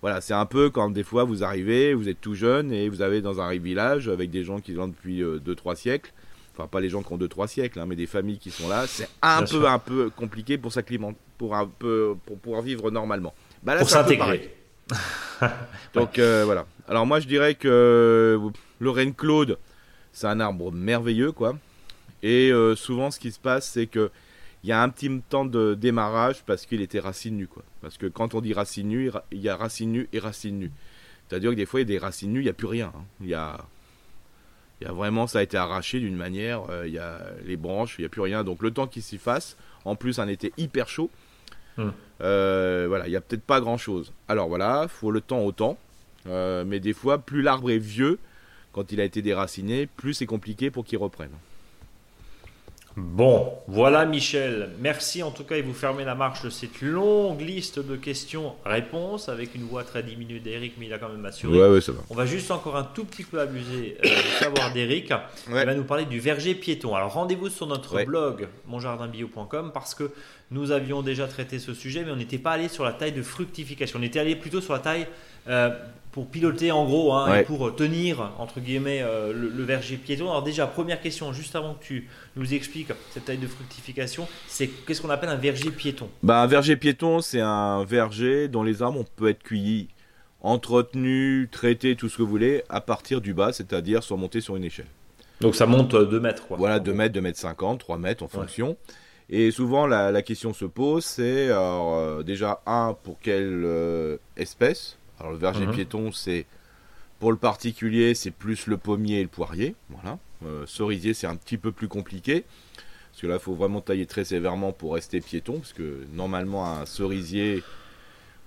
voilà, 0.02 0.20
c'est 0.20 0.34
un 0.34 0.44
peu 0.44 0.70
quand 0.70 0.90
des 0.90 1.04
fois 1.04 1.24
vous 1.24 1.44
arrivez, 1.44 1.94
vous 1.94 2.08
êtes 2.08 2.20
tout 2.20 2.34
jeune 2.34 2.72
et 2.72 2.88
vous 2.88 3.00
avez 3.00 3.22
dans 3.22 3.40
un 3.40 3.56
village 3.56 4.08
avec 4.08 4.30
des 4.30 4.44
gens 4.44 4.60
qui 4.60 4.74
sont 4.74 4.88
depuis 4.88 5.22
2-3 5.22 5.22
euh, 5.24 5.74
siècles. 5.76 6.12
Enfin, 6.52 6.68
pas 6.68 6.80
les 6.80 6.88
gens 6.88 7.02
qui 7.02 7.12
ont 7.12 7.16
2-3 7.16 7.46
siècles, 7.46 7.80
hein, 7.80 7.86
mais 7.86 7.96
des 7.96 8.06
familles 8.06 8.38
qui 8.38 8.50
sont 8.50 8.68
là. 8.68 8.86
C'est 8.86 9.08
un 9.22 9.42
peu, 9.44 9.66
un 9.66 9.78
peu 9.78 10.10
compliqué 10.10 10.58
pour 10.58 10.72
s'acclimater, 10.72 11.16
pour 11.38 11.54
un 11.54 11.66
peu, 11.66 12.16
pour 12.26 12.38
pouvoir 12.38 12.62
vivre 12.62 12.90
normalement. 12.90 13.34
Bah 13.62 13.76
pour 13.76 13.88
s'intégrer. 13.88 14.54
Donc 15.94 16.18
euh, 16.18 16.42
voilà. 16.44 16.66
Alors 16.86 17.06
moi 17.06 17.18
je 17.18 17.26
dirais 17.26 17.54
que 17.54 18.38
Lorraine 18.80 19.14
Claude, 19.14 19.58
c'est 20.12 20.26
un 20.26 20.38
arbre 20.38 20.70
merveilleux, 20.70 21.32
quoi. 21.32 21.56
Et 22.24 22.50
euh, 22.50 22.74
souvent, 22.74 23.10
ce 23.10 23.20
qui 23.20 23.30
se 23.30 23.38
passe, 23.38 23.68
c'est 23.68 23.86
que 23.86 24.10
il 24.64 24.70
y 24.70 24.72
a 24.72 24.82
un 24.82 24.88
petit 24.88 25.10
temps 25.28 25.44
de 25.44 25.74
démarrage 25.74 26.42
parce 26.46 26.64
qu'il 26.64 26.80
était 26.80 26.98
racine 26.98 27.36
nue, 27.36 27.46
quoi. 27.46 27.62
Parce 27.82 27.98
que 27.98 28.06
quand 28.06 28.34
on 28.34 28.40
dit 28.40 28.54
racine 28.54 28.88
nue, 28.88 29.10
il 29.30 29.40
y 29.40 29.50
a 29.50 29.56
racine 29.56 29.92
nue 29.92 30.08
et 30.14 30.18
racine 30.18 30.58
nue. 30.58 30.72
C'est-à-dire 31.28 31.50
que 31.50 31.56
des 31.56 31.66
fois, 31.66 31.80
il 31.80 31.82
y 31.82 31.84
a 31.84 31.98
des 31.98 31.98
racines 31.98 32.32
nues, 32.32 32.40
il 32.40 32.44
n'y 32.44 32.48
a 32.48 32.54
plus 32.54 32.66
rien. 32.66 32.90
Hein. 32.96 33.04
Il 33.20 33.28
y 33.28 33.34
a 33.34 33.58
il 34.80 34.86
y 34.86 34.90
a 34.90 34.92
vraiment, 34.92 35.26
ça 35.26 35.40
a 35.40 35.42
été 35.42 35.58
arraché 35.58 36.00
d'une 36.00 36.16
manière, 36.16 36.62
euh, 36.70 36.86
il 36.86 36.94
y 36.94 36.98
a 36.98 37.20
les 37.44 37.56
branches, 37.56 37.96
il 37.98 38.02
n'y 38.02 38.06
a 38.06 38.08
plus 38.08 38.22
rien. 38.22 38.42
Donc 38.42 38.62
le 38.62 38.70
temps 38.70 38.86
qu'il 38.86 39.02
s'y 39.02 39.18
fasse, 39.18 39.58
en 39.84 39.94
plus 39.94 40.18
un 40.18 40.26
été 40.26 40.52
hyper 40.56 40.88
chaud, 40.88 41.10
hum. 41.76 41.92
euh, 42.22 42.86
voilà, 42.88 43.06
il 43.06 43.10
n'y 43.10 43.16
a 43.16 43.20
peut-être 43.20 43.44
pas 43.44 43.60
grand-chose. 43.60 44.14
Alors 44.28 44.48
voilà, 44.48 44.88
faut 44.88 45.10
le 45.10 45.20
temps 45.20 45.40
au 45.40 45.52
temps. 45.52 45.76
mais 46.24 46.80
des 46.80 46.94
fois, 46.94 47.18
plus 47.18 47.42
l'arbre 47.42 47.70
est 47.70 47.78
vieux, 47.78 48.18
quand 48.72 48.92
il 48.92 49.00
a 49.00 49.04
été 49.04 49.20
déraciné, 49.20 49.86
plus 49.86 50.14
c'est 50.14 50.26
compliqué 50.26 50.70
pour 50.70 50.86
qu'il 50.86 50.98
reprenne. 50.98 51.30
Bon, 52.96 53.52
voilà 53.66 54.04
Michel. 54.06 54.70
Merci 54.78 55.24
en 55.24 55.32
tout 55.32 55.42
cas 55.42 55.56
et 55.56 55.62
vous 55.62 55.72
fermez 55.72 56.04
la 56.04 56.14
marche 56.14 56.42
de 56.42 56.50
cette 56.50 56.80
longue 56.80 57.40
liste 57.40 57.80
de 57.80 57.96
questions-réponses 57.96 59.28
avec 59.28 59.56
une 59.56 59.64
voix 59.64 59.82
très 59.82 60.04
diminuée 60.04 60.38
d'Eric, 60.38 60.74
mais 60.78 60.86
il 60.86 60.92
a 60.92 60.98
quand 60.98 61.08
même 61.08 61.24
assuré. 61.24 61.58
Ouais, 61.58 61.68
ouais, 61.68 61.80
ça 61.80 61.90
va. 61.90 61.98
On 62.08 62.14
va 62.14 62.24
juste 62.24 62.52
encore 62.52 62.76
un 62.76 62.84
tout 62.84 63.04
petit 63.04 63.24
peu 63.24 63.40
abuser 63.40 63.96
euh, 64.04 64.08
du 64.08 64.28
savoir 64.38 64.72
d'Eric. 64.72 65.12
Il 65.48 65.54
va 65.54 65.74
nous 65.74 65.82
parler 65.82 66.04
du 66.04 66.20
verger 66.20 66.54
piéton. 66.54 66.94
Alors 66.94 67.14
rendez-vous 67.14 67.48
sur 67.48 67.66
notre 67.66 68.04
blog 68.04 68.48
monjardinbio.com 68.66 69.72
parce 69.74 69.96
que 69.96 70.12
nous 70.52 70.70
avions 70.70 71.02
déjà 71.02 71.26
traité 71.26 71.58
ce 71.58 71.74
sujet, 71.74 72.04
mais 72.04 72.12
on 72.12 72.16
n'était 72.16 72.38
pas 72.38 72.52
allé 72.52 72.68
sur 72.68 72.84
la 72.84 72.92
taille 72.92 73.12
de 73.12 73.22
fructification. 73.22 73.98
On 74.00 74.04
était 74.04 74.20
allé 74.20 74.36
plutôt 74.36 74.60
sur 74.60 74.72
la 74.72 74.78
taille 74.78 75.08
pour 76.14 76.28
piloter 76.28 76.70
en 76.70 76.84
gros 76.84 77.12
hein, 77.12 77.38
et 77.38 77.42
pour 77.42 77.74
tenir 77.74 78.30
entre 78.38 78.60
guillemets 78.60 79.02
euh, 79.02 79.32
le, 79.32 79.64
verger 79.64 79.96
piéton. 79.96 80.30
Alors 80.30 80.44
déjà 80.44 80.68
première 80.68 81.00
question, 81.00 81.32
juste 81.32 81.56
avant 81.56 81.74
que 81.74 81.82
tu 81.82 82.08
nous 82.36 82.54
expliques 82.54 82.92
cette 83.10 83.24
taille 83.24 83.38
de 83.38 83.48
fructification, 83.48 84.28
c'est 84.46 84.68
qu'est-ce 84.68 85.02
qu'on 85.02 85.10
appelle 85.10 85.28
un 85.28 85.36
verger 85.36 85.72
piéton? 85.72 86.08
Bah, 86.22 86.40
Un 86.40 86.46
verger 86.46 86.76
piéton, 86.76 87.20
c'est 87.20 87.40
un 87.40 87.82
verger 87.82 88.46
dont 88.46 88.62
les 88.62 88.80
arbres 88.80 89.04
peuvent 89.16 89.30
être 89.30 89.42
cueillis 89.42 89.88
entretenu, 90.40 91.48
traité, 91.50 91.96
tout 91.96 92.08
ce 92.08 92.18
que 92.18 92.22
vous 92.22 92.28
voulez, 92.28 92.62
à 92.68 92.80
partir 92.80 93.20
du 93.20 93.34
bas, 93.34 93.52
c'est-à-dire 93.52 94.04
sur 94.04 94.16
monter 94.16 94.40
sur 94.40 94.54
une 94.54 94.64
échelle. 94.64 94.86
Donc 95.40 95.56
ça 95.56 95.66
monte 95.66 95.96
2 95.96 96.20
mètres, 96.20 96.46
quoi. 96.46 96.58
Voilà, 96.58 96.78
2 96.78 96.92
mètres, 96.92 97.14
2 97.14 97.20
mètres 97.22 97.38
50, 97.40 97.80
3 97.80 97.98
mètres 97.98 98.22
en 98.22 98.28
fonction. 98.28 98.76
Et 99.30 99.50
souvent, 99.50 99.86
la, 99.86 100.22
question 100.22 100.52
se 100.52 100.66
pose, 100.66 101.04
c'est 101.04 101.48
euh, 101.48 102.22
déjà, 102.22 102.60
un, 102.66 102.94
pour 103.02 103.18
quelle 103.20 103.62
euh, 103.64 104.18
espèce? 104.36 104.98
Alors, 105.24 105.32
le 105.32 105.38
verger 105.38 105.66
mhm. 105.66 105.72
piéton, 105.72 106.12
c'est, 106.12 106.44
pour 107.18 107.32
le 107.32 107.38
particulier, 107.38 108.14
c'est 108.14 108.30
plus 108.30 108.66
le 108.66 108.76
pommier 108.76 109.20
et 109.20 109.22
le 109.22 109.28
poirier. 109.28 109.74
Voilà. 109.88 110.18
Euh, 110.44 110.66
cerisier, 110.66 111.14
c'est 111.14 111.26
un 111.26 111.36
petit 111.36 111.56
peu 111.56 111.72
plus 111.72 111.88
compliqué. 111.88 112.44
Parce 113.10 113.22
que 113.22 113.26
là, 113.26 113.36
il 113.36 113.40
faut 113.40 113.54
vraiment 113.54 113.80
tailler 113.80 114.04
très 114.04 114.26
sévèrement 114.26 114.72
pour 114.72 114.92
rester 114.92 115.22
piéton. 115.22 115.60
Parce 115.60 115.72
que 115.72 116.04
normalement, 116.12 116.66
un 116.66 116.84
cerisier 116.84 117.62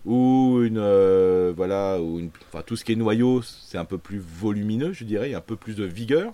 ou 0.06 0.62
une 0.64 1.52
voilà 1.58 2.00
ou 2.00 2.20
une, 2.20 2.30
enfin 2.48 2.64
tout 2.66 2.78
ce 2.78 2.86
qui 2.86 2.94
est 2.94 2.96
noyau 2.96 3.42
c'est 3.42 3.78
un 3.78 3.84
peu 3.84 3.98
plus 3.98 4.20
volumineux 4.20 4.94
je 4.94 5.04
dirais 5.04 5.28
il 5.28 5.32
y 5.32 5.36
a 5.36 5.40
un 5.40 5.42
peu 5.42 5.58
plus 5.58 5.76
de 5.76 5.84
vigueur 5.84 6.34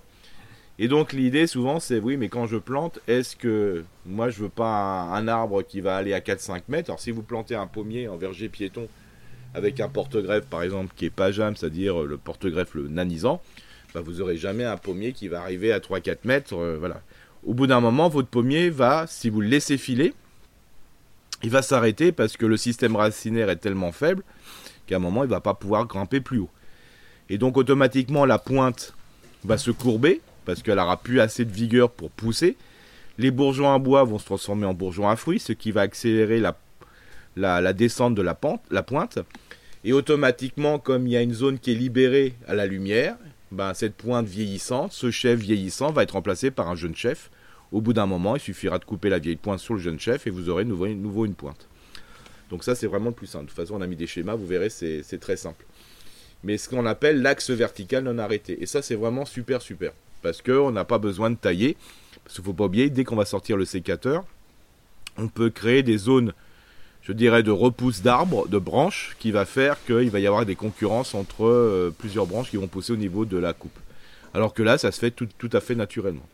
et 0.78 0.86
donc 0.86 1.12
l'idée 1.12 1.48
souvent 1.48 1.80
c'est 1.80 1.98
oui 1.98 2.16
mais 2.16 2.28
quand 2.28 2.46
je 2.46 2.56
plante 2.56 3.00
est-ce 3.08 3.34
que 3.34 3.84
moi 4.06 4.28
je 4.28 4.42
veux 4.42 4.48
pas 4.48 5.02
un, 5.12 5.26
arbre 5.26 5.62
qui 5.62 5.80
va 5.80 5.96
aller 5.96 6.12
à 6.14 6.20
4-5 6.20 6.62
mètres? 6.68 6.90
Alors 6.90 7.00
si 7.00 7.10
vous 7.10 7.22
plantez 7.22 7.56
un 7.56 7.66
pommier 7.66 8.06
en 8.06 8.16
verger 8.16 8.48
piéton 8.48 8.86
avec 9.54 9.80
un 9.80 9.88
porte-greffe 9.88 10.46
par 10.46 10.62
exemple 10.62 10.92
qui 10.96 11.06
est 11.06 11.10
pas 11.10 11.32
jamais 11.32 11.56
c'est-à-dire 11.56 12.02
le 12.02 12.16
porte-greffe 12.16 12.74
le 12.74 12.88
nanisant 12.88 13.40
bah, 13.94 14.00
vous 14.00 14.20
aurez 14.20 14.36
jamais 14.36 14.64
un 14.64 14.76
pommier 14.76 15.12
qui 15.12 15.28
va 15.28 15.40
arriver 15.40 15.72
à 15.72 15.78
3-4 15.78 16.18
mètres 16.24 16.54
euh, 16.56 16.76
voilà 16.78 17.00
au 17.44 17.54
bout 17.54 17.66
d'un 17.66 17.80
moment 17.80 18.08
votre 18.08 18.28
pommier 18.28 18.70
va 18.70 19.06
si 19.06 19.30
vous 19.30 19.40
le 19.40 19.48
laissez 19.48 19.78
filer 19.78 20.14
il 21.42 21.50
va 21.50 21.62
s'arrêter 21.62 22.12
parce 22.12 22.36
que 22.36 22.46
le 22.46 22.56
système 22.56 22.96
racinaire 22.96 23.50
est 23.50 23.56
tellement 23.56 23.92
faible 23.92 24.22
qu'à 24.86 24.96
un 24.96 25.00
moment 25.00 25.24
il 25.24 25.30
va 25.30 25.40
pas 25.40 25.54
pouvoir 25.54 25.86
grimper 25.86 26.20
plus 26.20 26.38
haut 26.38 26.50
et 27.28 27.38
donc 27.38 27.56
automatiquement 27.56 28.24
la 28.24 28.38
pointe 28.38 28.94
va 29.44 29.58
se 29.58 29.70
courber 29.70 30.20
parce 30.44 30.62
qu'elle 30.62 30.78
aura 30.78 30.96
plus 30.96 31.20
assez 31.20 31.44
de 31.44 31.52
vigueur 31.52 31.90
pour 31.90 32.10
pousser. 32.10 32.56
Les 33.18 33.30
bourgeons 33.30 33.72
à 33.72 33.78
bois 33.78 34.04
vont 34.04 34.18
se 34.18 34.24
transformer 34.24 34.66
en 34.66 34.74
bourgeons 34.74 35.08
à 35.08 35.16
fruits, 35.16 35.38
ce 35.38 35.52
qui 35.52 35.70
va 35.70 35.82
accélérer 35.82 36.40
la, 36.40 36.56
la, 37.36 37.72
descente 37.72 38.14
de 38.14 38.22
la, 38.22 38.34
pente, 38.34 38.62
la 38.70 38.82
pointe. 38.82 39.18
Et 39.84 39.92
automatiquement, 39.92 40.78
comme 40.78 41.06
il 41.06 41.12
y 41.12 41.16
a 41.16 41.22
une 41.22 41.34
zone 41.34 41.58
qui 41.58 41.72
est 41.72 41.74
libérée 41.74 42.34
à 42.46 42.54
la 42.54 42.66
lumière, 42.66 43.16
ben, 43.52 43.74
cette 43.74 43.94
pointe 43.94 44.26
vieillissante, 44.26 44.92
ce 44.92 45.10
chef 45.10 45.38
vieillissant 45.38 45.92
va 45.92 46.02
être 46.02 46.12
remplacé 46.12 46.50
par 46.50 46.68
un 46.68 46.74
jeune 46.74 46.94
chef. 46.94 47.30
Au 47.72 47.80
bout 47.80 47.92
d'un 47.92 48.06
moment, 48.06 48.36
il 48.36 48.40
suffira 48.40 48.78
de 48.78 48.84
couper 48.84 49.10
la 49.10 49.18
vieille 49.18 49.36
pointe 49.36 49.58
sur 49.58 49.74
le 49.74 49.80
jeune 49.80 49.98
chef 50.00 50.26
et 50.26 50.30
vous 50.30 50.48
aurez 50.48 50.64
nouveau, 50.64 50.88
nouveau 50.88 51.26
une 51.26 51.34
pointe. 51.34 51.68
Donc 52.50 52.64
ça, 52.64 52.74
c'est 52.74 52.86
vraiment 52.86 53.06
le 53.06 53.12
plus 53.12 53.26
simple. 53.26 53.44
De 53.44 53.50
toute 53.50 53.56
façon, 53.56 53.74
on 53.74 53.80
a 53.80 53.86
mis 53.86 53.96
des 53.96 54.06
schémas, 54.06 54.34
vous 54.34 54.46
verrez, 54.46 54.70
c'est 54.70 55.20
très 55.20 55.36
simple. 55.36 55.64
Mais 56.42 56.58
ce 56.58 56.68
qu'on 56.68 56.86
appelle 56.86 57.22
l'axe 57.22 57.50
vertical 57.50 58.04
non 58.04 58.18
arrêté. 58.18 58.62
Et 58.62 58.66
ça, 58.66 58.82
c'est 58.82 58.94
vraiment 58.94 59.24
super, 59.24 59.62
super 59.62 59.92
parce 60.24 60.40
qu'on 60.40 60.72
n'a 60.72 60.86
pas 60.86 60.98
besoin 60.98 61.30
de 61.30 61.36
tailler. 61.36 61.76
Parce 62.24 62.36
qu'il 62.36 62.42
ne 62.42 62.46
faut 62.46 62.54
pas 62.54 62.64
oublier, 62.64 62.88
dès 62.88 63.04
qu'on 63.04 63.14
va 63.14 63.26
sortir 63.26 63.58
le 63.58 63.66
sécateur, 63.66 64.24
on 65.18 65.28
peut 65.28 65.50
créer 65.50 65.82
des 65.82 65.98
zones, 65.98 66.32
je 67.04 67.12
dirais, 67.12 67.42
de 67.42 67.50
repousse 67.50 68.02
d'arbres, 68.02 68.48
de 68.48 68.58
branches, 68.58 69.14
qui 69.18 69.30
va 69.30 69.44
faire 69.44 69.76
qu'il 69.84 70.10
va 70.10 70.20
y 70.20 70.26
avoir 70.26 70.46
des 70.46 70.56
concurrences 70.56 71.14
entre 71.14 71.44
euh, 71.44 71.94
plusieurs 71.96 72.26
branches 72.26 72.50
qui 72.50 72.56
vont 72.56 72.66
pousser 72.66 72.92
au 72.92 72.96
niveau 72.96 73.26
de 73.26 73.36
la 73.36 73.52
coupe. 73.52 73.78
Alors 74.32 74.54
que 74.54 74.62
là, 74.62 74.78
ça 74.78 74.90
se 74.90 74.98
fait 74.98 75.10
tout, 75.10 75.28
à 75.52 75.60
fait 75.60 75.74
naturellement. 75.74 76.26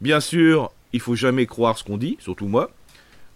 Bien 0.00 0.20
sûr, 0.20 0.70
il 0.92 1.00
faut 1.00 1.16
jamais 1.16 1.46
croire 1.46 1.76
ce 1.76 1.84
qu'on 1.84 1.98
dit, 1.98 2.16
surtout 2.20 2.46
moi. 2.46 2.70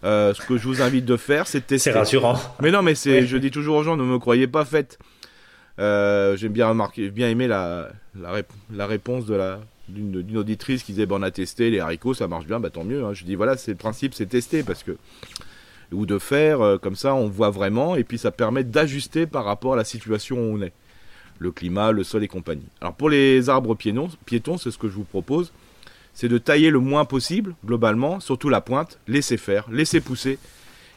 Euh, 0.05 0.33
ce 0.33 0.41
que 0.47 0.57
je 0.57 0.67
vous 0.67 0.81
invite 0.81 1.05
de 1.05 1.17
faire, 1.17 1.47
c'est 1.47 1.61
de 1.61 1.65
tester. 1.65 1.91
C'est 1.91 1.99
rassurant. 1.99 2.41
Mais 2.63 2.71
non, 2.71 2.83
mais 2.83 2.95
c'est, 2.95 3.27
je 3.27 3.37
dis 3.37 3.51
toujours 3.51 3.77
aux 3.77 3.83
gens, 3.83 3.97
ne 3.97 4.05
me 4.05 4.19
croyez 4.19 4.47
pas, 4.47 4.65
faites 4.65 4.99
euh, 5.79 6.37
J'ai 6.37 6.49
bien 6.49 6.69
remarqué, 6.69 7.11
bien 7.11 7.29
aimé 7.29 7.49
la, 7.49 7.91
la, 8.15 8.87
réponse 8.87 9.27
de 9.27 9.35
la 9.35 9.61
d'une 9.89 10.37
auditrice 10.37 10.85
qui 10.85 10.93
disait 10.93 11.07
bon, 11.07 11.19
on 11.19 11.23
a 11.23 11.33
testé 11.33 11.69
les 11.69 11.81
haricots, 11.81 12.15
ça 12.15 12.29
marche 12.29 12.47
bien, 12.47 12.61
bah 12.61 12.71
tant 12.71 12.85
mieux. 12.85 13.05
Hein. 13.05 13.13
Je 13.13 13.25
dis 13.25 13.35
voilà, 13.35 13.57
c'est 13.57 13.73
le 13.73 13.77
principe, 13.77 14.15
c'est 14.15 14.27
tester 14.27 14.63
parce 14.63 14.85
que 14.85 14.97
ou 15.93 16.07
de 16.07 16.19
faire 16.19 16.61
euh, 16.61 16.79
comme 16.79 16.97
ça, 16.97 17.15
on 17.15 17.29
voit 17.29 17.51
vraiment 17.51 17.97
et 17.97 18.05
puis 18.05 18.19
ça 18.19 18.31
permet 18.31 18.65
d'ajuster 18.65 19.27
par 19.27 19.45
rapport 19.45 19.75
à 19.75 19.77
la 19.77 19.85
situation 19.85 20.37
où 20.37 20.57
on 20.57 20.63
est, 20.63 20.73
le 21.39 21.51
climat, 21.51 21.93
le 21.93 22.05
sol 22.05 22.23
et 22.25 22.29
compagnie. 22.29 22.69
Alors 22.81 22.95
pour 22.95 23.11
les 23.11 23.49
arbres 23.49 23.75
piétons, 23.75 24.59
c'est 24.59 24.71
ce 24.71 24.79
que 24.79 24.89
je 24.89 24.95
vous 24.95 25.05
propose, 25.05 25.53
c'est 26.15 26.29
de 26.29 26.39
tailler 26.39 26.71
le 26.71 26.81
moins 26.81 27.05
possible 27.05 27.55
globalement, 27.65 28.21
surtout 28.21 28.49
la 28.49 28.61
pointe, 28.61 28.99
laisser 29.09 29.37
faire, 29.37 29.71
laisser 29.71 30.01
pousser 30.01 30.39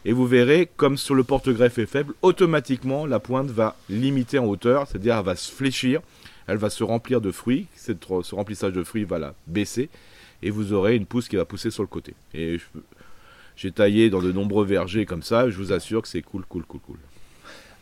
et 0.05 0.11
vous 0.11 0.27
verrez, 0.27 0.69
comme 0.75 0.97
sur 0.97 1.15
le 1.15 1.23
porte-greffe 1.23 1.77
est 1.77 1.85
faible, 1.85 2.13
automatiquement 2.21 3.05
la 3.05 3.19
pointe 3.19 3.49
va 3.49 3.75
limiter 3.89 4.37
en 4.37 4.45
hauteur, 4.45 4.87
c'est-à-dire 4.87 5.17
elle 5.17 5.25
va 5.25 5.35
se 5.35 5.51
fléchir, 5.51 6.01
elle 6.47 6.57
va 6.57 6.69
se 6.69 6.83
remplir 6.83 7.21
de 7.21 7.31
fruits, 7.31 7.67
ce 7.75 7.93
remplissage 8.35 8.73
de 8.73 8.83
fruits 8.83 9.05
va 9.05 9.19
la 9.19 9.33
baisser, 9.47 9.89
et 10.41 10.49
vous 10.49 10.73
aurez 10.73 10.95
une 10.95 11.05
pousse 11.05 11.29
qui 11.29 11.37
va 11.37 11.45
pousser 11.45 11.71
sur 11.71 11.83
le 11.83 11.87
côté. 11.87 12.13
Et 12.33 12.59
j'ai 13.55 13.71
taillé 13.71 14.09
dans 14.09 14.21
de 14.21 14.31
nombreux 14.31 14.65
vergers 14.65 15.05
comme 15.05 15.23
ça, 15.23 15.49
je 15.49 15.57
vous 15.57 15.73
assure 15.73 16.01
que 16.01 16.07
c'est 16.07 16.21
cool, 16.21 16.43
cool, 16.47 16.63
cool, 16.63 16.81
cool. 16.81 16.97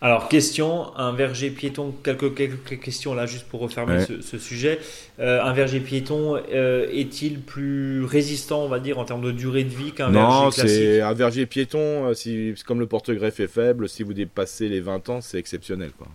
Alors, 0.03 0.30
question, 0.30 0.97
un 0.97 1.13
verger 1.13 1.51
piéton, 1.51 1.93
quelques, 2.03 2.34
quelques 2.34 2.80
questions 2.80 3.13
là, 3.13 3.28
juste 3.28 3.45
pour 3.47 3.59
refermer 3.59 3.99
ce, 3.99 4.38
sujet. 4.39 4.80
Euh, 5.19 5.43
un 5.43 5.53
verger 5.53 5.80
piéton 5.80 6.41
euh, 6.51 6.88
est-il 6.91 7.39
plus 7.39 8.03
résistant, 8.03 8.63
on 8.63 8.67
va 8.67 8.80
dire, 8.80 8.97
en 8.97 9.05
termes 9.05 9.22
de 9.22 9.32
durée 9.32 9.63
de 9.63 9.69
vie 9.69 9.91
qu'un 9.91 10.09
verger 10.09 10.49
classique? 10.55 10.63
Non, 10.63 10.67
c'est 10.67 11.01
un 11.01 11.13
verger 11.13 11.45
piéton, 11.45 12.07
euh, 12.07 12.13
si, 12.15 12.55
comme 12.65 12.80
le 12.80 12.88
porte-greffe 12.88 13.39
est 13.41 13.47
faible, 13.47 13.88
si 13.88 14.01
vous 14.01 14.13
dépassez 14.13 14.69
les 14.69 14.80
20 14.80 15.09
ans, 15.09 15.22
c'est 15.22 15.38
exceptionnel. 15.38 15.91
Quoi. 15.95 16.07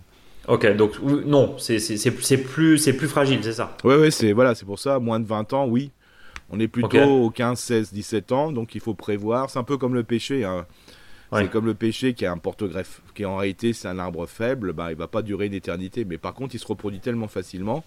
Ok, 0.49 0.75
donc 0.75 0.99
non, 1.25 1.55
c'est 1.57 1.77
plus, 2.41 2.91
plus 2.91 3.07
fragile, 3.07 3.39
c'est 3.41 3.53
ça? 3.53 3.77
Oui, 3.85 3.95
oui, 3.97 4.11
c'est 4.11 4.33
voilà, 4.33 4.53
pour 4.65 4.79
ça, 4.79 4.99
moins 4.99 5.21
de 5.21 5.25
20 5.25 5.53
ans, 5.53 5.65
oui. 5.65 5.91
On 6.49 6.59
est 6.59 6.67
plutôt 6.67 6.99
aux 6.99 7.29
15, 7.29 7.59
16, 7.59 7.93
17 7.93 8.31
ans, 8.31 8.51
donc 8.51 8.73
il 8.75 8.81
faut 8.81 8.93
prévoir. 8.93 9.49
C'est 9.49 9.59
un 9.59 9.63
peu 9.63 9.77
comme 9.77 9.93
le 9.93 10.03
péché. 10.03 10.45
Hein. 10.45 10.65
C'est 11.33 11.51
comme 11.51 11.65
le 11.65 11.73
péché 11.73 12.13
qui 12.13 12.25
a 12.25 12.31
un 12.31 12.37
porte-greffe, 12.37 13.01
qui 13.13 13.25
en 13.25 13.35
réalité 13.35 13.73
c'est 13.73 13.89
un 13.89 13.99
arbre 13.99 14.25
faible, 14.27 14.71
bah, 14.71 14.91
il 14.91 14.97
va 14.97 15.07
pas 15.07 15.21
durer 15.21 15.47
une 15.47 15.53
éternité. 15.53 16.05
Mais 16.05 16.17
par 16.17 16.33
contre, 16.33 16.55
il 16.55 16.59
se 16.59 16.67
reproduit 16.67 16.99
tellement 16.99 17.27
facilement 17.27 17.83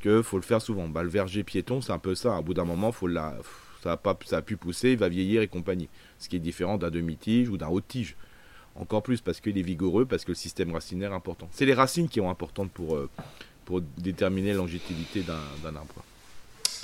que 0.00 0.20
faut 0.22 0.36
le 0.36 0.42
faire 0.42 0.60
souvent. 0.60 0.86
Bah, 0.88 1.02
le 1.02 1.08
verger 1.08 1.42
piéton, 1.42 1.80
c'est 1.80 1.92
un 1.92 1.98
peu 1.98 2.14
ça. 2.14 2.38
Au 2.38 2.42
bout 2.42 2.54
d'un 2.54 2.66
moment, 2.66 2.92
faut 2.92 3.06
la... 3.06 3.34
ça, 3.82 3.92
a 3.92 3.96
pas... 3.96 4.16
ça 4.26 4.38
a 4.38 4.42
pu 4.42 4.58
pousser, 4.58 4.90
il 4.90 4.98
va 4.98 5.08
vieillir 5.08 5.40
et 5.40 5.48
compagnie. 5.48 5.88
Ce 6.18 6.28
qui 6.28 6.36
est 6.36 6.40
différent 6.40 6.76
d'un 6.76 6.90
demi-tige 6.90 7.48
ou 7.48 7.56
d'un 7.56 7.68
haut-tige. 7.68 8.16
Encore 8.74 9.02
plus 9.02 9.22
parce 9.22 9.40
qu'il 9.40 9.56
est 9.56 9.62
vigoureux, 9.62 10.04
parce 10.04 10.26
que 10.26 10.32
le 10.32 10.36
système 10.36 10.70
racinaire 10.70 11.12
est 11.12 11.16
important. 11.16 11.48
C'est 11.52 11.64
les 11.64 11.72
racines 11.72 12.10
qui 12.10 12.20
sont 12.20 12.28
importantes 12.28 12.70
pour, 12.70 12.96
euh, 12.96 13.08
pour 13.64 13.80
déterminer 13.80 14.50
la 14.50 14.58
longévité 14.58 15.22
d'un 15.22 15.76
arbre. 15.76 16.04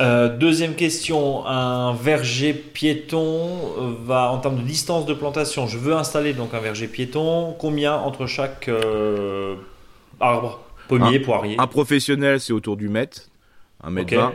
Euh, 0.01 0.37
deuxième 0.37 0.75
question, 0.75 1.47
un 1.47 1.95
verger 1.95 2.53
piéton 2.53 3.59
va 4.05 4.31
en 4.31 4.39
termes 4.39 4.57
de 4.57 4.63
distance 4.63 5.07
de 5.07 5.15
plantation. 5.15 5.67
Je 5.67 5.79
veux 5.79 5.95
installer 5.95 6.33
donc 6.33 6.55
un 6.55 6.61
verger 6.61 6.89
piéton. 6.89 7.55
Combien 7.59 7.95
entre 7.95 8.27
chaque 8.27 8.69
euh, 8.69 9.57
arbre, 10.21 10.61
pommier, 10.89 11.21
poirier 11.21 11.57
Un 11.59 11.67
professionnel, 11.67 12.41
c'est 12.41 12.53
autour 12.53 12.77
du 12.77 12.89
mètre, 12.89 13.29
un 13.83 13.91
mètre 13.91 14.15
vingt. 14.15 14.33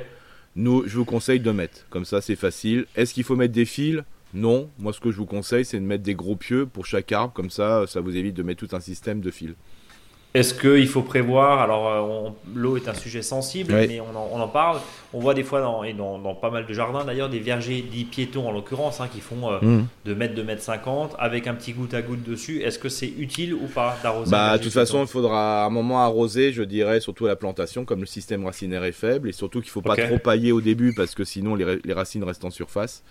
Nous, 0.55 0.87
je 0.87 0.97
vous 0.97 1.05
conseille 1.05 1.39
de 1.39 1.51
mettre. 1.51 1.85
Comme 1.89 2.05
ça, 2.05 2.21
c'est 2.21 2.35
facile. 2.35 2.85
Est-ce 2.95 3.13
qu'il 3.13 3.23
faut 3.23 3.35
mettre 3.35 3.53
des 3.53 3.65
fils? 3.65 4.01
Non. 4.33 4.69
Moi, 4.79 4.91
ce 4.91 4.99
que 4.99 5.11
je 5.11 5.17
vous 5.17 5.25
conseille, 5.25 5.65
c'est 5.65 5.79
de 5.79 5.85
mettre 5.85 6.03
des 6.03 6.15
gros 6.15 6.35
pieux 6.35 6.65
pour 6.65 6.85
chaque 6.85 7.11
arbre. 7.11 7.33
Comme 7.33 7.49
ça, 7.49 7.85
ça 7.87 8.01
vous 8.01 8.15
évite 8.15 8.33
de 8.35 8.43
mettre 8.43 8.65
tout 8.65 8.75
un 8.75 8.79
système 8.79 9.21
de 9.21 9.31
fils. 9.31 9.53
Est-ce 10.37 10.53
qu'il 10.53 10.87
faut 10.87 11.01
prévoir 11.01 11.61
Alors, 11.61 11.87
euh, 11.89 12.29
l'eau 12.53 12.77
est 12.77 12.87
un 12.87 12.93
sujet 12.93 13.23
sensible, 13.23 13.73
mais 13.73 13.99
on 13.99 14.39
en, 14.39 14.47
parle. 14.47 14.79
On 15.11 15.19
voit 15.19 15.33
des 15.33 15.41
fois, 15.41 15.61
dans, 15.61 15.83
et 15.83 15.93
dans, 15.93 16.19
pas 16.35 16.51
mal 16.51 16.67
de 16.67 16.73
jardins 16.75 17.03
d'ailleurs, 17.03 17.29
des 17.29 17.39
vergers 17.39 17.81
dits 17.81 18.05
piétons 18.05 18.47
en 18.47 18.51
l'occurrence, 18.51 19.01
hein, 19.01 19.07
qui 19.11 19.19
font 19.19 19.51
euh, 19.51 19.57
mmh. 19.59 19.87
de 20.05 20.13
mètres, 20.13 20.35
de 20.35 20.43
mètres 20.43 20.61
50 20.61 21.15
avec 21.17 21.47
un 21.47 21.55
petit 21.55 21.73
goutte 21.73 21.95
à 21.95 22.03
goutte 22.03 22.21
dessus. 22.21 22.61
Est-ce 22.61 22.77
que 22.77 22.87
c'est 22.87 23.11
utile 23.17 23.55
ou 23.55 23.65
pas 23.65 23.97
d'arroser 24.03 24.29
Bah, 24.29 24.59
de 24.59 24.63
toute 24.63 24.73
façon, 24.73 25.01
il 25.01 25.07
faudra 25.07 25.63
à 25.63 25.65
un 25.65 25.71
moment 25.71 26.03
arroser, 26.03 26.53
je 26.53 26.61
dirais, 26.61 26.99
surtout 26.99 27.25
à 27.25 27.29
la 27.29 27.35
plantation, 27.35 27.83
comme 27.83 28.01
le 28.01 28.05
système 28.05 28.45
racinaire 28.45 28.83
est 28.83 28.91
faible, 28.91 29.29
et 29.29 29.33
surtout 29.33 29.61
qu'il 29.61 29.69
ne 29.69 29.71
faut 29.71 29.81
pas 29.81 29.95
trop 29.95 30.19
pailler 30.19 30.51
au 30.51 30.61
début 30.61 30.93
parce 30.93 31.15
que 31.15 31.23
sinon 31.23 31.55
les, 31.55 31.93
racines 31.93 32.23
restent 32.23 32.45
en 32.45 32.51
surface. 32.51 33.03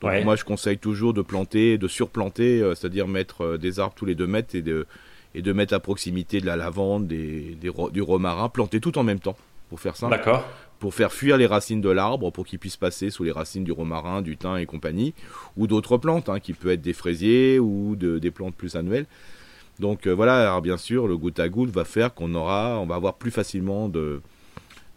Donc, 0.00 0.24
moi, 0.24 0.34
je 0.34 0.44
conseille 0.44 0.78
toujours 0.78 1.14
de 1.14 1.22
planter, 1.22 1.78
de 1.78 1.86
surplanter, 1.86 2.60
euh, 2.60 2.74
c'est-à-dire 2.74 3.06
mettre 3.06 3.56
des 3.56 3.78
arbres 3.78 3.94
tous 3.94 4.06
les 4.06 4.16
deux 4.16 4.26
mètres 4.26 4.56
et 4.56 4.62
de 4.62 4.86
et 5.34 5.42
de 5.42 5.52
mettre 5.52 5.74
à 5.74 5.80
proximité 5.80 6.40
de 6.40 6.46
la 6.46 6.56
lavande, 6.56 7.06
des, 7.06 7.56
du 7.92 8.02
romarin, 8.02 8.48
planter 8.48 8.80
tout 8.80 8.98
en 8.98 9.02
même 9.02 9.20
temps, 9.20 9.36
pour 9.68 9.80
faire 9.80 9.96
ça. 9.96 10.08
D'accord. 10.08 10.44
Pour 10.78 10.94
faire 10.94 11.12
fuir 11.12 11.36
les 11.36 11.46
racines 11.46 11.82
de 11.82 11.90
l'arbre, 11.90 12.30
pour 12.30 12.46
qu'il 12.46 12.58
puisse 12.58 12.78
passer 12.78 13.10
sous 13.10 13.22
les 13.22 13.32
racines 13.32 13.64
du 13.64 13.72
romarin, 13.72 14.22
du 14.22 14.36
thym 14.36 14.56
et 14.56 14.66
compagnie, 14.66 15.14
ou 15.56 15.66
d'autres 15.66 15.98
plantes, 15.98 16.28
hein, 16.28 16.40
qui 16.40 16.54
peut 16.54 16.70
être 16.70 16.80
des 16.80 16.94
fraisiers 16.94 17.58
ou 17.58 17.96
de, 17.96 18.18
des 18.18 18.30
plantes 18.30 18.54
plus 18.54 18.76
annuelles. 18.76 19.06
Donc 19.78 20.06
euh, 20.06 20.12
voilà, 20.12 20.42
alors 20.42 20.62
bien 20.62 20.76
sûr, 20.76 21.06
le 21.06 21.16
goutte 21.16 21.38
à 21.38 21.48
goutte 21.48 21.70
va 21.70 21.84
faire 21.84 22.14
qu'on 22.14 22.34
aura, 22.34 22.78
on 22.78 22.86
va 22.86 22.94
avoir 22.94 23.14
plus 23.14 23.30
facilement 23.30 23.88
de, 23.88 24.20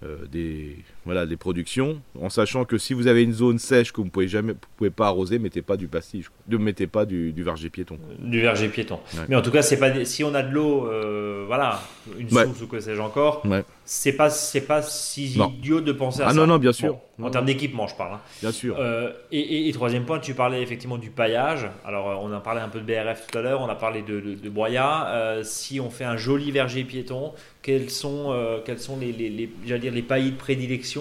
euh, 0.03 0.25
des, 0.27 0.77
voilà, 1.05 1.25
des 1.25 1.37
productions, 1.37 2.01
en 2.21 2.29
sachant 2.29 2.63
que 2.65 2.77
si 2.77 2.93
vous 2.93 3.07
avez 3.07 3.23
une 3.23 3.33
zone 3.33 3.59
sèche 3.59 3.91
que 3.91 3.97
vous 3.97 4.05
ne 4.05 4.09
pouvez, 4.09 4.27
jamais, 4.27 4.53
vous 4.53 4.59
pouvez 4.77 4.89
pas 4.89 5.07
arroser, 5.07 5.37
mettez 5.39 5.61
pas 5.61 5.75
du 5.77 5.87
pastis, 5.87 6.25
ne 6.47 6.57
mettez 6.57 6.87
pas 6.87 7.05
du, 7.05 7.33
du 7.33 7.43
verger 7.43 7.69
piéton. 7.69 7.97
Du 8.19 8.41
verger 8.41 8.69
piéton. 8.69 8.99
Ouais. 9.13 9.21
Mais 9.29 9.35
en 9.35 9.41
tout 9.41 9.51
cas, 9.51 9.61
c'est 9.61 9.77
pas 9.77 9.89
des- 9.89 10.05
si 10.05 10.23
on 10.23 10.33
a 10.33 10.41
de 10.43 10.51
l'eau, 10.53 10.87
euh, 10.87 11.43
voilà, 11.47 11.81
une 12.17 12.33
Ouais. 12.33 12.45
source 12.45 12.61
ou 12.61 12.67
que 12.67 12.79
sais-je 12.79 13.01
encore, 13.01 13.45
Ouais, 13.45 13.63
c'est 13.85 14.13
pas 14.13 14.29
c'est 14.29 14.61
pas 14.61 14.81
si 14.81 15.37
Non. 15.37 15.49
idiot 15.57 15.81
de 15.81 15.91
penser 15.91 16.21
à 16.21 16.27
Ah 16.27 16.29
ça. 16.29 16.35
non, 16.35 16.47
non, 16.47 16.57
bien 16.57 16.71
sûr. 16.71 16.93
Bon, 16.93 16.99
en 17.19 17.25
Non, 17.27 17.31
termes 17.31 17.45
d'équipement, 17.45 17.87
je 17.87 17.95
parle. 17.95 18.13
hein. 18.15 18.21
bien 18.41 18.51
sûr. 18.51 18.75
Euh, 18.79 19.11
et, 19.31 19.39
et- 19.39 19.69
et 19.69 19.71
troisième 19.73 20.05
point, 20.05 20.19
tu 20.19 20.33
parlais 20.33 20.61
effectivement 20.63 20.97
du 20.97 21.09
paillage. 21.11 21.67
Alors, 21.85 22.09
euh, 22.09 22.15
on 22.21 22.31
a 22.33 22.39
parlé 22.39 22.61
un 22.61 22.69
peu 22.69 22.79
de 22.79 22.85
BRF 22.85 23.27
tout 23.29 23.37
à 23.37 23.41
l'heure, 23.41 23.61
on 23.61 23.67
a 23.69 23.75
parlé 23.75 24.01
de, 24.01 24.19
de, 24.19 24.33
de 24.35 24.49
broyat. 24.49 25.07
Euh, 25.09 25.41
si 25.43 25.79
on 25.79 25.89
fait 25.89 26.05
un 26.05 26.17
joli 26.17 26.49
verger 26.51 26.83
piéton, 26.85 27.33
quels 27.61 27.89
sont, 27.89 28.33
quels 28.65 28.79
sont 28.79 28.97
les, 28.99 29.11
les, 29.11 29.29
les- 29.29 29.79
dire 29.79 29.93
les 29.93 30.01
paillis 30.01 30.31
de 30.31 30.37
prédilection 30.37 30.92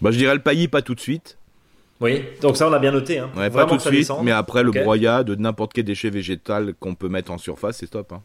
Bah, 0.00 0.10
je 0.10 0.18
dirais 0.18 0.34
le 0.34 0.40
paillis, 0.40 0.68
pas 0.68 0.82
tout 0.82 0.94
de 0.94 1.00
suite. 1.00 1.36
Oui, 2.00 2.22
donc 2.40 2.56
ça, 2.56 2.66
on 2.68 2.72
a 2.72 2.78
bien 2.78 2.92
noté. 2.92 3.18
Hein. 3.18 3.30
Ouais, 3.36 3.50
pas 3.50 3.66
tout 3.66 3.76
de 3.76 3.80
suite, 3.82 4.10
mais 4.22 4.30
après 4.32 4.62
le 4.62 4.70
broyat 4.70 5.22
de 5.24 5.34
n'importe 5.34 5.72
quel 5.74 5.84
déchet 5.84 6.08
végétal 6.10 6.72
qu'on 6.80 6.94
peut 6.94 7.08
mettre 7.08 7.30
en 7.30 7.36
surface, 7.38 7.76
c'est 7.78 7.90
top. 7.90 8.12
hein. 8.12 8.22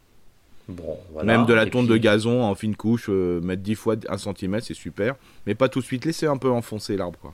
Bon, 0.69 0.97
voilà. 1.11 1.37
Même 1.37 1.45
de 1.45 1.53
la 1.53 1.65
tonte 1.65 1.85
puis- 1.85 1.93
de 1.93 1.97
gazon 1.97 2.41
en 2.41 2.55
fine 2.55 2.75
couche, 2.75 3.07
euh, 3.09 3.39
mettre 3.41 3.61
10 3.61 3.75
fois 3.75 3.95
1 4.09 4.17
cm, 4.17 4.61
c'est 4.61 4.73
super. 4.73 5.15
Mais 5.45 5.53
pas 5.55 5.67
tout 5.69 5.79
de 5.79 5.85
suite, 5.85 6.05
laissez 6.05 6.25
un 6.25 6.37
peu 6.37 6.49
enfoncer 6.49 6.95
l'arbre. 6.97 7.19
quoi. 7.21 7.33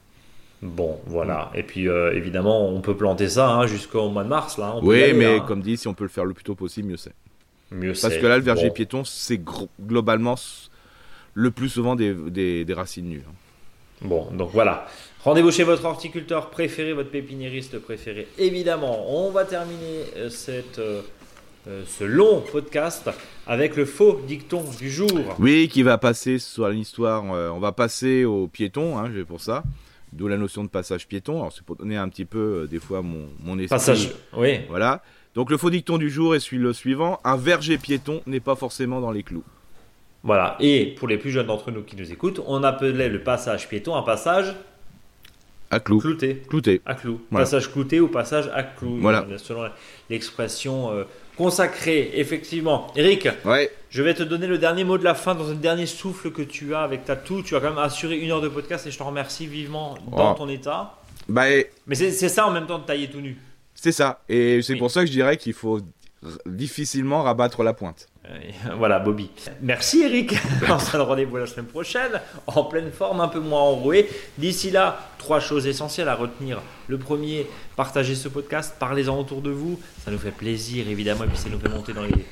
Bon, 0.64 0.98
voilà. 1.06 1.50
Et 1.56 1.64
puis, 1.64 1.88
euh, 1.88 2.12
évidemment, 2.14 2.68
on 2.70 2.82
peut 2.82 2.96
planter 2.98 3.30
ça 3.30 3.50
hein, 3.50 3.68
jusqu'au 3.68 4.10
mois 4.10 4.24
de 4.24 4.30
mars. 4.30 4.58
Là. 4.58 4.74
On 4.76 4.82
y 4.84 4.86
Oui, 4.88 5.04
aller, 5.04 5.14
mais 5.14 5.38
hein. 5.38 5.44
comme 5.48 5.62
dit, 5.62 5.78
si 5.78 5.88
on 5.88 5.94
peut 5.94 6.04
le 6.04 6.10
faire 6.10 6.26
le 6.26 6.34
plus 6.34 6.44
tôt 6.44 6.56
possible, 6.56 6.90
mieux 6.90 6.98
c'est. 6.98 7.14
Mieux 7.72 7.94
Parce 8.02 8.18
que 8.18 8.28
là, 8.28 8.38
le 8.38 8.44
verger 8.44 8.68
Bon. 8.68 8.74
piéton, 8.74 9.04
c'est 9.06 9.40
globalement 9.82 10.36
le 11.36 11.52
plus 11.52 11.70
souvent 11.70 11.96
des, 11.96 12.14
des- 12.14 12.66
des 12.66 12.74
racines 12.74 13.08
nues. 13.08 13.24
hein. 13.28 13.32
Bon, 14.02 14.28
donc 14.32 14.50
voilà. 14.52 14.88
Rendez-vous 15.24 15.52
chez 15.52 15.64
votre 15.64 15.86
horticulteur 15.86 16.50
préféré, 16.50 16.94
votre 16.94 17.12
pépiniériste 17.12 17.78
préféré. 17.80 18.28
Évidemment, 18.40 19.06
on 19.10 19.30
va 19.30 19.46
terminer 19.46 20.04
euh, 20.18 20.30
cette, 20.30 20.80
euh, 20.80 21.02
euh, 21.68 21.84
ce 21.88 22.04
long 22.04 22.42
podcast 22.52 23.10
avec 23.46 23.76
le 23.76 23.86
faux 23.86 24.20
dicton 24.28 24.64
du 24.80 24.90
jour. 24.90 25.12
Oui, 25.38 25.68
qui 25.68 25.84
va 25.84 26.00
passer 26.00 26.40
sur 26.40 26.68
l'histoire. 26.70 27.24
euh, 27.34 27.50
on 27.50 27.60
va 27.60 27.72
passer 27.72 28.26
au 28.26 28.48
piéton, 28.48 28.98
hein, 28.98 29.12
j'ai 29.14 29.24
pour 29.24 29.42
ça. 29.42 29.64
D'où 30.12 30.28
la 30.28 30.38
notion 30.38 30.64
de 30.64 30.70
passage 30.70 31.08
piéton. 31.08 31.40
Alors, 31.40 31.54
c'est 31.54 31.64
pour 31.64 31.76
donner 31.76 31.96
un 31.98 32.10
petit 32.10 32.26
peu, 32.26 32.64
euh, 32.64 32.68
des 32.68 32.80
fois, 32.80 33.02
mon, 33.04 33.30
mon 33.40 33.54
esprit. 33.60 33.70
Passage. 33.70 34.10
Oui. 34.36 34.62
Voilà. 34.68 35.04
Donc, 35.36 35.50
le 35.52 35.58
faux 35.58 35.70
dicton 35.70 35.98
du 36.00 36.10
jour 36.10 36.36
est 36.36 36.40
celui 36.42 36.58
le 36.58 36.74
suivant 36.74 37.20
un 37.24 37.38
verger 37.38 37.78
piéton 37.78 38.22
n'est 38.26 38.42
pas 38.42 38.56
forcément 38.56 39.00
dans 39.00 39.12
les 39.12 39.24
clous. 39.24 39.44
Voilà. 40.24 40.56
Et 40.60 40.86
pour 40.98 41.08
les 41.08 41.18
plus 41.18 41.32
jeunes 41.32 41.48
d'entre 41.48 41.72
nous 41.72 41.84
qui 41.84 41.96
nous 41.96 42.12
écoutent, 42.12 42.42
on 42.46 42.64
appelait 42.64 43.10
le 43.10 43.22
passage 43.24 43.68
piéton 43.68 43.96
un 43.96 44.04
passage 44.04 44.54
À 45.72 45.80
clous. 45.80 46.00
clouté. 46.00 46.44
Clouté. 46.48 46.82
À 46.86 46.94
clou. 46.96 47.22
Voilà. 47.32 47.46
Passage 47.46 47.72
clouté 47.72 48.00
ou 48.00 48.08
passage 48.08 48.50
à 48.54 48.62
clou. 48.64 48.98
Voilà. 49.00 49.26
euh, 49.30 49.38
Selon 49.38 49.68
l'expression 50.10 50.92
euh, 50.92 51.04
consacrée, 51.38 52.12
effectivement. 52.16 52.88
Eric, 52.96 53.28
Ouais. 53.46 53.72
je 53.90 54.04
vais 54.04 54.14
te 54.14 54.22
donner 54.22 54.46
le 54.48 54.58
dernier 54.60 54.84
mot 54.84 54.98
de 55.00 55.04
la 55.04 55.16
fin 55.16 55.34
dans 55.34 55.50
un 55.50 55.56
dernier 55.56 55.86
souffle 55.88 56.30
que 56.32 56.42
tu 56.44 56.76
as 56.76 56.82
avec 56.82 57.04
ta 57.06 57.16
toux. 57.16 57.42
Tu 57.42 57.56
as 57.56 57.60
quand 57.60 57.70
même 57.70 57.80
assuré 57.80 58.18
une 58.20 58.30
heure 58.32 58.42
de 58.42 58.50
podcast 58.50 58.86
et 58.86 58.92
je 58.92 58.98
te 58.98 59.04
remercie 59.04 59.48
vivement 59.48 59.96
dans 60.12 60.34
Oh. 60.34 60.36
ton 60.38 60.50
état. 60.50 60.98
Bah, 61.30 61.50
et 61.50 61.70
Mais 61.88 61.96
c'est 61.96 62.12
ça 62.30 62.46
en 62.48 62.52
même 62.52 62.68
temps 62.68 62.80
de 62.80 62.86
tailler 62.86 63.10
tout 63.10 63.22
nu. 63.22 63.38
c'est 63.74 63.92
ça. 63.92 64.22
Et 64.30 64.62
c'est 64.62 64.74
Oui. 64.74 64.80
pour 64.80 64.92
ça 64.92 65.02
que 65.02 65.08
je 65.08 65.12
dirais 65.14 65.38
qu'il 65.38 65.54
faut 65.54 65.80
difficilement 66.46 67.24
rabattre 67.24 67.64
la 67.64 67.74
pointe. 67.74 68.08
Euh, 68.30 68.40
Voilà, 68.78 69.00
Bobby. 69.00 69.30
Merci 69.62 70.02
Eric. 70.04 70.36
On 70.70 70.80
se 70.80 70.92
donne 70.92 71.02
rendez-vous 71.02 71.38
la 71.38 71.48
semaine 71.48 71.66
prochaine, 71.66 72.22
en 72.48 72.64
pleine 72.64 72.92
forme, 72.92 73.22
un 73.22 73.28
peu 73.28 73.40
moins 73.40 73.62
enroué. 73.62 74.10
D'ici 74.38 74.72
là, 74.72 75.10
trois 75.18 75.40
choses 75.40 75.68
essentielles 75.68 76.10
à 76.10 76.16
retenir. 76.16 76.62
Le 76.88 76.98
premier, 76.98 77.48
partagez 77.76 78.16
ce 78.16 78.28
podcast, 78.28 78.76
parlez-en 78.80 79.18
autour 79.20 79.42
de 79.42 79.52
vous. 79.52 79.80
Ça 80.04 80.12
nous 80.12 80.20
fait 80.20 80.32
plaisir 80.32 80.88
évidemment, 80.88 81.24
et 81.24 81.28
puis 81.28 81.38
ça 81.38 81.50
nous 81.50 81.60
fait 81.60 81.70
monter 81.70 81.94
dans 81.94 82.04
les, 82.04 82.26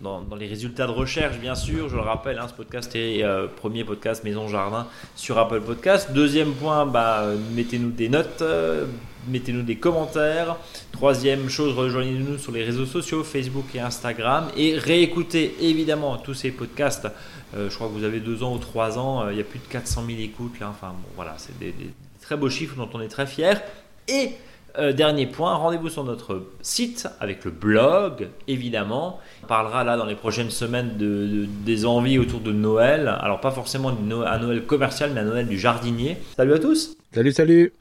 dans, 0.00 0.24
les 0.36 0.46
résultats 0.46 0.86
de 0.86 0.92
recherche, 0.92 1.38
bien 1.38 1.54
sûr. 1.54 1.88
Je 1.88 1.94
le 1.94 2.02
rappelle, 2.02 2.38
hein, 2.38 2.48
ce 2.48 2.54
podcast 2.54 2.94
est 2.96 3.22
euh, 3.22 3.46
premier 3.46 3.84
podcast 3.84 4.24
Maison 4.24 4.48
Jardin 4.48 4.88
sur 5.14 5.38
Apple 5.38 5.60
Podcast. 5.60 6.10
Deuxième 6.12 6.52
point, 6.52 6.86
bah, 6.86 7.26
mettez-nous 7.54 7.90
des 7.90 8.08
notes, 8.08 8.42
euh, 8.42 8.86
mettez-nous 9.28 9.62
des 9.62 9.76
commentaires. 9.76 10.56
Troisième 10.92 11.48
chose, 11.48 11.76
rejoignez-nous 11.76 12.38
sur 12.38 12.52
les 12.52 12.64
réseaux 12.64 12.86
sociaux, 12.86 13.24
Facebook 13.24 13.66
et 13.74 13.80
Instagram. 13.80 14.48
Et 14.56 14.76
réécoutez 14.76 15.54
évidemment 15.60 16.16
tous 16.16 16.34
ces 16.34 16.50
podcasts. 16.50 17.08
Euh, 17.54 17.68
je 17.68 17.74
crois 17.74 17.88
que 17.88 17.92
vous 17.92 18.04
avez 18.04 18.20
deux 18.20 18.42
ans 18.42 18.54
ou 18.54 18.58
trois 18.58 18.98
ans, 18.98 19.22
euh, 19.22 19.32
il 19.32 19.38
y 19.38 19.40
a 19.40 19.44
plus 19.44 19.58
de 19.58 19.66
400 19.66 20.04
000 20.06 20.20
écoutes 20.20 20.58
là. 20.60 20.68
Enfin 20.70 20.88
bon, 20.88 21.08
voilà, 21.16 21.34
c'est 21.38 21.58
des, 21.58 21.72
des 21.72 21.90
très 22.20 22.36
beaux 22.36 22.50
chiffres 22.50 22.76
dont 22.76 22.88
on 22.94 23.00
est 23.00 23.08
très 23.08 23.26
fiers. 23.26 23.58
Et 24.08 24.30
euh, 24.78 24.92
dernier 24.92 25.26
point, 25.26 25.54
rendez-vous 25.54 25.88
sur 25.88 26.04
notre 26.04 26.42
site 26.62 27.08
avec 27.20 27.44
le 27.44 27.50
blog, 27.50 28.28
évidemment. 28.48 29.18
On 29.42 29.46
parlera 29.46 29.84
là 29.84 29.96
dans 29.96 30.06
les 30.06 30.14
prochaines 30.14 30.50
semaines 30.50 30.96
de, 30.98 31.06
de- 31.26 31.46
des 31.64 31.84
envies 31.86 32.18
autour 32.18 32.40
de 32.40 32.52
Noël. 32.52 33.08
Alors 33.20 33.40
pas 33.40 33.50
forcément 33.50 33.90
un 33.90 34.38
Noël 34.38 34.62
commercial, 34.64 35.10
mais 35.14 35.20
un 35.20 35.24
Noël 35.24 35.46
du 35.48 35.58
jardinier. 35.58 36.16
Salut 36.36 36.54
à 36.54 36.58
tous 36.58 36.96
Salut, 37.14 37.32
salut 37.32 37.72